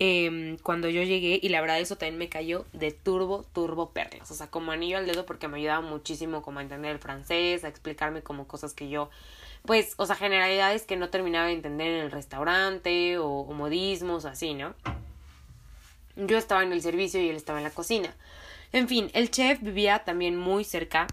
eh, 0.00 0.56
cuando 0.62 0.88
yo 0.88 1.02
llegué 1.02 1.40
y 1.42 1.48
la 1.48 1.60
verdad 1.60 1.80
eso 1.80 1.96
también 1.96 2.18
me 2.18 2.28
cayó 2.28 2.66
de 2.72 2.92
turbo, 2.92 3.44
turbo 3.52 3.90
perlas. 3.90 4.30
O 4.30 4.34
sea, 4.34 4.48
como 4.48 4.70
anillo 4.70 4.98
al 4.98 5.06
dedo 5.06 5.26
porque 5.26 5.48
me 5.48 5.58
ayudaba 5.58 5.80
muchísimo 5.80 6.42
como 6.42 6.60
a 6.60 6.62
entender 6.62 6.92
el 6.92 6.98
francés, 6.98 7.64
a 7.64 7.68
explicarme 7.68 8.22
como 8.22 8.46
cosas 8.46 8.74
que 8.74 8.88
yo, 8.88 9.10
pues, 9.64 9.94
o 9.96 10.06
sea, 10.06 10.14
generalidades 10.14 10.84
que 10.84 10.96
no 10.96 11.10
terminaba 11.10 11.46
de 11.46 11.54
entender 11.54 11.88
en 11.88 12.00
el 12.04 12.10
restaurante 12.12 13.18
o, 13.18 13.44
modismos 13.52 14.24
o 14.24 14.28
así, 14.28 14.54
¿no? 14.54 14.74
Yo 16.16 16.38
estaba 16.38 16.62
en 16.62 16.72
el 16.72 16.82
servicio 16.82 17.20
y 17.20 17.28
él 17.28 17.36
estaba 17.36 17.58
en 17.58 17.64
la 17.64 17.70
cocina. 17.70 18.14
En 18.72 18.88
fin, 18.88 19.10
el 19.14 19.30
chef 19.30 19.60
vivía 19.62 20.04
también 20.04 20.36
muy 20.36 20.64
cerca 20.64 21.06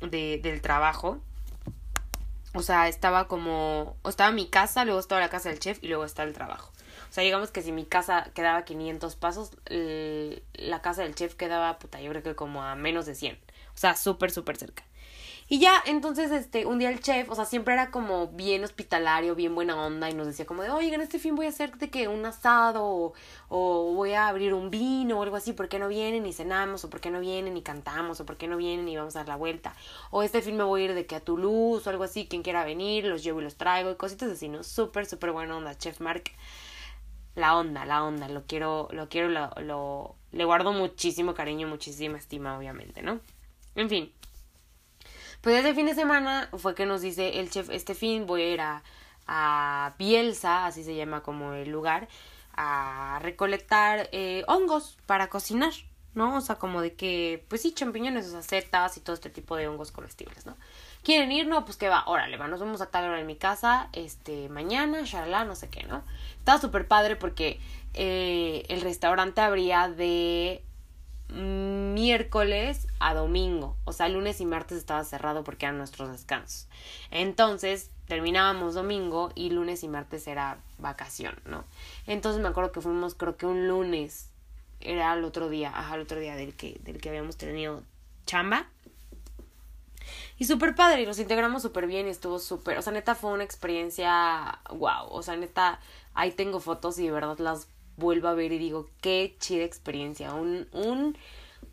de, 0.00 0.40
del 0.42 0.60
trabajo. 0.60 1.20
O 2.52 2.62
sea, 2.62 2.88
estaba 2.88 3.28
como, 3.28 3.96
o 4.02 4.08
estaba 4.08 4.30
mi 4.30 4.46
casa, 4.46 4.84
luego 4.84 5.00
estaba 5.00 5.20
la 5.20 5.28
casa 5.28 5.50
del 5.50 5.58
chef 5.58 5.78
y 5.82 5.88
luego 5.88 6.04
estaba 6.04 6.28
el 6.28 6.34
trabajo. 6.34 6.72
Sea, 7.16 7.24
digamos 7.24 7.50
que 7.50 7.62
si 7.62 7.72
mi 7.72 7.86
casa 7.86 8.30
quedaba 8.34 8.66
500 8.66 9.16
pasos, 9.16 9.52
la 9.70 10.82
casa 10.82 11.02
del 11.02 11.14
chef 11.14 11.34
quedaba, 11.34 11.78
puta, 11.78 11.98
yo 11.98 12.10
creo 12.10 12.22
que 12.22 12.34
como 12.34 12.62
a 12.62 12.74
menos 12.74 13.06
de 13.06 13.14
100. 13.14 13.36
O 13.36 13.78
sea, 13.78 13.96
súper, 13.96 14.30
súper 14.30 14.58
cerca. 14.58 14.84
Y 15.48 15.58
ya, 15.58 15.82
entonces, 15.86 16.30
este, 16.30 16.66
un 16.66 16.78
día 16.78 16.90
el 16.90 17.00
chef, 17.00 17.30
o 17.30 17.34
sea, 17.34 17.46
siempre 17.46 17.72
era 17.72 17.90
como 17.90 18.26
bien 18.26 18.64
hospitalario, 18.64 19.34
bien 19.34 19.54
buena 19.54 19.82
onda, 19.82 20.10
y 20.10 20.12
nos 20.12 20.26
decía 20.26 20.44
como 20.44 20.62
de, 20.62 20.68
oigan, 20.68 21.00
este 21.00 21.18
fin 21.18 21.36
voy 21.36 21.46
a 21.46 21.48
hacer 21.48 21.78
de 21.78 21.88
que 21.88 22.06
un 22.06 22.26
asado, 22.26 22.84
o, 22.84 23.14
o, 23.48 23.94
voy 23.94 24.12
a 24.12 24.28
abrir 24.28 24.52
un 24.52 24.70
vino, 24.70 25.18
o 25.18 25.22
algo 25.22 25.36
así, 25.36 25.54
¿por 25.54 25.70
qué 25.70 25.78
no 25.78 25.88
vienen 25.88 26.26
y 26.26 26.34
cenamos? 26.34 26.84
O 26.84 26.90
¿por 26.90 27.00
qué 27.00 27.10
no 27.10 27.20
vienen 27.20 27.56
y 27.56 27.62
cantamos? 27.62 28.20
O 28.20 28.26
¿por 28.26 28.36
qué 28.36 28.46
no 28.46 28.58
vienen 28.58 28.86
y 28.90 28.96
vamos 28.98 29.16
a 29.16 29.20
dar 29.20 29.28
la 29.28 29.36
vuelta? 29.36 29.74
O 30.10 30.22
este 30.22 30.42
fin 30.42 30.58
me 30.58 30.64
voy 30.64 30.82
a 30.82 30.84
ir 30.84 30.94
de 30.94 31.06
que 31.06 31.16
a 31.16 31.20
Toulouse, 31.20 31.86
o 31.86 31.90
algo 31.90 32.04
así, 32.04 32.26
quien 32.26 32.42
quiera 32.42 32.62
venir, 32.62 33.06
los 33.06 33.24
llevo 33.24 33.40
y 33.40 33.44
los 33.44 33.54
traigo, 33.56 33.90
y 33.90 33.94
cositas 33.94 34.30
así, 34.30 34.50
¿no? 34.50 34.62
Súper, 34.64 35.06
súper 35.06 35.32
buena 35.32 35.56
onda, 35.56 35.78
Chef 35.78 35.98
Mark 36.00 36.24
la 37.36 37.56
onda, 37.56 37.84
la 37.84 38.02
onda, 38.02 38.28
lo 38.28 38.44
quiero, 38.46 38.88
lo 38.90 39.08
quiero, 39.08 39.28
lo, 39.28 39.50
lo, 39.60 40.16
le 40.32 40.44
guardo 40.44 40.72
muchísimo 40.72 41.34
cariño, 41.34 41.68
muchísima 41.68 42.18
estima, 42.18 42.58
obviamente, 42.58 43.02
¿no? 43.02 43.20
En 43.76 43.88
fin. 43.88 44.12
Pues 45.42 45.56
ese 45.60 45.74
fin 45.74 45.86
de 45.86 45.94
semana 45.94 46.48
fue 46.56 46.74
que 46.74 46.86
nos 46.86 47.02
dice 47.02 47.38
el 47.38 47.50
chef, 47.50 47.70
este 47.70 47.94
fin 47.94 48.26
voy 48.26 48.42
a 48.42 48.52
ir 48.52 48.60
a, 48.60 49.94
Bielsa, 49.98 50.66
así 50.66 50.82
se 50.82 50.96
llama 50.96 51.22
como 51.22 51.52
el 51.52 51.70
lugar, 51.70 52.08
a 52.54 53.18
recolectar 53.22 54.08
eh, 54.12 54.44
hongos 54.48 54.96
para 55.06 55.28
cocinar, 55.28 55.72
¿no? 56.14 56.36
O 56.36 56.40
sea, 56.40 56.56
como 56.56 56.80
de 56.80 56.94
que, 56.94 57.44
pues 57.48 57.62
sí, 57.62 57.72
champiñones, 57.72 58.26
o 58.28 58.30
sea, 58.30 58.42
setas 58.42 58.96
y 58.96 59.00
todo 59.00 59.14
este 59.14 59.30
tipo 59.30 59.56
de 59.56 59.68
hongos 59.68 59.92
comestibles, 59.92 60.46
¿no? 60.46 60.56
¿Quieren 61.06 61.30
ir? 61.30 61.46
No, 61.46 61.64
pues 61.64 61.76
que 61.76 61.88
va, 61.88 62.02
órale, 62.06 62.36
va, 62.36 62.48
nos 62.48 62.58
vamos 62.58 62.80
a 62.80 62.86
tal 62.86 63.04
hora 63.04 63.20
en 63.20 63.28
mi 63.28 63.36
casa, 63.36 63.90
este, 63.92 64.48
mañana, 64.48 65.02
shalala, 65.04 65.44
no 65.44 65.54
sé 65.54 65.68
qué, 65.68 65.84
¿no? 65.84 66.02
Estaba 66.38 66.60
súper 66.60 66.88
padre 66.88 67.14
porque 67.14 67.60
eh, 67.94 68.64
el 68.70 68.80
restaurante 68.80 69.40
abría 69.40 69.88
de 69.88 70.64
miércoles 71.28 72.88
a 72.98 73.14
domingo, 73.14 73.76
o 73.84 73.92
sea, 73.92 74.08
lunes 74.08 74.40
y 74.40 74.46
martes 74.46 74.78
estaba 74.78 75.04
cerrado 75.04 75.44
porque 75.44 75.66
eran 75.66 75.78
nuestros 75.78 76.10
descansos. 76.10 76.66
Entonces, 77.12 77.92
terminábamos 78.08 78.74
domingo 78.74 79.30
y 79.36 79.50
lunes 79.50 79.84
y 79.84 79.88
martes 79.88 80.26
era 80.26 80.58
vacación, 80.78 81.36
¿no? 81.44 81.62
Entonces 82.08 82.42
me 82.42 82.48
acuerdo 82.48 82.72
que 82.72 82.80
fuimos, 82.80 83.14
creo 83.14 83.36
que 83.36 83.46
un 83.46 83.68
lunes, 83.68 84.28
era 84.80 85.14
el 85.14 85.22
otro 85.22 85.48
día, 85.50 85.70
ajá, 85.72 85.94
el 85.94 86.00
otro 86.00 86.18
día 86.18 86.34
del 86.34 86.56
que, 86.56 86.80
del 86.82 87.00
que 87.00 87.10
habíamos 87.10 87.36
tenido 87.36 87.84
chamba. 88.26 88.66
Y 90.38 90.44
súper 90.44 90.74
padre, 90.74 91.02
y 91.02 91.06
nos 91.06 91.18
integramos 91.18 91.62
súper 91.62 91.86
bien 91.86 92.06
y 92.06 92.10
estuvo 92.10 92.38
súper, 92.38 92.76
o 92.76 92.82
sea, 92.82 92.92
neta 92.92 93.14
fue 93.14 93.32
una 93.32 93.44
experiencia, 93.44 94.60
wow, 94.70 95.08
o 95.08 95.22
sea, 95.22 95.36
neta, 95.36 95.80
ahí 96.12 96.30
tengo 96.30 96.60
fotos 96.60 96.98
y 96.98 97.06
de 97.06 97.10
verdad 97.10 97.38
las 97.38 97.68
vuelvo 97.96 98.28
a 98.28 98.34
ver 98.34 98.52
y 98.52 98.58
digo, 98.58 98.90
qué 99.00 99.34
chida 99.40 99.64
experiencia, 99.64 100.34
un, 100.34 100.68
un 100.72 101.16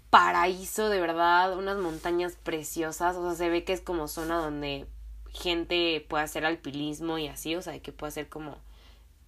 paraíso 0.09 0.89
de 0.89 1.01
verdad, 1.01 1.57
unas 1.57 1.77
montañas 1.77 2.37
preciosas, 2.41 3.17
o 3.17 3.25
sea, 3.27 3.35
se 3.35 3.49
ve 3.49 3.65
que 3.65 3.73
es 3.73 3.81
como 3.81 4.07
zona 4.07 4.37
donde 4.37 4.87
gente 5.33 6.05
puede 6.07 6.23
hacer 6.23 6.45
alpinismo 6.45 7.17
y 7.17 7.27
así, 7.27 7.55
o 7.55 7.61
sea, 7.61 7.77
que 7.79 7.91
puede 7.91 8.09
hacer 8.09 8.29
como, 8.29 8.57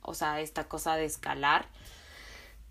o 0.02 0.14
sea, 0.14 0.40
esta 0.40 0.70
cosa 0.70 0.96
de 0.96 1.06
escalar. 1.06 1.68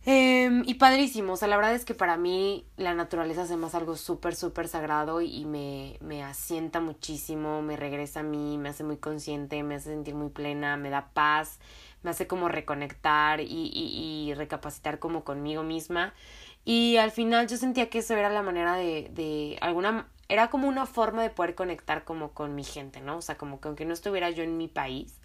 Em, 0.06 0.62
y 0.66 0.74
padrísimo, 0.74 1.32
o 1.32 1.36
sea, 1.36 1.48
la 1.48 1.56
verdad 1.56 1.74
es 1.74 1.86
que 1.86 1.94
para 1.94 2.18
mí 2.18 2.66
la 2.76 2.92
naturaleza 2.94 3.46
se 3.46 3.56
me 3.56 3.66
hace 3.66 3.78
algo 3.78 3.96
súper, 3.96 4.34
súper 4.34 4.68
sagrado 4.68 5.22
y 5.22 5.46
me, 5.46 5.96
me 6.02 6.22
asienta 6.22 6.80
muchísimo, 6.80 7.62
me 7.62 7.76
regresa 7.76 8.20
a 8.20 8.22
mí, 8.22 8.58
me 8.58 8.68
hace 8.68 8.84
muy 8.84 8.98
consciente, 8.98 9.62
me 9.62 9.76
hace 9.76 9.90
sentir 9.90 10.14
muy 10.14 10.28
plena, 10.28 10.76
me 10.76 10.90
da 10.90 11.08
paz, 11.14 11.58
me 12.02 12.10
hace 12.10 12.26
como 12.26 12.48
reconectar 12.50 13.40
y, 13.40 13.46
y, 13.46 14.28
y 14.30 14.34
recapacitar 14.34 14.98
como 14.98 15.24
conmigo 15.24 15.62
misma. 15.62 16.12
Y 16.66 16.98
al 16.98 17.10
final 17.10 17.46
yo 17.48 17.56
sentía 17.56 17.88
que 17.88 17.98
eso 18.00 18.14
era 18.14 18.28
la 18.28 18.42
manera 18.42 18.76
de, 18.76 19.10
de 19.14 19.56
alguna, 19.62 20.08
era 20.28 20.50
como 20.50 20.68
una 20.68 20.84
forma 20.84 21.22
de 21.22 21.30
poder 21.30 21.54
conectar 21.54 22.04
como 22.04 22.32
con 22.32 22.54
mi 22.54 22.64
gente, 22.64 23.00
¿no? 23.00 23.18
O 23.18 23.22
sea, 23.22 23.38
como 23.38 23.58
que 23.60 23.68
aunque 23.68 23.86
no 23.86 23.94
estuviera 23.94 24.28
yo 24.30 24.42
en 24.42 24.58
mi 24.58 24.68
país, 24.68 25.18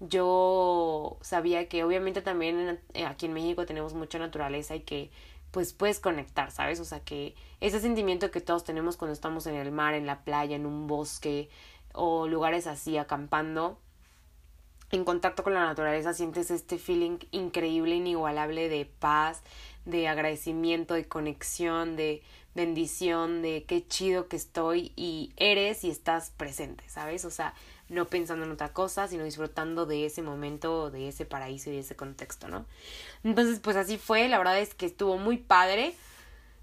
yo 0.00 1.18
sabía 1.20 1.68
que 1.68 1.84
obviamente 1.84 2.22
también 2.22 2.80
eh, 2.94 3.04
aquí 3.04 3.26
en 3.26 3.32
México 3.32 3.66
tenemos 3.66 3.94
mucha 3.94 4.18
naturaleza 4.18 4.76
y 4.76 4.80
que 4.80 5.10
pues 5.50 5.72
puedes 5.72 5.98
conectar, 5.98 6.50
¿sabes? 6.50 6.78
O 6.80 6.84
sea, 6.84 7.00
que 7.00 7.34
ese 7.60 7.80
sentimiento 7.80 8.30
que 8.30 8.40
todos 8.40 8.64
tenemos 8.64 8.96
cuando 8.96 9.14
estamos 9.14 9.46
en 9.46 9.54
el 9.54 9.72
mar, 9.72 9.94
en 9.94 10.06
la 10.06 10.22
playa, 10.22 10.56
en 10.56 10.66
un 10.66 10.86
bosque 10.86 11.48
o 11.92 12.28
lugares 12.28 12.66
así 12.66 12.98
acampando, 12.98 13.78
en 14.90 15.04
contacto 15.04 15.42
con 15.42 15.54
la 15.54 15.64
naturaleza 15.64 16.14
sientes 16.14 16.50
este 16.50 16.78
feeling 16.78 17.18
increíble, 17.30 17.96
inigualable 17.96 18.68
de 18.68 18.86
paz, 18.86 19.42
de 19.84 20.08
agradecimiento, 20.08 20.94
de 20.94 21.08
conexión, 21.08 21.96
de 21.96 22.22
bendición, 22.54 23.42
de 23.42 23.64
qué 23.64 23.86
chido 23.86 24.28
que 24.28 24.36
estoy 24.36 24.92
y 24.96 25.32
eres 25.36 25.84
y 25.84 25.90
estás 25.90 26.30
presente, 26.30 26.84
¿sabes? 26.88 27.24
O 27.24 27.30
sea, 27.30 27.54
no 27.88 28.06
pensando 28.06 28.44
en 28.44 28.52
otra 28.52 28.72
cosa, 28.72 29.08
sino 29.08 29.24
disfrutando 29.24 29.86
de 29.86 30.06
ese 30.06 30.22
momento, 30.22 30.90
de 30.90 31.08
ese 31.08 31.24
paraíso 31.24 31.70
y 31.70 31.74
de 31.74 31.80
ese 31.80 31.96
contexto, 31.96 32.48
¿no? 32.48 32.66
Entonces, 33.24 33.60
pues 33.60 33.76
así 33.76 33.98
fue, 33.98 34.28
la 34.28 34.38
verdad 34.38 34.58
es 34.58 34.74
que 34.74 34.86
estuvo 34.86 35.16
muy 35.16 35.38
padre. 35.38 35.94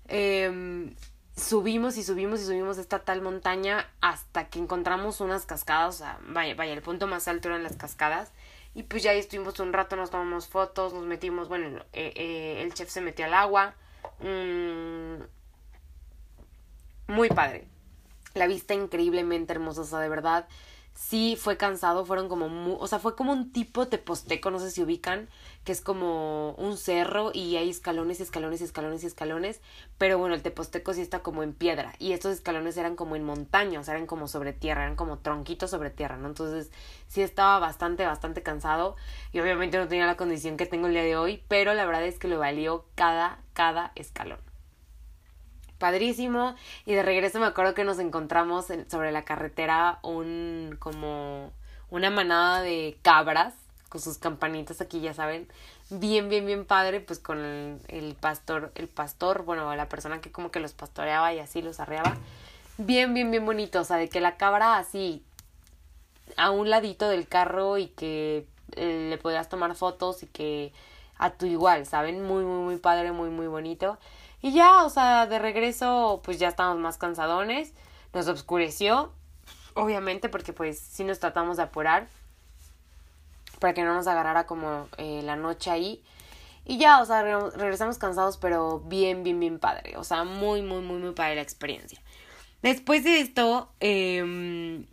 Em, 0.08 0.94
subimos 1.36 1.98
y 1.98 2.04
subimos 2.04 2.42
y 2.42 2.46
subimos 2.46 2.78
esta 2.78 3.00
tal 3.00 3.22
montaña 3.22 3.90
hasta 4.02 4.50
que 4.50 4.60
encontramos 4.60 5.20
unas 5.20 5.46
cascadas, 5.46 5.96
o 5.96 5.98
sea, 5.98 6.20
vaya, 6.28 6.54
vaya, 6.56 6.74
el 6.74 6.82
punto 6.82 7.08
más 7.08 7.28
alto 7.28 7.50
eran 7.50 7.64
las 7.64 7.76
cascadas. 7.76 8.32
Y 8.76 8.84
pues 8.84 9.04
ya 9.04 9.12
ahí 9.12 9.20
estuvimos 9.20 9.60
un 9.60 9.74
rato, 9.74 9.96
nos 9.96 10.12
tomamos 10.12 10.48
fotos, 10.48 10.94
nos 10.94 11.06
metimos, 11.06 11.48
bueno, 11.48 11.80
eh, 11.94 12.14
eh, 12.16 12.62
el 12.62 12.74
chef 12.74 12.90
se 12.90 13.02
metió 13.02 13.26
al 13.26 13.34
agua. 13.34 13.74
Mm, 14.20 15.24
muy 17.08 17.30
padre. 17.30 17.66
La 18.34 18.48
vista 18.48 18.74
increíblemente 18.74 19.54
hermosa, 19.54 20.00
de 20.00 20.10
verdad 20.10 20.48
sí 20.96 21.38
fue 21.40 21.58
cansado, 21.58 22.06
fueron 22.06 22.30
como, 22.30 22.78
o 22.78 22.88
sea, 22.88 23.00
fue 23.00 23.16
como 23.16 23.34
un 23.34 23.52
tipo 23.52 23.88
teposteco, 23.88 24.50
no 24.50 24.60
sé 24.60 24.72
si 24.72 24.82
ubican, 24.82 25.30
que 25.66 25.74
es 25.74 25.82
como 25.82 26.54
un 26.54 26.78
cerro 26.78 27.32
y 27.34 27.58
hay 27.58 27.70
escalones, 27.70 28.22
escalones, 28.22 28.62
escalones 28.62 29.04
y 29.04 29.08
escalones, 29.08 29.62
pero 29.98 30.18
bueno, 30.18 30.36
el 30.36 30.42
teposteco 30.42 30.94
sí 30.94 31.02
está 31.02 31.20
como 31.20 31.44
en 31.44 31.54
piedra 31.54 31.94
y 32.00 32.14
estos 32.14 32.32
escalones 32.34 32.78
eran 32.78 32.96
como 32.96 33.16
en 33.18 33.24
montaña, 33.26 33.80
o 33.80 33.84
sea, 33.84 33.96
eran 33.96 34.08
como 34.08 34.28
sobre 34.28 34.54
tierra, 34.54 34.84
eran 34.84 34.96
como 34.96 35.20
tronquitos 35.20 35.70
sobre 35.70 35.90
tierra, 35.90 36.18
¿no? 36.18 36.30
Entonces 36.30 36.72
sí 37.08 37.22
estaba 37.22 37.60
bastante, 37.60 38.06
bastante 38.06 38.42
cansado 38.42 38.96
y 39.34 39.40
obviamente 39.42 39.78
no 39.78 39.88
tenía 39.90 40.06
la 40.06 40.18
condición 40.18 40.56
que 40.56 40.66
tengo 40.66 40.88
el 40.88 40.94
día 40.94 41.04
de 41.04 41.18
hoy, 41.18 41.44
pero 41.50 41.74
la 41.74 41.86
verdad 41.86 42.06
es 42.06 42.20
que 42.20 42.30
lo 42.30 42.40
valió 42.40 42.86
cada, 42.96 43.42
cada 43.54 43.92
escalón 43.96 44.55
padrísimo. 45.78 46.56
Y 46.86 46.94
de 46.94 47.04
regreso 47.04 47.40
me 47.40 47.46
acuerdo 47.46 47.74
que 47.74 47.84
nos 47.84 48.00
encontramos 48.00 48.66
sobre 48.88 49.12
la 49.12 49.24
carretera 49.24 50.00
un 50.04 50.76
como 50.80 51.52
una 51.90 52.10
manada 52.10 52.62
de 52.62 52.98
cabras 53.02 53.54
con 53.90 54.02
sus 54.02 54.18
campanitas 54.18 54.82
aquí, 54.82 55.00
ya 55.00 55.14
saben, 55.14 55.48
bien, 55.90 56.28
bien, 56.28 56.46
bien 56.46 56.66
padre, 56.66 57.00
pues 57.00 57.20
con 57.20 57.80
el, 57.88 58.16
pastor, 58.20 58.72
el 58.76 58.88
pastor, 58.88 59.44
bueno, 59.44 59.74
la 59.76 59.88
persona 59.88 60.20
que 60.22 60.32
como 60.32 60.52
que 60.52 60.60
los 60.60 60.74
pastoreaba 60.74 61.34
y 61.34 61.40
así 61.40 61.62
los 61.62 61.80
arreaba. 61.80 62.18
Bien, 62.78 63.14
bien, 63.14 63.32
bien 63.32 63.46
bonito, 63.46 63.80
o 63.82 63.84
sea, 63.84 63.98
de 63.98 64.10
que 64.10 64.20
la 64.20 64.36
cabra 64.36 64.78
así 64.78 65.24
a 66.36 66.52
un 66.52 66.70
ladito 66.70 67.08
del 67.08 67.28
carro 67.28 67.78
y 67.78 67.88
que 67.88 68.46
eh, 68.76 69.08
le 69.10 69.18
podías 69.18 69.48
tomar 69.48 69.76
fotos 69.76 70.24
y 70.24 70.28
que 70.28 70.74
a 71.18 71.30
tu 71.32 71.46
igual, 71.46 71.86
¿saben? 71.86 72.22
Muy, 72.24 72.44
muy, 72.44 72.64
muy 72.64 72.78
padre, 72.78 73.12
muy, 73.12 73.30
muy 73.30 73.48
bonito. 73.48 73.98
Y 74.46 74.52
ya, 74.52 74.84
o 74.84 74.92
sea, 74.92 75.26
de 75.26 75.40
regreso, 75.40 76.22
pues 76.24 76.38
ya 76.38 76.50
estábamos 76.50 76.80
más 76.80 77.00
cansadones. 77.00 77.74
Nos 78.14 78.28
oscureció, 78.28 79.12
obviamente, 79.74 80.30
porque 80.30 80.54
pues 80.54 80.78
sí 80.78 81.04
nos 81.04 81.20
tratamos 81.20 81.58
de 81.58 81.64
apurar 81.64 82.08
para 83.60 83.74
que 83.74 83.82
no 83.82 83.96
nos 83.96 84.06
agarrara 84.06 84.46
como 84.46 84.88
eh, 85.00 85.22
la 85.24 85.36
noche 85.36 85.72
ahí. 85.72 86.04
Y 86.64 86.78
ya, 86.78 87.02
o 87.02 87.06
sea, 87.08 87.24
regresamos 87.24 87.98
cansados, 87.98 88.38
pero 88.38 88.82
bien, 88.82 89.24
bien, 89.24 89.40
bien 89.40 89.58
padre. 89.58 89.98
O 89.98 90.04
sea, 90.04 90.24
muy, 90.26 90.62
muy, 90.62 90.82
muy, 90.84 91.00
muy 91.00 91.14
padre 91.14 91.38
la 91.38 91.42
experiencia. 91.42 92.00
Después 92.62 93.04
de 93.04 93.22
esto, 93.22 93.72
eh, 93.80 94.86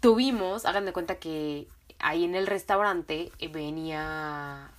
tuvimos, 0.00 0.66
hagan 0.66 0.86
de 0.86 0.92
cuenta 0.92 1.20
que 1.20 1.68
ahí 2.00 2.24
en 2.24 2.34
el 2.34 2.48
restaurante 2.48 3.30
venía 3.48 4.72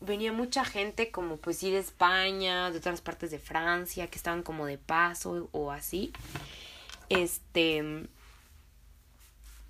venía 0.00 0.32
mucha 0.32 0.64
gente 0.64 1.10
como 1.10 1.36
pues 1.36 1.58
sí 1.58 1.70
de 1.70 1.78
España, 1.78 2.70
de 2.70 2.78
otras 2.78 3.00
partes 3.00 3.30
de 3.30 3.38
Francia, 3.38 4.08
que 4.08 4.16
estaban 4.16 4.42
como 4.42 4.66
de 4.66 4.78
paso 4.78 5.48
o 5.52 5.70
así. 5.70 6.12
Este. 7.08 8.08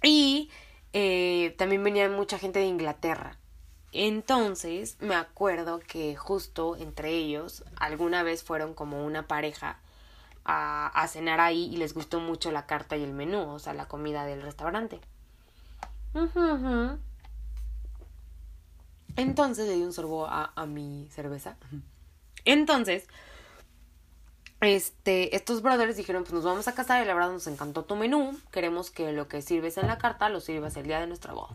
Y 0.02 0.50
eh, 0.92 1.54
también 1.58 1.84
venía 1.84 2.08
mucha 2.08 2.38
gente 2.38 2.58
de 2.60 2.66
Inglaterra. 2.66 3.36
Entonces 3.92 4.96
me 5.00 5.14
acuerdo 5.14 5.80
que 5.80 6.14
justo 6.16 6.76
entre 6.76 7.10
ellos 7.10 7.64
alguna 7.76 8.22
vez 8.22 8.44
fueron 8.44 8.72
como 8.74 9.04
una 9.04 9.26
pareja 9.26 9.80
a, 10.44 11.06
cenar 11.08 11.40
ahí 11.40 11.68
y 11.72 11.76
les 11.76 11.94
gustó 11.94 12.18
mucho 12.18 12.50
la 12.50 12.66
carta 12.66 12.96
y 12.96 13.04
el 13.04 13.12
menú, 13.12 13.50
o 13.50 13.58
sea, 13.58 13.74
la 13.74 13.86
comida 13.86 14.24
del 14.24 14.42
restaurante. 14.42 15.00
Entonces 19.16 19.66
le 19.66 19.74
di 19.74 19.82
un 19.82 19.92
sorbo 19.92 20.26
a, 20.26 20.52
a 20.54 20.66
mi 20.66 21.08
cerveza. 21.10 21.56
Entonces, 22.44 23.06
este, 24.60 25.34
estos 25.34 25.62
brothers 25.62 25.96
dijeron, 25.96 26.22
pues 26.22 26.34
nos 26.34 26.44
vamos 26.44 26.68
a 26.68 26.74
casar 26.74 27.02
y 27.02 27.06
la 27.06 27.14
verdad 27.14 27.32
nos 27.32 27.46
encantó 27.46 27.84
tu 27.84 27.96
menú. 27.96 28.38
Queremos 28.50 28.90
que 28.90 29.12
lo 29.12 29.26
que 29.26 29.40
sirves 29.40 29.78
en 29.78 29.86
la 29.86 29.98
carta 29.98 30.28
lo 30.28 30.40
sirvas 30.40 30.76
el 30.76 30.86
día 30.86 31.00
de 31.00 31.06
nuestra 31.06 31.32
boda. 31.32 31.54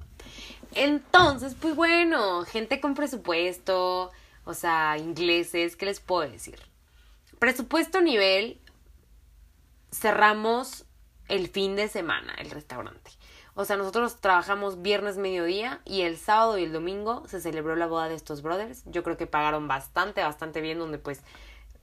Entonces, 0.74 1.56
pues 1.60 1.76
bueno, 1.76 2.44
gente 2.46 2.82
con 2.82 2.96
presupuesto, 2.96 4.12
o 4.44 4.54
sea, 4.54 4.98
ingleses, 4.98 5.76
¿qué 5.76 5.86
les 5.86 6.00
puedo 6.00 6.30
decir? 6.30 6.60
Presupuesto 7.38 8.02
nivel, 8.02 8.60
cerramos 9.92 10.86
el 11.28 11.48
fin 11.48 11.76
de 11.76 11.88
semana 11.88 12.34
el 12.40 12.50
restaurante. 12.50 13.12
O 13.56 13.64
sea, 13.64 13.78
nosotros 13.78 14.18
trabajamos 14.18 14.82
viernes 14.82 15.18
mediodía 15.18 15.80
y 15.86 16.02
el 16.02 16.18
sábado 16.18 16.58
y 16.58 16.64
el 16.64 16.74
domingo 16.74 17.24
se 17.28 17.40
celebró 17.40 17.78
la 17.78 17.88
boda 17.88 18.10
de 18.10 18.16
estos 18.16 18.42
brothers. 18.42 18.84
Yo 18.86 19.02
creo 19.02 19.16
que 19.16 19.28
pagaron 19.28 19.68
bastante, 19.70 20.22
bastante 20.22 20.60
bien, 20.60 20.78
donde 20.78 20.98
pues 20.98 21.22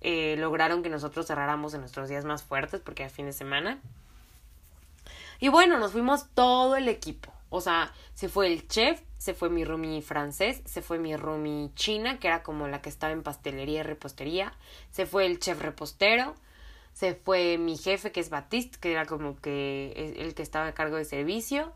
eh, 0.02 0.36
lograron 0.38 0.82
que 0.82 0.90
nosotros 0.90 1.26
cerráramos 1.26 1.72
en 1.72 1.80
nuestros 1.80 2.10
días 2.10 2.26
más 2.26 2.42
fuertes 2.42 2.80
porque 2.80 3.04
era 3.04 3.10
fin 3.10 3.24
de 3.24 3.32
semana. 3.32 3.80
Y 5.40 5.48
bueno, 5.48 5.78
nos 5.78 5.92
fuimos 5.92 6.26
todo 6.34 6.76
el 6.76 6.88
equipo. 6.88 7.32
O 7.48 7.60
sea, 7.60 7.92
se 8.14 8.28
fue 8.28 8.46
el 8.46 8.68
chef, 8.68 9.00
se 9.18 9.34
fue 9.34 9.48
mi 9.48 9.64
roomie 9.64 10.02
francés, 10.02 10.62
se 10.64 10.82
fue 10.82 10.98
mi 10.98 11.16
roomie 11.16 11.70
china, 11.74 12.18
que 12.18 12.28
era 12.28 12.42
como 12.42 12.68
la 12.68 12.82
que 12.82 12.88
estaba 12.88 13.12
en 13.12 13.22
pastelería 13.22 13.80
y 13.80 13.82
repostería, 13.82 14.52
se 14.90 15.04
fue 15.04 15.26
el 15.26 15.38
chef 15.38 15.60
repostero, 15.60 16.34
se 16.92 17.14
fue 17.14 17.58
mi 17.58 17.76
jefe, 17.76 18.12
que 18.12 18.20
es 18.20 18.30
Batiste, 18.30 18.78
que 18.78 18.92
era 18.92 19.06
como 19.06 19.40
que 19.40 20.14
el 20.18 20.34
que 20.34 20.42
estaba 20.42 20.66
a 20.66 20.74
cargo 20.74 20.96
de 20.96 21.04
servicio, 21.04 21.72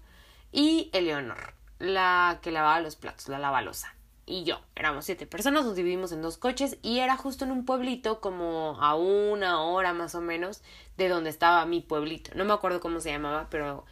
y 0.53 0.91
Eleonor, 0.93 1.55
la 1.79 2.39
que 2.43 2.51
lavaba 2.51 2.81
los 2.81 2.97
platos, 2.97 3.29
la 3.29 3.39
lavalosa. 3.39 3.95
Y 4.29 4.43
yo, 4.43 4.61
éramos 4.75 5.05
siete 5.05 5.25
personas, 5.25 5.65
nos 5.65 5.77
dividimos 5.77 6.11
en 6.11 6.21
dos 6.21 6.37
coches 6.37 6.79
y 6.83 6.99
era 6.99 7.17
justo 7.17 7.45
en 7.45 7.53
un 7.53 7.65
pueblito 7.65 8.21
como 8.21 8.77
a 8.81 8.97
una 8.97 9.63
hora 9.63 9.93
más 9.93 10.17
o 10.17 10.21
menos 10.21 10.63
de 10.97 11.09
donde 11.09 11.31
estaba 11.31 11.65
mi 11.65 11.81
pueblito. 11.81 12.33
No 12.35 12.45
me 12.45 12.53
acuerdo 12.53 12.81
cómo 12.81 12.99
se 12.99 13.13
llamaba, 13.13 13.47
pero, 13.51 13.85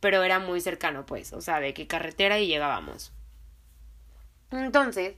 pero 0.00 0.24
era 0.24 0.40
muy 0.40 0.60
cercano 0.60 1.06
pues, 1.06 1.32
o 1.32 1.40
sea, 1.40 1.60
de 1.60 1.72
qué 1.72 1.86
carretera 1.86 2.40
y 2.40 2.48
llegábamos. 2.48 3.12
Entonces, 4.50 5.14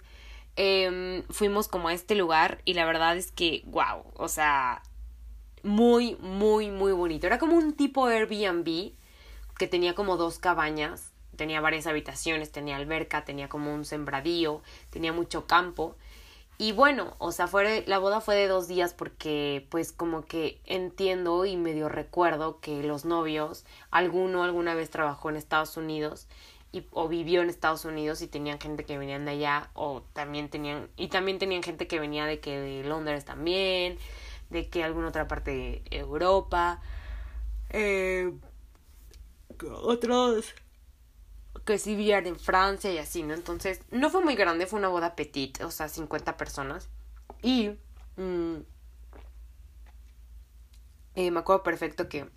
eh, 0.57 1.25
fuimos 1.31 1.69
como 1.69 1.89
a 1.89 1.95
este 1.95 2.15
lugar 2.15 2.61
y 2.67 2.75
la 2.75 2.85
verdad 2.85 3.17
es 3.17 3.33
que, 3.33 3.63
wow, 3.67 4.05
o 4.17 4.29
sea, 4.29 4.83
muy, 5.69 6.17
muy, 6.17 6.71
muy 6.71 6.93
bonito. 6.93 7.27
Era 7.27 7.39
como 7.39 7.57
un 7.57 7.75
tipo 7.75 8.07
Airbnb 8.07 8.93
que 9.59 9.69
tenía 9.69 9.95
como 9.95 10.17
dos 10.17 10.39
cabañas, 10.39 11.13
tenía 11.37 11.61
varias 11.61 11.87
habitaciones, 11.87 12.51
tenía 12.51 12.77
alberca, 12.77 13.25
tenía 13.25 13.49
como 13.49 13.75
un 13.75 13.85
sembradío, 13.85 14.63
tenía 14.91 15.13
mucho 15.13 15.47
campo. 15.47 15.95
y 16.61 16.73
bueno, 16.73 17.15
o 17.19 17.31
sea, 17.33 17.47
fue, 17.47 17.85
la 17.87 17.99
boda 17.99 18.21
fue 18.21 18.35
de 18.35 18.49
dos 18.49 18.67
días 18.67 18.93
porque 18.95 19.67
pues 19.71 19.93
como 19.93 20.25
que 20.25 20.61
entiendo 20.65 21.45
y 21.45 21.57
medio 21.57 21.89
recuerdo 21.89 22.61
que 22.61 22.83
los 22.83 23.05
novios, 23.05 23.65
alguno 23.91 24.43
alguna 24.43 24.75
vez 24.75 24.91
trabajó 24.91 25.31
en 25.31 25.37
Estados 25.37 25.77
Unidos 25.77 26.27
y, 26.73 26.85
o 26.93 27.09
vivió 27.09 27.43
en 27.43 27.51
Estados 27.51 27.85
Unidos 27.85 28.23
y 28.23 28.27
tenían 28.27 28.59
gente 28.61 28.85
que 28.85 28.99
venían 28.99 29.25
de 29.25 29.33
allá 29.33 29.71
o 29.75 30.03
también 30.15 30.49
tenían, 30.49 30.89
y 30.97 31.09
también 31.09 31.39
tenían 31.39 31.63
gente 31.63 31.87
que 31.87 32.01
venía 32.01 32.27
de 32.27 32.41
que 32.41 32.59
de 32.59 32.85
Londres 32.85 33.25
también, 33.25 33.99
de 34.51 34.69
que 34.69 34.85
alguna 34.85 35.09
otra 35.09 35.29
parte 35.29 35.51
de 35.51 35.83
Europa, 35.91 36.81
eh, 37.71 38.33
otros 39.83 40.55
que 41.65 41.79
sí 41.79 41.97
vivían 41.97 42.27
en 42.27 42.39
Francia 42.39 42.91
y 42.93 42.99
así, 42.99 43.23
¿no? 43.23 43.35
Entonces, 43.35 43.81
no 43.91 44.11
fue 44.11 44.23
muy 44.25 44.35
grande, 44.37 44.67
fue 44.67 44.79
una 44.79 44.89
boda 44.89 45.15
petit, 45.17 45.61
o 45.63 45.71
sea, 45.71 45.89
50 45.89 46.37
personas. 46.37 46.89
Y 47.43 47.71
mm, 48.17 48.57
eh, 51.15 51.31
me 51.31 51.41
acuerdo 51.41 51.63
perfecto 51.63 52.09
que 52.09 52.29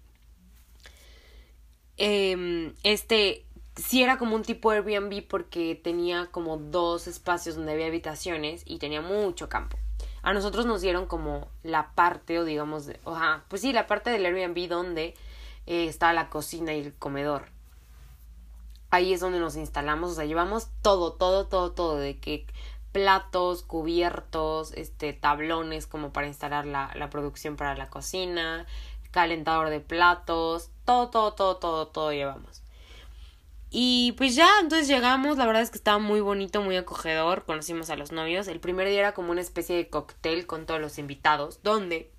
eh, 1.97 2.74
este 2.84 3.45
sí 3.76 4.03
era 4.03 4.18
como 4.18 4.36
un 4.36 4.43
tipo 4.43 4.72
Airbnb 4.72 5.28
porque 5.28 5.80
tenía 5.82 6.28
como 6.32 6.57
dos 6.57 7.07
espacios 7.07 7.55
donde 7.55 7.74
había 7.74 7.88
habitaciones 7.88 8.64
y 8.66 8.80
tenía 8.80 9.01
mucho 9.01 9.49
campo. 9.49 9.78
A 10.22 10.34
nosotros 10.34 10.66
nos 10.66 10.82
dieron 10.82 11.06
como 11.06 11.48
la 11.64 11.94
parte, 11.96 12.40
o 12.40 12.46
digamos, 12.46 12.86
de, 12.86 13.00
pues 13.48 13.62
sí, 13.62 13.74
la 13.74 13.88
parte 13.88 14.10
del 14.10 14.26
Airbnb 14.26 14.68
donde 14.68 15.16
eh, 15.66 15.86
estaba 15.86 16.14
la 16.14 16.30
cocina 16.30 16.74
y 16.74 16.82
el 16.82 16.94
comedor 16.94 17.50
ahí 18.92 19.14
es 19.14 19.22
donde 19.22 19.40
nos 19.40 19.56
instalamos, 19.56 20.12
o 20.12 20.14
sea, 20.16 20.26
llevamos 20.26 20.68
todo, 20.82 21.14
todo, 21.14 21.48
todo, 21.48 21.72
todo, 21.72 21.96
de 21.96 22.20
que 22.20 22.46
platos, 22.92 23.64
cubiertos, 23.64 24.74
este, 24.74 25.14
tablones 25.14 25.88
como 25.88 26.12
para 26.12 26.28
instalar 26.28 26.66
la, 26.66 26.92
la 26.96 27.10
producción 27.10 27.56
para 27.56 27.76
la 27.76 27.90
cocina, 27.90 28.68
calentador 29.12 29.70
de 29.70 29.80
platos, 29.80 30.70
todo, 30.86 31.10
todo, 31.10 31.34
todo, 31.34 31.58
todo, 31.58 31.88
todo 31.88 32.12
llevamos. 32.12 32.61
Y 33.72 34.12
pues 34.18 34.36
ya, 34.36 34.50
entonces 34.62 34.88
llegamos, 34.88 35.38
la 35.38 35.46
verdad 35.46 35.62
es 35.62 35.72
que 35.72 35.78
estaba 35.78 35.98
muy 35.98 36.20
bonito, 36.20 36.62
muy 36.62 36.76
acogedor, 36.76 37.46
conocimos 37.46 37.90
a 37.90 37.96
los 37.96 38.12
novios. 38.12 38.48
El 38.48 38.60
primer 38.60 38.88
día 38.88 39.00
era 39.00 39.14
como 39.14 39.32
una 39.32 39.42
especie 39.42 39.76
de 39.76 39.88
cóctel 39.88 40.46
con 40.46 40.66
todos 40.66 40.82
los 40.82 41.00
invitados, 41.00 41.64
donde 41.64 42.12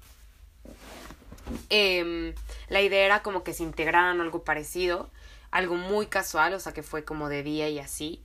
eh, 1.68 2.34
la 2.68 2.80
idea 2.80 3.04
era 3.04 3.22
como 3.22 3.44
que 3.44 3.52
se 3.52 3.62
integraran 3.62 4.20
algo 4.20 4.42
parecido 4.44 5.10
algo 5.52 5.76
muy 5.76 6.06
casual, 6.06 6.54
o 6.54 6.60
sea 6.60 6.72
que 6.72 6.82
fue 6.82 7.04
como 7.04 7.28
de 7.28 7.44
día 7.44 7.68
y 7.68 7.78
así. 7.78 8.24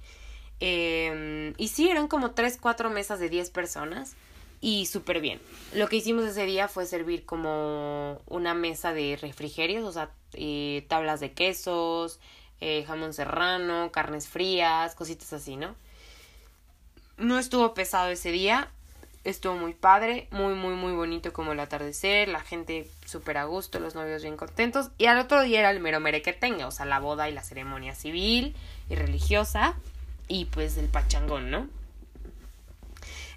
Eh, 0.59 1.53
y 1.57 1.67
sí, 1.67 1.89
eran 1.89 2.07
como 2.07 2.31
tres, 2.31 2.57
cuatro 2.59 2.89
mesas 2.89 3.19
de 3.19 3.29
10 3.29 3.51
personas 3.51 4.15
y 4.59 4.87
súper 4.87 5.21
bien. 5.21 5.39
Lo 5.73 5.87
que 5.87 5.97
hicimos 5.97 6.23
ese 6.25 6.45
día 6.45 6.67
fue 6.67 6.87
servir 6.87 7.25
como 7.25 8.21
una 8.25 8.55
mesa 8.55 8.93
de 8.93 9.19
refrigerios, 9.21 9.83
o 9.83 9.91
sea, 9.91 10.09
eh, 10.33 10.85
tablas 10.87 11.19
de 11.19 11.33
quesos, 11.33 12.19
eh, 12.61 12.83
jamón 12.85 13.13
serrano, 13.13 13.91
carnes 13.91 14.27
frías, 14.27 14.95
cositas 14.95 15.33
así, 15.33 15.55
¿no? 15.57 15.75
No 17.17 17.39
estuvo 17.39 17.73
pesado 17.73 18.09
ese 18.09 18.31
día, 18.31 18.69
estuvo 19.23 19.55
muy 19.55 19.73
padre, 19.73 20.27
muy, 20.31 20.53
muy, 20.53 20.75
muy 20.75 20.93
bonito 20.93 21.33
como 21.33 21.51
el 21.51 21.59
atardecer, 21.59 22.27
la 22.29 22.39
gente 22.41 22.89
súper 23.05 23.37
a 23.37 23.45
gusto, 23.45 23.79
los 23.79 23.95
novios 23.95 24.21
bien 24.21 24.37
contentos. 24.37 24.91
Y 24.97 25.07
al 25.07 25.17
otro 25.17 25.41
día 25.41 25.59
era 25.59 25.71
el 25.71 25.79
mero 25.79 25.99
mere 25.99 26.21
que 26.21 26.33
tenga, 26.33 26.67
o 26.67 26.71
sea, 26.71 26.85
la 26.85 26.99
boda 26.99 27.29
y 27.29 27.33
la 27.33 27.43
ceremonia 27.43 27.95
civil 27.95 28.55
y 28.89 28.95
religiosa 28.95 29.75
y 30.27 30.45
pues 30.45 30.77
el 30.77 30.87
pachangón, 30.87 31.49
¿no? 31.51 31.67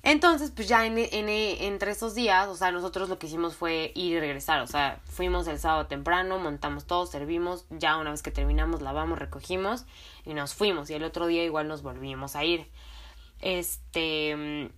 Entonces, 0.02 0.50
pues 0.50 0.66
ya 0.66 0.86
en, 0.86 0.96
en, 0.98 1.28
entre 1.28 1.90
esos 1.90 2.14
días, 2.14 2.48
o 2.48 2.56
sea, 2.56 2.72
nosotros 2.72 3.08
lo 3.10 3.18
que 3.18 3.26
hicimos 3.26 3.54
fue 3.54 3.92
ir 3.94 4.16
y 4.16 4.20
regresar, 4.20 4.60
o 4.60 4.66
sea, 4.66 4.98
fuimos 5.04 5.46
el 5.46 5.58
sábado 5.58 5.86
temprano, 5.86 6.38
montamos 6.38 6.86
todo, 6.86 7.06
servimos, 7.06 7.66
ya 7.70 7.98
una 7.98 8.10
vez 8.10 8.22
que 8.22 8.30
terminamos, 8.30 8.80
lavamos, 8.80 9.18
recogimos 9.18 9.84
y 10.24 10.32
nos 10.32 10.54
fuimos. 10.54 10.88
Y 10.88 10.94
el 10.94 11.04
otro 11.04 11.26
día 11.26 11.44
igual 11.44 11.68
nos 11.68 11.82
volvimos 11.82 12.34
a 12.34 12.44
ir. 12.44 12.66
Este, 13.40 14.70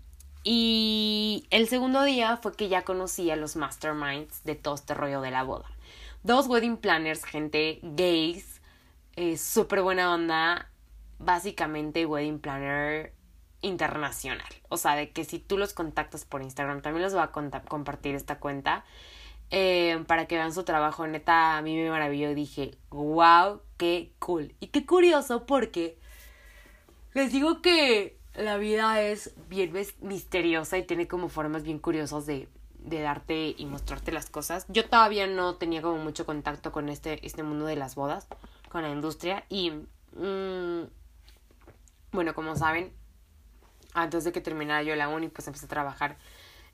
y 0.42 1.46
el 1.50 1.68
segundo 1.68 2.02
día 2.02 2.36
fue 2.36 2.56
que 2.56 2.68
ya 2.68 2.82
conocí 2.82 3.30
a 3.30 3.36
los 3.36 3.54
masterminds 3.54 4.42
de 4.42 4.56
todo 4.56 4.74
este 4.74 4.94
rollo 4.94 5.20
de 5.20 5.30
la 5.30 5.44
boda. 5.44 5.66
Dos 6.24 6.48
wedding 6.48 6.76
planners, 6.76 7.24
gente 7.24 7.78
gays, 7.82 8.60
eh, 9.14 9.36
súper 9.36 9.82
buena 9.82 10.12
onda, 10.12 10.68
básicamente 11.18 12.06
wedding 12.06 12.40
planner 12.40 13.12
internacional. 13.62 14.46
O 14.68 14.76
sea, 14.76 14.94
de 14.94 15.10
que 15.10 15.24
si 15.24 15.38
tú 15.38 15.56
los 15.56 15.72
contactas 15.72 16.24
por 16.24 16.42
Instagram, 16.42 16.82
también 16.82 17.04
les 17.04 17.14
voy 17.14 17.22
a 17.22 17.32
compartir 17.32 18.14
esta 18.14 18.38
cuenta 18.38 18.84
eh, 19.50 20.02
para 20.06 20.26
que 20.26 20.36
vean 20.36 20.52
su 20.52 20.64
trabajo. 20.64 21.06
Neta, 21.06 21.56
a 21.56 21.62
mí 21.62 21.76
me 21.76 21.90
maravilló 21.90 22.34
dije, 22.34 22.76
wow, 22.90 23.62
qué 23.76 24.12
cool. 24.18 24.54
Y 24.60 24.68
qué 24.68 24.84
curioso 24.84 25.46
porque 25.46 25.98
les 27.14 27.32
digo 27.32 27.62
que 27.62 28.18
la 28.34 28.56
vida 28.56 29.00
es 29.00 29.34
bien 29.48 29.72
misteriosa 30.00 30.78
y 30.78 30.84
tiene 30.84 31.06
como 31.06 31.28
formas 31.28 31.62
bien 31.62 31.78
curiosas 31.78 32.26
de, 32.26 32.48
de 32.78 33.00
darte 33.00 33.54
y 33.56 33.66
mostrarte 33.66 34.10
las 34.10 34.28
cosas. 34.28 34.66
Yo 34.68 34.88
todavía 34.88 35.26
no 35.26 35.56
tenía 35.56 35.82
como 35.82 35.98
mucho 35.98 36.26
contacto 36.26 36.72
con 36.72 36.88
este, 36.88 37.24
este 37.26 37.42
mundo 37.42 37.66
de 37.66 37.76
las 37.76 37.94
bodas, 37.94 38.26
con 38.68 38.82
la 38.82 38.90
industria 38.90 39.44
y... 39.48 39.72
Mm, 40.16 40.84
bueno, 42.12 42.34
como 42.34 42.56
saben, 42.56 42.92
antes 43.94 44.24
de 44.24 44.32
que 44.32 44.40
terminara 44.40 44.82
yo 44.82 44.94
la 44.96 45.08
uni, 45.08 45.28
pues 45.28 45.46
empecé 45.46 45.66
a 45.66 45.68
trabajar 45.68 46.16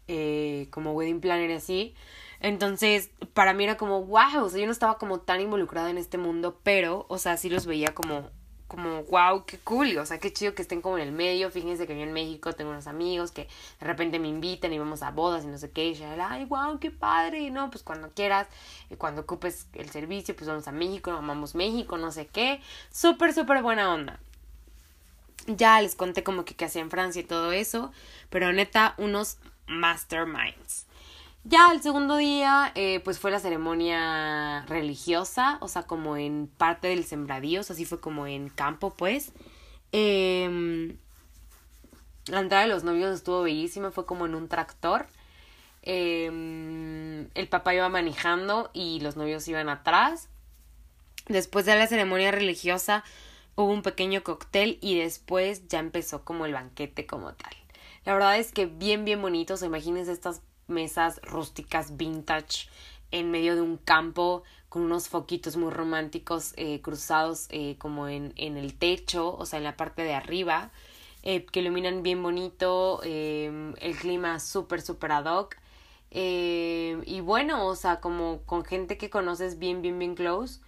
eh, 0.08 0.68
como 0.70 0.92
wedding 0.92 1.20
planner 1.20 1.50
y 1.50 1.54
así. 1.54 1.94
Entonces, 2.40 3.10
para 3.34 3.52
mí 3.52 3.64
era 3.64 3.76
como, 3.76 4.04
wow, 4.04 4.44
o 4.44 4.48
sea, 4.48 4.60
yo 4.60 4.66
no 4.66 4.72
estaba 4.72 4.98
como 4.98 5.20
tan 5.20 5.40
involucrada 5.40 5.90
en 5.90 5.98
este 5.98 6.18
mundo, 6.18 6.58
pero, 6.62 7.06
o 7.08 7.18
sea, 7.18 7.36
sí 7.36 7.50
los 7.50 7.66
veía 7.66 7.94
como 7.94 8.30
como, 8.68 9.02
wow, 9.04 9.46
qué 9.46 9.58
cool, 9.60 9.96
o 9.96 10.04
sea, 10.04 10.18
qué 10.18 10.30
chido 10.30 10.54
que 10.54 10.60
estén 10.60 10.82
como 10.82 10.98
en 10.98 11.04
el 11.08 11.12
medio, 11.12 11.50
fíjense 11.50 11.86
que 11.86 11.96
yo 11.96 12.02
en 12.02 12.12
México 12.12 12.52
tengo 12.52 12.70
unos 12.70 12.86
amigos 12.86 13.32
que 13.32 13.48
de 13.80 13.86
repente 13.86 14.18
me 14.18 14.28
invitan 14.28 14.74
y 14.74 14.78
vamos 14.78 15.02
a 15.02 15.10
bodas 15.10 15.42
y 15.44 15.46
no 15.46 15.56
sé 15.56 15.70
qué, 15.70 15.88
y 15.88 15.94
ya, 15.94 16.14
ay, 16.30 16.44
wow, 16.44 16.78
qué 16.78 16.90
padre, 16.90 17.50
no, 17.50 17.70
pues 17.70 17.82
cuando 17.82 18.10
quieras, 18.10 18.46
y 18.90 18.96
cuando 18.96 19.22
ocupes 19.22 19.68
el 19.72 19.88
servicio, 19.88 20.36
pues 20.36 20.48
vamos 20.48 20.68
a 20.68 20.72
México, 20.72 21.10
amamos 21.10 21.54
México, 21.54 21.96
no 21.96 22.12
sé 22.12 22.26
qué, 22.26 22.60
súper, 22.90 23.32
súper 23.32 23.62
buena 23.62 23.92
onda. 23.92 24.20
Ya 25.48 25.80
les 25.80 25.94
conté 25.94 26.22
como 26.22 26.44
que 26.44 26.54
qué 26.54 26.66
hacía 26.66 26.82
en 26.82 26.90
Francia 26.90 27.20
y 27.20 27.24
todo 27.24 27.52
eso, 27.52 27.90
pero 28.28 28.52
neta, 28.52 28.94
unos 28.98 29.38
masterminds. 29.66 30.86
Ya 31.44 31.70
el 31.72 31.80
segundo 31.80 32.16
día, 32.16 32.72
eh, 32.74 33.00
pues 33.00 33.18
fue 33.18 33.30
la 33.30 33.40
ceremonia 33.40 34.66
religiosa, 34.66 35.56
o 35.62 35.68
sea, 35.68 35.84
como 35.84 36.18
en 36.18 36.50
parte 36.58 36.88
del 36.88 37.04
sembradío, 37.04 37.60
o 37.60 37.62
sea, 37.62 37.72
así 37.72 37.86
fue 37.86 38.00
como 38.00 38.26
en 38.26 38.50
campo, 38.50 38.90
pues. 38.94 39.32
Em, 39.92 40.98
la 42.26 42.40
entrada 42.40 42.64
de 42.64 42.68
los 42.68 42.84
novios 42.84 43.14
estuvo 43.14 43.42
bellísima, 43.42 43.90
fue 43.90 44.04
como 44.04 44.26
en 44.26 44.34
un 44.34 44.48
tractor. 44.48 45.06
Em, 45.82 47.28
el 47.34 47.48
papá 47.48 47.74
iba 47.74 47.88
manejando 47.88 48.70
y 48.74 49.00
los 49.00 49.16
novios 49.16 49.48
iban 49.48 49.70
atrás. 49.70 50.28
Después 51.28 51.64
de 51.64 51.76
la 51.76 51.86
ceremonia 51.86 52.30
religiosa 52.30 53.04
hubo 53.58 53.72
un 53.72 53.82
pequeño 53.82 54.22
cóctel 54.22 54.78
y 54.80 54.96
después 55.00 55.66
ya 55.66 55.80
empezó 55.80 56.24
como 56.24 56.46
el 56.46 56.52
banquete 56.52 57.06
como 57.06 57.34
tal. 57.34 57.52
La 58.04 58.12
verdad 58.12 58.38
es 58.38 58.52
que 58.52 58.66
bien, 58.66 59.04
bien 59.04 59.20
bonito. 59.20 59.54
O 59.54 59.64
imagínense 59.64 60.12
estas 60.12 60.42
mesas 60.68 61.20
rústicas 61.22 61.96
vintage 61.96 62.68
en 63.10 63.32
medio 63.32 63.56
de 63.56 63.62
un 63.62 63.76
campo 63.76 64.44
con 64.68 64.82
unos 64.82 65.08
foquitos 65.08 65.56
muy 65.56 65.72
románticos 65.72 66.52
eh, 66.56 66.80
cruzados 66.82 67.46
eh, 67.50 67.74
como 67.78 68.06
en, 68.06 68.32
en, 68.36 68.56
el 68.56 68.74
techo, 68.74 69.34
o 69.36 69.44
sea, 69.44 69.58
en 69.58 69.64
la 69.64 69.76
parte 69.76 70.02
de 70.02 70.14
arriba, 70.14 70.70
eh, 71.24 71.44
que 71.44 71.58
iluminan 71.60 72.04
bien 72.04 72.22
bonito, 72.22 73.00
em, 73.02 73.74
el 73.80 73.96
clima 73.96 74.38
súper, 74.38 74.82
súper 74.82 75.10
ad 75.10 75.24
hoc. 75.24 75.56
Em, 76.12 77.02
y 77.06 77.20
bueno, 77.22 77.66
o 77.66 77.74
sea, 77.74 78.00
como 78.00 78.42
con 78.46 78.64
gente 78.64 78.98
que 78.98 79.10
conoces 79.10 79.58
bien, 79.58 79.82
bien, 79.82 79.98
bien 79.98 80.14
close. 80.14 80.60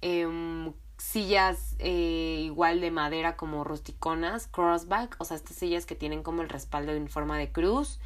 Em, 0.00 0.72
sillas 1.02 1.74
igual 1.80 2.80
de 2.80 2.90
madera 2.90 3.36
como 3.36 3.64
rusticonas, 3.64 4.46
crossback, 4.46 5.16
o 5.18 5.24
sea, 5.24 5.36
estas 5.36 5.56
sillas 5.56 5.86
que 5.86 5.94
tienen 5.94 6.22
como 6.22 6.42
el 6.42 6.48
respaldo 6.48 6.92
en 6.92 7.08
forma 7.08 7.38
de 7.38 7.50
cruz 7.50 7.98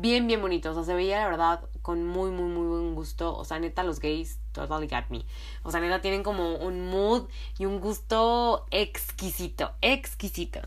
bien, 0.00 0.26
bien 0.26 0.40
bonito. 0.40 0.70
O 0.70 0.74
sea, 0.74 0.84
se 0.84 0.94
veía 0.94 1.20
la 1.20 1.28
verdad 1.28 1.60
con 1.82 2.06
muy, 2.06 2.30
muy, 2.30 2.48
muy 2.48 2.66
buen 2.66 2.94
gusto. 2.94 3.36
O 3.36 3.44
sea, 3.44 3.58
neta, 3.58 3.82
los 3.82 4.00
gays 4.00 4.38
totally 4.52 4.86
got 4.86 5.08
me. 5.08 5.24
O 5.62 5.70
sea, 5.70 5.80
neta, 5.80 6.00
tienen 6.00 6.22
como 6.22 6.56
un 6.56 6.88
mood 6.88 7.28
y 7.58 7.66
un 7.66 7.80
gusto 7.80 8.66
exquisito, 8.70 9.72
exquisito. 9.80 10.60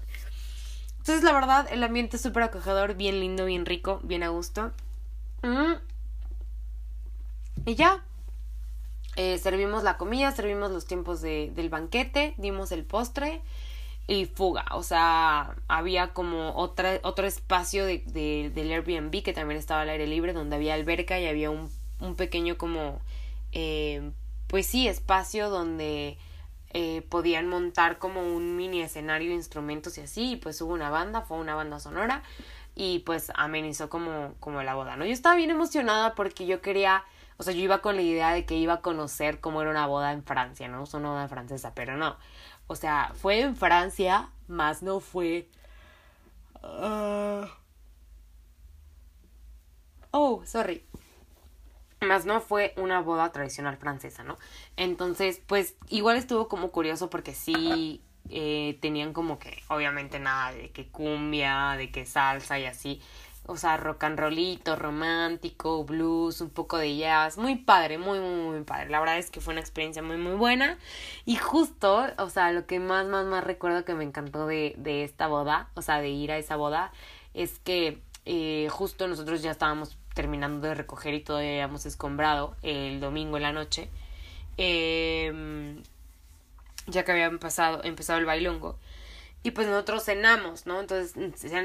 Entonces, 0.97 1.23
la 1.23 1.33
verdad, 1.33 1.67
el 1.71 1.83
ambiente 1.83 2.17
es 2.17 2.21
súper 2.21 2.43
acogedor, 2.43 2.95
bien 2.95 3.19
lindo, 3.19 3.45
bien 3.45 3.65
rico, 3.65 3.99
bien 4.03 4.23
a 4.23 4.29
gusto. 4.29 4.71
Mm. 5.41 5.73
Y 7.65 7.75
ya. 7.75 8.03
Eh, 9.21 9.37
servimos 9.37 9.83
la 9.83 9.97
comida, 9.97 10.31
servimos 10.31 10.71
los 10.71 10.85
tiempos 10.85 11.19
de, 11.19 11.51
del 11.53 11.67
banquete, 11.67 12.35
dimos 12.37 12.71
el 12.71 12.85
postre. 12.85 13.41
y 14.07 14.25
fuga. 14.25 14.65
O 14.71 14.81
sea, 14.81 15.55
había 15.67 16.13
como 16.13 16.55
otra, 16.55 16.99
otro 17.03 17.27
espacio 17.27 17.85
de, 17.85 18.01
de, 18.07 18.49
del 18.55 18.71
Airbnb 18.71 19.21
que 19.21 19.33
también 19.33 19.59
estaba 19.59 19.81
al 19.81 19.89
aire 19.89 20.07
libre, 20.07 20.31
donde 20.33 20.55
había 20.55 20.73
alberca 20.73 21.19
y 21.19 21.27
había 21.27 21.49
un, 21.51 21.69
un 21.99 22.15
pequeño 22.15 22.57
como, 22.57 23.01
eh, 23.51 24.11
pues 24.47 24.67
sí, 24.67 24.87
espacio 24.87 25.49
donde 25.49 26.17
eh, 26.73 27.01
podían 27.09 27.49
montar 27.49 27.97
como 27.99 28.21
un 28.21 28.55
mini 28.55 28.81
escenario 28.81 29.33
instrumentos 29.33 29.97
y 29.97 30.01
así. 30.01 30.31
Y 30.31 30.35
pues 30.37 30.61
hubo 30.61 30.73
una 30.73 30.89
banda, 30.89 31.21
fue 31.23 31.37
una 31.39 31.55
banda 31.55 31.79
sonora 31.81 32.23
y 32.73 32.99
pues 32.99 33.31
amenizó 33.35 33.89
como, 33.89 34.33
como 34.39 34.63
la 34.63 34.75
boda, 34.75 34.95
¿no? 34.95 35.03
Yo 35.05 35.11
estaba 35.11 35.35
bien 35.35 35.51
emocionada 35.51 36.15
porque 36.15 36.45
yo 36.45 36.61
quería... 36.61 37.03
O 37.39 37.43
sea, 37.43 37.53
yo 37.53 37.61
iba 37.61 37.81
con 37.81 37.95
la 37.95 38.01
idea 38.01 38.33
de 38.33 38.45
que 38.45 38.55
iba 38.55 38.73
a 38.73 38.81
conocer 38.81 39.39
cómo 39.39 39.61
era 39.61 39.71
una 39.71 39.87
boda 39.87 40.11
en 40.11 40.25
Francia, 40.25 40.67
¿no? 40.67 40.83
Es 40.83 40.93
una 40.93 41.11
boda 41.11 41.29
francesa, 41.29 41.73
pero 41.73 41.95
no. 41.95 42.17
O 42.67 42.75
sea, 42.75 43.13
fue 43.15 43.39
en 43.39 43.55
Francia, 43.55 44.29
más 44.49 44.83
no 44.83 44.99
fue. 44.99 45.47
Uh... 46.61 47.47
Oh, 50.11 50.43
sorry. 50.45 50.83
Más 52.01 52.25
no 52.25 52.41
fue 52.41 52.73
una 52.75 52.99
boda 52.99 53.31
tradicional 53.31 53.77
francesa, 53.77 54.23
¿no? 54.25 54.37
Entonces, 54.75 55.41
pues 55.47 55.75
igual 55.87 56.17
estuvo 56.17 56.49
como 56.49 56.71
curioso 56.71 57.09
porque 57.09 57.33
sí 57.33 58.03
eh, 58.29 58.77
tenían 58.81 59.13
como 59.13 59.39
que, 59.39 59.63
obviamente 59.69 60.19
nada 60.19 60.51
de 60.51 60.71
que 60.71 60.89
cumbia, 60.89 61.75
de 61.77 61.89
que 61.89 62.05
salsa 62.05 62.59
y 62.59 62.65
así 62.65 63.01
o 63.49 63.57
sea, 63.57 63.77
rock 63.77 64.03
and 64.03 64.19
rollito, 64.19 64.75
romántico, 64.75 65.83
blues, 65.83 66.39
un 66.39 66.51
poco 66.51 66.77
de 66.77 66.95
jazz, 66.95 67.37
muy 67.37 67.55
padre, 67.55 67.97
muy, 67.97 68.19
muy, 68.19 68.51
muy 68.51 68.63
padre. 68.63 68.89
La 68.89 68.99
verdad 68.99 69.17
es 69.17 69.31
que 69.31 69.41
fue 69.41 69.53
una 69.53 69.61
experiencia 69.61 70.03
muy, 70.03 70.17
muy 70.17 70.35
buena. 70.35 70.77
Y 71.25 71.35
justo, 71.37 72.05
o 72.17 72.29
sea, 72.29 72.51
lo 72.51 72.67
que 72.67 72.79
más, 72.79 73.07
más, 73.07 73.25
más 73.25 73.43
recuerdo 73.43 73.85
que 73.85 73.95
me 73.95 74.03
encantó 74.03 74.45
de, 74.45 74.75
de 74.77 75.03
esta 75.03 75.27
boda, 75.27 75.69
o 75.73 75.81
sea, 75.81 75.99
de 75.99 76.09
ir 76.09 76.31
a 76.31 76.37
esa 76.37 76.57
boda, 76.57 76.91
es 77.33 77.57
que 77.59 78.01
eh, 78.25 78.67
justo 78.69 79.07
nosotros 79.07 79.41
ya 79.41 79.51
estábamos 79.51 79.97
terminando 80.13 80.67
de 80.67 80.75
recoger 80.75 81.15
y 81.15 81.21
todavía 81.21 81.51
habíamos 81.51 81.87
escombrado 81.87 82.55
el 82.61 82.99
domingo 82.99 83.37
en 83.37 83.43
la 83.43 83.51
noche. 83.51 83.89
Eh, 84.57 85.81
ya 86.85 87.03
que 87.03 87.11
había 87.11 87.25
empezado, 87.25 87.83
empezado 87.83 88.19
el 88.19 88.25
bailongo. 88.25 88.77
Y 89.41 89.51
pues 89.51 89.67
nosotros 89.67 90.03
cenamos, 90.03 90.65
¿no? 90.65 90.81
Entonces 90.81 91.13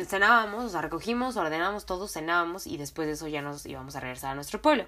cenábamos, 0.07 0.65
o 0.65 0.69
sea, 0.69 0.81
recogimos, 0.81 1.37
ordenamos 1.37 1.87
todo, 1.87 2.07
cenábamos 2.07 2.67
y 2.67 2.77
después 2.77 3.09
de 3.09 3.15
eso 3.15 3.27
ya 3.27 3.43
nos 3.43 3.67
íbamos 3.67 3.97
a 3.97 4.01
regresar 4.01 4.31
a 4.31 4.35
nuestro 4.37 4.63
pueblo. 4.63 4.87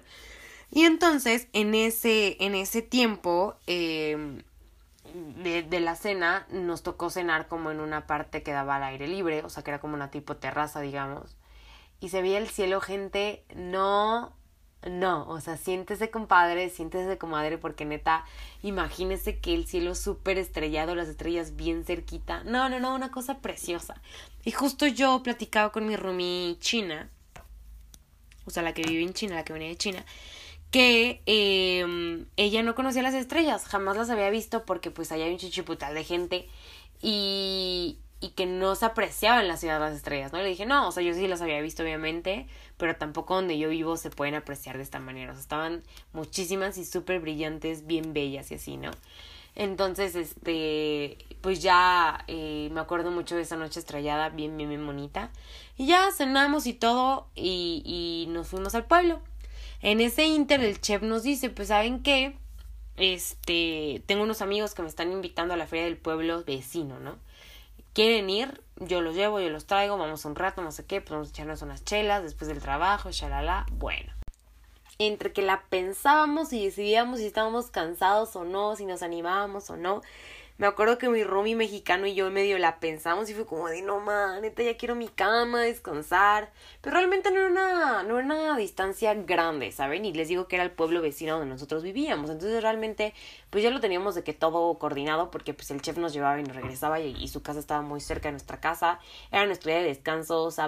Y 0.71 0.85
entonces, 0.85 1.47
en 1.53 1.75
ese, 1.75 2.37
en 2.39 2.55
ese 2.55 2.81
tiempo 2.81 3.55
em, 3.67 4.43
de, 5.43 5.63
de, 5.63 5.79
la 5.79 5.95
cena, 5.95 6.45
nos 6.49 6.83
tocó 6.83 7.09
cenar 7.09 7.47
como 7.47 7.71
en 7.71 7.79
una 7.79 8.07
parte 8.07 8.43
que 8.43 8.51
daba 8.51 8.77
al 8.77 8.83
aire 8.83 9.07
libre, 9.07 9.43
o 9.43 9.49
sea, 9.49 9.63
que 9.63 9.71
era 9.71 9.79
como 9.79 9.95
una 9.95 10.11
tipo 10.11 10.37
terraza, 10.37 10.81
digamos. 10.81 11.35
Y 11.99 12.09
se 12.09 12.21
veía 12.21 12.37
el 12.37 12.47
cielo, 12.47 12.79
gente, 12.79 13.43
no 13.55 14.36
no, 14.85 15.27
o 15.27 15.41
sea, 15.41 15.57
siéntese 15.57 16.11
compadre, 16.11 16.69
siéntese 16.69 17.17
comadre, 17.17 17.57
porque 17.57 17.85
neta, 17.85 18.25
imagínese 18.61 19.39
que 19.39 19.53
el 19.53 19.65
cielo 19.65 19.95
súper 19.95 20.37
estrellado, 20.37 20.95
las 20.95 21.07
estrellas 21.07 21.55
bien 21.55 21.83
cerquita. 21.83 22.43
No, 22.43 22.69
no, 22.69 22.79
no, 22.79 22.93
una 22.95 23.11
cosa 23.11 23.39
preciosa. 23.39 24.01
Y 24.45 24.51
justo 24.51 24.87
yo 24.87 25.21
platicaba 25.23 25.71
con 25.71 25.87
mi 25.87 25.95
roomie 25.95 26.57
china, 26.59 27.09
o 28.45 28.49
sea, 28.51 28.63
la 28.63 28.73
que 28.73 28.83
vive 28.83 29.03
en 29.03 29.13
China, 29.13 29.35
la 29.35 29.43
que 29.43 29.53
venía 29.53 29.67
de 29.69 29.77
China, 29.77 30.05
que 30.71 31.21
eh, 31.25 32.25
ella 32.37 32.63
no 32.63 32.75
conocía 32.75 33.01
las 33.01 33.13
estrellas, 33.13 33.65
jamás 33.65 33.97
las 33.97 34.09
había 34.09 34.29
visto 34.29 34.65
porque 34.65 34.91
pues 34.91 35.11
allá 35.11 35.25
hay 35.25 35.31
un 35.31 35.37
chichiputal 35.37 35.93
de 35.93 36.03
gente 36.03 36.47
y, 37.01 37.99
y 38.19 38.29
que 38.29 38.45
no 38.45 38.75
se 38.75 38.85
apreciaba 38.85 39.41
en 39.41 39.47
la 39.47 39.57
ciudad 39.57 39.79
las 39.79 39.95
estrellas, 39.95 40.33
¿no? 40.33 40.39
Le 40.39 40.49
dije, 40.49 40.65
no, 40.65 40.87
o 40.87 40.91
sea, 40.91 41.03
yo 41.03 41.13
sí 41.13 41.27
las 41.27 41.41
había 41.41 41.61
visto, 41.61 41.83
obviamente, 41.83 42.47
pero 42.77 42.95
tampoco 42.95 43.35
donde 43.35 43.57
yo 43.57 43.69
vivo 43.69 43.95
se 43.97 44.09
pueden 44.09 44.35
apreciar 44.35 44.77
de 44.77 44.83
esta 44.83 44.99
manera. 44.99 45.31
O 45.31 45.35
sea, 45.35 45.41
estaban 45.41 45.83
muchísimas 46.13 46.77
y 46.77 46.85
súper 46.85 47.19
brillantes, 47.19 47.85
bien 47.85 48.13
bellas 48.13 48.51
y 48.51 48.55
así, 48.55 48.77
¿no? 48.77 48.91
Entonces, 49.55 50.15
este, 50.15 51.17
pues 51.41 51.61
ya 51.61 52.23
eh, 52.27 52.69
me 52.71 52.79
acuerdo 52.79 53.11
mucho 53.11 53.35
de 53.35 53.41
esa 53.41 53.55
noche 53.55 53.79
estrellada, 53.79 54.29
bien, 54.29 54.55
bien, 54.57 54.69
bien 54.69 54.85
bonita. 54.85 55.31
Y 55.77 55.87
ya 55.87 56.11
cenamos 56.11 56.67
y 56.67 56.73
todo, 56.73 57.27
y, 57.35 57.83
y 57.85 58.31
nos 58.31 58.47
fuimos 58.47 58.75
al 58.75 58.85
pueblo. 58.85 59.19
En 59.81 60.01
ese 60.01 60.25
inter, 60.25 60.63
el 60.63 60.81
chef 60.81 61.01
nos 61.03 61.23
dice, 61.23 61.49
pues, 61.49 61.67
¿saben 61.67 62.01
qué? 62.01 62.35
Este, 62.97 64.03
tengo 64.07 64.23
unos 64.23 64.41
amigos 64.41 64.73
que 64.73 64.81
me 64.81 64.87
están 64.87 65.11
invitando 65.11 65.53
a 65.53 65.57
la 65.57 65.67
feria 65.67 65.85
del 65.85 65.97
pueblo 65.97 66.43
vecino, 66.43 66.99
¿no? 66.99 67.17
Quieren 67.97 68.29
ir, 68.29 68.61
yo 68.75 69.01
los 69.01 69.15
llevo, 69.15 69.39
yo 69.39 69.49
los 69.49 69.65
traigo, 69.65 69.97
vamos 69.97 70.23
un 70.25 70.35
rato, 70.35 70.61
no 70.61 70.71
sé 70.71 70.85
qué, 70.85 71.01
pues 71.01 71.09
vamos 71.09 71.29
a 71.29 71.31
echarnos 71.31 71.63
unas 71.63 71.83
chelas 71.83 72.21
después 72.21 72.47
del 72.47 72.61
trabajo, 72.61 73.09
shalala, 73.09 73.65
bueno. 73.71 74.13
Entre 74.99 75.33
que 75.33 75.41
la 75.41 75.63
pensábamos 75.71 76.53
y 76.53 76.63
decidíamos 76.63 77.17
si 77.17 77.25
estábamos 77.25 77.71
cansados 77.71 78.35
o 78.35 78.43
no, 78.43 78.75
si 78.75 78.85
nos 78.85 79.01
animábamos 79.01 79.71
o 79.71 79.77
no, 79.77 80.03
me 80.57 80.65
acuerdo 80.65 80.97
que 80.97 81.07
mi 81.07 81.23
roomie 81.23 81.55
mexicano 81.55 82.07
y 82.07 82.15
yo 82.15 82.31
medio 82.31 82.57
la 82.57 82.79
pensamos 82.79 83.29
y 83.29 83.35
fue 83.35 83.45
como 83.45 83.67
de 83.67 83.83
no 83.83 83.99
man, 83.99 84.41
neta 84.41 84.63
ya 84.63 84.75
quiero 84.75 84.95
mi 84.95 85.07
cama, 85.07 85.61
descansar. 85.61 86.51
Pero 86.81 86.95
realmente 86.95 87.29
no 87.29 87.39
era 87.39 87.47
una, 87.49 88.03
no 88.03 88.17
era 88.17 88.25
una 88.25 88.57
distancia 88.57 89.13
grande, 89.13 89.71
¿saben? 89.71 90.03
Y 90.05 90.13
les 90.13 90.29
digo 90.29 90.47
que 90.47 90.55
era 90.55 90.65
el 90.65 90.71
pueblo 90.71 91.01
vecino 91.01 91.33
donde 91.33 91.53
nosotros 91.53 91.83
vivíamos. 91.83 92.31
Entonces 92.31 92.61
realmente, 92.63 93.13
pues 93.51 93.63
ya 93.63 93.69
lo 93.69 93.79
teníamos 93.79 94.15
de 94.15 94.23
que 94.23 94.33
todo 94.33 94.79
coordinado 94.79 95.29
porque 95.29 95.53
pues 95.53 95.69
el 95.69 95.81
chef 95.81 95.97
nos 95.97 96.13
llevaba 96.13 96.39
y 96.39 96.43
nos 96.43 96.55
regresaba 96.55 96.99
y, 96.99 97.27
su 97.27 97.43
casa 97.43 97.59
estaba 97.59 97.81
muy 97.83 98.01
cerca 98.01 98.29
de 98.29 98.33
nuestra 98.33 98.59
casa. 98.59 98.99
Era 99.31 99.45
nuestro 99.45 99.69
día 99.71 99.81
de 99.81 99.87
descanso, 99.87 100.43
o 100.43 100.51
sea, 100.51 100.67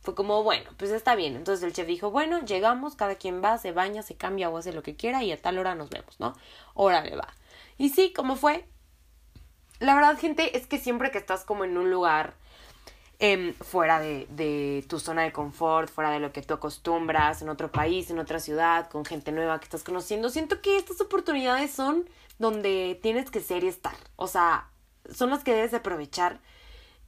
fue 0.00 0.14
como, 0.16 0.42
bueno, 0.42 0.70
pues 0.76 0.90
está 0.90 1.14
bien. 1.14 1.36
Entonces 1.36 1.64
el 1.64 1.72
chef 1.72 1.86
dijo, 1.86 2.10
bueno, 2.10 2.44
llegamos, 2.44 2.96
cada 2.96 3.14
quien 3.14 3.42
va, 3.42 3.58
se 3.58 3.70
baña, 3.70 4.02
se 4.02 4.16
cambia 4.16 4.50
o 4.50 4.58
hace 4.58 4.72
lo 4.72 4.82
que 4.82 4.96
quiera 4.96 5.22
y 5.22 5.30
a 5.30 5.40
tal 5.40 5.58
hora 5.58 5.76
nos 5.76 5.88
vemos, 5.90 6.18
¿no? 6.18 6.34
Órale, 6.74 7.14
va. 7.16 7.28
Y 7.78 7.90
sí, 7.90 8.12
como 8.12 8.36
fue, 8.36 8.66
la 9.80 9.94
verdad, 9.94 10.18
gente, 10.18 10.56
es 10.56 10.66
que 10.66 10.78
siempre 10.78 11.10
que 11.10 11.18
estás 11.18 11.44
como 11.44 11.64
en 11.64 11.76
un 11.76 11.90
lugar 11.90 12.34
eh, 13.18 13.54
fuera 13.60 14.00
de, 14.00 14.26
de, 14.30 14.84
tu 14.88 14.98
zona 14.98 15.22
de 15.22 15.32
confort, 15.32 15.90
fuera 15.90 16.10
de 16.10 16.20
lo 16.20 16.32
que 16.32 16.42
tú 16.42 16.54
acostumbras, 16.54 17.42
en 17.42 17.48
otro 17.48 17.70
país, 17.70 18.10
en 18.10 18.18
otra 18.18 18.40
ciudad, 18.40 18.88
con 18.88 19.04
gente 19.04 19.32
nueva 19.32 19.58
que 19.58 19.64
estás 19.64 19.84
conociendo, 19.84 20.30
siento 20.30 20.60
que 20.60 20.76
estas 20.76 21.00
oportunidades 21.00 21.70
son 21.70 22.08
donde 22.38 22.98
tienes 23.02 23.30
que 23.30 23.40
ser 23.40 23.64
y 23.64 23.68
estar. 23.68 23.96
O 24.16 24.26
sea, 24.26 24.68
son 25.12 25.30
las 25.30 25.44
que 25.44 25.54
debes 25.54 25.70
de 25.70 25.78
aprovechar 25.78 26.40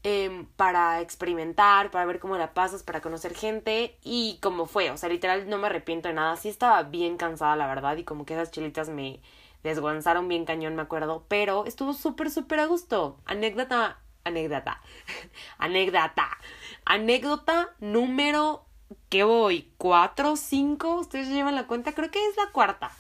eh, 0.05 0.47
para 0.57 1.01
experimentar, 1.01 1.91
para 1.91 2.05
ver 2.05 2.21
cómo 2.21 2.37
la 2.37 2.55
pasas, 2.55 2.83
para 2.83 3.01
conocer 3.01 3.35
gente 3.35 3.99
y 4.05 4.39
cómo 4.41 4.67
fue. 4.67 4.91
O 4.91 4.97
sea, 4.97 5.09
literal 5.09 5.49
no 5.49 5.59
me 5.59 5.67
arrepiento 5.67 6.09
de 6.09 6.15
nada. 6.15 6.37
Sí 6.37 6.49
estaba 6.49 6.83
bien 6.85 7.17
cansada, 7.17 7.57
la 7.57 7.67
verdad, 7.67 7.97
y 7.97 8.05
como 8.05 8.25
que 8.25 8.35
esas 8.35 8.53
chilitas 8.53 8.89
me 8.89 9.21
desguanzaron 9.67 10.29
bien 10.29 10.45
cañón, 10.45 10.77
me 10.77 10.83
acuerdo, 10.83 11.25
pero 11.29 11.65
estuvo 11.67 11.93
súper, 11.93 12.31
súper 12.31 12.61
a 12.61 12.67
gusto. 12.67 13.19
Anécdota, 13.27 13.99
anécdota, 14.25 14.81
anécdota, 15.59 16.39
anécdota 16.85 17.71
número, 17.81 18.65
¿qué 19.09 19.25
voy? 19.25 19.73
¿Cuatro, 19.79 20.37
cinco? 20.37 20.95
¿Ustedes 20.97 21.29
llevan 21.29 21.55
la 21.55 21.67
cuenta? 21.67 21.93
Creo 21.93 22.11
que 22.11 22.25
es 22.27 22.37
la 22.37 22.51
cuarta. 22.53 22.91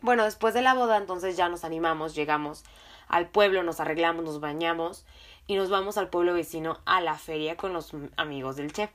Bueno, 0.00 0.24
después 0.24 0.54
de 0.54 0.62
la 0.62 0.74
boda, 0.74 0.96
entonces 0.96 1.36
ya 1.36 1.48
nos 1.48 1.64
animamos, 1.64 2.14
llegamos 2.14 2.64
al 3.08 3.28
pueblo, 3.28 3.62
nos 3.62 3.80
arreglamos, 3.80 4.24
nos 4.24 4.40
bañamos 4.40 5.04
y 5.46 5.56
nos 5.56 5.70
vamos 5.70 5.98
al 5.98 6.08
pueblo 6.08 6.34
vecino 6.34 6.78
a 6.84 7.00
la 7.00 7.14
feria 7.16 7.56
con 7.56 7.72
los 7.72 7.92
amigos 8.16 8.56
del 8.56 8.72
chef. 8.72 8.90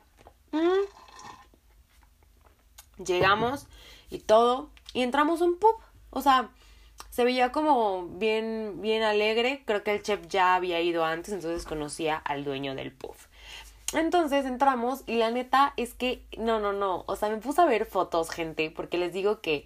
Mm. 0.52 0.86
Llegamos 3.04 3.68
y 4.10 4.20
todo 4.20 4.70
y 4.94 5.02
entramos 5.02 5.42
un 5.42 5.58
pub. 5.58 5.76
O 6.12 6.22
sea, 6.22 6.52
se 7.14 7.24
veía 7.24 7.52
como 7.52 8.08
bien, 8.08 8.82
bien 8.82 9.04
alegre. 9.04 9.62
Creo 9.68 9.84
que 9.84 9.92
el 9.94 10.02
chef 10.02 10.28
ya 10.30 10.56
había 10.56 10.82
ido 10.82 11.06
antes, 11.06 11.32
entonces 11.32 11.64
conocía 11.64 12.16
al 12.16 12.44
dueño 12.44 12.74
del 12.74 12.92
puff. 12.92 13.28
Entonces 13.94 14.46
entramos 14.46 15.04
y 15.06 15.18
la 15.18 15.30
neta 15.30 15.76
es 15.78 15.94
que 15.94 16.26
no, 16.40 16.60
no, 16.60 16.74
no. 16.74 17.04
O 17.06 17.16
sea, 17.16 17.30
me 17.30 17.38
puse 17.38 17.62
a 17.62 17.66
ver 17.66 17.86
fotos, 17.86 18.32
gente, 18.32 18.72
porque 18.76 18.98
les 18.98 19.14
digo 19.14 19.42
que, 19.42 19.64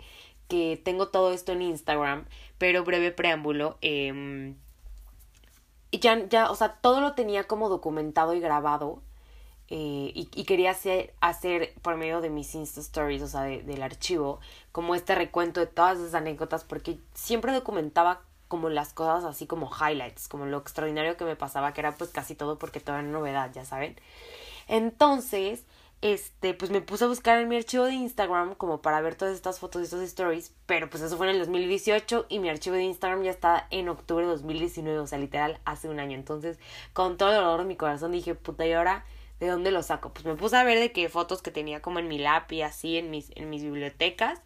que 0.49 0.81
tengo 0.83 1.07
todo 1.07 1.31
esto 1.31 1.53
en 1.53 1.61
Instagram, 1.61 2.25
pero 2.57 2.83
breve 2.83 3.11
preámbulo. 3.11 3.77
Eh, 3.81 4.53
ya, 5.93 6.27
ya, 6.27 6.51
o 6.51 6.55
sea, 6.55 6.73
todo 6.81 6.99
lo 6.99 7.13
tenía 7.13 7.45
como 7.45 7.69
documentado 7.69 8.33
y 8.33 8.41
grabado 8.41 9.01
eh, 9.69 10.11
y, 10.13 10.43
quería 10.45 10.71
hacer, 10.71 11.13
hacer 11.19 11.73
por 11.81 11.97
medio 11.97 12.21
de 12.21 12.29
mis 12.29 12.55
Insta 12.55 12.79
Stories, 12.79 13.21
o 13.21 13.27
sea, 13.27 13.41
del 13.41 13.83
archivo, 13.83 14.39
como 14.71 14.95
este 14.95 15.13
recuento 15.13 15.59
de 15.59 15.67
todas 15.67 15.99
esas 15.99 16.13
anécdotas, 16.13 16.63
porque 16.63 16.99
siempre 17.13 17.51
documentaba 17.51 18.21
como 18.47 18.69
las 18.69 18.93
cosas 18.93 19.25
así 19.25 19.45
como 19.45 19.69
highlights, 19.69 20.29
como 20.29 20.45
lo 20.45 20.57
extraordinario 20.59 21.17
que 21.17 21.25
me 21.25 21.35
pasaba, 21.35 21.73
que 21.73 21.81
era 21.81 21.91
pues 21.95 22.11
casi 22.11 22.33
todo 22.35 22.57
porque 22.57 22.79
todo 22.79 22.95
era 22.95 23.03
novedad, 23.03 23.51
ya 23.53 23.65
saben. 23.65 23.99
Entonces, 24.69 25.65
este, 26.01 26.53
pues 26.53 26.71
me 26.71 26.79
puse 26.79 27.05
a 27.05 27.07
buscar 27.07 27.39
en 27.39 27.49
mi 27.49 27.57
archivo 27.57 27.85
de 27.85 27.93
Instagram 27.93 28.55
como 28.55 28.81
para 28.81 29.01
ver 29.01 29.15
todas 29.15 29.33
estas 29.35 29.59
fotos 29.59 29.81
y 29.81 29.85
estas 29.85 30.01
stories, 30.01 30.53
pero 30.65 30.89
pues 30.89 31.03
eso 31.03 31.17
fue 31.17 31.27
en 31.27 31.35
el 31.35 31.39
2018 31.39 32.27
y 32.29 32.39
mi 32.39 32.49
archivo 32.49 32.75
de 32.77 32.83
Instagram 32.83 33.23
ya 33.23 33.31
está 33.31 33.67
en 33.71 33.89
octubre 33.89 34.25
de 34.25 34.31
2019, 34.31 34.99
o 34.99 35.07
sea, 35.07 35.17
literal 35.17 35.59
hace 35.65 35.89
un 35.89 35.99
año. 35.99 36.15
Entonces, 36.15 36.57
con 36.93 37.17
todo 37.17 37.29
el 37.31 37.35
dolor 37.35 37.61
de 37.61 37.65
mi 37.65 37.75
corazón 37.75 38.11
dije, 38.13 38.35
puta, 38.35 38.65
¿y 38.65 38.73
ahora 38.73 39.05
de 39.39 39.47
dónde 39.47 39.71
lo 39.71 39.83
saco? 39.83 40.13
Pues 40.13 40.25
me 40.25 40.35
puse 40.35 40.57
a 40.57 40.63
ver 40.63 40.79
de 40.79 40.91
qué 40.91 41.09
fotos 41.09 41.41
que 41.41 41.51
tenía 41.51 41.81
como 41.81 41.99
en 41.99 42.07
mi 42.07 42.17
lap 42.17 42.51
y 42.51 42.61
así 42.61 42.97
en 42.97 43.11
mis, 43.11 43.31
en 43.35 43.49
mis 43.49 43.63
bibliotecas. 43.63 44.41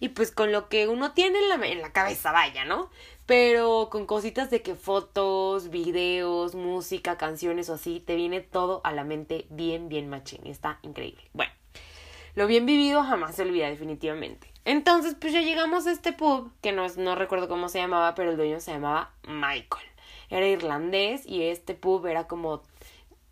Y 0.00 0.08
pues 0.08 0.32
con 0.32 0.52
lo 0.52 0.68
que 0.68 0.88
uno 0.88 1.12
tiene 1.12 1.38
en 1.38 1.48
la, 1.48 1.66
en 1.66 1.80
la 1.80 1.92
cabeza, 1.92 2.32
vaya, 2.32 2.64
¿no? 2.64 2.90
Pero 3.26 3.88
con 3.90 4.06
cositas 4.06 4.50
de 4.50 4.60
que 4.60 4.74
fotos, 4.74 5.70
videos, 5.70 6.54
música, 6.54 7.16
canciones 7.16 7.70
o 7.70 7.74
así, 7.74 8.00
te 8.00 8.16
viene 8.16 8.40
todo 8.40 8.80
a 8.84 8.92
la 8.92 9.04
mente 9.04 9.46
bien, 9.50 9.88
bien 9.88 10.08
machín. 10.10 10.46
Está 10.46 10.78
increíble. 10.82 11.22
Bueno, 11.32 11.52
lo 12.34 12.46
bien 12.46 12.66
vivido 12.66 13.02
jamás 13.04 13.36
se 13.36 13.42
olvida 13.42 13.68
definitivamente. 13.68 14.50
Entonces, 14.64 15.14
pues 15.18 15.32
ya 15.32 15.42
llegamos 15.42 15.86
a 15.86 15.92
este 15.92 16.12
pub, 16.12 16.50
que 16.60 16.72
no, 16.72 16.86
no 16.96 17.14
recuerdo 17.14 17.48
cómo 17.48 17.68
se 17.68 17.78
llamaba, 17.78 18.14
pero 18.14 18.30
el 18.30 18.36
dueño 18.36 18.60
se 18.60 18.72
llamaba 18.72 19.12
Michael. 19.26 19.86
Era 20.30 20.48
irlandés 20.48 21.26
y 21.26 21.42
este 21.42 21.74
pub 21.74 22.06
era 22.06 22.26
como 22.26 22.62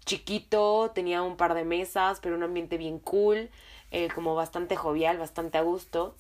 chiquito, 0.05 0.91
tenía 0.95 1.23
un 1.23 1.37
par 1.37 1.55
de 1.55 1.65
mesas, 1.65 2.21
pero 2.21 2.37
un 2.37 2.43
ambiente 2.43 2.77
bien 2.79 2.99
cool, 2.99 3.51
eh, 3.91 4.09
como 4.15 4.35
bastante 4.35 4.77
jovial, 4.77 5.19
bastante 5.19 5.59
a 5.59 5.63
gusto. 5.63 6.15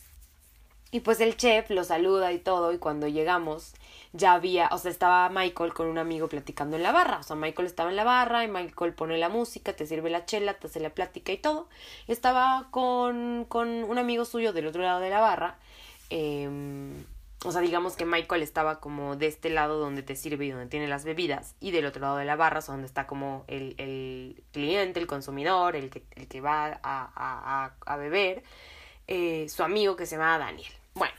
Y 0.90 1.00
pues 1.00 1.20
el 1.20 1.36
chef 1.36 1.70
lo 1.70 1.84
saluda 1.84 2.32
y 2.32 2.38
todo, 2.38 2.72
y 2.72 2.78
cuando 2.78 3.08
llegamos 3.08 3.72
ya 4.12 4.34
había, 4.34 4.68
o 4.72 4.78
sea, 4.78 4.90
estaba 4.90 5.28
Michael 5.30 5.72
con 5.72 5.86
un 5.86 5.96
amigo 5.96 6.28
platicando 6.28 6.76
en 6.76 6.82
la 6.82 6.92
barra, 6.92 7.18
o 7.18 7.22
sea, 7.22 7.34
Michael 7.34 7.66
estaba 7.66 7.88
en 7.88 7.96
la 7.96 8.04
barra 8.04 8.44
y 8.44 8.48
Michael 8.48 8.92
pone 8.92 9.16
la 9.16 9.30
música, 9.30 9.72
te 9.72 9.86
sirve 9.86 10.10
la 10.10 10.26
chela, 10.26 10.54
te 10.54 10.66
hace 10.66 10.80
la 10.80 10.90
plática 10.90 11.32
y 11.32 11.38
todo. 11.38 11.66
Estaba 12.08 12.68
con, 12.70 13.46
con 13.48 13.68
un 13.68 13.98
amigo 13.98 14.26
suyo 14.26 14.52
del 14.52 14.66
otro 14.66 14.82
lado 14.82 15.00
de 15.00 15.08
la 15.08 15.20
barra, 15.20 15.56
eh, 16.10 16.46
o 17.44 17.52
sea, 17.52 17.60
digamos 17.60 17.96
que 17.96 18.04
Michael 18.04 18.42
estaba 18.42 18.80
como 18.80 19.16
de 19.16 19.26
este 19.26 19.50
lado 19.50 19.78
donde 19.78 20.02
te 20.02 20.16
sirve 20.16 20.46
y 20.46 20.50
donde 20.50 20.66
tiene 20.66 20.86
las 20.86 21.04
bebidas, 21.04 21.54
y 21.60 21.70
del 21.70 21.86
otro 21.86 22.00
lado 22.00 22.16
de 22.16 22.24
la 22.24 22.36
barra, 22.36 22.60
sea, 22.60 22.72
donde 22.72 22.86
está 22.86 23.06
como 23.06 23.44
el, 23.48 23.74
el 23.78 24.42
cliente, 24.52 25.00
el 25.00 25.06
consumidor, 25.06 25.76
el 25.76 25.90
que, 25.90 26.04
el 26.16 26.28
que 26.28 26.40
va 26.40 26.66
a, 26.66 26.80
a, 26.82 27.72
a 27.84 27.96
beber, 27.96 28.42
eh, 29.08 29.48
su 29.48 29.62
amigo 29.62 29.96
que 29.96 30.06
se 30.06 30.16
llama 30.16 30.38
Daniel. 30.38 30.72
Bueno. 30.94 31.14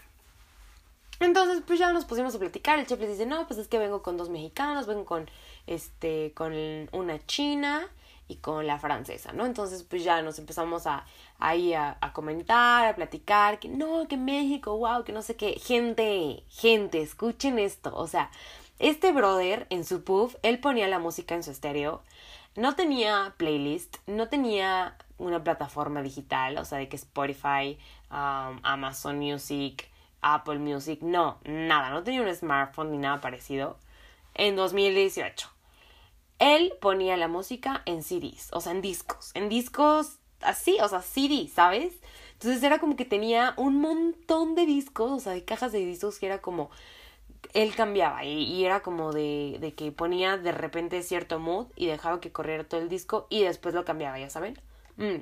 Entonces, 1.20 1.64
pues 1.66 1.80
ya 1.80 1.92
nos 1.94 2.06
pusimos 2.06 2.34
a 2.36 2.40
platicar. 2.40 2.80
El 2.80 2.88
chef 2.88 3.00
les 3.00 3.10
dice, 3.10 3.26
no, 3.26 3.48
pues 3.48 3.60
es 3.60 3.68
que 3.68 3.78
vengo 3.78 4.02
con 4.02 4.18
dos 4.18 4.30
mexicanos, 4.30 4.88
vengo 4.88 5.06
con, 5.06 5.30
este, 5.68 6.32
con 6.34 6.54
una 6.92 7.26
china 7.26 7.88
y 8.28 8.38
con 8.38 8.68
la 8.68 8.80
francesa, 8.80 9.34
¿no? 9.34 9.46
Entonces, 9.46 9.84
pues 9.84 10.04
ya 10.04 10.22
nos 10.22 10.40
empezamos 10.40 10.88
a, 10.88 11.06
ahí 11.40 11.74
a, 11.74 11.98
comentar, 12.14 12.88
a 12.88 12.96
platicar, 12.96 13.60
que 13.60 13.70
no, 13.70 14.08
que 14.08 14.18
México, 14.18 14.78
wow, 14.78 15.04
que 15.04 15.12
no 15.12 15.22
sé 15.22 15.36
qué. 15.36 15.60
Gente, 15.60 16.44
gente, 16.50 17.02
escuchen 17.02 17.60
esto. 17.60 17.96
O 17.96 18.08
sea, 18.08 18.32
este 18.80 19.12
brother 19.12 19.68
en 19.70 19.86
su 19.86 20.04
puff, 20.04 20.36
él 20.42 20.60
ponía 20.60 20.88
la 20.88 21.00
música 21.00 21.36
en 21.36 21.44
su 21.44 21.52
estéreo. 21.52 22.02
No 22.56 22.76
tenía 22.76 23.34
playlist, 23.38 23.98
no 24.08 24.30
tenía 24.30 24.98
una 25.18 25.44
plataforma 25.44 26.02
digital, 26.02 26.58
o 26.58 26.66
sea, 26.66 26.78
de 26.78 26.88
que 26.90 26.96
Spotify, 26.96 27.78
um, 28.12 28.60
Amazon 28.64 29.20
Music, 29.20 29.90
Apple 30.22 30.60
Music, 30.60 31.02
no, 31.02 31.40
nada, 31.44 31.90
no 31.90 32.04
tenía 32.04 32.22
un 32.22 32.34
smartphone 32.34 32.92
ni 32.92 32.98
nada 32.98 33.22
parecido 33.22 33.78
en 34.36 34.56
2018. 34.56 35.53
Él 36.40 36.74
ponía 36.82 37.18
la 37.18 37.28
música 37.28 37.82
en 37.86 38.04
CDs, 38.04 38.50
o 38.52 38.62
sea, 38.62 38.72
en 38.72 38.82
discos, 38.82 39.32
en 39.34 39.50
discos 39.50 40.20
así, 40.42 40.78
o 40.82 40.88
sea, 40.88 41.02
CD, 41.02 41.48
¿sabes? 41.48 41.94
Entonces 42.34 42.62
era 42.64 42.80
como 42.80 42.96
que 42.96 43.06
tenía 43.06 43.54
un 43.58 43.80
montón 43.80 44.56
de 44.56 44.66
discos, 44.66 45.12
o 45.12 45.20
sea, 45.20 45.34
de 45.34 45.46
cajas 45.46 45.72
de 45.72 45.80
discos 45.86 46.20
que 46.20 46.26
era 46.26 46.42
como 46.42 46.70
él 47.54 47.76
cambiaba 47.76 48.24
y, 48.24 48.66
era 48.66 48.82
como 48.82 49.12
de, 49.12 49.58
de, 49.60 49.74
que 49.74 49.92
ponía 49.92 50.38
de 50.38 50.52
repente 50.52 51.04
cierto 51.04 51.40
mood 51.40 51.68
y 51.76 51.88
dejaba 51.88 52.20
que 52.20 52.32
corriera 52.32 52.64
todo 52.64 52.82
el 52.82 52.90
disco 52.90 53.28
y 53.30 53.44
después 53.44 53.76
lo 53.76 53.86
cambiaba, 53.86 54.20
ya 54.20 54.30
saben. 54.30 54.60
Mm. 54.98 55.22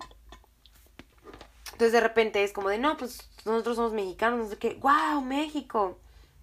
Entonces 1.72 1.92
de 1.94 2.00
repente 2.02 2.44
es 2.44 2.54
como 2.54 2.70
de, 2.70 2.78
no, 2.78 2.96
pues 2.98 3.30
nosotros 3.46 3.76
somos 3.76 3.94
mexicanos, 3.94 4.40
no 4.40 4.48
sé 4.48 4.58
qué, 4.58 4.80
wow, 4.82 5.22
México. 5.22 5.98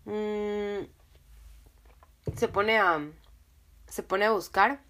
Mm. 0.05 0.87
Se 2.37 2.49
pone 2.49 2.79
a, 2.79 3.01
se 3.89 4.03
pone 4.03 4.25
a 4.25 4.31
buscar 4.31 4.81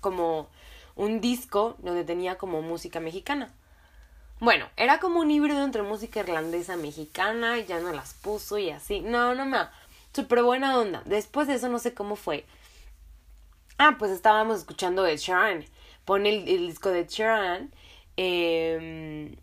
como 0.00 0.48
un 0.96 1.20
disco 1.20 1.76
donde 1.78 2.04
tenía 2.04 2.38
como 2.38 2.62
música 2.62 3.00
mexicana. 3.00 3.52
Bueno, 4.40 4.68
era 4.76 5.00
como 5.00 5.20
un 5.20 5.30
híbrido 5.30 5.64
entre 5.64 5.82
música 5.82 6.20
irlandesa 6.20 6.76
mexicana 6.76 7.58
y 7.58 7.66
ya 7.66 7.80
no 7.80 7.92
las 7.92 8.14
puso 8.14 8.58
y 8.58 8.70
así. 8.70 9.00
No, 9.00 9.34
no 9.34 9.44
me. 9.44 9.58
Súper 10.12 10.42
buena 10.42 10.78
onda. 10.78 11.02
Después 11.06 11.48
de 11.48 11.54
eso 11.54 11.68
no 11.68 11.78
sé 11.78 11.94
cómo 11.94 12.16
fue. 12.16 12.46
Ah, 13.78 13.96
pues 13.98 14.10
estábamos 14.10 14.58
escuchando 14.58 15.06
Ed 15.06 15.18
Sheeran. 15.18 15.64
Pone 16.04 16.30
el, 16.30 16.66
disco 16.68 16.90
de 16.90 17.00
Ed. 17.00 17.68
Em, 18.16 19.36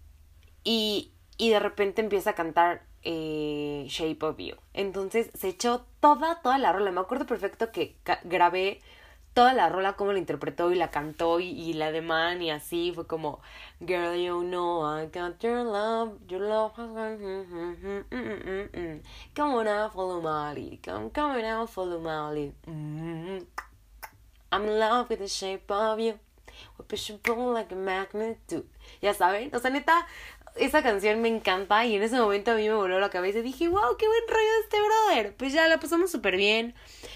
y, 0.63 1.11
y 1.38 1.49
de 1.49 1.59
repente 1.59 2.01
empieza 2.01 2.32
a 2.32 2.36
cantar 2.36 2.84
eh, 3.06 3.86
Shape 3.88 4.26
of 4.26 4.38
You. 4.39 4.56
Entonces 4.74 5.30
se 5.34 5.49
echó 5.49 5.86
toda, 5.99 6.41
toda 6.41 6.58
la 6.58 6.74
rola. 6.74 6.91
Me 6.91 7.01
acuerdo 7.01 7.26
perfecto 7.26 7.72
que 7.72 7.95
grabé 8.24 8.82
toda 9.36 9.53
la 9.53 9.70
rola 9.70 9.93
como 9.93 10.14
la 10.14 10.20
interpretó 10.20 10.72
y 10.72 10.76
la 10.76 10.89
cantó 10.91 11.39
y, 11.39 11.47
y 11.47 11.74
la 11.74 11.91
de 11.91 12.01
man 12.01 12.41
y 12.41 12.51
así. 12.51 12.91
Fue 12.95 13.06
como 13.06 13.41
Girl 13.86 14.16
you 14.16 14.41
know 14.41 14.84
I 14.84 15.08
got 15.08 15.39
your 15.43 15.64
love 15.64 16.18
your 16.28 16.41
love 16.41 16.74
come 19.36 19.53
on 19.53 19.66
now 19.66 19.89
follow 19.89 20.22
Molly. 20.22 20.80
Come 20.84 21.12
come 21.12 21.41
now 21.41 21.68
follow 21.68 21.99
Molly. 21.99 22.53
I'm 24.51 24.64
in 24.64 24.80
love 24.80 25.10
with 25.10 25.20
the 25.20 25.28
shape 25.28 25.70
of 25.70 25.99
you. 25.99 26.18
We 26.78 26.86
push 26.86 27.10
and 27.10 27.20
like 27.53 27.74
a 27.74 27.76
magnet 27.76 28.38
too 28.47 28.66
ya 29.01 29.14
saben 29.14 29.53
o 29.53 29.60
sea 29.60 29.70
neta 29.70 30.08
esa 30.56 30.82
canción 30.82 31.22
me 31.22 31.28
encanta 31.28 31.86
y 31.86 31.95
en 31.95 32.03
ese 32.03 32.20
momento 32.20 32.51
a 32.51 32.56
mí 32.56 32.68
me 32.68 32.76
voló 32.76 32.99
la 32.99 33.10
cabeza 33.10 33.39
y 33.39 33.43
dije, 33.43 33.68
wow, 33.68 33.97
qué 33.97 34.08
buen 34.08 34.24
rollo 34.28 34.49
este 34.64 34.78
brother. 34.82 35.36
Pues 35.36 35.53
ya 35.53 35.68
la 35.68 35.80
pasamos 35.80 36.12
súper 36.12 36.38
bien. 36.38 36.74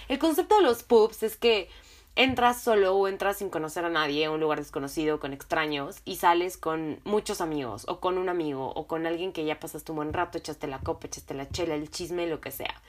El 0.07 0.19
concepto 0.19 0.57
de 0.57 0.63
los 0.63 0.83
pubs 0.83 1.23
es 1.23 1.37
que 1.37 1.69
entras 2.15 2.61
solo 2.61 2.95
o 2.95 3.07
entras 3.07 3.37
sin 3.37 3.49
conocer 3.49 3.85
a 3.85 3.89
nadie 3.89 4.25
a 4.25 4.31
un 4.31 4.41
lugar 4.41 4.59
desconocido 4.59 5.21
con 5.21 5.31
extraños 5.31 6.01
y 6.03 6.17
sales 6.17 6.57
con 6.57 6.99
muchos 7.05 7.39
amigos 7.39 7.85
o 7.87 8.01
con 8.01 8.17
un 8.17 8.27
amigo 8.27 8.73
o 8.73 8.87
con 8.87 9.05
alguien 9.05 9.31
que 9.31 9.45
ya 9.45 9.59
pasaste 9.59 9.91
un 9.93 9.97
buen 9.97 10.13
rato, 10.13 10.37
echaste 10.37 10.67
la 10.67 10.79
copa, 10.79 11.07
echaste 11.07 11.33
la 11.33 11.49
chela, 11.49 11.75
el 11.75 11.89
chisme, 11.89 12.27
lo 12.27 12.41
que 12.41 12.51
sea. 12.51 12.81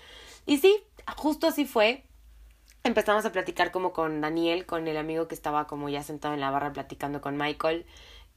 Y 0.46 0.59
sí, 0.59 0.82
justo 1.16 1.46
así 1.46 1.64
fue. 1.64 2.03
Empezamos 2.82 3.24
a 3.24 3.30
platicar 3.30 3.70
como 3.70 3.92
con 3.92 4.20
Daniel, 4.20 4.66
con 4.66 4.88
el 4.88 4.96
amigo 4.96 5.28
que 5.28 5.34
estaba 5.34 5.66
como 5.66 5.88
ya 5.88 6.03
sentado 6.03 6.34
en 6.34 6.40
la 6.40 6.51
barra 6.51 6.72
platicando 6.72 7.20
con 7.20 7.36
Michael 7.36 7.86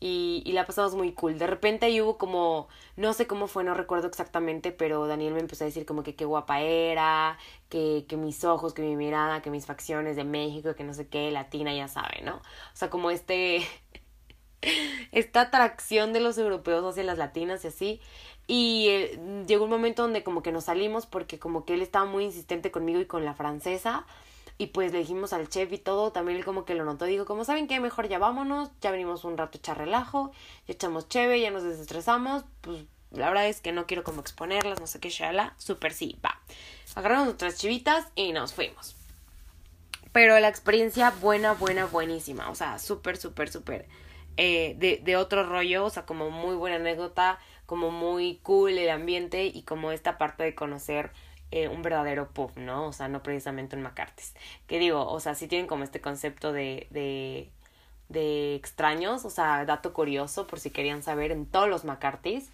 y, 0.05 0.43
y, 0.45 0.51
la 0.51 0.65
pasamos 0.65 0.95
muy 0.95 1.13
cool. 1.13 1.39
De 1.39 1.47
repente 1.47 1.85
ahí 1.85 2.01
hubo 2.01 2.17
como, 2.17 2.67
no 2.97 3.13
sé 3.13 3.25
cómo 3.25 3.47
fue, 3.47 3.63
no 3.63 3.73
recuerdo 3.73 4.07
exactamente, 4.07 4.73
pero 4.73 5.07
Daniel 5.07 5.33
me 5.33 5.39
empezó 5.39 5.63
a 5.63 5.67
decir 5.67 5.85
como 5.85 6.03
que 6.03 6.13
qué 6.13 6.25
guapa 6.25 6.59
era, 6.59 7.37
que, 7.69 8.03
que 8.09 8.17
mis 8.17 8.43
ojos, 8.43 8.73
que 8.73 8.81
mi 8.81 8.97
mirada, 8.97 9.41
que 9.41 9.49
mis 9.49 9.65
facciones 9.65 10.17
de 10.17 10.25
México, 10.25 10.75
que 10.75 10.83
no 10.83 10.93
sé 10.93 11.07
qué, 11.07 11.31
latina, 11.31 11.73
ya 11.73 11.87
sabe, 11.87 12.21
¿no? 12.21 12.35
O 12.35 12.41
sea, 12.75 12.89
como 12.89 13.11
este, 13.11 13.65
esta 15.13 15.39
atracción 15.39 16.11
de 16.11 16.19
los 16.19 16.37
europeos 16.37 16.83
hacia 16.83 17.03
las 17.03 17.17
latinas 17.17 17.63
y 17.63 17.67
así. 17.69 18.01
Y 18.45 18.87
eh, 18.89 19.43
llegó 19.47 19.63
un 19.63 19.69
momento 19.69 20.01
donde 20.01 20.21
como 20.21 20.43
que 20.43 20.51
nos 20.51 20.65
salimos 20.65 21.05
porque 21.05 21.39
como 21.39 21.63
que 21.63 21.75
él 21.75 21.81
estaba 21.81 22.03
muy 22.03 22.25
insistente 22.25 22.71
conmigo 22.71 22.99
y 22.99 23.05
con 23.05 23.23
la 23.23 23.35
francesa. 23.35 24.05
Y 24.57 24.67
pues 24.67 24.91
le 24.91 24.99
dijimos 24.99 25.33
al 25.33 25.49
chef 25.49 25.71
y 25.73 25.77
todo, 25.77 26.11
también 26.11 26.37
él 26.37 26.45
como 26.45 26.63
que 26.63 26.75
lo 26.75 26.85
notó, 26.85 27.05
dijo, 27.05 27.25
como 27.25 27.43
saben 27.43 27.67
qué, 27.67 27.79
mejor 27.79 28.07
ya 28.07 28.19
vámonos, 28.19 28.69
ya 28.81 28.91
venimos 28.91 29.23
un 29.23 29.37
rato 29.37 29.57
a 29.57 29.59
echar 29.59 29.77
relajo, 29.77 30.31
ya 30.67 30.73
echamos 30.73 31.09
cheve, 31.09 31.41
ya 31.41 31.49
nos 31.49 31.63
desestresamos, 31.63 32.43
pues 32.61 32.85
la 33.11 33.29
verdad 33.29 33.47
es 33.47 33.61
que 33.61 33.71
no 33.71 33.87
quiero 33.87 34.03
como 34.03 34.21
exponerlas, 34.21 34.79
no 34.79 34.87
sé 34.87 34.99
qué, 34.99 35.09
shala, 35.09 35.55
súper 35.57 35.93
sí, 35.93 36.19
va. 36.23 36.39
Agarramos 36.95 37.25
nuestras 37.25 37.57
chivitas 37.57 38.07
y 38.15 38.31
nos 38.31 38.53
fuimos. 38.53 38.95
Pero 40.11 40.39
la 40.39 40.49
experiencia 40.49 41.11
buena, 41.21 41.53
buena, 41.53 41.85
buenísima, 41.85 42.49
o 42.49 42.55
sea, 42.55 42.77
súper, 42.77 43.17
súper, 43.17 43.49
súper 43.49 43.87
eh, 44.37 44.75
de, 44.77 44.99
de 45.03 45.15
otro 45.15 45.47
rollo, 45.47 45.85
o 45.85 45.89
sea, 45.89 46.05
como 46.05 46.29
muy 46.29 46.55
buena 46.55 46.75
anécdota, 46.75 47.39
como 47.65 47.91
muy 47.91 48.39
cool 48.43 48.77
el 48.77 48.89
ambiente 48.89 49.45
y 49.45 49.63
como 49.63 49.91
esta 49.91 50.17
parte 50.17 50.43
de 50.43 50.53
conocer 50.53 51.11
eh, 51.55 51.67
un 51.67 51.83
verdadero 51.83 52.29
pub, 52.29 52.51
¿no? 52.55 52.87
O 52.87 52.93
sea, 52.93 53.07
no 53.07 53.21
precisamente 53.21 53.75
un 53.75 53.83
McCarthy's. 53.83 54.33
Que 54.65 54.79
digo, 54.79 55.07
o 55.07 55.19
sea, 55.19 55.35
sí 55.35 55.47
tienen 55.47 55.67
como 55.67 55.83
este 55.83 56.01
concepto 56.01 56.51
de, 56.51 56.87
de, 56.89 57.51
de 58.09 58.55
extraños, 58.55 59.23
o 59.23 59.29
sea, 59.29 59.63
dato 59.65 59.93
curioso 59.93 60.47
por 60.47 60.59
si 60.59 60.71
querían 60.71 61.03
saber, 61.03 61.31
en 61.31 61.45
todos 61.45 61.69
los 61.69 61.85
McCarthy's 61.85 62.49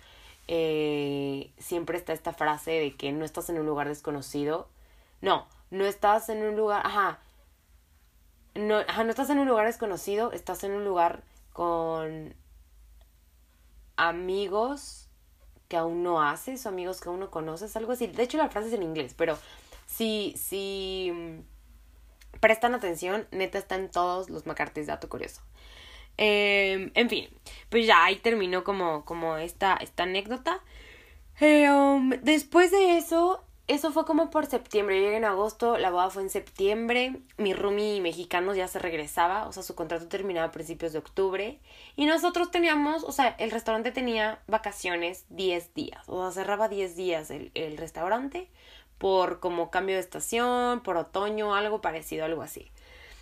eh, 0.49 1.49
siempre 1.59 1.97
está 1.97 2.11
esta 2.11 2.33
frase 2.33 2.71
de 2.71 2.95
que 2.97 3.13
no 3.13 3.23
estás 3.23 3.49
en 3.49 3.59
un 3.59 3.65
lugar 3.65 3.87
desconocido. 3.87 4.67
No, 5.21 5.47
no 5.71 5.85
estás 5.85 6.27
en 6.27 6.43
un 6.43 6.57
lugar, 6.57 6.85
ajá, 6.85 7.19
no, 8.55 8.79
ajá, 8.79 9.03
no 9.05 9.11
estás 9.11 9.29
en 9.29 9.39
un 9.39 9.47
lugar 9.47 9.65
desconocido, 9.67 10.33
estás 10.33 10.63
en 10.65 10.71
un 10.73 10.83
lugar 10.83 11.23
con 11.53 12.33
amigos 13.95 15.08
que 15.69 15.77
aún 15.77 16.03
no 16.03 16.21
haces 16.21 16.65
o 16.65 16.69
amigos 16.69 16.99
que 16.99 17.07
aún 17.07 17.21
no 17.21 17.31
conoces, 17.31 17.75
algo 17.77 17.93
así. 17.93 18.07
De 18.07 18.23
hecho, 18.23 18.37
la 18.37 18.49
frase 18.49 18.67
es 18.67 18.73
en 18.73 18.83
inglés, 18.83 19.13
pero 19.15 19.37
si, 19.85 20.33
si 20.35 21.11
mm, 21.13 22.39
prestan 22.41 22.75
atención, 22.75 23.27
neta 23.31 23.59
está 23.59 23.75
en 23.75 23.89
todos 23.89 24.29
los 24.29 24.45
macartes, 24.45 24.87
dato 24.87 25.07
curioso. 25.07 25.41
Em, 26.17 26.91
en 26.95 27.09
fin, 27.09 27.29
pues 27.69 27.87
ya 27.87 28.03
ahí 28.03 28.17
terminó 28.17 28.65
como, 28.65 29.05
como 29.05 29.37
esta, 29.37 29.75
esta 29.75 30.03
anécdota. 30.03 30.59
Um, 31.39 32.09
después 32.21 32.71
de 32.71 32.97
eso, 32.97 33.41
eso 33.69 33.91
fue 33.91 34.03
como 34.03 34.31
por 34.31 34.47
septiembre. 34.47 34.97
Yo 34.97 35.03
llegué 35.03 35.17
en 35.17 35.25
agosto, 35.25 35.77
la 35.77 35.91
boda 35.91 36.09
fue 36.09 36.23
en 36.23 36.31
septiembre. 36.31 37.21
Mi 37.37 37.53
roomie 37.53 38.01
mexicano 38.01 38.55
ya 38.55 38.67
se 38.67 38.79
regresaba, 38.79 39.47
o 39.47 39.53
sea, 39.53 39.61
su 39.61 39.75
contrato 39.75 40.07
terminaba 40.07 40.47
a 40.47 40.51
principios 40.51 40.91
de 40.91 40.99
octubre. 40.99 41.59
Y 41.95 42.07
nosotros 42.07 42.49
teníamos, 42.49 43.03
o 43.03 43.11
sea, 43.11 43.27
el 43.37 43.51
restaurante 43.51 43.91
tenía 43.91 44.39
vacaciones 44.47 45.25
10 45.29 45.75
días, 45.75 46.03
o 46.07 46.21
sea, 46.23 46.31
cerraba 46.31 46.67
10 46.67 46.95
días 46.95 47.29
el, 47.29 47.51
el 47.53 47.77
restaurante 47.77 48.49
por 48.97 49.39
como 49.39 49.69
cambio 49.69 49.95
de 49.95 50.01
estación, 50.01 50.81
por 50.81 50.97
otoño, 50.97 51.53
algo 51.53 51.79
parecido, 51.79 52.25
algo 52.25 52.41
así. 52.41 52.71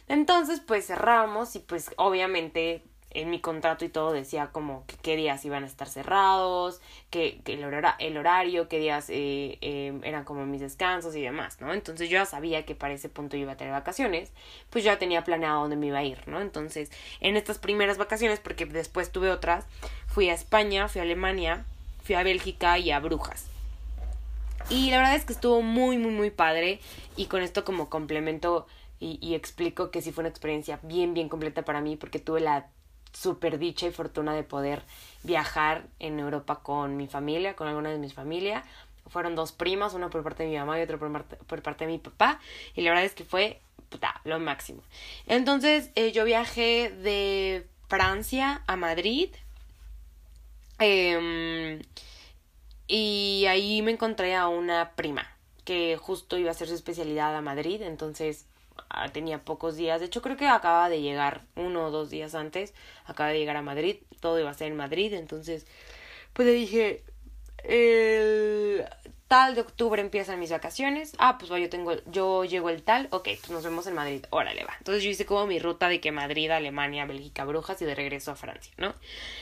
Entonces, 0.07 0.61
pues 0.61 0.87
cerramos 0.87 1.55
y 1.57 1.59
pues 1.59 1.91
obviamente 1.97 2.83
en 3.11 3.29
mi 3.29 3.39
contrato 3.39 3.85
y 3.85 3.89
todo 3.89 4.11
decía 4.11 4.49
como 4.51 4.85
que 4.85 4.95
qué 4.97 5.15
días 5.15 5.43
iban 5.45 5.63
a 5.63 5.67
estar 5.67 5.87
cerrados, 5.87 6.81
que, 7.09 7.39
que 7.43 7.53
el, 7.53 7.63
el, 7.99 8.17
horario, 8.17 8.67
qué 8.67 8.79
días 8.79 9.09
eh, 9.09 9.57
eh, 9.61 9.99
eran 10.03 10.23
como 10.23 10.45
mis 10.45 10.61
descansos 10.61 11.15
y 11.15 11.21
demás, 11.21 11.59
¿no? 11.61 11.73
Entonces 11.73 12.09
yo 12.09 12.15
ya 12.15 12.25
sabía 12.25 12.65
que 12.65 12.75
para 12.75 12.93
ese 12.93 13.09
punto 13.09 13.37
iba 13.37 13.53
a 13.53 13.57
tener 13.57 13.73
vacaciones, 13.73 14.31
pues 14.69 14.83
ya 14.83 14.99
tenía 14.99 15.23
planeado 15.23 15.61
dónde 15.61 15.77
me 15.77 15.87
iba 15.87 15.99
a 15.99 16.03
ir, 16.03 16.27
¿no? 16.27 16.41
Entonces 16.41 16.91
en 17.21 17.37
estas 17.37 17.59
primeras 17.59 17.97
vacaciones, 17.97 18.39
porque 18.39 18.65
después 18.65 19.11
tuve 19.11 19.31
otras, 19.31 19.65
fui 20.07 20.29
a 20.29 20.33
España, 20.33 20.87
fui 20.87 20.99
a 20.99 21.03
Alemania, 21.03 21.65
fui 22.03 22.15
a 22.15 22.23
Bélgica 22.23 22.77
y 22.77 22.91
a 22.91 22.99
Brujas. 22.99 23.47
Y 24.69 24.91
la 24.91 24.97
verdad 24.97 25.15
es 25.15 25.23
que 25.23 25.33
estuvo 25.33 25.61
muy, 25.61 25.97
muy, 25.97 26.11
muy 26.11 26.29
padre. 26.29 26.81
Y 27.15 27.27
con 27.27 27.41
esto 27.41 27.63
como 27.63 27.89
complemento 27.89 28.67
y, 28.99 29.17
y 29.21 29.33
explico 29.35 29.91
que 29.91 30.01
sí 30.01 30.11
fue 30.11 30.23
una 30.23 30.29
experiencia 30.29 30.79
bien, 30.83 31.13
bien 31.13 31.29
completa 31.29 31.63
para 31.63 31.79
mí 31.79 31.95
porque 31.95 32.19
tuve 32.19 32.41
la 32.41 32.67
super 33.13 33.57
dicha 33.57 33.87
y 33.87 33.91
fortuna 33.91 34.33
de 34.33 34.43
poder 34.43 34.83
viajar 35.23 35.85
en 35.99 36.19
Europa 36.19 36.59
con 36.61 36.97
mi 36.97 37.07
familia, 37.07 37.55
con 37.55 37.67
alguna 37.67 37.89
de 37.89 37.97
mis 37.97 38.13
familias. 38.13 38.63
Fueron 39.07 39.35
dos 39.35 39.51
primas, 39.51 39.93
una 39.93 40.09
por 40.09 40.23
parte 40.23 40.43
de 40.43 40.49
mi 40.49 40.57
mamá 40.57 40.79
y 40.79 40.83
otra 40.83 40.97
por 40.97 41.61
parte, 41.61 41.85
de 41.85 41.91
mi 41.91 41.97
papá. 41.97 42.39
Y 42.75 42.81
la 42.81 42.91
verdad 42.91 43.05
es 43.05 43.13
que 43.13 43.23
fue 43.23 43.61
puta, 43.89 44.19
lo 44.25 44.39
máximo. 44.39 44.81
Entonces 45.27 45.91
eh, 45.95 46.11
yo 46.11 46.25
viajé 46.25 46.89
de 46.89 47.67
Francia 47.87 48.63
a 48.67 48.75
Madrid. 48.75 49.29
Em, 50.79 51.81
y 52.87 53.45
ahí 53.47 53.81
me 53.81 53.91
encontré 53.91 54.35
a 54.35 54.47
una 54.47 54.91
prima 54.91 55.27
que 55.65 55.97
justo 55.97 56.37
iba 56.37 56.49
a 56.49 56.51
hacer 56.51 56.67
su 56.67 56.75
especialidad 56.75 57.35
a 57.35 57.41
Madrid. 57.41 57.81
Entonces 57.81 58.45
tenía 59.13 59.39
pocos 59.39 59.75
días. 59.75 59.99
De 59.99 60.07
hecho, 60.07 60.21
creo 60.21 60.37
que 60.37 60.47
acaba 60.47 60.89
de 60.89 61.01
llegar 61.01 61.41
uno 61.55 61.87
o 61.87 61.91
dos 61.91 62.09
días 62.09 62.35
antes. 62.35 62.73
Acaba 63.05 63.29
de 63.29 63.39
llegar 63.39 63.57
a 63.57 63.61
Madrid. 63.61 63.97
Todo 64.19 64.39
iba 64.39 64.49
a 64.49 64.53
ser 64.53 64.67
en 64.67 64.77
Madrid. 64.77 65.13
Entonces, 65.13 65.65
pues 66.33 66.47
le 66.47 66.53
dije, 66.53 67.03
el 67.63 68.85
tal 69.27 69.55
de 69.55 69.61
octubre 69.61 70.01
empiezan 70.01 70.39
mis 70.39 70.51
vacaciones. 70.51 71.13
Ah, 71.17 71.37
pues 71.37 71.49
yo 71.49 71.69
tengo, 71.69 71.93
yo 72.05 72.45
llego 72.45 72.69
el 72.69 72.81
tal. 72.83 73.07
Ok, 73.11 73.23
pues 73.39 73.49
nos 73.49 73.63
vemos 73.63 73.85
en 73.87 73.95
Madrid. 73.95 74.25
Órale, 74.29 74.63
va. 74.63 74.73
Entonces 74.77 75.03
yo 75.03 75.09
hice 75.09 75.25
como 75.25 75.45
mi 75.45 75.59
ruta 75.59 75.89
de 75.89 75.99
que 75.99 76.11
Madrid, 76.11 76.49
Alemania, 76.49 77.05
Bélgica, 77.05 77.43
Brujas 77.45 77.81
y 77.81 77.85
de 77.85 77.95
regreso 77.95 78.31
a 78.31 78.35
Francia, 78.35 78.73
¿no? 78.77 78.93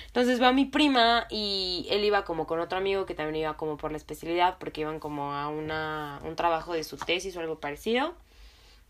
Entonces 0.07 0.41
va 0.41 0.51
mi 0.51 0.65
prima 0.65 1.27
y 1.29 1.87
él 1.89 2.03
iba 2.03 2.25
como 2.25 2.47
con 2.47 2.59
otro 2.59 2.77
amigo 2.77 3.05
que 3.05 3.13
también 3.13 3.43
iba 3.43 3.57
como 3.57 3.77
por 3.77 3.91
la 3.91 3.97
especialidad 3.97 4.57
porque 4.59 4.81
iban 4.81 4.99
como 4.99 5.33
a 5.33 5.49
una, 5.49 6.19
un 6.23 6.35
trabajo 6.35 6.73
de 6.73 6.83
su 6.83 6.97
tesis 6.97 7.35
o 7.37 7.39
algo 7.39 7.59
parecido. 7.59 8.15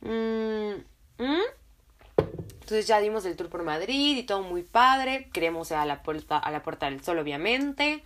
Mm, 0.06 0.84
mm. 1.18 1.41
Entonces 2.66 2.88
ya 2.88 2.99
dimos 2.99 3.26
el 3.26 3.36
tour 3.36 3.49
por 3.49 3.64
Madrid 3.64 4.18
y 4.18 4.24
todo 4.24 4.41
muy 4.41 4.64
padre. 4.64 5.30
Queremos 5.34 5.72
a 5.72 5.86
la 5.86 6.03
puerta, 6.03 6.38
a 6.38 6.51
la 6.51 6.64
puerta 6.64 6.89
del 6.89 7.03
sol, 7.03 7.20
obviamente. 7.20 8.03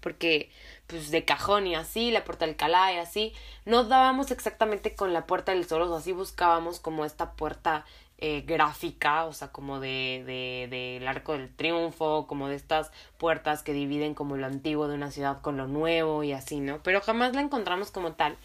Porque, 0.00 0.50
pues, 0.86 1.10
de 1.10 1.24
cajón 1.24 1.66
y 1.66 1.74
así, 1.74 2.10
la 2.10 2.24
puerta 2.24 2.46
del 2.46 2.56
Calá 2.56 2.92
y 2.92 2.98
así. 2.98 3.32
No 3.64 3.84
dábamos 3.84 4.30
exactamente 4.30 4.94
con 4.94 5.12
la 5.12 5.26
puerta 5.26 5.52
del 5.52 5.66
sol, 5.66 5.82
o 5.82 5.96
así 5.96 6.12
buscábamos 6.12 6.80
como 6.80 7.04
esta 7.04 7.32
puerta 7.32 7.84
eh, 8.18 8.42
gráfica, 8.46 9.24
o 9.24 9.32
sea, 9.32 9.48
como 9.48 9.80
de, 9.80 10.22
de, 10.24 10.68
del 10.70 11.08
arco 11.08 11.32
del 11.32 11.52
triunfo, 11.54 12.28
como 12.28 12.48
de 12.48 12.54
estas 12.54 12.92
puertas 13.18 13.64
que 13.64 13.72
dividen 13.72 14.14
como 14.14 14.36
lo 14.36 14.46
antiguo 14.46 14.86
de 14.86 14.94
una 14.94 15.10
ciudad 15.10 15.40
con 15.40 15.56
lo 15.56 15.66
nuevo 15.66 16.22
y 16.22 16.32
así, 16.32 16.60
¿no? 16.60 16.80
Pero 16.84 17.00
jamás 17.00 17.34
la 17.34 17.40
encontramos 17.40 17.90
como 17.90 18.12
tal. 18.12 18.36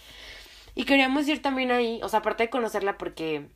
Y 0.77 0.85
queríamos 0.85 1.27
ir 1.27 1.41
también 1.41 1.71
ahí, 1.71 1.99
o 2.03 2.07
sea, 2.07 2.19
aparte 2.19 2.43
de 2.43 2.49
conocerla 2.51 2.99
porque 2.99 3.47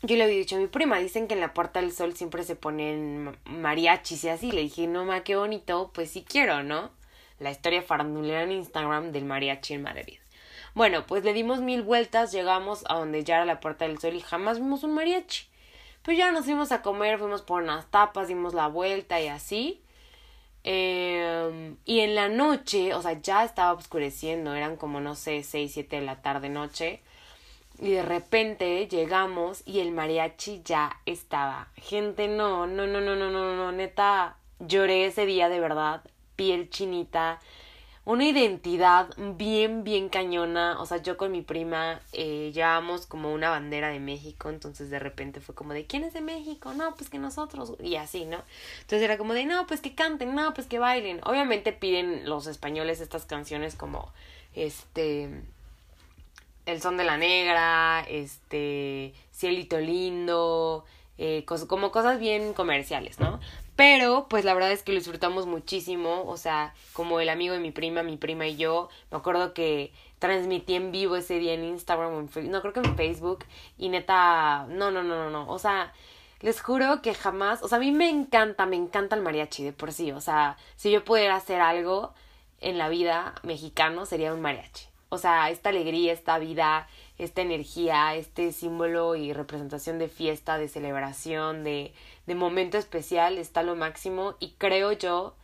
yo 0.00 0.16
le 0.16 0.24
había 0.24 0.38
dicho 0.38 0.56
a 0.56 0.58
mi 0.58 0.68
prima, 0.68 0.98
dicen 0.98 1.28
que 1.28 1.34
en 1.34 1.40
la 1.40 1.52
Puerta 1.52 1.82
del 1.82 1.92
Sol 1.92 2.16
siempre 2.16 2.44
se 2.44 2.56
ponen 2.56 3.36
mariachis 3.44 4.24
y 4.24 4.30
así. 4.30 4.50
Le 4.50 4.62
dije, 4.62 4.86
no, 4.86 5.04
ma, 5.04 5.22
qué 5.22 5.36
bonito, 5.36 5.90
pues 5.92 6.12
sí 6.12 6.24
quiero, 6.26 6.62
¿no? 6.62 6.92
La 7.38 7.50
historia 7.50 7.82
farandulera 7.82 8.44
en 8.44 8.52
Instagram 8.52 9.12
del 9.12 9.26
mariachi 9.26 9.74
en 9.74 9.82
Madrid. 9.82 10.18
Bueno, 10.74 11.04
pues 11.06 11.24
le 11.24 11.34
dimos 11.34 11.60
mil 11.60 11.82
vueltas, 11.82 12.32
llegamos 12.32 12.84
a 12.88 12.94
donde 12.94 13.22
ya 13.22 13.36
era 13.36 13.44
la 13.44 13.60
Puerta 13.60 13.86
del 13.86 13.98
Sol 13.98 14.14
y 14.14 14.20
jamás 14.20 14.58
vimos 14.58 14.82
un 14.82 14.94
mariachi. 14.94 15.46
Pues 16.00 16.16
ya 16.16 16.32
nos 16.32 16.46
fuimos 16.46 16.72
a 16.72 16.80
comer, 16.80 17.18
fuimos 17.18 17.42
por 17.42 17.62
unas 17.62 17.90
tapas, 17.90 18.28
dimos 18.28 18.54
la 18.54 18.68
vuelta 18.68 19.20
y 19.20 19.28
así. 19.28 19.83
Eh, 20.64 21.74
y 21.84 22.00
en 22.00 22.14
la 22.14 22.28
noche, 22.28 22.94
o 22.94 23.02
sea, 23.02 23.20
ya 23.20 23.44
estaba 23.44 23.72
oscureciendo, 23.72 24.54
eran 24.54 24.76
como, 24.76 25.00
no 25.00 25.14
sé, 25.14 25.42
seis, 25.42 25.72
siete 25.72 25.96
de 25.96 26.02
la 26.02 26.22
tarde 26.22 26.48
noche. 26.48 27.00
Y 27.80 27.90
de 27.90 28.02
repente 28.02 28.86
llegamos 28.88 29.62
y 29.66 29.80
el 29.80 29.90
mariachi 29.92 30.62
ya 30.64 31.00
estaba. 31.06 31.68
Gente, 31.76 32.28
no, 32.28 32.66
no, 32.66 32.86
no, 32.86 33.00
no, 33.00 33.16
no, 33.16 33.30
no, 33.30 33.56
no, 33.56 33.72
neta, 33.72 34.36
lloré 34.60 35.06
ese 35.06 35.26
día 35.26 35.48
de 35.48 35.60
verdad, 35.60 36.02
piel 36.36 36.70
chinita 36.70 37.40
una 38.04 38.26
identidad 38.26 39.08
bien, 39.16 39.82
bien 39.82 40.08
cañona. 40.08 40.80
O 40.80 40.86
sea, 40.86 40.98
yo 40.98 41.16
con 41.16 41.32
mi 41.32 41.42
prima 41.42 42.00
eh, 42.12 42.50
llevábamos 42.52 43.06
como 43.06 43.32
una 43.32 43.50
bandera 43.50 43.88
de 43.88 44.00
México, 44.00 44.50
entonces 44.50 44.90
de 44.90 44.98
repente 44.98 45.40
fue 45.40 45.54
como 45.54 45.72
de, 45.72 45.86
¿quién 45.86 46.04
es 46.04 46.12
de 46.12 46.20
México? 46.20 46.74
No, 46.74 46.94
pues 46.94 47.08
que 47.08 47.18
nosotros, 47.18 47.74
y 47.80 47.96
así, 47.96 48.26
¿no? 48.26 48.42
Entonces 48.82 49.02
era 49.02 49.16
como 49.16 49.32
de, 49.32 49.46
no, 49.46 49.66
pues 49.66 49.80
que 49.80 49.94
canten, 49.94 50.34
no, 50.34 50.52
pues 50.54 50.66
que 50.66 50.78
bailen. 50.78 51.20
Obviamente 51.24 51.72
piden 51.72 52.28
los 52.28 52.46
españoles 52.46 53.00
estas 53.00 53.24
canciones 53.24 53.74
como, 53.74 54.12
este, 54.54 55.42
El 56.66 56.82
son 56.82 56.96
de 56.96 57.04
la 57.04 57.16
negra, 57.16 58.04
este, 58.08 59.14
Cielito 59.32 59.78
lindo, 59.80 60.84
eh, 61.16 61.44
como 61.68 61.90
cosas 61.90 62.18
bien 62.18 62.52
comerciales, 62.54 63.18
¿no? 63.20 63.40
Pero, 63.76 64.26
pues 64.28 64.44
la 64.44 64.54
verdad 64.54 64.70
es 64.70 64.82
que 64.82 64.92
lo 64.92 64.98
disfrutamos 64.98 65.46
muchísimo. 65.46 66.24
O 66.26 66.36
sea, 66.36 66.74
como 66.92 67.20
el 67.20 67.28
amigo 67.28 67.54
de 67.54 67.60
mi 67.60 67.72
prima, 67.72 68.02
mi 68.02 68.16
prima 68.16 68.46
y 68.46 68.56
yo. 68.56 68.88
Me 69.10 69.18
acuerdo 69.18 69.52
que 69.52 69.92
transmití 70.18 70.74
en 70.74 70.92
vivo 70.92 71.16
ese 71.16 71.38
día 71.38 71.54
en 71.54 71.64
Instagram 71.64 72.28
en. 72.34 72.50
No, 72.50 72.60
creo 72.60 72.72
que 72.72 72.80
en 72.80 72.96
Facebook. 72.96 73.44
Y 73.76 73.88
neta, 73.88 74.66
no, 74.68 74.90
no, 74.90 75.02
no, 75.02 75.16
no, 75.16 75.30
no. 75.30 75.50
O 75.50 75.58
sea, 75.58 75.92
les 76.40 76.60
juro 76.60 77.02
que 77.02 77.14
jamás. 77.14 77.62
O 77.62 77.68
sea, 77.68 77.78
a 77.78 77.80
mí 77.80 77.90
me 77.90 78.08
encanta, 78.08 78.66
me 78.66 78.76
encanta 78.76 79.16
el 79.16 79.22
mariachi 79.22 79.64
de 79.64 79.72
por 79.72 79.92
sí. 79.92 80.12
O 80.12 80.20
sea, 80.20 80.56
si 80.76 80.90
yo 80.92 81.04
pudiera 81.04 81.34
hacer 81.36 81.60
algo 81.60 82.14
en 82.60 82.78
la 82.78 82.88
vida 82.88 83.34
mexicano, 83.42 84.06
sería 84.06 84.32
un 84.32 84.40
mariachi. 84.40 84.86
O 85.08 85.18
sea, 85.18 85.50
esta 85.50 85.68
alegría, 85.68 86.12
esta 86.12 86.38
vida, 86.38 86.88
esta 87.18 87.42
energía, 87.42 88.16
este 88.16 88.50
símbolo 88.50 89.14
y 89.14 89.32
representación 89.32 89.98
de 89.98 90.08
fiesta, 90.08 90.58
de 90.58 90.68
celebración, 90.68 91.62
de, 91.62 91.92
de 92.26 92.34
momento 92.34 92.78
especial 92.78 93.38
está 93.38 93.62
lo 93.62 93.76
máximo 93.76 94.36
y 94.40 94.52
creo 94.58 94.92
yo, 94.92 95.34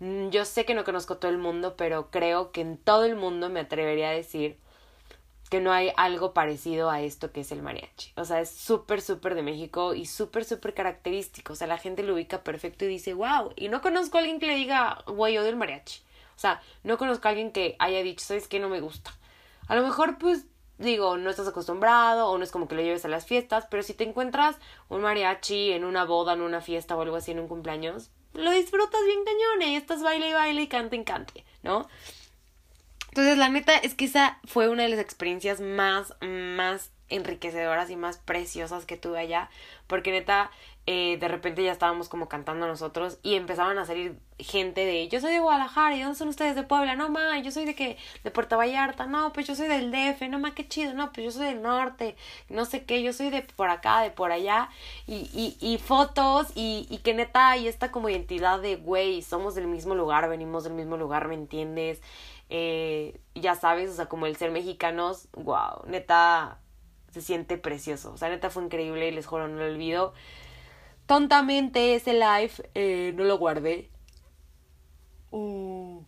mm, 0.00 0.30
yo 0.30 0.44
sé 0.44 0.64
que 0.64 0.74
no 0.74 0.84
conozco 0.84 1.18
todo 1.18 1.30
el 1.30 1.38
mundo, 1.38 1.76
pero 1.76 2.10
creo 2.10 2.52
que 2.52 2.60
en 2.62 2.76
todo 2.78 3.04
el 3.04 3.16
mundo 3.16 3.48
me 3.48 3.60
atrevería 3.60 4.10
a 4.10 4.12
decir 4.12 4.58
que 5.50 5.60
no 5.60 5.72
hay 5.72 5.92
algo 5.96 6.32
parecido 6.32 6.90
a 6.90 7.00
esto 7.02 7.32
que 7.32 7.40
es 7.40 7.50
el 7.50 7.60
mariachi. 7.60 8.12
O 8.14 8.24
sea, 8.24 8.40
es 8.40 8.50
súper, 8.50 9.02
súper 9.02 9.34
de 9.34 9.42
México 9.42 9.94
y 9.94 10.06
súper, 10.06 10.44
súper 10.44 10.74
característico. 10.74 11.54
O 11.54 11.56
sea, 11.56 11.66
la 11.66 11.76
gente 11.76 12.04
lo 12.04 12.14
ubica 12.14 12.44
perfecto 12.44 12.84
y 12.84 12.88
dice, 12.88 13.14
wow. 13.14 13.52
Y 13.56 13.68
no 13.68 13.82
conozco 13.82 14.16
a 14.16 14.20
alguien 14.20 14.38
que 14.38 14.46
le 14.46 14.54
diga, 14.54 15.02
güey, 15.08 15.34
yo 15.34 15.42
del 15.42 15.56
mariachi. 15.56 16.02
O 16.36 16.40
sea, 16.40 16.62
no 16.84 16.98
conozco 16.98 17.26
a 17.26 17.32
alguien 17.32 17.50
que 17.50 17.74
haya 17.80 18.00
dicho, 18.02 18.24
¿sabes 18.24 18.46
qué? 18.46 18.60
No 18.60 18.68
me 18.68 18.80
gusta. 18.80 19.12
A 19.66 19.74
lo 19.74 19.82
mejor, 19.82 20.18
pues, 20.18 20.46
digo, 20.80 21.16
no 21.16 21.30
estás 21.30 21.46
acostumbrado 21.46 22.28
o 22.28 22.38
no 22.38 22.44
es 22.44 22.50
como 22.50 22.66
que 22.66 22.74
lo 22.74 22.82
lleves 22.82 23.04
a 23.04 23.08
las 23.08 23.26
fiestas, 23.26 23.66
pero 23.70 23.82
si 23.82 23.94
te 23.94 24.04
encuentras 24.04 24.56
un 24.88 25.02
mariachi 25.02 25.72
en 25.72 25.84
una 25.84 26.04
boda, 26.04 26.32
en 26.32 26.40
una 26.40 26.60
fiesta 26.60 26.96
o 26.96 27.02
algo 27.02 27.16
así 27.16 27.30
en 27.30 27.40
un 27.40 27.48
cumpleaños, 27.48 28.10
lo 28.32 28.50
disfrutas 28.50 29.00
bien 29.04 29.20
cañón 29.24 29.70
y 29.70 29.76
estás 29.76 30.02
baile 30.02 30.30
y 30.30 30.32
baile 30.32 30.62
y 30.62 30.68
cante 30.68 30.96
y 30.96 31.04
cante, 31.04 31.44
¿no? 31.62 31.86
Entonces, 33.08 33.36
la 33.38 33.48
neta 33.48 33.76
es 33.76 33.94
que 33.94 34.04
esa 34.04 34.38
fue 34.44 34.68
una 34.68 34.84
de 34.84 34.88
las 34.88 35.00
experiencias 35.00 35.60
más, 35.60 36.14
más 36.20 36.90
enriquecedoras 37.08 37.90
y 37.90 37.96
más 37.96 38.18
preciosas 38.18 38.86
que 38.86 38.96
tuve 38.96 39.18
allá, 39.18 39.50
porque 39.88 40.12
neta, 40.12 40.50
eh, 40.86 41.18
de 41.18 41.28
repente 41.28 41.62
ya 41.62 41.72
estábamos 41.72 42.08
como 42.08 42.28
cantando 42.28 42.66
nosotros 42.66 43.18
y 43.22 43.34
empezaban 43.34 43.78
a 43.78 43.84
salir 43.84 44.18
gente 44.38 44.84
de, 44.84 45.08
yo 45.08 45.20
soy 45.20 45.32
de 45.32 45.38
Guadalajara, 45.38 45.94
¿y 45.94 46.00
dónde 46.00 46.16
son 46.16 46.28
ustedes 46.28 46.54
de 46.54 46.62
Puebla? 46.62 46.96
No, 46.96 47.10
ma, 47.10 47.38
yo 47.38 47.50
soy 47.52 47.64
de 47.64 47.74
que, 47.74 47.98
de 48.24 48.30
Puerto 48.30 48.56
Vallarta, 48.56 49.06
no, 49.06 49.32
pues 49.32 49.46
yo 49.46 49.54
soy 49.54 49.68
del 49.68 49.90
DF, 49.92 50.28
no, 50.28 50.38
ma, 50.38 50.54
qué 50.54 50.66
chido, 50.66 50.94
no, 50.94 51.12
pues 51.12 51.26
yo 51.26 51.30
soy 51.30 51.46
del 51.46 51.62
norte, 51.62 52.16
no 52.48 52.64
sé 52.64 52.84
qué, 52.84 53.02
yo 53.02 53.12
soy 53.12 53.30
de 53.30 53.42
por 53.42 53.68
acá, 53.70 54.00
de 54.00 54.10
por 54.10 54.32
allá, 54.32 54.70
y, 55.06 55.30
y, 55.34 55.56
y 55.60 55.78
fotos, 55.78 56.48
y, 56.54 56.86
y 56.90 56.98
que 56.98 57.14
neta 57.14 57.50
hay 57.50 57.68
esta 57.68 57.92
como 57.92 58.08
identidad 58.08 58.60
de, 58.60 58.76
güey, 58.76 59.22
somos 59.22 59.54
del 59.54 59.66
mismo 59.66 59.94
lugar, 59.94 60.28
venimos 60.28 60.64
del 60.64 60.72
mismo 60.72 60.96
lugar, 60.96 61.28
¿me 61.28 61.34
entiendes? 61.34 62.00
Eh, 62.48 63.20
ya 63.34 63.54
sabes, 63.54 63.90
o 63.90 63.94
sea, 63.94 64.06
como 64.06 64.26
el 64.26 64.36
ser 64.36 64.50
mexicanos, 64.50 65.28
wow, 65.34 65.84
neta, 65.86 66.58
se 67.12 67.20
siente 67.20 67.58
precioso, 67.58 68.12
o 68.12 68.16
sea, 68.16 68.28
neta 68.28 68.50
fue 68.50 68.64
increíble, 68.64 69.12
les 69.12 69.26
juro, 69.26 69.46
no 69.46 69.58
lo 69.58 69.66
olvido. 69.66 70.14
Tontamente 71.10 71.96
ese 71.96 72.12
live 72.12 72.52
eh, 72.76 73.12
no 73.16 73.24
lo 73.24 73.36
guardé. 73.36 73.90
Uh. 75.32 76.04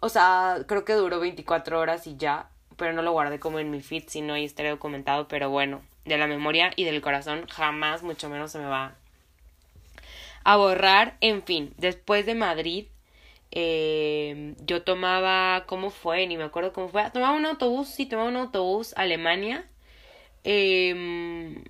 O 0.00 0.08
sea, 0.08 0.64
creo 0.66 0.84
que 0.84 0.94
duró 0.94 1.20
24 1.20 1.78
horas 1.78 2.08
y 2.08 2.16
ya, 2.16 2.50
pero 2.76 2.92
no 2.94 3.02
lo 3.02 3.12
guardé 3.12 3.38
como 3.38 3.60
en 3.60 3.70
mi 3.70 3.80
feed, 3.80 4.08
si 4.08 4.22
no 4.22 4.34
ahí 4.34 4.44
estaría 4.44 4.72
documentado, 4.72 5.28
pero 5.28 5.50
bueno, 5.50 5.82
de 6.04 6.18
la 6.18 6.26
memoria 6.26 6.72
y 6.74 6.82
del 6.82 7.00
corazón 7.00 7.46
jamás, 7.46 8.02
mucho 8.02 8.28
menos 8.28 8.50
se 8.50 8.58
me 8.58 8.66
va 8.66 8.96
a 10.42 10.56
borrar. 10.56 11.16
En 11.20 11.44
fin, 11.44 11.74
después 11.78 12.26
de 12.26 12.34
Madrid, 12.34 12.86
eh, 13.52 14.56
yo 14.66 14.82
tomaba, 14.82 15.62
¿cómo 15.66 15.90
fue? 15.90 16.26
Ni 16.26 16.36
me 16.36 16.42
acuerdo 16.42 16.72
cómo 16.72 16.88
fue. 16.88 17.08
Tomaba 17.12 17.36
un 17.36 17.46
autobús, 17.46 17.86
sí, 17.86 18.06
tomaba 18.06 18.30
un 18.30 18.36
autobús 18.36 18.94
a 18.96 19.02
Alemania. 19.02 19.64
Eh, 20.42 21.62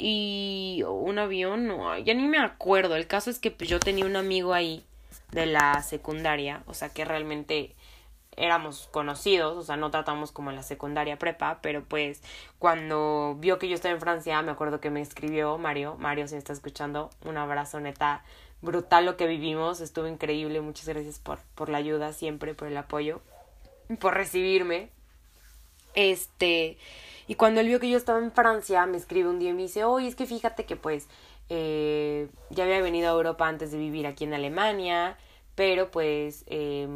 y 0.00 0.82
un 0.88 1.18
avión, 1.18 1.66
no, 1.66 1.96
ya 1.98 2.14
ni 2.14 2.26
me 2.26 2.38
acuerdo. 2.38 2.96
El 2.96 3.06
caso 3.06 3.30
es 3.30 3.38
que 3.38 3.50
pues, 3.50 3.68
yo 3.68 3.78
tenía 3.78 4.06
un 4.06 4.16
amigo 4.16 4.54
ahí 4.54 4.82
de 5.30 5.46
la 5.46 5.82
secundaria, 5.82 6.62
o 6.66 6.74
sea 6.74 6.88
que 6.88 7.04
realmente 7.04 7.74
éramos 8.36 8.88
conocidos, 8.90 9.58
o 9.58 9.62
sea, 9.62 9.76
no 9.76 9.90
tratamos 9.90 10.32
como 10.32 10.48
en 10.50 10.56
la 10.56 10.62
secundaria 10.62 11.18
prepa, 11.18 11.58
pero 11.60 11.84
pues 11.84 12.22
cuando 12.58 13.36
vio 13.38 13.58
que 13.58 13.68
yo 13.68 13.74
estaba 13.74 13.94
en 13.94 14.00
Francia, 14.00 14.40
me 14.40 14.52
acuerdo 14.52 14.80
que 14.80 14.88
me 14.88 15.02
escribió 15.02 15.58
Mario, 15.58 15.96
Mario 15.98 16.26
si 16.26 16.34
me 16.34 16.38
está 16.38 16.54
escuchando, 16.54 17.10
un 17.24 17.36
abrazo 17.36 17.78
neta 17.80 18.24
brutal 18.62 19.04
lo 19.04 19.18
que 19.18 19.26
vivimos, 19.26 19.80
estuvo 19.80 20.06
increíble, 20.06 20.62
muchas 20.62 20.88
gracias 20.88 21.18
por, 21.18 21.40
por 21.54 21.68
la 21.68 21.78
ayuda 21.78 22.14
siempre, 22.14 22.54
por 22.54 22.68
el 22.68 22.76
apoyo, 22.78 23.20
por 24.00 24.14
recibirme. 24.14 24.88
Este, 25.94 26.78
y 27.30 27.36
cuando 27.36 27.60
él 27.60 27.68
vio 27.68 27.78
que 27.78 27.88
yo 27.88 27.96
estaba 27.96 28.18
en 28.18 28.32
Francia, 28.32 28.84
me 28.86 28.96
escribe 28.96 29.28
un 29.28 29.38
día 29.38 29.50
y 29.50 29.52
me 29.52 29.62
dice, 29.62 29.84
oye, 29.84 30.08
es 30.08 30.16
que 30.16 30.26
fíjate 30.26 30.64
que 30.64 30.74
pues 30.74 31.06
eh, 31.48 32.26
ya 32.50 32.64
había 32.64 32.82
venido 32.82 33.08
a 33.08 33.12
Europa 33.12 33.46
antes 33.46 33.70
de 33.70 33.78
vivir 33.78 34.08
aquí 34.08 34.24
en 34.24 34.34
Alemania, 34.34 35.16
pero 35.60 35.90
pues 35.90 36.44
eh, 36.46 36.88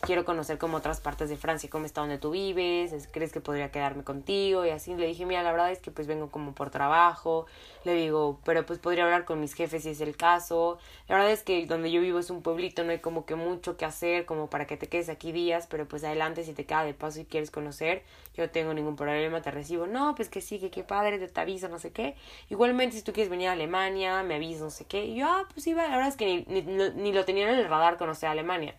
quiero 0.00 0.24
conocer 0.24 0.58
como 0.58 0.78
otras 0.78 1.00
partes 1.00 1.28
de 1.28 1.36
Francia, 1.36 1.70
cómo 1.70 1.86
está 1.86 2.00
donde 2.00 2.18
tú 2.18 2.32
vives, 2.32 3.08
crees 3.12 3.30
que 3.30 3.40
podría 3.40 3.70
quedarme 3.70 4.02
contigo 4.02 4.66
y 4.66 4.70
así. 4.70 4.96
Le 4.96 5.06
dije, 5.06 5.24
mira, 5.24 5.44
la 5.44 5.52
verdad 5.52 5.70
es 5.70 5.78
que 5.78 5.92
pues 5.92 6.08
vengo 6.08 6.28
como 6.28 6.52
por 6.52 6.70
trabajo, 6.70 7.46
le 7.84 7.94
digo, 7.94 8.40
pero 8.44 8.66
pues 8.66 8.80
podría 8.80 9.04
hablar 9.04 9.24
con 9.24 9.38
mis 9.38 9.54
jefes 9.54 9.84
si 9.84 9.90
es 9.90 10.00
el 10.00 10.16
caso, 10.16 10.78
la 11.08 11.14
verdad 11.14 11.30
es 11.30 11.44
que 11.44 11.64
donde 11.66 11.92
yo 11.92 12.00
vivo 12.00 12.18
es 12.18 12.30
un 12.30 12.42
pueblito, 12.42 12.82
no 12.82 12.90
hay 12.90 12.98
como 12.98 13.24
que 13.24 13.36
mucho 13.36 13.76
que 13.76 13.84
hacer 13.84 14.24
como 14.24 14.50
para 14.50 14.66
que 14.66 14.76
te 14.76 14.88
quedes 14.88 15.08
aquí 15.08 15.30
días, 15.30 15.68
pero 15.68 15.86
pues 15.86 16.02
adelante 16.02 16.42
si 16.42 16.54
te 16.54 16.64
queda 16.64 16.84
de 16.84 16.94
paso 16.94 17.20
y 17.20 17.24
quieres 17.24 17.52
conocer, 17.52 18.02
yo 18.34 18.44
no 18.44 18.50
tengo 18.50 18.74
ningún 18.74 18.96
problema, 18.96 19.42
te 19.42 19.52
recibo, 19.52 19.86
no, 19.86 20.16
pues 20.16 20.28
que 20.28 20.40
sí, 20.40 20.58
que 20.58 20.70
qué 20.70 20.82
padre, 20.82 21.18
te, 21.18 21.40
aviso, 21.40 21.68
no 21.68 21.78
sé 21.78 21.92
qué, 21.92 22.16
igualmente 22.50 22.96
si 22.96 23.02
tú 23.02 23.12
quieres 23.12 23.30
venir 23.30 23.48
a 23.48 23.52
Alemania, 23.52 24.24
me 24.24 24.34
avisas, 24.34 24.62
no 24.62 24.70
sé 24.70 24.86
qué, 24.86 25.14
yo, 25.14 25.26
ah, 25.28 25.44
pues 25.52 25.62
sí, 25.62 25.72
la 25.72 25.88
verdad 25.88 26.08
es 26.08 26.16
que 26.16 26.44
ni, 26.48 26.62
ni, 26.62 26.90
ni 26.90 27.12
lo 27.12 27.24
tenía 27.24 27.48
en 27.48 27.58
el 27.58 27.68
radar 27.68 27.91
conocer 27.98 28.28
a 28.28 28.32
Alemania. 28.32 28.74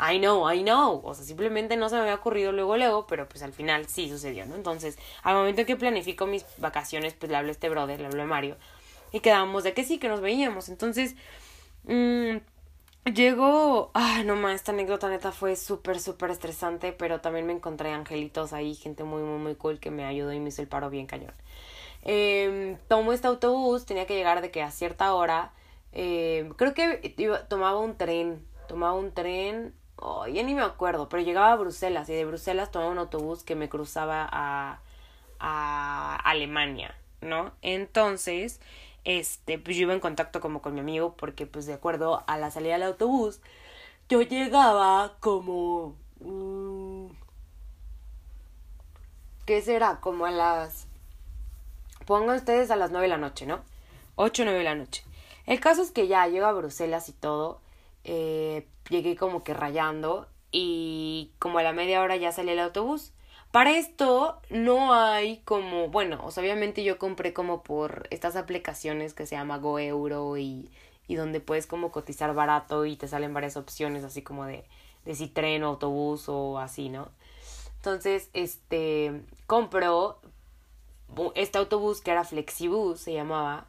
I 0.00 0.18
know, 0.18 0.50
I 0.50 0.62
know. 0.62 1.00
O 1.04 1.14
sea, 1.14 1.24
simplemente 1.24 1.76
no 1.76 1.88
se 1.88 1.96
me 1.96 2.02
había 2.02 2.14
ocurrido 2.14 2.52
luego, 2.52 2.76
luego, 2.76 3.06
pero 3.06 3.28
pues 3.28 3.42
al 3.42 3.52
final 3.52 3.86
sí 3.86 4.08
sucedió, 4.08 4.46
¿no? 4.46 4.54
Entonces, 4.56 4.98
al 5.22 5.34
momento 5.34 5.60
en 5.60 5.66
que 5.66 5.76
planifico 5.76 6.26
mis 6.26 6.44
vacaciones, 6.58 7.14
pues 7.14 7.30
le 7.30 7.36
hablo 7.36 7.50
a 7.50 7.52
este 7.52 7.68
brother, 7.68 8.00
le 8.00 8.06
hablo 8.06 8.22
a 8.22 8.26
Mario, 8.26 8.56
y 9.12 9.20
quedamos 9.20 9.64
de 9.64 9.74
que 9.74 9.84
sí, 9.84 9.98
que 9.98 10.08
nos 10.08 10.20
veíamos. 10.20 10.68
Entonces, 10.68 11.14
mmm, 11.84 12.38
llegó. 13.14 13.90
Ah, 13.94 14.22
no 14.24 14.36
más, 14.36 14.56
esta 14.56 14.72
anécdota 14.72 15.08
neta 15.08 15.30
fue 15.32 15.56
súper, 15.56 16.00
súper 16.00 16.30
estresante, 16.30 16.92
pero 16.92 17.20
también 17.20 17.46
me 17.46 17.52
encontré 17.52 17.92
angelitos 17.92 18.52
ahí, 18.52 18.74
gente 18.74 19.04
muy, 19.04 19.22
muy, 19.22 19.38
muy 19.38 19.54
cool 19.56 19.78
que 19.78 19.90
me 19.90 20.04
ayudó 20.04 20.32
y 20.32 20.40
me 20.40 20.48
hizo 20.48 20.62
el 20.62 20.68
paro 20.68 20.90
bien 20.90 21.06
cañón. 21.06 21.34
Eh, 22.04 22.76
tomo 22.88 23.12
este 23.12 23.28
autobús, 23.28 23.86
tenía 23.86 24.06
que 24.06 24.14
llegar 24.16 24.40
de 24.40 24.50
que 24.50 24.62
a 24.62 24.70
cierta 24.70 25.14
hora. 25.14 25.52
Eh, 25.92 26.50
creo 26.56 26.74
que 26.74 27.14
iba, 27.18 27.46
tomaba 27.48 27.78
un 27.78 27.96
tren 27.96 28.46
tomaba 28.72 28.94
un 28.94 29.12
tren, 29.12 29.74
oh, 29.96 30.26
ya 30.26 30.42
ni 30.42 30.54
me 30.54 30.62
acuerdo, 30.62 31.08
pero 31.10 31.22
llegaba 31.22 31.52
a 31.52 31.56
Bruselas 31.56 32.08
y 32.08 32.14
de 32.14 32.24
Bruselas 32.24 32.70
tomaba 32.70 32.90
un 32.90 32.96
autobús 32.96 33.42
que 33.42 33.54
me 33.54 33.68
cruzaba 33.68 34.26
a, 34.32 34.80
a 35.38 36.16
Alemania, 36.24 36.94
¿no? 37.20 37.52
Entonces, 37.60 38.60
este, 39.04 39.58
pues 39.58 39.76
yo 39.76 39.82
iba 39.82 39.92
en 39.92 40.00
contacto 40.00 40.40
como 40.40 40.62
con 40.62 40.72
mi 40.72 40.80
amigo 40.80 41.14
porque 41.18 41.44
pues 41.46 41.66
de 41.66 41.74
acuerdo 41.74 42.24
a 42.26 42.38
la 42.38 42.50
salida 42.50 42.72
del 42.74 42.84
autobús, 42.84 43.40
yo 44.08 44.22
llegaba 44.22 45.16
como... 45.20 45.96
Mm, 46.20 47.08
¿Qué 49.44 49.60
será? 49.60 50.00
Como 50.00 50.24
a 50.24 50.30
las... 50.30 50.86
Pongan 52.06 52.36
ustedes 52.36 52.70
a 52.70 52.76
las 52.76 52.90
nueve 52.90 53.04
de 53.06 53.10
la 53.10 53.18
noche, 53.18 53.44
¿no? 53.44 53.60
Ocho, 54.14 54.44
nueve 54.44 54.60
de 54.60 54.64
la 54.64 54.74
noche. 54.76 55.04
El 55.46 55.60
caso 55.60 55.82
es 55.82 55.90
que 55.90 56.08
ya 56.08 56.26
llego 56.26 56.46
a 56.46 56.52
Bruselas 56.52 57.08
y 57.08 57.12
todo 57.12 57.60
eh, 58.04 58.66
llegué 58.90 59.16
como 59.16 59.44
que 59.44 59.54
rayando 59.54 60.26
y 60.50 61.30
como 61.38 61.58
a 61.58 61.62
la 61.62 61.72
media 61.72 62.02
hora 62.02 62.16
ya 62.16 62.32
salí 62.32 62.50
el 62.50 62.60
autobús. 62.60 63.12
Para 63.50 63.76
esto 63.76 64.40
no 64.48 64.94
hay 64.94 65.38
como, 65.44 65.88
bueno, 65.88 66.20
obviamente 66.24 66.84
yo 66.84 66.98
compré 66.98 67.32
como 67.32 67.62
por 67.62 68.08
estas 68.10 68.34
aplicaciones 68.36 69.14
que 69.14 69.26
se 69.26 69.36
llama 69.36 69.58
GoEuro 69.58 70.38
y, 70.38 70.70
y 71.06 71.16
donde 71.16 71.40
puedes 71.40 71.66
como 71.66 71.92
cotizar 71.92 72.34
barato 72.34 72.86
y 72.86 72.96
te 72.96 73.08
salen 73.08 73.34
varias 73.34 73.56
opciones 73.56 74.04
así 74.04 74.22
como 74.22 74.46
de, 74.46 74.64
de 75.04 75.14
si 75.14 75.28
tren 75.28 75.64
o 75.64 75.68
autobús 75.68 76.28
o 76.28 76.58
así, 76.58 76.88
¿no? 76.88 77.10
Entonces, 77.76 78.30
este, 78.32 79.22
compró 79.46 80.18
este 81.34 81.58
autobús 81.58 82.00
que 82.00 82.10
era 82.12 82.24
Flexibus, 82.24 83.00
se 83.00 83.12
llamaba, 83.12 83.66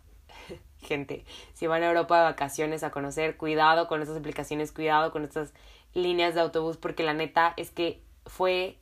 gente, 0.83 1.25
si 1.53 1.67
van 1.67 1.83
a 1.83 1.87
Europa 1.87 2.17
de 2.17 2.23
vacaciones 2.25 2.83
a 2.83 2.91
conocer, 2.91 3.37
cuidado 3.37 3.87
con 3.87 4.01
estas 4.01 4.17
aplicaciones, 4.17 4.71
cuidado 4.71 5.11
con 5.11 5.23
estas 5.23 5.53
líneas 5.93 6.35
de 6.35 6.41
autobús, 6.41 6.77
porque 6.77 7.03
la 7.03 7.13
neta 7.13 7.53
es 7.57 7.71
que 7.71 8.01
fue 8.25 8.77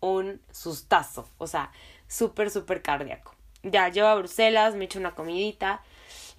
un 0.00 0.40
sustazo, 0.50 1.28
o 1.38 1.46
sea, 1.46 1.72
súper, 2.08 2.50
súper 2.50 2.82
cardíaco. 2.82 3.34
Ya, 3.62 3.88
llevo 3.88 4.08
a 4.08 4.14
Bruselas, 4.14 4.74
me 4.74 4.86
echo 4.86 4.98
una 4.98 5.14
comidita, 5.14 5.82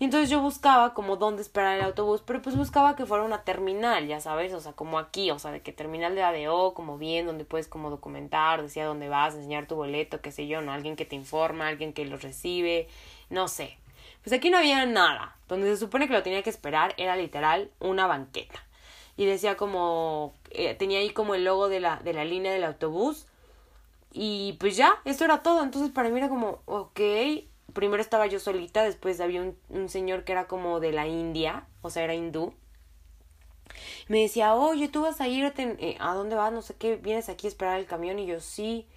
y 0.02 0.06
entonces 0.06 0.32
yo 0.32 0.42
buscaba 0.42 0.96
como 0.96 1.16
dónde 1.16 1.44
esperar 1.44 1.78
el 1.78 1.86
autobús, 1.86 2.24
pero 2.26 2.42
pues 2.42 2.58
buscaba 2.58 2.96
que 2.96 3.06
fuera 3.06 3.24
una 3.24 3.44
terminal, 3.44 4.08
ya 4.08 4.20
sabes, 4.20 4.52
o 4.52 4.60
sea, 4.60 4.74
como 4.74 4.98
aquí, 4.98 5.30
o 5.30 5.38
sea, 5.38 5.52
de 5.52 5.62
que 5.62 5.72
terminal 5.72 6.16
de 6.16 6.24
ADO, 6.24 6.74
como 6.74 6.98
bien, 6.98 7.28
donde 7.28 7.46
puedes 7.46 7.68
como 7.68 7.92
documentar, 7.92 8.64
decía 8.64 8.88
dónde 8.88 9.10
vas, 9.10 9.36
enseñar 9.36 9.68
tu 9.68 9.76
boleto, 9.76 10.20
qué 10.20 10.32
sé 10.32 10.48
yo, 10.48 10.62
¿no? 10.62 10.72
Alguien 10.72 10.96
que 10.96 11.06
te 11.06 11.16
informa, 11.16 11.68
alguien 11.68 11.94
que 11.94 12.04
lo 12.06 12.18
recibe, 12.18 12.88
no 13.30 13.48
sé, 13.48 13.78
pues 14.24 14.34
aquí 14.34 14.50
no 14.50 14.58
había 14.58 14.86
nada. 14.86 15.36
Donde 15.48 15.68
se 15.70 15.78
supone 15.78 16.08
que 16.08 16.14
lo 16.14 16.24
tenía 16.24 16.44
que 16.44 16.50
esperar 16.50 16.94
era 16.98 17.16
literal 17.16 17.72
una 17.80 18.08
banqueta. 18.08 18.64
Y 19.18 19.26
decía 19.26 19.58
como, 19.58 20.34
eh, 20.52 20.76
tenía 20.76 21.00
ahí 21.00 21.10
como 21.12 21.36
el 21.36 21.44
logo 21.44 21.70
de 21.70 21.80
la, 21.80 21.98
de 21.98 22.14
la 22.14 22.26
línea 22.26 22.54
del 22.54 22.64
autobús. 22.64 23.28
Y 24.14 24.54
pues 24.60 24.78
ya, 24.78 25.00
esto 25.06 25.26
era 25.26 25.44
todo. 25.44 25.64
Entonces 25.64 25.92
para 25.92 26.10
mí 26.10 26.18
era 26.18 26.30
como, 26.30 26.62
ok. 26.66 27.00
Primero 27.74 28.02
estaba 28.02 28.28
yo 28.28 28.40
solita, 28.40 28.84
después 28.84 29.22
había 29.22 29.42
un, 29.42 29.58
un 29.70 29.88
señor 29.88 30.26
que 30.26 30.34
era 30.34 30.48
como 30.48 30.82
de 30.82 30.92
la 30.92 31.08
India, 31.08 31.68
o 31.82 31.90
sea, 31.90 32.04
era 32.04 32.14
hindú. 32.14 32.54
Me 34.08 34.22
decía, 34.22 34.54
oye, 34.56 34.90
tú 34.90 35.04
vas 35.04 35.22
a 35.22 35.28
irte, 35.28 35.78
eh, 35.80 35.98
¿a 36.00 36.14
dónde 36.14 36.36
vas? 36.36 36.52
No 36.52 36.62
sé 36.62 36.76
qué, 36.76 36.98
vienes 36.98 37.30
aquí 37.30 37.48
a 37.48 37.50
esperar 37.50 37.80
el 37.80 37.86
camión. 37.86 38.20
Y 38.20 38.26
yo, 38.26 38.40
sí. 38.40 38.88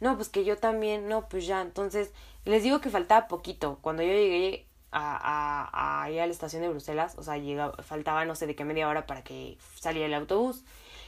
No, 0.00 0.16
pues 0.16 0.28
que 0.28 0.44
yo 0.44 0.58
también, 0.58 1.08
no, 1.08 1.28
pues 1.28 1.46
ya. 1.46 1.60
Entonces 1.62 2.12
les 2.44 2.62
digo 2.62 2.80
que 2.80 2.90
faltaba 2.90 3.28
poquito. 3.28 3.78
Cuando 3.82 4.02
yo 4.02 4.10
llegué 4.12 4.66
a, 4.90 5.16
a, 5.16 6.02
a, 6.02 6.04
a 6.04 6.08
la 6.10 6.24
estación 6.24 6.62
de 6.62 6.68
Bruselas, 6.68 7.14
o 7.18 7.22
sea, 7.22 7.38
llegaba, 7.38 7.82
faltaba 7.82 8.24
no 8.24 8.34
sé 8.34 8.46
de 8.46 8.54
qué 8.54 8.64
media 8.64 8.88
hora 8.88 9.06
para 9.06 9.22
que 9.22 9.58
saliera 9.74 10.06
el 10.06 10.14
autobús. 10.14 10.64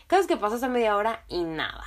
Cada 0.06 0.20
vez 0.20 0.28
que 0.28 0.36
pasó 0.36 0.56
esa 0.56 0.68
media 0.68 0.96
hora 0.96 1.24
y 1.28 1.44
nada. 1.44 1.84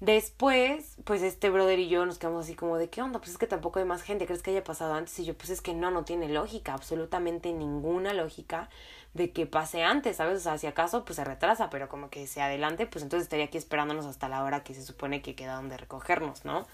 Después, 0.00 0.98
pues 1.04 1.22
este 1.22 1.48
brother 1.48 1.78
y 1.78 1.88
yo 1.88 2.04
nos 2.04 2.18
quedamos 2.18 2.44
así 2.44 2.54
como 2.54 2.76
de 2.76 2.90
qué 2.90 3.00
onda, 3.00 3.18
pues 3.18 3.30
es 3.30 3.38
que 3.38 3.46
tampoco 3.46 3.78
hay 3.78 3.86
más 3.86 4.02
gente, 4.02 4.26
¿crees 4.26 4.42
que 4.42 4.50
haya 4.50 4.62
pasado 4.62 4.92
antes? 4.92 5.18
Y 5.18 5.24
yo, 5.24 5.34
pues 5.34 5.48
es 5.48 5.62
que 5.62 5.72
no, 5.72 5.90
no 5.90 6.04
tiene 6.04 6.28
lógica, 6.28 6.74
absolutamente 6.74 7.50
ninguna 7.54 8.12
lógica 8.12 8.68
de 9.14 9.32
que 9.32 9.46
pase 9.46 9.84
antes, 9.84 10.18
¿sabes? 10.18 10.36
O 10.36 10.40
sea, 10.42 10.58
si 10.58 10.66
acaso, 10.66 11.06
pues 11.06 11.16
se 11.16 11.24
retrasa, 11.24 11.70
pero 11.70 11.88
como 11.88 12.10
que 12.10 12.26
se 12.26 12.42
adelante, 12.42 12.86
pues 12.86 13.02
entonces 13.04 13.24
estaría 13.24 13.46
aquí 13.46 13.56
esperándonos 13.56 14.04
hasta 14.04 14.28
la 14.28 14.44
hora 14.44 14.62
que 14.62 14.74
se 14.74 14.82
supone 14.84 15.22
que 15.22 15.34
queda 15.34 15.54
donde 15.54 15.78
recogernos, 15.78 16.44
¿no? 16.44 16.66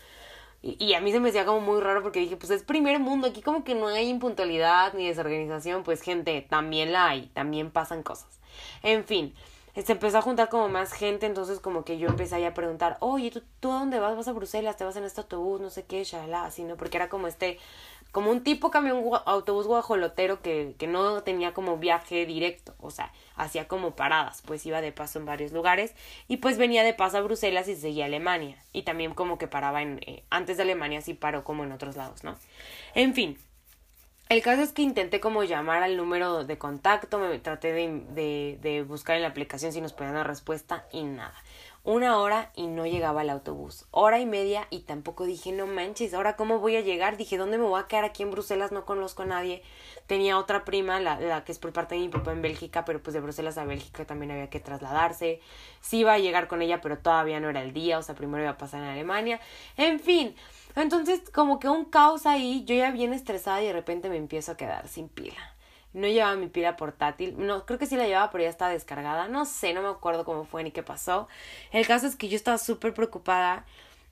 Y, 0.62 0.94
a 0.94 1.00
mí 1.00 1.10
se 1.10 1.18
me 1.18 1.30
hacía 1.30 1.44
como 1.44 1.60
muy 1.60 1.80
raro 1.80 2.02
porque 2.02 2.20
dije, 2.20 2.36
pues 2.36 2.50
es 2.50 2.62
primer 2.62 3.00
mundo, 3.00 3.26
aquí 3.26 3.42
como 3.42 3.64
que 3.64 3.74
no 3.74 3.88
hay 3.88 4.08
impuntualidad 4.08 4.94
ni 4.94 5.08
desorganización, 5.08 5.82
pues 5.82 6.02
gente, 6.02 6.46
también 6.48 6.92
la 6.92 7.08
hay, 7.08 7.26
también 7.34 7.72
pasan 7.72 8.04
cosas. 8.04 8.38
En 8.84 9.04
fin, 9.04 9.34
se 9.74 9.92
empezó 9.92 10.18
a 10.18 10.22
juntar 10.22 10.48
como 10.48 10.68
más 10.68 10.92
gente, 10.92 11.26
entonces 11.26 11.60
como 11.60 11.84
que 11.84 11.98
yo 11.98 12.08
empecé 12.08 12.44
a 12.44 12.54
preguntar, 12.54 12.98
oye, 13.00 13.30
¿tú, 13.30 13.42
¿tú 13.60 13.72
a 13.72 13.76
dónde 13.78 13.98
vas? 13.98 14.16
¿Vas 14.16 14.28
a 14.28 14.32
Bruselas? 14.32 14.76
¿Te 14.76 14.84
vas 14.84 14.96
en 14.96 15.04
este 15.04 15.20
autobús? 15.22 15.60
No 15.60 15.70
sé 15.70 15.84
qué, 15.84 16.04
shalala, 16.04 16.44
así, 16.44 16.64
¿no? 16.64 16.76
Porque 16.76 16.98
era 16.98 17.08
como 17.08 17.26
este 17.26 17.58
como 18.12 18.30
un 18.30 18.44
tipo 18.44 18.70
camión 18.70 19.02
autobús 19.24 19.66
guajolotero 19.66 20.42
que, 20.42 20.74
que 20.78 20.86
no 20.86 21.22
tenía 21.22 21.54
como 21.54 21.78
viaje 21.78 22.26
directo, 22.26 22.74
o 22.78 22.90
sea, 22.90 23.10
hacía 23.36 23.66
como 23.66 23.96
paradas, 23.96 24.42
pues 24.46 24.64
iba 24.66 24.82
de 24.82 24.92
paso 24.92 25.18
en 25.18 25.24
varios 25.24 25.52
lugares 25.52 25.94
y 26.28 26.36
pues 26.36 26.58
venía 26.58 26.84
de 26.84 26.92
paso 26.92 27.16
a 27.16 27.22
Bruselas 27.22 27.68
y 27.68 27.74
seguía 27.74 28.04
a 28.04 28.06
Alemania 28.08 28.62
y 28.74 28.82
también 28.82 29.14
como 29.14 29.38
que 29.38 29.48
paraba 29.48 29.80
en 29.80 29.98
eh, 30.06 30.24
antes 30.28 30.58
de 30.58 30.64
Alemania 30.64 31.00
sí 31.00 31.14
paró 31.14 31.42
como 31.42 31.64
en 31.64 31.72
otros 31.72 31.96
lados, 31.96 32.22
¿no? 32.22 32.36
En 32.94 33.14
fin, 33.14 33.38
el 34.32 34.40
caso 34.42 34.62
es 34.62 34.72
que 34.72 34.80
intenté 34.80 35.20
como 35.20 35.44
llamar 35.44 35.82
al 35.82 35.98
número 35.98 36.44
de 36.44 36.56
contacto, 36.56 37.18
me 37.18 37.38
traté 37.38 37.72
de, 37.72 38.58
de, 38.62 38.82
buscar 38.82 39.16
en 39.16 39.22
la 39.22 39.28
aplicación 39.28 39.72
si 39.72 39.82
nos 39.82 39.92
podían 39.92 40.14
dar 40.14 40.26
respuesta 40.26 40.86
y 40.90 41.02
nada 41.02 41.34
una 41.84 42.18
hora 42.18 42.52
y 42.54 42.68
no 42.68 42.86
llegaba 42.86 43.22
el 43.22 43.30
autobús. 43.30 43.86
Hora 43.90 44.20
y 44.20 44.26
media 44.26 44.68
y 44.70 44.80
tampoco 44.80 45.24
dije, 45.24 45.50
no 45.50 45.66
manches, 45.66 46.14
ahora 46.14 46.36
cómo 46.36 46.60
voy 46.60 46.76
a 46.76 46.80
llegar. 46.80 47.16
Dije, 47.16 47.36
¿dónde 47.36 47.58
me 47.58 47.64
voy 47.64 47.80
a 47.80 47.88
quedar 47.88 48.04
aquí 48.04 48.22
en 48.22 48.30
Bruselas? 48.30 48.70
No 48.70 48.84
conozco 48.84 49.22
a 49.22 49.26
nadie. 49.26 49.62
Tenía 50.06 50.38
otra 50.38 50.64
prima, 50.64 51.00
la, 51.00 51.18
la 51.18 51.44
que 51.44 51.50
es 51.50 51.58
por 51.58 51.72
parte 51.72 51.96
de 51.96 52.02
mi 52.02 52.08
papá 52.08 52.32
en 52.32 52.40
Bélgica, 52.40 52.84
pero 52.84 53.02
pues 53.02 53.14
de 53.14 53.20
Bruselas 53.20 53.58
a 53.58 53.64
Bélgica 53.64 54.04
también 54.04 54.30
había 54.30 54.48
que 54.48 54.60
trasladarse. 54.60 55.40
Sí 55.80 55.98
iba 55.98 56.12
a 56.12 56.18
llegar 56.18 56.46
con 56.46 56.62
ella, 56.62 56.80
pero 56.80 56.98
todavía 56.98 57.40
no 57.40 57.50
era 57.50 57.62
el 57.62 57.72
día, 57.72 57.98
o 57.98 58.02
sea, 58.02 58.14
primero 58.14 58.44
iba 58.44 58.52
a 58.52 58.58
pasar 58.58 58.80
en 58.82 58.90
Alemania. 58.90 59.40
En 59.76 59.98
fin, 59.98 60.36
entonces 60.76 61.22
como 61.32 61.58
que 61.58 61.68
un 61.68 61.84
caos 61.84 62.26
ahí, 62.26 62.64
yo 62.64 62.74
ya 62.74 62.90
bien 62.90 63.12
estresada 63.12 63.62
y 63.62 63.66
de 63.66 63.72
repente 63.72 64.08
me 64.08 64.16
empiezo 64.16 64.52
a 64.52 64.56
quedar 64.56 64.88
sin 64.88 65.08
pila 65.08 65.52
no 65.92 66.06
llevaba 66.08 66.36
mi 66.36 66.48
pila 66.48 66.76
portátil. 66.76 67.34
No, 67.38 67.66
creo 67.66 67.78
que 67.78 67.86
sí 67.86 67.96
la 67.96 68.06
llevaba, 68.06 68.30
pero 68.30 68.44
ya 68.44 68.50
estaba 68.50 68.70
descargada. 68.70 69.28
No 69.28 69.44
sé, 69.44 69.74
no 69.74 69.82
me 69.82 69.88
acuerdo 69.88 70.24
cómo 70.24 70.44
fue 70.44 70.64
ni 70.64 70.70
qué 70.70 70.82
pasó. 70.82 71.28
El 71.70 71.86
caso 71.86 72.06
es 72.06 72.16
que 72.16 72.28
yo 72.28 72.36
estaba 72.36 72.58
súper 72.58 72.94
preocupada. 72.94 73.66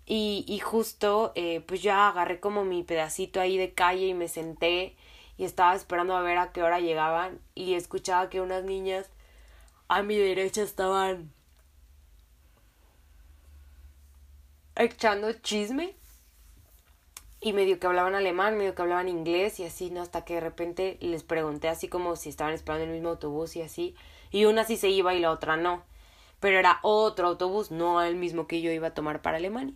Y, 0.07 0.45
y 0.49 0.59
justo, 0.59 1.33
eh, 1.37 1.63
pues 1.67 1.83
ya 1.83 2.09
agarré 2.09 2.41
como 2.41 2.65
mi 2.65 2.83
pedacito 2.83 3.41
ahí 3.41 3.57
de 3.57 3.73
calle 3.73 4.09
y 4.09 4.15
me 4.15 4.29
senté. 4.29 4.97
Y 5.39 5.45
estaba 5.45 5.75
esperando 5.75 6.17
a 6.17 6.23
ver 6.23 6.39
a 6.39 6.53
qué 6.53 6.63
hora 6.63 6.81
llegaban. 6.81 7.41
Y 7.55 7.75
escuchaba 7.75 8.29
que 8.29 8.41
unas 8.41 8.65
niñas 8.65 9.09
a 9.89 10.03
mi 10.03 10.17
derecha 10.17 10.63
estaban 10.63 11.33
echando 14.77 15.33
chisme 15.33 15.95
y 17.41 17.53
medio 17.53 17.79
que 17.79 17.87
hablaban 17.87 18.15
alemán, 18.15 18.59
medio 18.59 18.75
que 18.75 18.83
hablaban 18.83 19.09
inglés 19.09 19.61
y 19.61 19.65
así, 19.65 19.91
¿no? 19.91 20.03
Hasta 20.03 20.25
que 20.25 20.35
de 20.35 20.41
repente 20.41 20.99
les 21.01 21.23
pregunté 21.23 21.69
así 21.69 21.89
como 21.89 22.17
si 22.17 22.29
estaban 22.29 22.53
esperando 22.53 22.85
el 22.85 22.93
mismo 22.93 23.09
autobús 23.11 23.57
y 23.57 23.63
así. 23.63 23.95
Y 24.31 24.45
una 24.45 24.65
sí 24.65 24.77
se 24.77 24.91
iba 24.91 25.15
y 25.15 25.21
la 25.21 25.31
otra 25.31 25.57
no. 25.57 25.83
Pero 26.39 26.59
era 26.59 26.81
otro 26.83 27.29
autobús, 27.29 27.71
no 27.71 28.03
el 28.03 28.17
mismo 28.17 28.47
que 28.47 28.61
yo 28.61 28.71
iba 28.71 28.89
a 28.89 28.95
tomar 28.95 29.23
para 29.23 29.39
Alemania. 29.39 29.75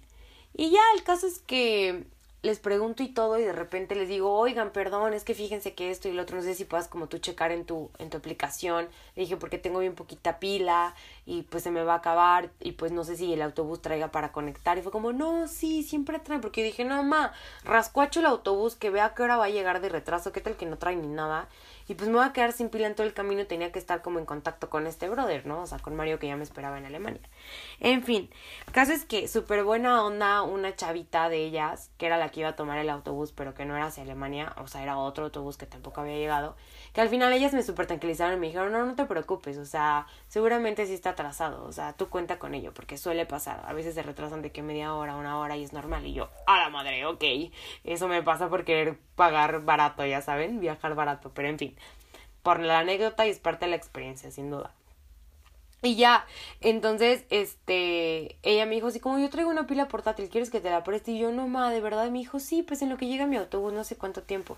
Y 0.55 0.71
ya 0.71 0.81
el 0.95 1.03
caso 1.03 1.27
es 1.27 1.39
que 1.39 2.05
les 2.45 2.59
pregunto 2.59 3.03
y 3.03 3.09
todo 3.09 3.39
y 3.39 3.43
de 3.43 3.55
repente 3.55 3.95
les 3.95 4.07
digo, 4.07 4.31
oigan, 4.31 4.71
perdón, 4.71 5.15
es 5.15 5.25
que 5.25 5.35
fíjense 5.35 5.73
que 5.73 5.91
esto 5.91 6.09
y 6.09 6.13
lo 6.13 6.23
otro, 6.23 6.37
no 6.37 6.43
sé 6.43 6.55
si 6.55 6.67
puedas 6.67 6.89
como 6.89 7.09
tú 7.09 7.17
checar 7.17 7.53
en 7.53 7.65
tu, 7.65 7.91
en 7.99 8.11
tu 8.11 8.19
aplicación. 8.19 8.87
Le 9.17 9.23
dije, 9.23 9.39
porque 9.39 9.57
tengo 9.57 9.79
bien 9.79 9.95
poquita 9.95 10.39
pila 10.39 10.95
y 11.25 11.45
pues 11.45 11.63
se 11.63 11.71
me 11.71 11.83
va 11.83 11.95
a 11.95 11.97
acabar 11.97 12.51
y 12.61 12.73
pues 12.73 12.93
no 12.93 13.03
sé 13.03 13.17
si 13.17 13.33
el 13.33 13.41
autobús 13.41 13.81
traiga 13.81 14.09
para 14.09 14.31
conectar. 14.31 14.77
Y 14.77 14.83
fue 14.83 14.93
como, 14.93 15.15
no, 15.15 15.49
sí, 15.49 15.83
siempre 15.83 16.19
trae, 16.19 16.39
porque 16.39 16.61
yo 16.61 16.67
dije, 16.67 16.85
no, 16.85 17.03
ma, 17.03 17.33
rascuacho 17.65 18.21
el 18.21 18.27
autobús, 18.27 18.75
que 18.75 18.91
vea 18.91 19.15
qué 19.15 19.23
hora 19.23 19.39
va 19.39 19.47
a 19.47 19.51
llegar 19.51 19.81
de 19.81 19.89
retraso, 19.89 20.31
qué 20.31 20.43
tal 20.43 20.57
que 20.57 20.67
no 20.67 20.77
trae 20.77 20.97
ni 20.97 21.09
nada. 21.09 21.49
Y 21.89 21.95
pues 21.95 22.09
me 22.09 22.17
voy 22.17 22.25
a 22.25 22.33
quedar 22.33 22.53
sin 22.53 22.69
pila 22.71 22.87
en 22.87 22.95
todo 22.95 23.07
el 23.07 23.13
camino 23.13 23.47
tenía 23.47 23.71
que 23.73 23.79
estar 23.79 24.03
como 24.03 24.19
en 24.19 24.27
contacto 24.27 24.71
con 24.71 24.87
este 24.87 25.09
brother, 25.09 25.47
¿no? 25.47 25.63
O 25.63 25.67
sea, 25.67 25.79
con 25.79 25.95
Mario 25.97 26.19
que 26.19 26.27
ya 26.27 26.37
me 26.37 26.43
esperaba 26.43 26.79
en 26.79 26.87
Alemania. 26.87 27.21
En 27.81 28.03
fin, 28.03 28.31
caso 28.73 28.93
es 28.93 29.05
que 29.05 29.29
súper 29.29 29.65
buena 29.65 30.05
onda 30.05 30.43
una 30.43 30.75
chavita 30.75 31.29
de 31.29 31.45
ellas, 31.45 31.91
que 31.99 32.07
era 32.07 32.17
la 32.17 32.31
que 32.31 32.41
iba 32.41 32.51
a 32.51 32.57
tomar 32.57 32.79
el 32.79 32.89
autobús, 32.91 33.33
pero 33.33 33.55
que 33.55 33.65
no 33.65 33.77
era 33.77 33.87
hacia 33.87 34.03
Alemania, 34.03 34.55
o 34.59 34.67
sea, 34.67 34.83
era 34.83 34.97
otro 34.97 35.25
autobús 35.25 35.57
que 35.57 35.67
tampoco 35.67 36.01
había 36.01 36.17
llegado, 36.17 36.57
que 36.93 37.01
al 37.01 37.09
final 37.09 37.33
ellas 37.33 37.53
me 37.53 37.63
súper 37.63 37.87
tranquilizaron 37.87 38.37
y 38.37 38.41
me 38.41 38.47
dijeron, 38.47 38.73
no, 38.73 38.85
no 38.87 38.95
te 38.95 39.05
preocupes, 39.05 39.59
o 39.59 39.67
sea, 39.67 40.07
seguramente 40.29 40.87
sí 40.87 40.95
está 40.95 41.11
atrasado, 41.11 41.65
o 41.65 41.73
sea, 41.73 41.93
tú 41.93 42.09
cuenta 42.09 42.39
con 42.39 42.55
ello, 42.55 42.73
porque 42.73 42.97
suele 42.97 43.27
pasar, 43.27 43.63
a 43.67 43.73
veces 43.73 43.95
se 43.95 44.03
retrasan 44.03 44.43
de 44.43 44.53
que 44.53 44.63
media 44.63 44.95
hora, 44.95 45.17
una 45.17 45.39
hora 45.39 45.57
y 45.57 45.65
es 45.65 45.73
normal, 45.73 46.07
y 46.07 46.15
yo, 46.15 46.31
a 46.47 46.59
la 46.59 46.71
madre, 46.71 47.05
ok, 47.07 47.25
eso 47.85 48.09
me 48.09 48.23
pasa 48.23 48.49
por 48.49 48.65
querer 48.65 48.99
pagar 49.17 49.63
barato, 49.65 50.05
ya 50.07 50.23
saben, 50.23 50.61
viajar 50.61 50.95
barato, 50.95 51.33
pero 51.35 51.49
en 51.49 51.59
fin, 51.59 51.74
por 52.45 52.61
la 52.61 52.79
anécdota 52.79 53.27
y 53.27 53.31
es 53.31 53.41
parte 53.41 53.65
de 53.65 53.71
la 53.71 53.77
experiencia, 53.77 54.31
sin 54.31 54.51
duda. 54.51 54.71
Y 55.83 55.97
ya, 55.97 56.25
entonces, 56.61 57.25
este, 57.31 58.39
ella 58.43 58.65
me 58.67 58.77
dijo 58.77 58.87
así 58.87 59.01
como 59.01 59.19
yo 59.19 59.29
traigo 59.29 59.51
una 59.51 59.67
pila 59.67 59.89
portátil, 59.89 60.29
¿quieres 60.29 60.51
que 60.51 60.61
te 60.61 60.71
la 60.71 60.85
preste? 60.85 61.11
Y 61.11 61.19
yo, 61.19 61.33
no, 61.33 61.49
ma, 61.49 61.71
de 61.71 61.81
verdad, 61.81 62.09
me 62.11 62.19
dijo, 62.19 62.39
sí, 62.39 62.63
pues 62.63 62.81
en 62.83 62.91
lo 62.91 62.97
que 62.97 63.07
llega 63.07 63.27
mi 63.27 63.37
autobús, 63.37 63.73
no 63.73 63.83
sé 63.83 63.97
cuánto 63.97 64.23
tiempo, 64.23 64.57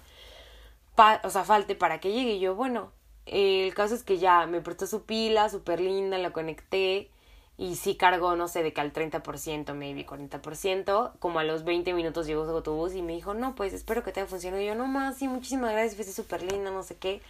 o 1.25 1.31
sea, 1.31 1.45
falte 1.45 1.75
para 1.75 2.01
que 2.01 2.13
llegue. 2.13 2.35
Y 2.35 2.41
yo, 2.41 2.55
bueno, 2.55 2.93
el 3.27 3.75
caso 3.75 3.95
es 3.95 4.03
que 4.03 4.19
ya 4.19 4.47
me 4.47 4.61
prestó 4.61 4.87
su 4.87 5.03
pila, 5.05 5.49
súper 5.49 5.81
linda, 5.81 6.19
la 6.19 6.33
conecté, 6.33 7.11
y 7.59 7.77
sí 7.77 7.97
cargó, 7.97 8.37
no 8.37 8.49
sé, 8.49 8.63
de 8.63 8.73
que 8.73 8.81
al 8.81 8.93
30%, 8.93 9.75
maybe 9.75 10.07
40%, 10.07 11.13
como 11.19 11.39
a 11.39 11.45
los 11.45 11.65
20 11.65 11.95
minutos 11.95 12.27
llegó 12.27 12.45
su 12.45 12.51
autobús 12.51 12.95
y 12.95 13.03
me 13.03 13.15
dijo, 13.15 13.35
no, 13.35 13.55
pues 13.55 13.73
espero 13.73 14.03
que 14.05 14.13
te 14.13 14.21
haya 14.21 14.29
funcionado. 14.29 14.63
Y 14.63 14.67
yo, 14.67 14.75
no, 14.75 14.87
ma, 14.87 15.13
sí, 15.15 15.27
muchísimas 15.27 15.73
gracias, 15.73 15.97
fuiste 15.97 16.13
súper 16.13 16.43
linda, 16.43 16.71
no 16.71 16.83
sé 16.83 16.97
qué. 16.97 17.23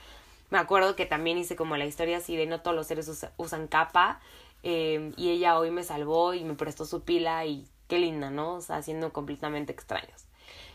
Me 0.50 0.58
acuerdo 0.58 0.96
que 0.96 1.06
también 1.06 1.38
hice 1.38 1.56
como 1.56 1.76
la 1.76 1.86
historia 1.86 2.18
así 2.18 2.36
de 2.36 2.46
no 2.46 2.60
todos 2.60 2.76
los 2.76 2.86
seres 2.86 3.26
usan 3.36 3.66
capa. 3.66 4.20
Em, 4.62 5.12
y 5.16 5.30
ella 5.30 5.58
hoy 5.58 5.70
me 5.70 5.84
salvó 5.84 6.34
y 6.34 6.44
me 6.44 6.54
prestó 6.54 6.84
su 6.86 7.02
pila 7.02 7.44
y 7.46 7.68
qué 7.88 7.98
linda, 7.98 8.30
¿no? 8.30 8.54
O 8.54 8.60
sea, 8.60 8.82
siendo 8.82 9.12
completamente 9.12 9.72
extraños. 9.72 10.26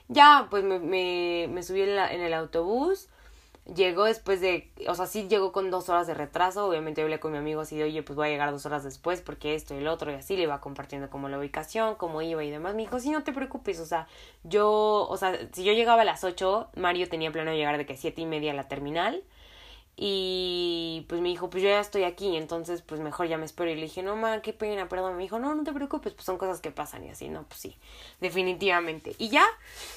Ya, 0.08 0.48
pues 0.50 0.64
me, 0.64 0.80
me, 0.80 1.48
me 1.50 1.64
subí 1.64 1.82
en, 1.82 1.90
en, 1.90 2.22
el 2.22 2.34
autobús. 2.34 3.08
Llegó 3.76 4.06
después 4.06 4.42
de, 4.42 4.72
o 4.88 4.96
sea, 4.96 5.06
sí 5.06 5.28
llegó 5.28 5.52
con 5.52 5.72
dos 5.72 5.88
horas 5.90 6.08
de 6.08 6.14
retraso. 6.14 6.68
Obviamente 6.68 7.02
hablé 7.02 7.20
con 7.20 7.32
mi 7.32 7.38
amigo 7.38 7.62
así 7.62 7.78
de, 7.78 7.84
oye, 7.84 8.04
pues 8.04 8.16
voy 8.16 8.28
a 8.28 8.32
llegar 8.32 8.52
dos 8.52 8.66
horas 8.66 8.84
después 8.84 9.22
porque 9.22 9.56
esto 9.56 9.74
y 9.76 9.78
el 9.78 9.88
otro 9.88 10.12
y 10.12 10.16
así 10.16 10.36
le 10.36 10.44
iba 10.44 10.60
compartiendo 10.60 11.10
como 11.10 11.30
la 11.30 11.38
ubicación, 11.38 11.96
cómo 11.96 12.22
iba 12.22 12.44
y 12.44 12.50
demás. 12.50 12.76
Me 12.76 12.82
dijo, 12.82 13.00
sí, 13.00 13.10
no 13.12 13.24
te 13.24 13.34
preocupes, 13.34 13.80
o 13.80 13.86
sea, 13.86 14.08
yo, 14.44 15.08
o 15.10 15.18
sea, 15.18 15.38
si 15.54 15.64
yo 15.64 15.74
llegaba 15.74 16.02
a 16.02 16.06
las 16.06 16.24
ocho, 16.24 16.70
Mario 16.76 17.08
tenía 17.08 17.32
plano 17.32 17.52
de 17.52 17.58
llegar 17.58 17.78
de 17.78 17.86
que 17.86 17.96
siete 17.96 18.22
y 18.22 18.26
media 18.26 18.52
a 18.52 18.56
la 18.56 18.68
terminal 18.68 19.24
y 19.96 21.06
pues 21.10 21.22
me 21.22 21.30
dijo, 21.30 21.50
pues 21.50 21.64
yo 21.64 21.70
ya 21.70 21.80
estoy 21.80 22.04
aquí, 22.06 22.36
entonces 22.36 22.82
pues 22.82 23.02
mejor 23.02 23.28
ya 23.28 23.38
me 23.38 23.46
espero. 23.46 23.70
Y 23.70 23.76
le 23.76 23.84
dije, 23.84 24.02
no, 24.02 24.16
ma, 24.16 24.42
qué 24.42 24.54
pena, 24.54 24.88
perdón. 24.90 25.16
Me 25.16 25.24
dijo, 25.24 25.38
no, 25.38 25.54
no 25.54 25.64
te 25.64 25.74
preocupes, 25.74 26.14
pues 26.14 26.26
son 26.26 26.38
cosas 26.38 26.60
que 26.60 26.72
pasan 26.72 27.06
y 27.06 27.10
así, 27.10 27.30
no, 27.30 27.44
pues 27.44 27.60
sí, 27.60 27.78
definitivamente. 28.20 29.16
Y 29.18 29.30
ya, 29.30 29.46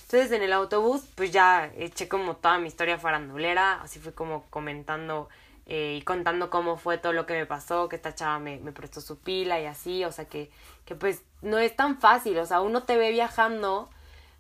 entonces 0.02 0.32
en 0.32 0.42
el 0.42 0.52
autobús, 0.52 1.02
pues 1.14 1.30
ya 1.32 1.70
eché 1.76 2.08
como 2.08 2.36
toda 2.36 2.58
mi 2.58 2.68
historia 2.68 2.98
farandulera, 2.98 3.80
así 3.82 3.98
fui 3.98 4.12
como 4.12 4.44
comentando 4.50 5.28
eh, 5.66 5.96
y 5.98 6.02
contando 6.02 6.50
cómo 6.50 6.76
fue 6.76 6.98
todo 6.98 7.12
lo 7.12 7.24
que 7.24 7.34
me 7.34 7.46
pasó, 7.46 7.88
que 7.88 7.96
esta 7.96 8.14
chava 8.14 8.38
me, 8.38 8.58
me 8.58 8.72
prestó 8.72 9.00
su 9.00 9.18
pila 9.18 9.60
y 9.60 9.66
así, 9.66 10.04
o 10.04 10.12
sea 10.12 10.26
que, 10.26 10.50
que 10.84 10.94
pues 10.94 11.22
no 11.40 11.58
es 11.58 11.74
tan 11.74 11.98
fácil, 11.98 12.36
o 12.38 12.46
sea, 12.46 12.60
uno 12.60 12.82
te 12.82 12.96
ve 12.96 13.10
viajando 13.10 13.88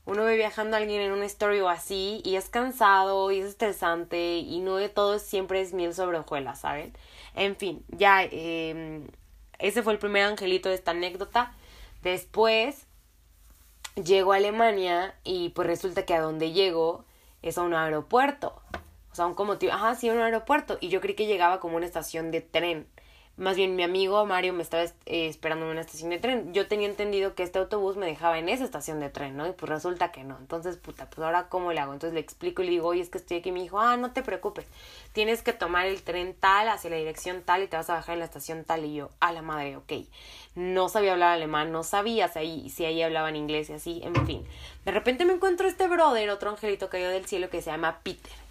uno 0.06 0.24
ve 0.24 0.36
viajando 0.36 0.76
a 0.76 0.80
alguien 0.80 1.00
en 1.00 1.12
una 1.12 1.24
story 1.24 1.60
o 1.60 1.68
así 1.68 2.20
y 2.24 2.36
es 2.36 2.48
cansado 2.48 3.30
y 3.30 3.40
es 3.40 3.46
estresante 3.46 4.36
y 4.36 4.60
no 4.60 4.76
de 4.76 4.88
todo 4.88 5.18
siempre 5.18 5.60
es 5.60 5.72
miel 5.72 5.94
sobre 5.94 6.18
hojuelas, 6.18 6.60
¿saben? 6.60 6.92
En 7.34 7.56
fin, 7.56 7.84
ya 7.88 8.22
eh, 8.24 9.06
ese 9.58 9.82
fue 9.82 9.94
el 9.94 9.98
primer 9.98 10.24
angelito 10.24 10.68
de 10.68 10.74
esta 10.74 10.90
anécdota. 10.90 11.54
Después 12.02 12.86
llego 14.02 14.32
a 14.32 14.36
Alemania 14.36 15.14
y 15.24 15.50
pues 15.50 15.66
resulta 15.66 16.04
que 16.04 16.14
a 16.14 16.20
donde 16.20 16.52
llego 16.52 17.04
es 17.42 17.58
a 17.58 17.62
un 17.62 17.74
aeropuerto. 17.74 18.60
O 19.12 19.14
sea, 19.14 19.26
un 19.26 19.34
como 19.34 19.56
ajá, 19.70 19.94
sí, 19.94 20.10
un 20.10 20.18
aeropuerto. 20.18 20.76
Y 20.80 20.88
yo 20.88 21.00
creí 21.00 21.14
que 21.14 21.26
llegaba 21.26 21.60
como 21.60 21.76
una 21.76 21.86
estación 21.86 22.30
de 22.30 22.40
tren 22.40 22.86
más 23.36 23.56
bien 23.56 23.74
mi 23.74 23.82
amigo 23.82 24.24
Mario 24.26 24.52
me 24.52 24.62
estaba 24.62 24.84
eh, 24.84 25.26
esperando 25.28 25.64
en 25.64 25.72
una 25.72 25.80
estación 25.80 26.10
de 26.10 26.18
tren. 26.18 26.54
Yo 26.54 26.68
tenía 26.68 26.88
entendido 26.88 27.34
que 27.34 27.42
este 27.42 27.58
autobús 27.58 27.96
me 27.96 28.06
dejaba 28.06 28.38
en 28.38 28.48
esa 28.48 28.64
estación 28.64 29.00
de 29.00 29.10
tren, 29.10 29.36
¿no? 29.36 29.46
Y 29.48 29.52
pues 29.52 29.68
resulta 29.68 30.12
que 30.12 30.22
no. 30.22 30.36
Entonces, 30.38 30.76
puta, 30.76 31.10
pues 31.10 31.24
ahora 31.24 31.48
cómo 31.48 31.72
le 31.72 31.80
hago. 31.80 31.92
Entonces 31.92 32.14
le 32.14 32.20
explico 32.20 32.62
y 32.62 32.66
le 32.66 32.70
digo, 32.70 32.88
oye, 32.88 33.00
es 33.00 33.08
que 33.08 33.18
estoy 33.18 33.38
aquí. 33.38 33.48
Y 33.48 33.52
me 33.52 33.60
dijo, 33.60 33.80
ah, 33.80 33.96
no 33.96 34.12
te 34.12 34.22
preocupes. 34.22 34.66
Tienes 35.12 35.42
que 35.42 35.52
tomar 35.52 35.86
el 35.86 36.02
tren 36.02 36.34
tal 36.38 36.68
hacia 36.68 36.90
la 36.90 36.96
dirección 36.96 37.42
tal 37.42 37.64
y 37.64 37.66
te 37.66 37.76
vas 37.76 37.90
a 37.90 37.94
bajar 37.94 38.12
en 38.12 38.20
la 38.20 38.24
estación 38.26 38.64
tal. 38.64 38.84
Y 38.84 38.94
yo, 38.94 39.10
a 39.18 39.32
la 39.32 39.42
madre, 39.42 39.76
ok. 39.76 39.92
No 40.54 40.88
sabía 40.88 41.12
hablar 41.12 41.32
alemán, 41.32 41.72
no 41.72 41.82
sabía 41.82 42.28
si 42.28 42.38
ahí, 42.38 42.70
si 42.70 42.84
ahí 42.84 43.02
hablaban 43.02 43.34
inglés 43.34 43.68
y 43.70 43.72
así, 43.72 44.00
en 44.04 44.14
fin. 44.26 44.46
De 44.84 44.92
repente 44.92 45.24
me 45.24 45.32
encuentro 45.32 45.66
este 45.66 45.88
brother, 45.88 46.30
otro 46.30 46.50
angelito 46.50 46.88
cayó 46.88 47.08
del 47.08 47.26
cielo 47.26 47.50
que 47.50 47.62
se 47.62 47.72
llama 47.72 47.98
Peter. 48.04 48.43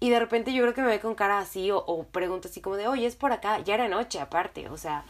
Y 0.00 0.10
de 0.10 0.20
repente 0.20 0.52
yo 0.52 0.62
creo 0.62 0.74
que 0.74 0.82
me 0.82 0.88
ve 0.88 1.00
con 1.00 1.14
cara 1.14 1.38
así 1.38 1.70
o, 1.70 1.78
o 1.78 2.04
pregunto 2.04 2.48
así 2.48 2.60
como 2.60 2.76
de, 2.76 2.88
oye, 2.88 3.06
es 3.06 3.16
por 3.16 3.32
acá. 3.32 3.60
Ya 3.60 3.74
era 3.74 3.88
noche 3.88 4.20
aparte, 4.20 4.68
o 4.68 4.76
sea. 4.76 5.04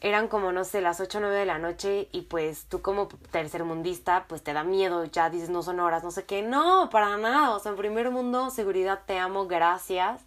eran 0.00 0.28
como, 0.28 0.52
no 0.52 0.64
sé, 0.64 0.80
las 0.82 1.00
8 1.00 1.18
o 1.18 1.20
9 1.22 1.36
de 1.36 1.46
la 1.46 1.58
noche 1.58 2.08
y 2.12 2.22
pues 2.22 2.66
tú 2.68 2.82
como 2.82 3.08
tercermundista, 3.30 4.26
pues 4.28 4.42
te 4.42 4.52
da 4.52 4.62
miedo, 4.62 5.04
ya 5.06 5.30
dices, 5.30 5.48
no 5.48 5.62
son 5.62 5.80
horas, 5.80 6.04
no 6.04 6.10
sé 6.10 6.24
qué. 6.26 6.42
No, 6.42 6.90
para 6.90 7.16
nada. 7.16 7.54
O 7.56 7.58
sea, 7.58 7.72
en 7.72 7.78
primer 7.78 8.10
mundo, 8.10 8.50
seguridad, 8.50 9.02
te 9.06 9.18
amo, 9.18 9.46
gracias. 9.46 10.20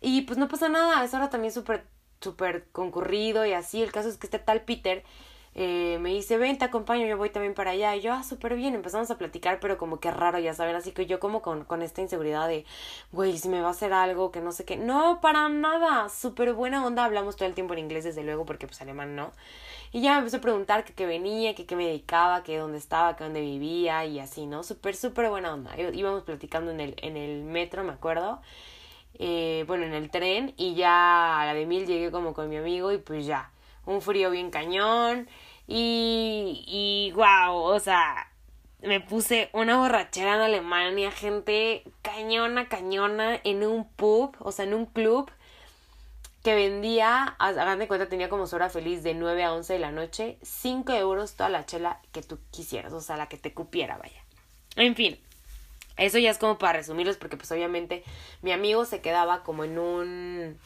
Y 0.00 0.22
pues 0.22 0.38
no 0.38 0.48
pasa 0.48 0.68
nada, 0.68 1.04
es 1.04 1.14
ahora 1.14 1.30
también 1.30 1.52
súper, 1.52 1.86
súper 2.20 2.68
concurrido 2.72 3.46
y 3.46 3.52
así. 3.52 3.82
El 3.82 3.92
caso 3.92 4.08
es 4.08 4.18
que 4.18 4.26
este 4.26 4.38
tal 4.38 4.62
Peter 4.62 5.04
eh, 5.54 5.98
me 6.00 6.10
dice, 6.10 6.38
ven, 6.38 6.56
te 6.58 6.64
acompaño, 6.64 7.06
yo 7.06 7.16
voy 7.18 7.30
también 7.30 7.54
para 7.54 7.72
allá. 7.72 7.94
Y 7.96 8.00
yo, 8.00 8.12
ah, 8.12 8.22
súper 8.22 8.54
bien, 8.54 8.74
empezamos 8.74 9.10
a 9.10 9.18
platicar, 9.18 9.60
pero 9.60 9.76
como 9.78 10.00
que 10.00 10.10
raro, 10.10 10.38
ya 10.38 10.54
saben, 10.54 10.74
así 10.76 10.92
que 10.92 11.06
yo 11.06 11.20
como 11.20 11.42
con, 11.42 11.64
con 11.64 11.82
esta 11.82 12.00
inseguridad 12.00 12.48
de, 12.48 12.64
güey, 13.12 13.36
si 13.38 13.48
me 13.48 13.60
va 13.60 13.68
a 13.68 13.70
hacer 13.72 13.92
algo, 13.92 14.32
que 14.32 14.40
no 14.40 14.52
sé 14.52 14.64
qué. 14.64 14.76
No, 14.76 15.20
para 15.20 15.48
nada, 15.48 16.08
súper 16.08 16.54
buena 16.54 16.84
onda, 16.86 17.04
hablamos 17.04 17.36
todo 17.36 17.48
el 17.48 17.54
tiempo 17.54 17.74
en 17.74 17.80
inglés, 17.80 18.04
desde 18.04 18.22
luego, 18.24 18.46
porque 18.46 18.66
pues 18.66 18.80
alemán 18.80 19.14
no. 19.16 19.32
Y 19.92 20.00
ya 20.00 20.12
me 20.12 20.18
empezó 20.20 20.38
a 20.38 20.40
preguntar 20.40 20.84
que 20.84 20.94
qué 20.94 21.06
venía, 21.06 21.54
que 21.54 21.66
qué 21.66 21.76
me 21.76 21.86
dedicaba, 21.86 22.42
que 22.42 22.56
dónde 22.56 22.78
estaba, 22.78 23.14
que 23.16 23.24
dónde 23.24 23.42
vivía 23.42 24.04
y 24.06 24.20
así, 24.20 24.46
¿no? 24.46 24.62
Súper, 24.62 24.96
súper 24.96 25.28
buena 25.28 25.52
onda. 25.52 25.76
Íbamos 25.78 26.22
platicando 26.22 26.70
en 26.70 26.80
el, 26.80 26.94
en 27.02 27.16
el 27.18 27.42
metro, 27.42 27.84
me 27.84 27.92
acuerdo. 27.92 28.40
Eh, 29.18 29.64
bueno, 29.66 29.84
en 29.84 29.92
el 29.92 30.10
tren 30.10 30.54
y 30.56 30.74
ya 30.74 31.40
a 31.42 31.46
la 31.46 31.54
de 31.54 31.66
mil 31.66 31.86
llegué 31.86 32.10
como 32.10 32.32
con 32.32 32.48
mi 32.48 32.56
amigo 32.56 32.92
y 32.92 32.98
pues 32.98 33.26
ya 33.26 33.50
un 33.86 34.00
frío 34.02 34.30
bien 34.30 34.50
cañón 34.50 35.28
y, 35.66 36.64
y 36.66 37.12
wow, 37.12 37.54
o 37.54 37.80
sea, 37.80 38.28
me 38.82 39.00
puse 39.00 39.48
una 39.52 39.78
borrachera 39.78 40.34
en 40.34 40.40
Alemania, 40.40 41.10
gente 41.10 41.84
cañona, 42.02 42.68
cañona, 42.68 43.40
en 43.44 43.64
un 43.64 43.88
pub, 43.88 44.36
o 44.40 44.52
sea, 44.52 44.64
en 44.64 44.74
un 44.74 44.86
club 44.86 45.30
que 46.42 46.54
vendía, 46.56 47.36
hagan 47.38 47.78
de 47.78 47.86
cuenta, 47.86 48.08
tenía 48.08 48.28
como 48.28 48.48
su 48.48 48.56
hora 48.56 48.68
feliz 48.68 49.04
de 49.04 49.14
9 49.14 49.44
a 49.44 49.52
11 49.52 49.74
de 49.74 49.78
la 49.78 49.92
noche, 49.92 50.38
5 50.42 50.92
euros 50.94 51.34
toda 51.36 51.48
la 51.48 51.64
chela 51.64 52.00
que 52.10 52.22
tú 52.22 52.40
quisieras, 52.50 52.92
o 52.92 53.00
sea, 53.00 53.16
la 53.16 53.28
que 53.28 53.38
te 53.38 53.54
cupiera, 53.54 53.96
vaya. 53.96 54.24
En 54.74 54.96
fin, 54.96 55.20
eso 55.96 56.18
ya 56.18 56.30
es 56.30 56.38
como 56.38 56.58
para 56.58 56.78
resumirlos, 56.78 57.16
porque 57.16 57.36
pues 57.36 57.52
obviamente 57.52 58.02
mi 58.42 58.50
amigo 58.50 58.84
se 58.84 59.00
quedaba 59.00 59.44
como 59.44 59.62
en 59.62 59.78
un 59.78 60.58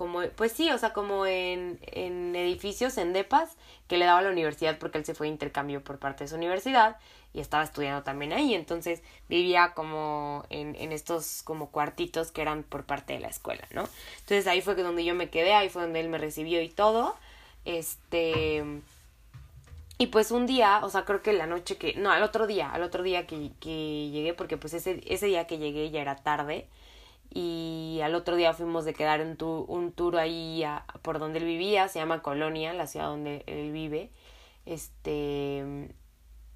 como, 0.00 0.22
pues 0.34 0.52
sí, 0.52 0.70
o 0.70 0.78
sea, 0.78 0.94
como 0.94 1.26
en, 1.26 1.78
en 1.82 2.34
edificios, 2.34 2.96
en 2.96 3.12
depas, 3.12 3.58
que 3.86 3.98
le 3.98 4.06
daba 4.06 4.22
la 4.22 4.30
universidad 4.30 4.78
porque 4.78 4.96
él 4.96 5.04
se 5.04 5.12
fue 5.12 5.26
a 5.26 5.30
intercambio 5.30 5.84
por 5.84 5.98
parte 5.98 6.24
de 6.24 6.28
su 6.28 6.36
universidad 6.36 6.96
y 7.34 7.40
estaba 7.40 7.64
estudiando 7.64 8.02
también 8.02 8.32
ahí, 8.32 8.54
entonces 8.54 9.02
vivía 9.28 9.74
como 9.74 10.46
en, 10.48 10.74
en 10.76 10.92
estos 10.92 11.42
como 11.42 11.70
cuartitos 11.70 12.32
que 12.32 12.40
eran 12.40 12.62
por 12.62 12.84
parte 12.84 13.12
de 13.12 13.20
la 13.20 13.28
escuela, 13.28 13.68
¿no? 13.74 13.86
Entonces 14.20 14.46
ahí 14.46 14.62
fue 14.62 14.74
donde 14.74 15.04
yo 15.04 15.14
me 15.14 15.28
quedé, 15.28 15.52
ahí 15.52 15.68
fue 15.68 15.82
donde 15.82 16.00
él 16.00 16.08
me 16.08 16.16
recibió 16.16 16.62
y 16.62 16.70
todo, 16.70 17.14
este... 17.66 18.64
Y 19.98 20.06
pues 20.06 20.30
un 20.30 20.46
día, 20.46 20.80
o 20.82 20.88
sea, 20.88 21.04
creo 21.04 21.20
que 21.20 21.34
la 21.34 21.46
noche 21.46 21.76
que, 21.76 21.92
no, 21.92 22.10
al 22.10 22.22
otro 22.22 22.46
día, 22.46 22.70
al 22.70 22.82
otro 22.82 23.02
día 23.02 23.26
que, 23.26 23.50
que 23.60 24.08
llegué, 24.08 24.32
porque 24.32 24.56
pues 24.56 24.72
ese, 24.72 25.02
ese 25.04 25.26
día 25.26 25.46
que 25.46 25.58
llegué 25.58 25.90
ya 25.90 26.00
era 26.00 26.16
tarde, 26.16 26.66
y 27.32 28.00
al 28.02 28.14
otro 28.14 28.36
día 28.36 28.52
fuimos 28.52 28.84
de 28.84 28.92
quedar 28.92 29.20
un, 29.20 29.36
tour, 29.36 29.64
un 29.68 29.92
tour 29.92 30.16
ahí 30.16 30.64
por 31.02 31.18
donde 31.18 31.38
él 31.38 31.44
vivía, 31.44 31.88
se 31.88 32.00
llama 32.00 32.22
Colonia, 32.22 32.72
la 32.72 32.86
ciudad 32.86 33.06
donde 33.06 33.44
él 33.46 33.70
vive, 33.70 34.10
este, 34.66 35.88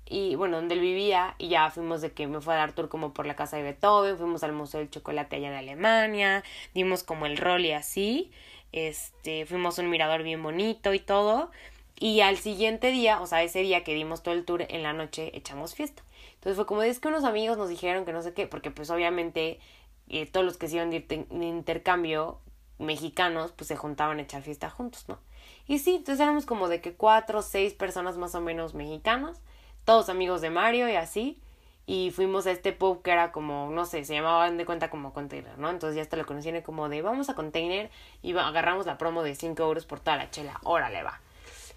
y 0.07 0.35
bueno, 0.35 0.57
donde 0.57 0.75
él 0.75 0.81
vivía, 0.81 1.37
y 1.39 1.49
ya 1.49 1.71
fuimos 1.71 2.01
de 2.01 2.13
que 2.13 2.27
me 2.27 2.41
fue 2.41 2.55
a 2.55 2.59
dar 2.59 2.73
tour 2.73 2.89
como 2.89 3.15
por 3.15 3.27
la 3.27 3.37
casa 3.37 3.57
de 3.57 3.63
Beethoven, 3.63 4.19
fuimos 4.19 4.43
al 4.43 4.53
Museo 4.53 4.81
del 4.81 4.91
Chocolate 4.91 5.37
allá 5.37 5.49
en 5.49 5.55
Alemania, 5.55 6.43
dimos 6.75 7.05
como 7.05 7.27
el 7.27 7.37
rol 7.37 7.71
así, 7.73 8.33
este, 8.73 9.47
fuimos 9.47 9.79
a 9.79 9.83
un 9.83 9.91
mirador 9.91 10.25
bien 10.25 10.43
bonito 10.43 10.93
y 10.93 10.99
todo, 10.99 11.53
y 11.97 12.21
al 12.21 12.37
siguiente 12.37 12.91
día, 12.91 13.21
o 13.21 13.27
sea, 13.27 13.45
ese 13.45 13.61
día 13.61 13.85
que 13.85 13.95
dimos 13.95 14.25
todo 14.25 14.35
el 14.35 14.45
tour, 14.45 14.67
en 14.69 14.83
la 14.83 14.93
noche 14.93 15.31
echamos 15.37 15.77
fiesta. 15.77 16.03
Entonces 16.35 16.57
fue 16.57 16.67
como, 16.67 16.83
es 16.83 16.99
que 16.99 17.09
unos 17.09 17.25
amigos 17.25 17.57
nos 17.57 17.69
dijeron 17.69 18.05
que 18.05 18.13
no 18.13 18.21
sé 18.21 18.35
qué, 18.35 18.47
porque 18.49 18.71
pues 18.73 18.91
obviamente 18.91 19.61
eh, 20.09 20.27
todos 20.27 20.45
los 20.45 20.57
que 20.57 20.69
se 20.69 20.77
iban 20.77 20.91
de, 20.91 21.27
intercambio 21.31 22.41
mexicanos, 22.79 23.53
pues 23.53 23.69
se 23.69 23.77
juntaban 23.77 24.19
a 24.19 24.23
echar 24.23 24.43
fiesta 24.43 24.71
juntos, 24.71 25.09
¿no? 25.09 25.19
Y 25.67 25.79
sí, 25.79 25.97
entonces 25.97 26.21
éramos 26.21 26.47
como 26.47 26.69
de 26.69 26.81
que 26.81 26.95
cuatro 26.95 27.43
seis 27.43 27.73
personas 27.75 28.17
más 28.17 28.35
o 28.35 28.41
menos 28.41 28.75
mexicanos, 28.75 29.41
todos 29.85 30.09
amigos 30.09 30.41
de 30.41 30.51
Mario 30.51 30.89
y 30.89 30.97
así, 30.97 31.41
y 31.87 32.11
fuimos 32.11 32.47
a 32.47 32.51
este 32.51 32.73
pub 32.73 33.03
que 33.03 33.11
era 33.11 33.33
como, 33.33 33.71
no 33.71 33.85
sé, 33.85 34.05
se 34.05 34.15
llamaban 34.15 34.57
de 34.57 34.67
cuenta 34.67 34.91
como 34.91 35.13
container, 35.13 35.59
¿no? 35.59 35.71
Entonces 35.71 35.97
ya 35.97 36.03
hasta 36.03 36.17
lo 36.17 36.27
conocían 36.27 36.61
como 36.63 36.89
de 36.89 37.03
vamos 37.03 37.29
a 37.29 37.35
container 37.35 37.91
y 38.23 38.37
agarramos 38.37 38.87
la 38.87 38.99
promo 38.99 39.23
de 39.23 39.35
5 39.35 39.63
euros 39.63 39.87
por 39.87 40.01
toda 40.01 40.17
la 40.17 40.31
chela, 40.31 40.61
órale 40.65 41.03
va. 41.03 41.21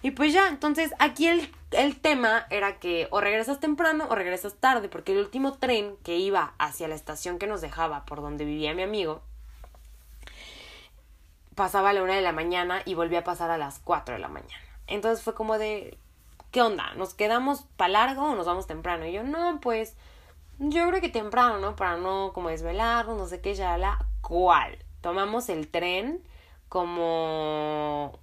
Y 0.02 0.12
pues 0.12 0.32
ya, 0.32 0.48
entonces 0.48 0.94
aquí 1.00 1.28
el, 1.28 1.52
el 1.72 2.00
tema 2.00 2.46
era 2.50 2.80
que 2.80 3.08
o 3.12 3.20
regresas 3.20 3.60
temprano 3.60 4.08
o 4.10 4.16
regresas 4.16 4.56
tarde, 4.56 4.90
porque 4.90 5.12
el 5.14 5.20
último 5.20 5.54
tren 5.54 5.98
que 6.04 6.18
iba 6.18 6.54
hacia 6.60 6.88
la 6.88 6.96
estación 6.96 7.40
que 7.40 7.48
nos 7.48 7.62
dejaba 7.62 8.06
por 8.06 8.22
donde 8.22 8.46
vivía 8.46 8.74
mi 8.74 8.84
amigo, 8.84 9.22
pasaba 11.56 11.90
a 11.90 11.94
la 11.94 12.04
una 12.04 12.16
de 12.16 12.22
la 12.22 12.32
mañana 12.32 12.84
y 12.86 12.94
volvía 12.94 13.20
a 13.20 13.24
pasar 13.24 13.50
a 13.50 13.58
las 13.58 13.80
4 13.80 14.14
de 14.14 14.20
la 14.20 14.28
mañana. 14.28 14.64
Entonces 14.86 15.24
fue 15.24 15.34
como 15.34 15.58
de, 15.58 15.98
¿qué 16.52 16.62
onda? 16.62 16.94
¿Nos 16.94 17.16
quedamos 17.16 17.64
para 17.76 17.90
largo 17.90 18.24
o 18.24 18.36
nos 18.36 18.46
vamos 18.46 18.68
temprano? 18.68 19.08
Y 19.08 19.12
yo, 19.12 19.24
no, 19.24 19.60
pues, 19.60 19.98
yo 20.60 20.88
creo 20.88 21.02
que 21.02 21.10
temprano, 21.10 21.60
¿no? 21.60 21.76
Para 21.76 21.98
no 21.98 22.32
como 22.34 22.50
desvelarnos, 22.50 23.18
no 23.18 23.26
sé 23.26 23.42
qué, 23.42 23.56
ya 23.56 23.78
la. 23.78 23.98
¿Cuál? 24.22 24.78
Tomamos 25.02 25.50
el 25.50 25.68
tren 25.68 26.24
como 26.70 28.20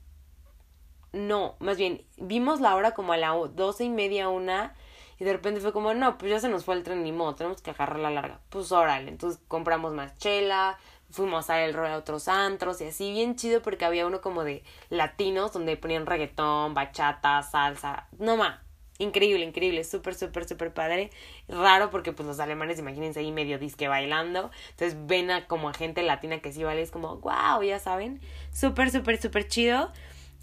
no, 1.14 1.56
más 1.60 1.76
bien, 1.76 2.04
vimos 2.16 2.60
la 2.60 2.74
hora 2.74 2.92
como 2.92 3.12
a 3.12 3.16
las 3.16 3.32
doce 3.54 3.84
y 3.84 3.88
media, 3.88 4.28
una, 4.28 4.74
y 5.18 5.24
de 5.24 5.32
repente 5.32 5.60
fue 5.60 5.72
como, 5.72 5.94
no, 5.94 6.18
pues 6.18 6.30
ya 6.30 6.40
se 6.40 6.48
nos 6.48 6.64
fue 6.64 6.74
el 6.74 6.82
tren, 6.82 7.02
ni 7.02 7.12
modo, 7.12 7.34
tenemos 7.34 7.62
que 7.62 7.70
agarrar 7.70 8.00
la 8.00 8.10
larga. 8.10 8.40
Pues 8.50 8.72
órale, 8.72 9.10
entonces 9.10 9.40
compramos 9.48 9.92
más 9.92 10.18
chela, 10.18 10.78
fuimos 11.10 11.48
a 11.50 11.64
el 11.64 11.74
rol 11.74 11.86
a 11.86 11.96
otros 11.96 12.26
antros 12.28 12.80
y 12.80 12.86
así, 12.88 13.12
bien 13.12 13.36
chido 13.36 13.62
porque 13.62 13.84
había 13.84 14.06
uno 14.06 14.20
como 14.20 14.42
de 14.44 14.64
latinos 14.90 15.52
donde 15.52 15.76
ponían 15.76 16.06
reggaetón, 16.06 16.74
bachata, 16.74 17.42
salsa, 17.42 18.08
no 18.18 18.36
más. 18.36 18.60
Increíble, 18.98 19.44
increíble, 19.44 19.82
súper, 19.82 20.14
súper, 20.14 20.46
súper 20.46 20.72
padre. 20.72 21.10
Raro 21.48 21.90
porque 21.90 22.12
pues 22.12 22.28
los 22.28 22.38
alemanes, 22.38 22.78
imagínense 22.78 23.18
ahí 23.18 23.32
medio 23.32 23.58
disque 23.58 23.88
bailando. 23.88 24.52
Entonces 24.70 24.96
ven 25.06 25.32
a 25.32 25.48
como 25.48 25.68
a 25.68 25.74
gente 25.74 26.02
latina 26.02 26.38
que 26.38 26.52
sí 26.52 26.62
vale, 26.62 26.82
es 26.82 26.92
como, 26.92 27.16
wow, 27.16 27.60
ya 27.62 27.80
saben. 27.80 28.20
Súper, 28.52 28.92
súper, 28.92 29.20
súper 29.20 29.48
chido. 29.48 29.90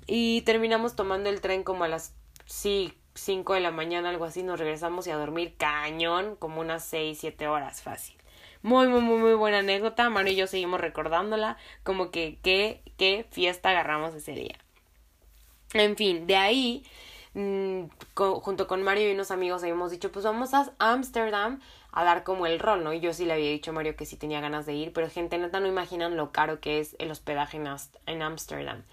Y 0.08 0.42
terminamos 0.42 0.96
tomando 0.96 1.30
el 1.30 1.42
tren 1.42 1.64
como 1.64 1.84
a 1.84 1.88
las, 1.88 2.16
sí, 2.46 2.94
5 3.16 3.54
de 3.54 3.60
la 3.60 3.72
mañana, 3.72 4.10
algo 4.10 4.26
así. 4.26 4.44
Nos 4.44 4.60
regresamos 4.60 5.08
y 5.08 5.12
a 5.12 5.18
dormir 5.18 5.56
cañón, 5.58 6.36
como 6.38 6.62
unas 6.62 6.86
6, 6.86 7.18
7 7.20 7.48
horas 7.48 7.82
fácil. 7.82 8.16
Muy, 8.64 8.88
muy, 8.88 9.02
muy, 9.02 9.18
muy 9.18 9.34
buena 9.34 9.60
anécdota. 9.60 10.10
Manu 10.10 10.30
y 10.30 10.36
yo 10.36 10.48
seguimos 10.48 10.80
recordándola. 10.80 11.58
Como 11.84 12.12
que 12.12 12.40
qué, 12.44 12.82
qué 12.98 13.26
fiesta 13.32 13.70
agarramos 13.70 14.14
ese 14.14 14.34
día. 14.34 14.58
En 15.74 15.96
fin, 15.96 16.28
de 16.28 16.36
ahí, 16.36 16.84
mm, 17.34 17.84
junto 18.16 18.68
con 18.68 18.84
Mario 18.84 19.10
y 19.10 19.14
unos 19.14 19.32
amigos 19.32 19.64
habíamos 19.64 19.92
dicho, 19.92 20.12
pues 20.12 20.26
vamos 20.26 20.54
a 20.54 20.72
Ámsterdam 20.80 21.62
a 21.92 22.04
dar 22.04 22.24
como 22.24 22.46
el 22.46 22.60
rol, 22.60 22.84
¿no? 22.84 22.94
Y 22.94 23.00
yo 23.00 23.14
sí 23.14 23.26
le 23.26 23.34
había 23.34 23.50
dicho 23.50 23.72
a 23.72 23.74
Mario 23.74 23.96
que 23.96 24.06
sí 24.06 24.18
tenía 24.18 24.42
ganas 24.42 24.66
de 24.66 24.74
ir, 24.74 24.94
pero 24.94 25.10
gente 25.10 25.38
neta 25.38 25.60
no 25.60 25.68
imaginan 25.68 26.18
lo 26.18 26.32
caro 26.32 26.60
que 26.60 26.80
es 26.80 26.96
el 27.00 27.12
hospedaje 27.12 27.58
en 28.06 28.22
Ámsterdam. 28.22 28.84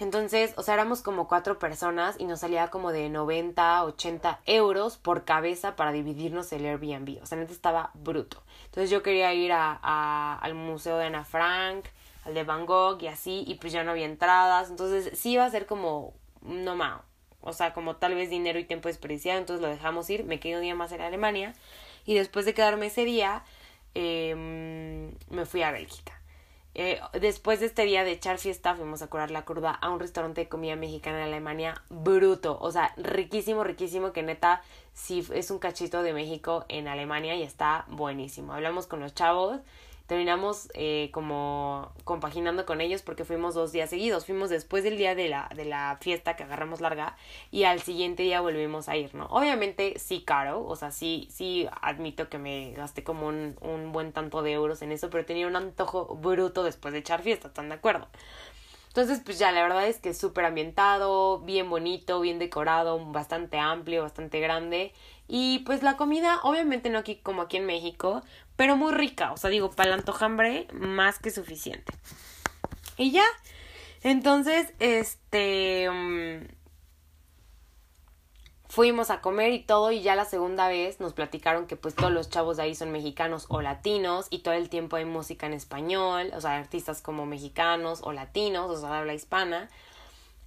Entonces, 0.00 0.54
o 0.56 0.62
sea, 0.62 0.74
éramos 0.74 1.02
como 1.02 1.28
cuatro 1.28 1.58
personas 1.58 2.16
y 2.18 2.24
nos 2.24 2.40
salía 2.40 2.68
como 2.68 2.90
de 2.90 3.10
90, 3.10 3.84
80 3.84 4.40
euros 4.46 4.96
por 4.96 5.26
cabeza 5.26 5.76
para 5.76 5.92
dividirnos 5.92 6.50
el 6.52 6.64
Airbnb. 6.64 7.22
O 7.22 7.26
sea, 7.26 7.36
neta 7.36 7.52
estaba 7.52 7.90
bruto. 7.92 8.42
Entonces 8.64 8.88
yo 8.88 9.02
quería 9.02 9.32
ir 9.34 9.52
a, 9.52 10.38
al 10.40 10.54
museo 10.54 10.96
de 10.96 11.04
Ana 11.04 11.24
Frank, 11.24 11.84
al 12.24 12.32
de 12.32 12.44
Van 12.44 12.64
Gogh 12.64 13.02
y 13.02 13.08
así, 13.08 13.44
y 13.46 13.56
pues 13.56 13.74
ya 13.74 13.84
no 13.84 13.90
había 13.90 14.06
entradas. 14.06 14.70
Entonces 14.70 15.18
sí 15.18 15.32
iba 15.32 15.44
a 15.44 15.50
ser 15.50 15.66
como, 15.66 16.14
no 16.40 16.76
más, 16.76 17.02
o 17.42 17.52
sea, 17.52 17.74
como 17.74 17.96
tal 17.96 18.14
vez 18.14 18.30
dinero 18.30 18.58
y 18.58 18.64
tiempo 18.64 18.88
desperdiciado. 18.88 19.38
Entonces 19.38 19.60
lo 19.60 19.68
dejamos 19.68 20.08
ir, 20.08 20.24
me 20.24 20.40
quedé 20.40 20.56
un 20.56 20.62
día 20.62 20.74
más 20.74 20.92
en 20.92 21.02
Alemania 21.02 21.52
y 22.06 22.14
después 22.14 22.46
de 22.46 22.54
quedarme 22.54 22.86
ese 22.86 23.04
día, 23.04 23.44
eh, 23.94 24.34
me 25.28 25.44
fui 25.44 25.62
a 25.62 25.72
Bélgica. 25.72 26.19
Eh, 26.74 27.00
después 27.20 27.60
de 27.60 27.66
este 27.66 27.84
día 27.84 28.04
de 28.04 28.12
echar 28.12 28.38
fiesta, 28.38 28.74
fuimos 28.74 29.02
a 29.02 29.08
curar 29.08 29.30
la 29.30 29.44
curva 29.44 29.72
a 29.72 29.90
un 29.90 29.98
restaurante 29.98 30.42
de 30.42 30.48
comida 30.48 30.76
mexicana 30.76 31.18
en 31.18 31.24
Alemania, 31.24 31.82
bruto, 31.88 32.58
o 32.60 32.70
sea, 32.70 32.94
riquísimo, 32.96 33.64
riquísimo, 33.64 34.12
que 34.12 34.22
neta, 34.22 34.62
sí 34.92 35.26
es 35.34 35.50
un 35.50 35.58
cachito 35.58 36.02
de 36.02 36.12
México 36.12 36.64
en 36.68 36.86
Alemania 36.86 37.34
y 37.34 37.42
está 37.42 37.86
buenísimo. 37.88 38.52
Hablamos 38.52 38.86
con 38.86 39.00
los 39.00 39.14
chavos 39.14 39.60
terminamos 40.10 40.68
eh, 40.74 41.08
como 41.12 41.92
compaginando 42.02 42.66
con 42.66 42.80
ellos 42.80 43.00
porque 43.00 43.24
fuimos 43.24 43.54
dos 43.54 43.70
días 43.70 43.90
seguidos. 43.90 44.26
Fuimos 44.26 44.50
después 44.50 44.82
del 44.82 44.96
día 44.96 45.14
de 45.14 45.28
la, 45.28 45.48
de 45.54 45.64
la 45.64 45.98
fiesta 46.00 46.34
que 46.34 46.42
agarramos 46.42 46.80
larga 46.80 47.16
y 47.52 47.62
al 47.62 47.80
siguiente 47.80 48.24
día 48.24 48.40
volvimos 48.40 48.88
a 48.88 48.96
ir, 48.96 49.14
¿no? 49.14 49.26
Obviamente 49.26 50.00
sí 50.00 50.24
caro, 50.26 50.66
o 50.66 50.74
sea, 50.74 50.90
sí, 50.90 51.28
sí 51.30 51.68
admito 51.80 52.28
que 52.28 52.38
me 52.38 52.72
gasté 52.72 53.04
como 53.04 53.28
un, 53.28 53.56
un 53.60 53.92
buen 53.92 54.12
tanto 54.12 54.42
de 54.42 54.50
euros 54.50 54.82
en 54.82 54.90
eso, 54.90 55.10
pero 55.10 55.24
tenía 55.24 55.46
un 55.46 55.54
antojo 55.54 56.16
bruto 56.16 56.64
después 56.64 56.92
de 56.92 56.98
echar 56.98 57.22
fiesta, 57.22 57.46
¿están 57.46 57.68
de 57.68 57.76
acuerdo? 57.76 58.08
Entonces, 58.90 59.22
pues 59.24 59.38
ya, 59.38 59.52
la 59.52 59.62
verdad 59.62 59.86
es 59.86 59.98
que 59.98 60.08
es 60.08 60.18
súper 60.18 60.44
ambientado, 60.44 61.38
bien 61.38 61.70
bonito, 61.70 62.20
bien 62.20 62.40
decorado, 62.40 62.98
bastante 63.12 63.56
amplio, 63.56 64.02
bastante 64.02 64.40
grande. 64.40 64.92
Y 65.32 65.60
pues 65.60 65.84
la 65.84 65.96
comida, 65.96 66.40
obviamente 66.42 66.90
no 66.90 66.98
aquí 66.98 67.14
como 67.14 67.42
aquí 67.42 67.56
en 67.56 67.64
México, 67.64 68.22
pero 68.56 68.76
muy 68.76 68.92
rica. 68.92 69.30
O 69.30 69.36
sea, 69.36 69.48
digo, 69.48 69.70
para 69.70 69.90
el 69.90 69.94
antojambre, 69.94 70.66
más 70.72 71.20
que 71.20 71.30
suficiente. 71.30 71.92
Y 72.96 73.12
ya. 73.12 73.24
Entonces, 74.02 74.72
este. 74.80 75.88
Mm, 75.88 76.48
fuimos 78.68 79.10
a 79.10 79.20
comer 79.20 79.52
y 79.52 79.62
todo 79.62 79.92
y 79.92 80.02
ya 80.02 80.16
la 80.16 80.24
segunda 80.24 80.68
vez 80.68 81.00
nos 81.00 81.12
platicaron 81.12 81.66
que 81.66 81.76
pues 81.76 81.94
todos 81.94 82.12
los 82.12 82.30
chavos 82.30 82.56
de 82.56 82.62
ahí 82.62 82.74
son 82.76 82.92
mexicanos 82.92 83.46
o 83.48 83.62
latinos 83.62 84.28
y 84.30 84.40
todo 84.40 84.54
el 84.54 84.68
tiempo 84.68 84.96
hay 84.96 85.04
música 85.04 85.46
en 85.46 85.54
español, 85.54 86.30
o 86.34 86.40
sea, 86.40 86.56
artistas 86.56 87.02
como 87.02 87.26
mexicanos 87.26 88.00
o 88.02 88.12
latinos, 88.12 88.70
o 88.70 88.80
sea, 88.80 88.98
habla 88.98 89.14
hispana. 89.14 89.68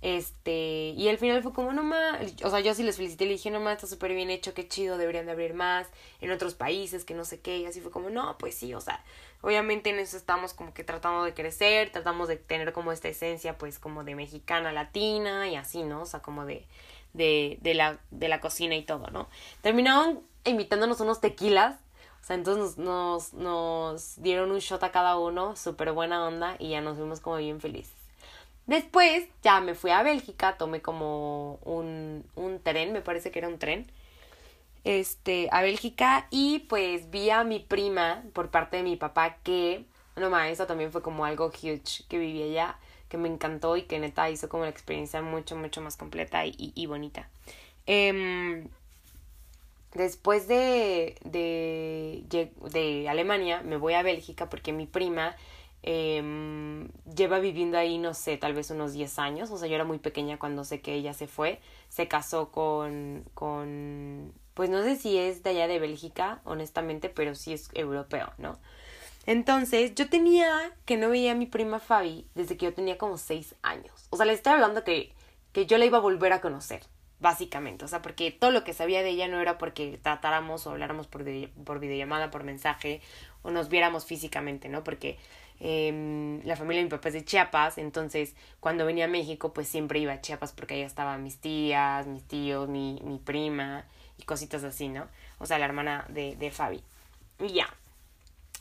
Este, 0.04 0.90
y 0.98 1.08
al 1.08 1.18
final 1.18 1.42
fue 1.42 1.54
como, 1.54 1.72
no 1.72 1.82
más, 1.82 2.20
o 2.44 2.50
sea, 2.50 2.60
yo 2.60 2.76
sí 2.76 2.84
les 2.84 2.98
felicité, 2.98 3.24
le 3.24 3.32
dije, 3.32 3.50
no 3.50 3.62
más, 3.62 3.78
está 3.78 3.88
súper 3.88 4.14
bien 4.14 4.30
hecho, 4.30 4.54
qué 4.54 4.68
chido, 4.68 4.98
deberían 4.98 5.26
de 5.26 5.32
abrir 5.32 5.54
más 5.54 5.88
en 6.20 6.30
otros 6.30 6.56
países, 6.56 7.06
que 7.06 7.14
no 7.14 7.24
sé 7.24 7.40
qué, 7.40 7.60
y 7.60 7.66
así 7.66 7.80
fue 7.80 7.90
como, 7.90 8.10
no, 8.10 8.38
pues 8.38 8.54
sí, 8.54 8.74
o 8.74 8.82
sea, 8.82 9.02
obviamente 9.40 9.92
en 9.92 10.00
eso 10.00 10.18
estamos 10.18 10.54
como 10.54 10.74
que 10.74 10.84
tratando 10.84 11.24
de 11.24 11.34
crecer, 11.34 11.90
tratamos 11.90 12.28
de 12.28 12.36
tener 12.36 12.74
como 12.74 12.92
esta 12.92 13.08
esencia, 13.08 13.58
pues 13.58 13.80
como 13.80 14.04
de 14.04 14.16
mexicana, 14.16 14.74
latina, 14.74 15.48
y 15.48 15.56
así, 15.56 15.84
¿no? 15.84 16.02
O 16.02 16.06
sea, 16.06 16.20
como 16.20 16.46
de, 16.46 16.68
de, 17.14 17.58
de, 17.62 17.74
la, 17.74 17.98
de 18.12 18.28
la 18.28 18.42
cocina 18.42 18.76
y 18.76 18.84
todo, 18.84 19.08
¿no? 19.08 19.30
Terminaron 19.62 20.22
invitándonos 20.44 21.00
unos 21.00 21.22
tequilas. 21.22 21.80
O 22.22 22.26
sea, 22.26 22.36
entonces 22.36 22.78
nos, 22.78 23.32
nos, 23.32 23.34
nos 23.34 24.22
dieron 24.22 24.52
un 24.52 24.60
shot 24.60 24.84
a 24.84 24.92
cada 24.92 25.18
uno, 25.18 25.56
súper 25.56 25.94
buena 25.94 26.28
onda, 26.28 26.58
y 26.60 26.72
ya 26.72 26.82
nos 26.82 26.98
fuimos 26.98 27.22
como 27.22 27.38
bien 27.38 27.62
felices. 27.62 28.03
Después 28.68 29.28
ya 29.42 29.60
me 29.60 29.76
fui 29.76 29.92
a 29.92 30.04
Bélgica, 30.04 30.58
tomé 30.58 30.82
como 30.82 31.60
un, 31.64 32.24
un 32.36 32.60
tren, 32.62 32.94
me 32.94 33.02
parece 33.02 33.32
que 33.32 33.40
era 33.40 33.48
un 33.48 33.60
tren, 33.60 33.86
este, 34.84 35.50
a 35.52 35.62
Bélgica, 35.62 36.28
y 36.30 36.60
pues 36.60 37.10
vi 37.10 37.30
a 37.30 37.44
mi 37.44 37.60
prima 37.60 38.24
por 38.34 38.50
parte 38.50 38.78
de 38.78 38.84
mi 38.84 38.96
papá 38.96 39.38
que, 39.44 39.86
no 40.16 40.30
más, 40.30 40.50
eso 40.50 40.66
también 40.66 40.92
fue 40.92 41.02
como 41.02 41.26
algo 41.26 41.48
huge 41.48 42.06
que 42.08 42.18
vivía 42.18 42.46
allá 42.46 42.80
que 43.10 43.18
me 43.20 43.30
encantó 43.30 43.78
y 43.78 43.84
que 43.84 44.00
neta 44.00 44.32
hizo 44.32 44.50
como 44.50 44.64
la 44.64 44.72
experiencia 44.72 45.22
mucho, 45.22 45.56
mucho 45.56 45.82
más 45.82 45.98
completa 45.98 46.48
y, 46.48 46.72
y, 46.74 46.86
bonita. 46.88 47.30
Eh, 47.86 48.66
después 49.94 50.48
de, 50.48 51.16
de, 51.24 52.24
de, 52.72 53.08
Alemania 53.08 53.62
me 53.62 53.78
voy 53.78 53.94
a 53.94 54.02
Bélgica 54.02 54.50
porque 54.50 54.74
mi 54.74 54.88
prima 54.88 55.36
eh, 55.84 56.88
lleva 57.14 57.40
viviendo 57.40 57.78
ahí, 57.78 57.98
no 57.98 58.14
sé, 58.14 58.38
tal 58.38 58.54
vez 58.54 58.72
unos 58.72 58.94
10 58.94 59.20
años. 59.20 59.52
O 59.52 59.58
sea, 59.58 59.68
yo 59.68 59.76
era 59.76 59.84
muy 59.84 60.00
pequeña 60.00 60.40
cuando 60.40 60.64
sé 60.64 60.82
que 60.82 60.94
ella 60.94 61.14
se 61.14 61.28
fue. 61.28 61.60
Se 61.90 62.08
casó 62.08 62.52
con, 62.52 63.26
con, 63.34 64.34
pues 64.54 64.70
no 64.70 64.82
sé 64.82 64.96
si 64.96 65.18
es 65.18 65.44
de 65.44 65.52
allá 65.52 65.68
de 65.68 65.80
Bélgica, 65.80 66.42
honestamente, 66.46 67.10
pero 67.10 67.36
sí 67.36 67.54
es 67.54 67.70
europeo, 67.74 68.32
¿no? 68.38 68.58
Entonces, 69.26 69.94
yo 69.96 70.10
tenía 70.10 70.72
que 70.86 70.98
no 70.98 71.10
veía 71.10 71.32
a 71.34 71.36
mi 71.36 71.46
prima 71.46 71.80
Fabi 71.80 72.28
desde 72.36 72.58
que 72.58 72.66
yo 72.66 72.74
tenía 72.74 72.98
como 72.98 73.18
seis 73.18 73.56
años. 73.62 74.08
O 74.10 74.18
sea, 74.18 74.26
le 74.26 74.34
estoy 74.34 74.54
hablando 74.54 74.84
que, 74.84 75.14
que 75.52 75.66
yo 75.66 75.78
la 75.78 75.86
iba 75.86 75.98
a 75.98 76.02
volver 76.02 76.34
a 76.34 76.42
conocer, 76.42 76.84
básicamente. 77.20 77.86
O 77.86 77.88
sea, 77.88 78.02
porque 78.02 78.32
todo 78.32 78.52
lo 78.52 78.64
que 78.66 78.74
sabía 78.74 79.02
de 79.02 79.10
ella 79.10 79.28
no 79.30 79.40
era 79.40 79.58
porque 79.58 79.98
tratáramos 80.02 80.68
o 80.68 80.72
habláramos 80.72 81.08
por, 81.08 81.24
por 81.64 81.80
videollamada, 81.80 82.32
por 82.32 82.44
mensaje, 82.44 83.02
o 83.44 83.52
nos 83.52 83.70
viéramos 83.70 84.06
físicamente, 84.06 84.68
¿no? 84.68 84.84
Porque 84.84 85.18
eh, 85.60 86.42
la 86.44 86.56
familia 86.56 86.80
de 86.80 86.86
mi 86.86 86.90
papá 86.90 87.10
es 87.10 87.14
de 87.14 87.26
Chiapas, 87.26 87.78
entonces 87.78 88.36
cuando 88.60 88.86
venía 88.86 89.06
a 89.06 89.08
México, 89.08 89.54
pues 89.54 89.68
siempre 89.68 90.00
iba 90.00 90.14
a 90.14 90.22
Chiapas 90.22 90.52
porque 90.52 90.76
ahí 90.76 90.82
estaban 90.82 91.24
mis 91.24 91.38
tías, 91.38 92.08
mis 92.08 92.24
tíos, 92.24 92.68
mi, 92.68 93.00
mi 93.04 93.18
prima 93.18 93.86
y 94.18 94.24
cositas 94.24 94.64
así, 94.64 94.90
¿no? 94.90 95.08
O 95.40 95.46
sea, 95.46 95.60
la 95.60 95.66
hermana 95.66 96.06
de, 96.10 96.36
de 96.36 96.52
Fabi. 96.52 96.84
Y 97.40 97.54
ya. 97.54 97.68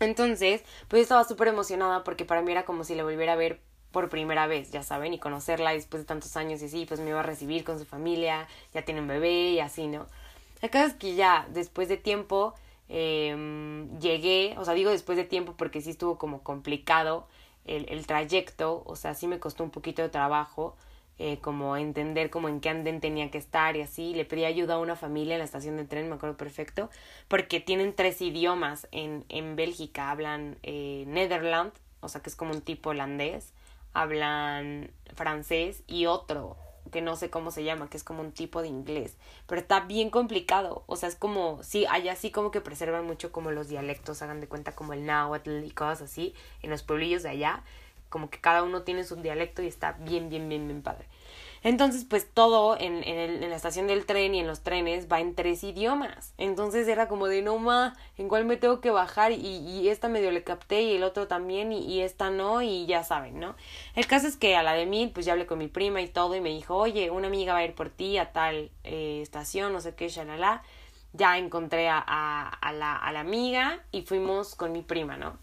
Entonces, 0.01 0.62
pues 0.89 1.02
estaba 1.02 1.24
súper 1.24 1.48
emocionada 1.48 2.02
porque 2.05 2.24
para 2.24 2.43
mí 2.43 2.51
era 2.52 2.64
como 2.64 2.85
si 2.85 2.94
la 2.94 3.05
volviera 3.05 3.35
a 3.35 3.36
ver 3.36 3.60
por 3.93 4.09
primera 4.09 4.47
vez, 4.47 4.70
ya 4.70 4.82
saben, 4.82 5.12
y 5.12 5.19
conocerla 5.19 5.73
después 5.73 6.02
de 6.02 6.06
tantos 6.06 6.36
años 6.36 6.62
y 6.62 6.64
así, 6.64 6.86
pues 6.86 6.98
me 6.98 7.10
iba 7.10 7.20
a 7.20 7.23
recibir 7.23 7.62
con 7.62 7.78
su 7.78 7.85
familia, 7.85 8.48
ya 8.73 8.82
tiene 8.82 9.02
un 9.02 9.06
bebé 9.06 9.51
y 9.51 9.60
así, 9.60 9.86
¿no? 9.86 10.06
La 10.62 10.70
cosa 10.70 10.86
es 10.86 10.94
que 10.94 11.14
ya 11.14 11.47
después 11.51 11.89
de 11.89 11.98
tiempo 11.98 12.55
eh, 12.94 13.89
llegué, 14.01 14.55
o 14.59 14.64
sea, 14.64 14.74
digo 14.74 14.90
después 14.90 15.16
de 15.16 15.24
tiempo 15.24 15.55
porque 15.56 15.81
sí 15.81 15.90
estuvo 15.90 16.19
como 16.19 16.43
complicado 16.43 17.27
el, 17.64 17.89
el 17.89 18.06
trayecto, 18.06 18.82
o 18.85 18.97
sea, 18.97 19.14
sí 19.14 19.27
me 19.27 19.39
costó 19.39 19.64
un 19.64 19.70
poquito 19.70 20.02
de 20.02 20.10
trabajo, 20.10 20.77
eh, 21.19 21.39
como 21.40 21.77
entender 21.77 22.31
como 22.31 22.48
en 22.48 22.60
qué 22.60 22.69
anden 22.69 23.01
tenía 23.01 23.31
que 23.31 23.39
estar 23.39 23.77
y 23.77 23.81
así. 23.82 24.14
Le 24.14 24.24
pedí 24.24 24.44
ayuda 24.44 24.74
a 24.74 24.78
una 24.78 24.97
familia 24.97 25.35
en 25.35 25.39
la 25.39 25.44
estación 25.44 25.77
de 25.77 25.85
tren, 25.85 26.09
me 26.09 26.16
acuerdo 26.16 26.36
perfecto, 26.36 26.90
porque 27.28 27.60
tienen 27.60 27.94
tres 27.94 28.20
idiomas 28.20 28.89
en, 28.93 29.24
en 29.28 29.56
Bélgica. 29.56 30.10
Hablan 30.10 30.59
eh, 30.62 31.05
Netherland, 31.06 31.73
o 32.01 32.09
sea 32.09 32.20
que 32.23 32.28
es 32.28 32.36
como 32.36 32.52
un 32.52 32.60
tipo 32.60 32.90
holandés, 32.90 33.52
hablan 33.94 34.90
francés 35.14 35.82
y 35.86 36.06
otro 36.06 36.56
que 36.93 37.01
no 37.02 37.16
sé 37.16 37.31
cómo 37.31 37.51
se 37.51 37.64
llama, 37.64 37.90
que 37.90 37.97
es 37.97 38.05
como 38.05 38.20
un 38.20 38.31
tipo 38.31 38.62
de 38.62 38.69
inglés, 38.69 39.16
pero 39.48 39.60
está 39.60 39.81
bien 39.81 40.10
complicado, 40.10 40.85
o 40.86 40.94
sea, 40.94 41.09
es 41.09 41.16
como, 41.16 41.60
sí, 41.64 41.86
allá 41.90 42.14
sí 42.14 42.31
como 42.31 42.52
que 42.52 42.60
preservan 42.60 43.05
mucho 43.05 43.32
como 43.32 43.51
los 43.51 43.66
dialectos, 43.66 44.23
hagan 44.23 44.40
de 44.40 44.47
cuenta 44.47 44.77
como 44.77 44.93
el 44.93 45.05
náhuatl 45.05 45.64
y 45.64 45.70
cosas 45.73 46.02
así, 46.02 46.35
en 46.62 46.70
los 46.70 46.85
pueblillos 46.85 47.24
de 47.24 47.31
allá, 47.31 47.64
como 48.10 48.31
que 48.31 48.40
cada 48.40 48.62
uno 48.62 48.82
tiene 48.82 49.02
su 49.05 49.16
dialecto 49.16 49.62
y 49.62 49.66
está 49.66 49.93
bien, 49.93 50.28
bien, 50.28 50.48
bien, 50.48 50.69
bien 50.69 50.82
padre. 50.82 51.06
Entonces, 51.64 52.05
pues 52.05 52.28
todo 52.28 52.76
en, 52.76 53.05
en, 53.05 53.18
el, 53.18 53.43
en, 53.44 53.51
la 53.51 53.56
estación 53.56 53.86
del 53.86 54.05
tren 54.05 54.34
y 54.34 54.40
en 54.40 54.47
los 54.48 54.62
trenes 54.62 55.06
va 55.10 55.20
en 55.20 55.34
tres 55.34 55.62
idiomas. 55.62 56.34
Entonces 56.36 56.89
era 56.89 57.06
como 57.06 57.28
de 57.28 57.40
no 57.43 57.59
ma, 57.59 57.97
en 58.18 58.28
cuál 58.28 58.44
me 58.44 58.56
tengo 58.56 58.80
que 58.80 58.90
bajar 58.90 59.30
y, 59.30 59.36
y 59.36 59.89
esta 59.89 60.09
medio 60.09 60.32
le 60.32 60.43
capté 60.43 60.82
y 60.82 60.97
el 60.97 61.05
otro 61.05 61.28
también 61.28 61.72
y, 61.72 61.84
y, 61.84 62.01
esta 62.01 62.30
no 62.30 62.62
y 62.62 62.86
ya 62.86 63.05
saben, 63.05 63.39
¿no? 63.39 63.55
El 63.94 64.06
caso 64.06 64.26
es 64.26 64.36
que 64.36 64.56
a 64.56 64.62
la 64.62 64.72
de 64.72 64.86
mí, 64.86 65.10
pues 65.12 65.24
ya 65.26 65.32
hablé 65.32 65.47
con 65.47 65.59
mi 65.59 65.68
prima 65.68 66.02
y 66.02 66.09
todo 66.09 66.34
y 66.34 66.40
me 66.40 66.48
dijo, 66.51 66.76
oye, 66.76 67.10
una 67.10 67.28
amiga 67.28 67.52
va 67.52 67.60
a 67.60 67.64
ir 67.64 67.74
por 67.74 67.90
ti 67.90 68.18
a 68.18 68.32
tal 68.32 68.70
eh, 68.82 69.20
estación, 69.22 69.72
no 69.72 69.80
sé 69.80 69.94
qué, 69.94 70.09
shalala. 70.09 70.62
Ya 71.14 71.36
encontré 71.36 71.89
a, 71.90 71.98
a, 71.98 72.72
la, 72.72 72.97
a 72.97 73.12
la 73.12 73.20
amiga 73.20 73.80
y 73.93 74.02
fuimos 74.02 74.55
con 74.55 74.72
mi 74.72 74.80
prima, 74.82 75.16
¿no? 75.18 75.36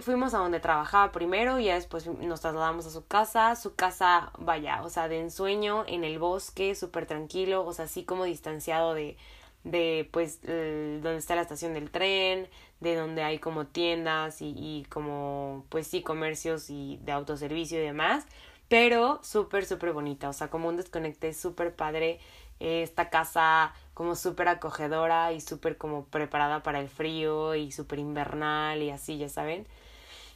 Fuimos 0.00 0.34
a 0.34 0.38
donde 0.38 0.60
trabajaba 0.60 1.12
primero 1.12 1.58
y 1.58 1.66
ya 1.66 1.74
después 1.74 2.06
nos 2.06 2.40
trasladamos 2.40 2.86
a 2.86 2.90
su 2.90 3.06
casa, 3.06 3.54
su 3.56 3.74
casa, 3.74 4.30
vaya, 4.38 4.82
o 4.82 4.90
sea, 4.90 5.08
de 5.08 5.20
ensueño 5.20 5.84
en 5.86 6.04
el 6.04 6.18
bosque, 6.18 6.74
súper 6.74 7.06
tranquilo, 7.06 7.64
o 7.64 7.72
sea, 7.72 7.84
así 7.84 8.04
como 8.04 8.24
distanciado 8.24 8.94
de, 8.94 9.16
de 9.62 10.08
pues, 10.10 10.40
donde 10.42 11.16
está 11.16 11.34
la 11.34 11.42
estación 11.42 11.74
del 11.74 11.90
tren, 11.90 12.48
de 12.80 12.96
donde 12.96 13.22
hay 13.22 13.38
como 13.38 13.66
tiendas 13.66 14.40
y, 14.42 14.54
y 14.56 14.84
como, 14.88 15.64
pues 15.68 15.86
sí, 15.86 16.02
comercios 16.02 16.70
y 16.70 16.98
de 17.02 17.12
autoservicio 17.12 17.78
y 17.78 17.84
demás, 17.84 18.26
pero 18.68 19.20
súper, 19.22 19.66
súper 19.66 19.92
bonita, 19.92 20.28
o 20.28 20.32
sea, 20.32 20.48
como 20.48 20.68
un 20.68 20.76
desconecte 20.76 21.34
súper 21.34 21.74
padre, 21.74 22.20
esta 22.60 23.10
casa 23.10 23.74
como 23.94 24.16
súper 24.16 24.48
acogedora 24.48 25.32
y 25.32 25.40
súper 25.40 25.78
como 25.78 26.04
preparada 26.06 26.62
para 26.62 26.80
el 26.80 26.88
frío 26.88 27.54
y 27.54 27.72
súper 27.72 28.00
invernal 28.00 28.82
y 28.82 28.90
así, 28.90 29.18
ya 29.18 29.28
saben. 29.28 29.66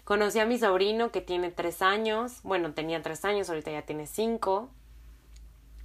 Conocí 0.05 0.39
a 0.39 0.47
mi 0.47 0.59
sobrino 0.59 1.11
que 1.11 1.21
tiene 1.21 1.51
tres 1.51 1.83
años, 1.83 2.41
bueno, 2.43 2.73
tenía 2.73 3.03
tres 3.03 3.25
años, 3.25 3.51
ahorita 3.51 3.71
ya 3.71 3.83
tiene 3.83 4.07
cinco. 4.07 4.71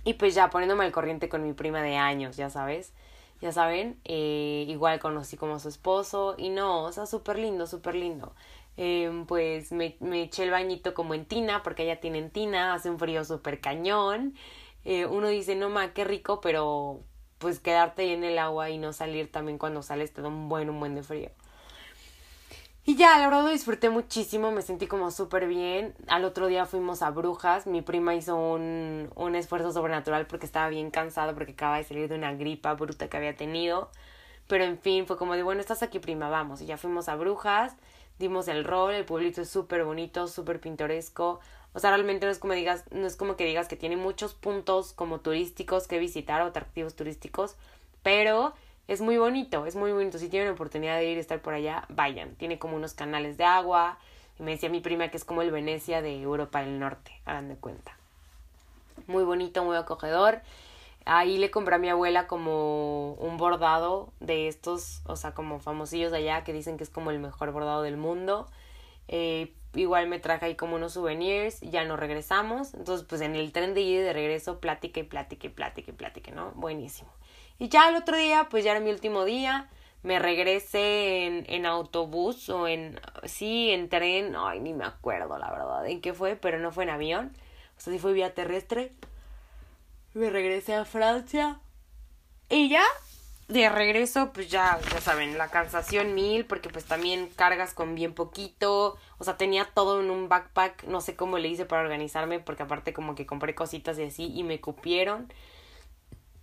Y 0.06 0.14
pues 0.14 0.36
ya 0.36 0.50
poniéndome 0.50 0.86
al 0.86 0.91
corriente 0.91 1.30
con 1.30 1.44
mi 1.44 1.54
prima 1.54 1.82
de 1.82 1.98
años, 1.98 2.38
ya 2.38 2.50
sabes. 2.50 2.94
Ya 3.41 3.52
saben, 3.52 4.00
eh, 4.06 4.66
igual 4.70 5.00
conocí 5.00 5.36
como 5.36 5.56
a 5.56 5.60
su 5.60 5.68
esposo 5.68 6.36
y 6.38 6.50
no, 6.50 6.84
o 6.84 6.91
sea, 6.94 7.06
súper 7.06 7.38
lindo, 7.40 7.68
súper 7.68 7.95
lindo. 7.95 8.34
Eh, 8.78 9.26
pues 9.28 9.72
me, 9.72 9.98
me 10.00 10.24
eché 10.24 10.44
el 10.44 10.52
bañito 10.52 10.94
como 10.94 11.14
en 11.14 11.26
tina, 11.26 11.62
porque 11.64 11.84
ella 11.84 12.00
tiene 12.00 12.20
en 12.20 12.30
tina, 12.32 12.74
hace 12.74 12.90
un 12.90 13.00
frío 13.00 13.26
súper 13.26 13.60
cañón. 13.60 14.36
Eh, 14.86 15.06
uno 15.06 15.28
dice, 15.28 15.56
no 15.56 15.70
ma, 15.70 15.94
qué 15.94 16.04
rico, 16.06 16.41
pero 16.41 17.02
pues 17.44 17.60
quedarte 17.60 18.03
ahí 18.03 18.14
en 18.14 18.24
el 18.24 18.40
agua 18.40 18.70
y 18.70 18.78
no 18.78 18.94
salir 18.94 19.30
también 19.30 19.57
cuando 19.57 19.84
sales 19.84 20.14
te 20.14 20.22
da 20.22 20.30
un 20.30 20.48
buen, 20.48 20.70
un 20.70 20.80
buen 20.80 20.95
de 20.95 21.03
frío. 21.03 21.30
Y 22.86 22.95
ya, 22.95 23.18
la 23.20 23.28
verdad 23.28 23.44
lo 23.44 23.49
disfruté 23.49 23.90
muchísimo, 23.90 24.52
me 24.52 24.61
sentí 24.61 24.88
como 24.88 25.11
súper 25.11 25.48
bien. 25.48 25.94
Al 26.07 26.24
otro 26.24 26.48
día 26.48 26.65
fuimos 26.65 27.02
a 27.02 27.11
Brujas, 27.11 27.68
mi 27.68 27.82
prima 27.82 28.15
hizo 28.15 28.38
un, 28.38 29.10
un 29.15 29.36
esfuerzo 29.36 29.74
sobrenatural 29.74 30.26
porque 30.26 30.45
estaba 30.45 30.70
bien 30.70 30.90
cansado 30.90 31.34
porque 31.34 31.52
acaba 31.52 31.78
de 31.78 31.84
salir 31.84 32.07
de 32.07 32.15
una 32.15 32.34
gripa 32.34 32.74
bruta 32.76 33.10
que 33.10 33.18
había 33.18 33.36
tenido. 33.36 33.90
Pero 34.48 34.64
en 34.64 34.78
fin, 34.80 35.06
fue 35.06 35.18
como 35.18 35.34
de, 35.36 35.44
bueno, 35.44 35.60
estás 35.60 35.84
aquí 35.84 35.99
prima, 35.99 36.30
vamos. 36.30 36.61
Y 36.61 36.65
ya 36.65 36.78
fuimos 36.78 37.10
a 37.10 37.15
Brujas, 37.15 37.76
dimos 38.20 38.48
el 38.48 38.64
rol, 38.64 38.94
el 38.94 39.06
pueblito 39.06 39.41
es 39.41 39.49
súper 39.49 39.84
bonito, 39.84 40.28
súper 40.28 40.61
pintoresco. 40.61 41.41
O 41.74 41.80
sea, 41.80 41.90
realmente 41.90 42.26
no 42.26 42.32
es 42.32 42.40
como 42.40 42.54
digas, 42.54 42.84
no 42.91 43.08
es 43.08 43.16
como 43.16 43.36
que 43.36 43.45
digas 43.45 43.68
que 43.68 43.76
tiene 43.76 43.98
muchos 43.98 44.34
puntos 44.34 44.94
como 44.94 45.20
turísticos 45.20 45.88
que 45.88 46.00
visitar 46.00 46.41
o 46.41 46.45
atractivos 46.45 46.95
turísticos, 46.95 47.56
pero 48.04 48.54
es 48.88 49.02
muy 49.02 49.18
bonito, 49.18 49.66
es 49.66 49.76
muy 49.76 49.91
bonito. 49.91 50.18
Si 50.20 50.30
tienen 50.30 50.50
oportunidad 50.50 50.98
de 50.98 51.06
ir 51.06 51.18
a 51.18 51.22
estar 51.22 51.41
por 51.41 51.54
allá, 51.54 51.86
vayan. 51.90 52.36
Tiene 52.36 52.60
como 52.60 52.76
unos 52.76 52.94
canales 52.94 53.38
de 53.38 53.45
agua, 53.45 53.98
Y 54.40 54.44
me 54.44 54.52
decía 54.52 54.70
mi 54.70 54.82
prima 54.82 55.10
que 55.10 55.18
es 55.18 55.26
como 55.26 55.41
el 55.41 55.52
Venecia 55.52 56.02
de 56.02 56.22
Europa 56.22 56.62
del 56.62 56.80
Norte, 56.80 57.12
hagan 57.26 57.50
de 57.50 57.56
cuenta. 57.56 57.95
Muy 59.08 59.24
bonito, 59.24 59.64
muy 59.64 59.78
acogedor. 59.78 60.41
Ahí 61.06 61.38
le 61.38 61.52
compré 61.52 61.76
a 61.76 61.80
mi 61.80 61.90
abuela 61.90 62.28
como 62.28 63.14
un 63.14 63.38
bordado 63.38 64.10
de 64.22 64.48
estos, 64.48 65.02
o 65.06 65.16
sea, 65.16 65.34
como 65.34 65.60
famosillos 65.60 66.12
de 66.12 66.20
allá 66.20 66.44
que 66.44 66.54
dicen 66.54 66.78
que 66.78 66.84
es 66.84 66.90
como 66.90 67.12
el 67.12 67.20
mejor 67.20 67.52
bordado 67.52 67.82
del 67.82 67.98
mundo. 67.98 68.48
Eh, 69.07 69.53
igual 69.73 70.07
me 70.07 70.19
traje 70.19 70.45
ahí 70.45 70.55
como 70.55 70.75
unos 70.75 70.93
souvenirs, 70.93 71.61
ya 71.61 71.84
no 71.85 71.97
regresamos. 71.97 72.73
Entonces, 72.73 73.05
pues 73.07 73.21
en 73.21 73.35
el 73.35 73.51
tren 73.51 73.73
de 73.73 73.81
ida 73.81 74.01
y 74.01 74.03
de 74.03 74.13
regreso, 74.13 74.59
plática 74.59 74.99
y 74.99 75.03
plática 75.03 75.47
y 75.47 75.49
plática 75.49 75.91
y 75.91 75.93
plática, 75.93 76.31
¿no? 76.31 76.51
Buenísimo. 76.51 77.11
Y 77.59 77.69
ya 77.69 77.89
el 77.89 77.95
otro 77.95 78.17
día, 78.17 78.47
pues 78.49 78.63
ya 78.63 78.71
era 78.71 78.80
mi 78.80 78.91
último 78.91 79.25
día. 79.25 79.69
Me 80.01 80.19
regresé 80.19 81.25
en, 81.25 81.45
en 81.47 81.65
autobús 81.65 82.49
o 82.49 82.67
en, 82.67 82.99
sí, 83.23 83.71
en 83.71 83.89
tren. 83.89 84.35
Ay, 84.38 84.59
ni 84.59 84.73
me 84.73 84.85
acuerdo 84.85 85.38
la 85.38 85.49
verdad 85.49 85.88
en 85.88 86.01
qué 86.01 86.13
fue, 86.13 86.35
pero 86.35 86.59
no 86.59 86.71
fue 86.71 86.84
en 86.84 86.89
avión. 86.89 87.31
O 87.77 87.80
sea, 87.80 87.93
sí 87.93 87.99
fue 87.99 88.13
vía 88.13 88.34
terrestre. 88.34 88.91
Me 90.13 90.30
regresé 90.30 90.75
a 90.75 90.85
Francia. 90.85 91.59
Y 92.49 92.69
ya, 92.69 92.84
de 93.53 93.69
regreso, 93.69 94.31
pues 94.34 94.49
ya, 94.49 94.80
ya 94.91 94.99
saben, 94.99 95.38
la 95.38 95.47
cansación 95.49 96.13
mil, 96.13 96.45
porque 96.45 96.69
pues 96.69 96.85
también 96.85 97.30
cargas 97.35 97.73
con 97.73 97.95
bien 97.95 98.13
poquito. 98.13 98.97
O 99.19 99.23
sea, 99.23 99.38
tenía 99.38 99.65
todo 99.73 100.01
en 100.01 100.09
un 100.09 100.27
backpack. 100.27 100.84
No 100.85 100.99
sé 100.99 101.15
cómo 101.15 101.38
le 101.38 101.47
hice 101.47 101.65
para 101.65 101.84
organizarme, 101.84 102.39
porque 102.39 102.63
aparte 102.63 102.93
como 102.93 103.15
que 103.15 103.25
compré 103.25 103.55
cositas 103.55 103.97
y 103.99 104.03
así 104.03 104.34
y 104.35 104.43
me 104.43 104.59
cupieron. 104.59 105.31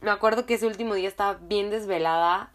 Me 0.01 0.11
acuerdo 0.11 0.47
que 0.47 0.55
ese 0.55 0.67
último 0.67 0.95
día 0.95 1.09
estaba 1.09 1.35
bien 1.35 1.71
desvelada, 1.71 2.51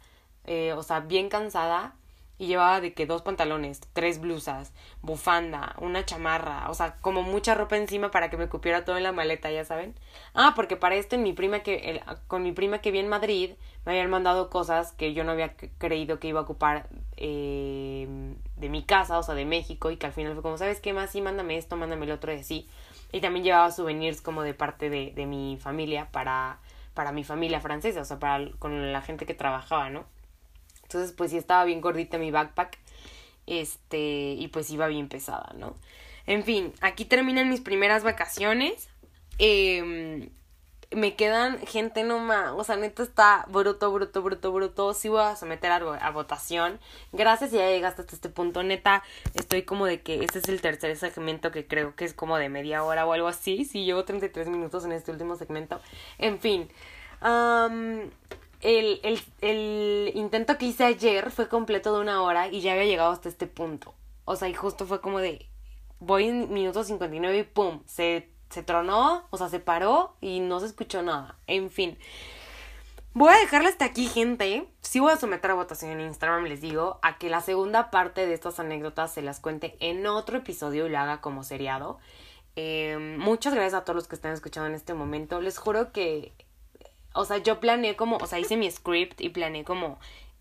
eh, 0.45 0.73
o 0.73 0.81
sea, 0.81 1.01
bien 1.01 1.29
cansada. 1.29 1.93
Y 2.37 2.47
llevaba 2.47 2.81
de 2.81 2.93
que 2.93 3.05
dos 3.05 3.21
pantalones, 3.21 3.81
tres 3.93 4.19
blusas, 4.19 4.73
bufanda, 5.01 5.75
una 5.79 6.05
chamarra, 6.05 6.69
o 6.69 6.73
sea, 6.73 6.97
como 6.97 7.23
mucha 7.23 7.55
ropa 7.55 7.77
encima 7.77 8.11
para 8.11 8.29
que 8.29 8.37
me 8.37 8.49
cupiera 8.49 8.83
todo 8.83 8.97
en 8.97 9.03
la 9.03 9.13
maleta, 9.13 9.51
ya 9.51 9.63
saben. 9.63 9.95
Ah, 10.33 10.53
porque 10.55 10.75
para 10.75 10.95
esto 10.95 11.17
mi 11.17 11.33
prima 11.33 11.59
que, 11.59 12.01
con 12.27 12.43
mi 12.43 12.51
prima 12.51 12.79
que 12.79 12.91
vi 12.91 12.99
en 12.99 13.07
Madrid, 13.07 13.51
me 13.85 13.93
habían 13.93 14.09
mandado 14.09 14.49
cosas 14.49 14.91
que 14.91 15.13
yo 15.13 15.23
no 15.23 15.31
había 15.31 15.55
creído 15.77 16.19
que 16.19 16.27
iba 16.27 16.39
a 16.39 16.43
ocupar 16.43 16.89
eh, 17.17 18.07
de 18.57 18.69
mi 18.69 18.83
casa, 18.83 19.17
o 19.17 19.23
sea, 19.23 19.35
de 19.35 19.45
México, 19.45 19.91
y 19.91 19.97
que 19.97 20.07
al 20.07 20.13
final 20.13 20.33
fue 20.33 20.41
como, 20.41 20.57
¿sabes 20.57 20.81
qué 20.81 20.91
más? 20.91 21.11
Sí, 21.11 21.21
mándame 21.21 21.57
esto, 21.57 21.77
mándame 21.77 22.05
el 22.05 22.11
otro 22.11 22.33
y 22.33 22.37
así. 22.37 22.67
Y 23.11 23.21
también 23.21 23.45
llevaba 23.45 23.71
souvenirs 23.71 24.21
como 24.21 24.41
de 24.41 24.53
parte 24.53 24.89
de, 24.89 25.11
de 25.15 25.25
mi 25.25 25.57
familia 25.57 26.09
para, 26.11 26.59
para 26.93 27.11
mi 27.11 27.23
familia 27.23 27.61
francesa, 27.61 28.01
o 28.01 28.05
sea, 28.05 28.19
para 28.19 28.49
con 28.59 28.91
la 28.91 29.01
gente 29.01 29.25
que 29.25 29.33
trabajaba, 29.35 29.89
¿no? 29.89 30.05
Entonces, 30.95 31.13
pues 31.13 31.31
sí 31.31 31.37
estaba 31.37 31.65
bien 31.65 31.81
gordita 31.81 32.17
mi 32.17 32.31
backpack. 32.31 32.77
Este, 33.47 34.31
y 34.37 34.47
pues 34.47 34.69
iba 34.69 34.87
bien 34.87 35.09
pesada, 35.09 35.53
¿no? 35.57 35.75
En 36.25 36.43
fin, 36.43 36.71
aquí 36.79 37.03
terminan 37.03 37.49
mis 37.49 37.59
primeras 37.59 38.05
vacaciones. 38.05 38.87
Eh, 39.37 40.29
me 40.91 41.17
quedan 41.17 41.59
gente 41.59 42.03
nomás, 42.03 42.53
o 42.55 42.63
sea, 42.63 42.77
neta 42.77 43.03
está 43.03 43.45
bruto, 43.49 43.91
bruto, 43.91 44.21
bruto, 44.21 44.53
bruto. 44.53 44.93
Sí 44.93 45.09
voy 45.09 45.21
a 45.21 45.35
someter 45.35 45.69
a, 45.73 45.75
a, 45.75 46.11
votación. 46.11 46.79
Gracias 47.11 47.49
si 47.49 47.57
ya 47.57 47.69
llegaste 47.69 48.03
hasta 48.03 48.15
este 48.15 48.29
punto, 48.29 48.63
neta. 48.63 49.03
Estoy 49.33 49.63
como 49.63 49.85
de 49.87 50.01
que 50.01 50.23
este 50.23 50.39
es 50.39 50.47
el 50.47 50.61
tercer 50.61 50.95
segmento 50.95 51.51
que 51.51 51.67
creo 51.67 51.93
que 51.97 52.05
es 52.05 52.13
como 52.13 52.37
de 52.37 52.47
media 52.47 52.85
hora 52.85 53.05
o 53.05 53.11
algo 53.11 53.27
así. 53.27 53.65
Sí, 53.65 53.83
llevo 53.83 54.05
33 54.05 54.47
minutos 54.47 54.85
en 54.85 54.93
este 54.93 55.11
último 55.11 55.35
segmento. 55.35 55.81
En 56.19 56.39
fin. 56.39 56.69
Um, 57.21 58.09
el, 58.65 58.99
el, 59.03 59.21
el 59.41 60.11
intento 60.15 60.57
que 60.57 60.65
hice 60.65 60.85
ayer 60.85 61.29
fue 61.29 61.47
completo 61.47 61.93
de 61.93 62.01
una 62.01 62.23
hora 62.23 62.47
y 62.47 62.61
ya 62.61 62.73
había 62.73 62.85
llegado 62.85 63.11
hasta 63.11 63.29
este 63.29 63.45
punto. 63.45 63.93
O 64.25 64.35
sea, 64.35 64.49
y 64.49 64.55
justo 64.55 64.87
fue 64.87 65.01
como 65.01 65.19
de, 65.19 65.47
voy 65.99 66.27
en 66.27 66.51
minuto 66.51 66.83
59 66.83 67.37
y 67.37 67.43
pum, 67.43 67.81
se, 67.85 68.27
se 68.49 68.63
tronó, 68.63 69.27
o 69.29 69.37
sea, 69.37 69.49
se 69.49 69.59
paró 69.59 70.15
y 70.19 70.39
no 70.39 70.59
se 70.59 70.65
escuchó 70.65 71.03
nada. 71.03 71.37
En 71.45 71.69
fin. 71.69 71.97
Voy 73.13 73.31
a 73.31 73.37
dejarle 73.37 73.69
hasta 73.69 73.85
aquí, 73.85 74.07
gente. 74.07 74.67
Sí 74.81 74.99
voy 74.99 75.13
a 75.13 75.17
someter 75.17 75.51
a 75.51 75.53
votación 75.53 75.91
en 75.91 76.01
Instagram, 76.01 76.45
les 76.45 76.59
digo, 76.59 76.99
a 77.03 77.19
que 77.19 77.29
la 77.29 77.41
segunda 77.41 77.91
parte 77.91 78.25
de 78.25 78.33
estas 78.33 78.59
anécdotas 78.59 79.13
se 79.13 79.21
las 79.21 79.39
cuente 79.39 79.77
en 79.79 80.05
otro 80.07 80.39
episodio 80.39 80.87
y 80.87 80.89
lo 80.89 80.97
haga 80.97 81.21
como 81.21 81.43
seriado. 81.43 81.99
Eh, 82.55 83.15
muchas 83.19 83.53
gracias 83.53 83.75
a 83.75 83.85
todos 83.85 83.95
los 83.95 84.07
que 84.07 84.15
están 84.15 84.33
escuchando 84.33 84.67
en 84.67 84.75
este 84.75 84.95
momento. 84.95 85.39
Les 85.39 85.57
juro 85.57 85.91
que 85.91 86.33
o 87.15 87.25
sea, 87.25 87.37
yo 87.37 87.59
planeé 87.59 87.95
como, 87.95 88.17
o 88.17 88.27
sea, 88.27 88.39
hice 88.39 88.57
mi 88.57 88.69
script 88.69 89.21
y 89.21 89.29
planeé 89.29 89.63
como 89.63 89.97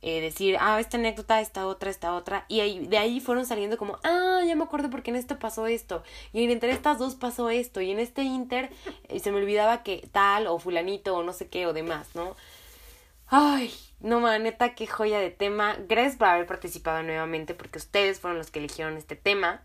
eh, 0.07 0.21
decir, 0.21 0.59
ah, 0.61 0.79
esta 0.81 0.99
anécdota, 0.99 1.41
esta 1.41 1.67
otra, 1.67 1.89
esta 1.89 2.15
otra. 2.15 2.45
Y 2.49 2.61
ahí, 2.61 2.87
de 2.87 2.99
ahí 2.99 3.21
fueron 3.21 3.47
saliendo 3.47 3.79
como, 3.79 3.99
ah, 4.05 4.43
ya 4.47 4.55
me 4.55 4.65
acuerdo 4.65 4.91
porque 4.91 5.11
en 5.11 5.17
esto 5.17 5.39
pasó 5.39 5.67
esto. 5.67 6.03
Y 6.35 6.45
entre 6.53 6.73
estas 6.73 6.99
dos 6.99 7.15
pasó 7.15 7.49
esto. 7.49 7.81
Y 7.81 7.91
en 7.91 7.99
este 7.99 8.23
inter 8.23 8.71
eh, 9.09 9.19
se 9.19 9.33
me 9.33 9.39
olvidaba 9.39 9.83
que 9.83 10.07
tal 10.13 10.47
o 10.47 10.59
fulanito 10.59 11.17
o 11.17 11.23
no 11.23 11.33
sé 11.33 11.49
qué 11.49 11.67
o 11.67 11.73
demás, 11.73 12.15
¿no? 12.15 12.37
Ay, 13.29 13.73
no, 14.01 14.21
man, 14.21 14.43
neta, 14.43 14.75
qué 14.75 14.87
joya 14.87 15.21
de 15.21 15.31
tema. 15.31 15.79
Gracias 15.89 16.17
por 16.17 16.29
haber 16.29 16.47
participado 16.47 17.03
nuevamente 17.03 17.55
porque 17.55 17.79
ustedes 17.79 18.21
fueron 18.21 18.37
los 18.37 18.51
que 18.51 18.59
eligieron 18.59 18.99
este 18.99 19.17
tema. 19.17 19.63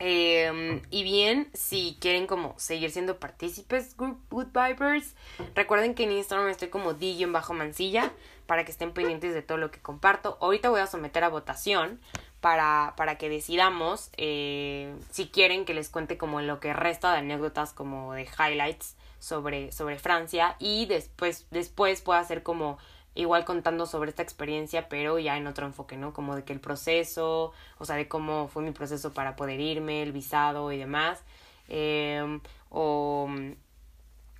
Eh, 0.00 0.82
y 0.90 1.02
bien, 1.04 1.48
si 1.54 1.96
quieren 2.00 2.26
como 2.26 2.54
seguir 2.58 2.90
siendo 2.90 3.18
partícipes 3.18 3.96
Good 3.96 4.48
Vibers, 4.52 5.14
recuerden 5.54 5.94
que 5.94 6.04
en 6.04 6.12
Instagram 6.12 6.48
estoy 6.48 6.68
como 6.68 6.94
DJ 6.94 7.26
bajo 7.26 7.54
mancilla 7.54 8.12
para 8.46 8.64
que 8.64 8.72
estén 8.72 8.92
pendientes 8.92 9.34
de 9.34 9.42
todo 9.42 9.58
lo 9.58 9.70
que 9.70 9.80
comparto. 9.80 10.36
Ahorita 10.40 10.70
voy 10.70 10.80
a 10.80 10.86
someter 10.86 11.24
a 11.24 11.28
votación 11.28 12.00
para, 12.40 12.92
para 12.96 13.16
que 13.16 13.30
decidamos 13.30 14.10
eh, 14.18 14.94
si 15.10 15.28
quieren 15.28 15.64
que 15.64 15.72
les 15.72 15.88
cuente 15.88 16.18
como 16.18 16.42
lo 16.42 16.60
que 16.60 16.74
resta 16.74 17.12
de 17.12 17.18
anécdotas 17.18 17.72
como 17.72 18.12
de 18.12 18.28
highlights 18.38 18.96
sobre, 19.18 19.72
sobre 19.72 19.98
Francia 19.98 20.56
y 20.58 20.84
después, 20.84 21.46
después 21.50 22.02
pueda 22.02 22.20
hacer 22.20 22.42
como 22.42 22.76
igual 23.14 23.44
contando 23.44 23.86
sobre 23.86 24.10
esta 24.10 24.22
experiencia, 24.22 24.88
pero 24.88 25.18
ya 25.18 25.36
en 25.36 25.46
otro 25.46 25.66
enfoque, 25.66 25.96
¿no? 25.96 26.12
Como 26.12 26.36
de 26.36 26.44
que 26.44 26.52
el 26.52 26.60
proceso, 26.60 27.52
o 27.78 27.84
sea, 27.84 27.96
de 27.96 28.08
cómo 28.08 28.48
fue 28.48 28.62
mi 28.62 28.72
proceso 28.72 29.12
para 29.12 29.36
poder 29.36 29.60
irme, 29.60 30.02
el 30.02 30.12
visado 30.12 30.72
y 30.72 30.78
demás, 30.78 31.22
eh, 31.68 32.40
o, 32.70 33.28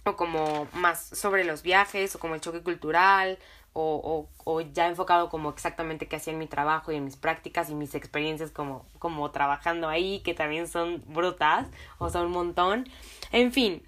o 0.05 0.17
como 0.17 0.67
más 0.73 1.01
sobre 1.01 1.45
los 1.45 1.63
viajes, 1.63 2.15
o 2.17 2.19
como 2.19 2.35
el 2.35 2.41
choque 2.41 2.63
cultural, 2.63 3.39
o, 3.75 4.29
o, 4.45 4.53
o 4.53 4.61
ya 4.61 4.89
enfocado 4.89 5.29
como 5.29 5.51
exactamente 5.51 6.07
qué 6.07 6.17
hacía 6.17 6.33
en 6.33 6.39
mi 6.39 6.47
trabajo 6.47 6.93
y 6.93 6.97
en 6.97 7.05
mis 7.05 7.17
prácticas 7.17 7.71
y 7.71 7.75
mis 7.75 7.95
experiencias 7.95 8.51
como, 8.53 8.87
como 8.99 9.31
trabajando 9.33 9.89
ahí, 9.89 10.21
que 10.21 10.33
también 10.33 10.69
son 10.69 11.03
brutas, 11.09 11.67
o 11.99 12.09
sea, 12.09 12.23
un 12.23 12.31
montón. 12.31 12.89
En 13.33 13.53
fin, 13.53 13.83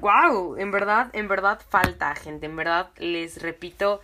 wow, 0.00 0.56
en 0.56 0.70
verdad, 0.70 1.10
en 1.14 1.28
verdad 1.28 1.60
falta, 1.68 2.14
gente. 2.14 2.46
En 2.46 2.56
verdad, 2.56 2.90
les 2.98 3.40
repito, 3.40 4.00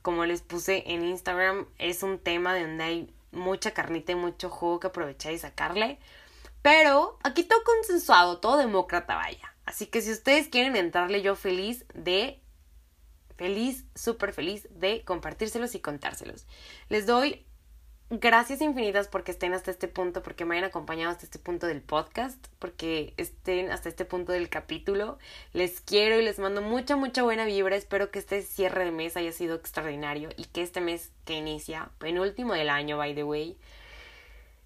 como 0.00 0.24
les 0.24 0.40
puse 0.40 0.84
en 0.86 1.04
Instagram, 1.04 1.66
es 1.78 2.02
un 2.02 2.18
tema 2.18 2.54
de 2.54 2.62
donde 2.62 2.84
hay 2.84 3.14
mucha 3.32 3.72
carnita 3.72 4.12
y 4.12 4.14
mucho 4.16 4.50
jugo 4.50 4.80
que 4.80 4.86
aprovechar 4.88 5.32
y 5.32 5.38
sacarle. 5.38 5.98
Pero 6.62 7.18
aquí 7.22 7.42
todo 7.42 7.62
consensuado, 7.64 8.38
todo 8.38 8.56
demócrata, 8.56 9.16
vaya. 9.16 9.54
Así 9.66 9.86
que 9.86 10.00
si 10.00 10.12
ustedes 10.12 10.48
quieren 10.48 10.76
entrarle, 10.76 11.22
yo 11.22 11.36
feliz 11.36 11.84
de. 11.94 12.38
Feliz, 13.36 13.84
súper 13.94 14.32
feliz 14.32 14.68
de 14.70 15.04
compartírselos 15.04 15.74
y 15.74 15.80
contárselos. 15.80 16.46
Les 16.88 17.06
doy 17.06 17.44
gracias 18.20 18.60
infinitas 18.60 19.08
porque 19.08 19.32
estén 19.32 19.54
hasta 19.54 19.70
este 19.70 19.88
punto, 19.88 20.22
porque 20.22 20.44
me 20.44 20.56
hayan 20.56 20.68
acompañado 20.68 21.10
hasta 21.10 21.24
este 21.24 21.38
punto 21.38 21.66
del 21.66 21.80
podcast, 21.80 22.46
porque 22.58 23.14
estén 23.16 23.70
hasta 23.70 23.88
este 23.88 24.04
punto 24.04 24.32
del 24.32 24.50
capítulo. 24.50 25.18
Les 25.54 25.80
quiero 25.80 26.20
y 26.20 26.22
les 26.22 26.38
mando 26.38 26.60
mucha, 26.60 26.96
mucha 26.96 27.22
buena 27.22 27.46
vibra. 27.46 27.74
Espero 27.74 28.10
que 28.10 28.18
este 28.18 28.42
cierre 28.42 28.84
de 28.84 28.90
mes 28.90 29.16
haya 29.16 29.32
sido 29.32 29.54
extraordinario 29.54 30.28
y 30.36 30.44
que 30.44 30.62
este 30.62 30.82
mes 30.82 31.10
que 31.24 31.34
inicia, 31.34 31.90
penúltimo 31.98 32.52
del 32.52 32.68
año, 32.68 32.98
by 32.98 33.14
the 33.14 33.24
way, 33.24 33.56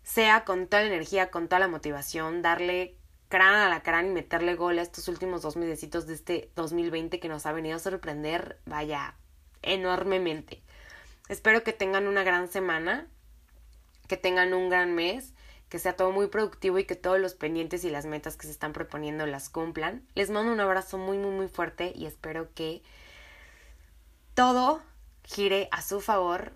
sea 0.02 0.44
con 0.44 0.66
toda 0.66 0.82
la 0.82 0.88
energía, 0.88 1.30
con 1.30 1.46
toda 1.48 1.60
la 1.60 1.68
motivación, 1.68 2.42
darle 2.42 2.96
crán 3.28 3.54
a 3.54 3.68
la 3.68 3.82
crán 3.82 4.06
y 4.06 4.10
meterle 4.10 4.54
gol 4.54 4.78
a 4.78 4.82
estos 4.82 5.06
últimos 5.06 5.42
dos 5.42 5.56
mesecitos 5.56 6.06
de 6.06 6.14
este 6.14 6.50
2020 6.56 7.20
que 7.20 7.28
nos 7.28 7.46
ha 7.46 7.52
venido 7.52 7.76
a 7.76 7.80
sorprender, 7.80 8.58
vaya, 8.66 9.14
enormemente. 9.62 10.62
Espero 11.28 11.62
que 11.64 11.72
tengan 11.72 12.06
una 12.06 12.22
gran 12.22 12.48
semana, 12.48 13.08
que 14.08 14.16
tengan 14.16 14.54
un 14.54 14.68
gran 14.68 14.94
mes, 14.94 15.32
que 15.68 15.78
sea 15.78 15.96
todo 15.96 16.12
muy 16.12 16.28
productivo 16.28 16.78
y 16.78 16.84
que 16.84 16.96
todos 16.96 17.18
los 17.18 17.34
pendientes 17.34 17.84
y 17.84 17.90
las 17.90 18.06
metas 18.06 18.36
que 18.36 18.46
se 18.46 18.52
están 18.52 18.72
proponiendo 18.72 19.26
las 19.26 19.48
cumplan. 19.48 20.06
Les 20.14 20.30
mando 20.30 20.52
un 20.52 20.60
abrazo 20.60 20.98
muy, 20.98 21.18
muy, 21.18 21.30
muy 21.30 21.48
fuerte 21.48 21.92
y 21.94 22.06
espero 22.06 22.52
que 22.54 22.82
todo 24.34 24.82
gire 25.24 25.68
a 25.72 25.82
su 25.82 26.00
favor 26.00 26.52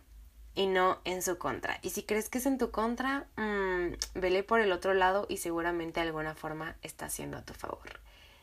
y 0.55 0.67
no 0.67 1.01
en 1.05 1.23
su 1.23 1.39
contra. 1.39 1.79
Y 1.83 1.91
si 1.91 2.03
crees 2.03 2.29
que 2.29 2.39
es 2.39 2.47
en 2.47 2.59
tu 2.59 2.71
contra, 2.71 3.27
mmm, 3.37 3.95
vele 4.15 4.43
por 4.43 4.61
el 4.61 4.73
otro 4.73 4.95
lado 4.95 5.27
y 5.29 5.39
seguramente 5.39 6.01
de 6.01 6.07
alguna 6.07 6.35
forma 6.35 6.77
está 6.83 7.07
haciendo 7.07 7.37
a 7.37 7.43
tu 7.43 7.55
favor. 7.55 8.01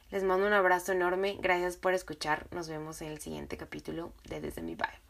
Les 0.10 0.24
mando 0.24 0.48
un 0.48 0.54
abrazo 0.54 0.94
enorme, 0.94 1.38
gracias 1.40 1.76
por 1.76 1.94
escuchar, 1.94 2.48
nos 2.52 2.70
vemos 2.70 3.02
en 3.02 3.10
el 3.10 3.20
siguiente 3.20 3.58
capítulo 3.58 4.14
de 4.24 4.40
Desde 4.40 4.62
mi 4.62 4.76
Vibe. 4.76 5.07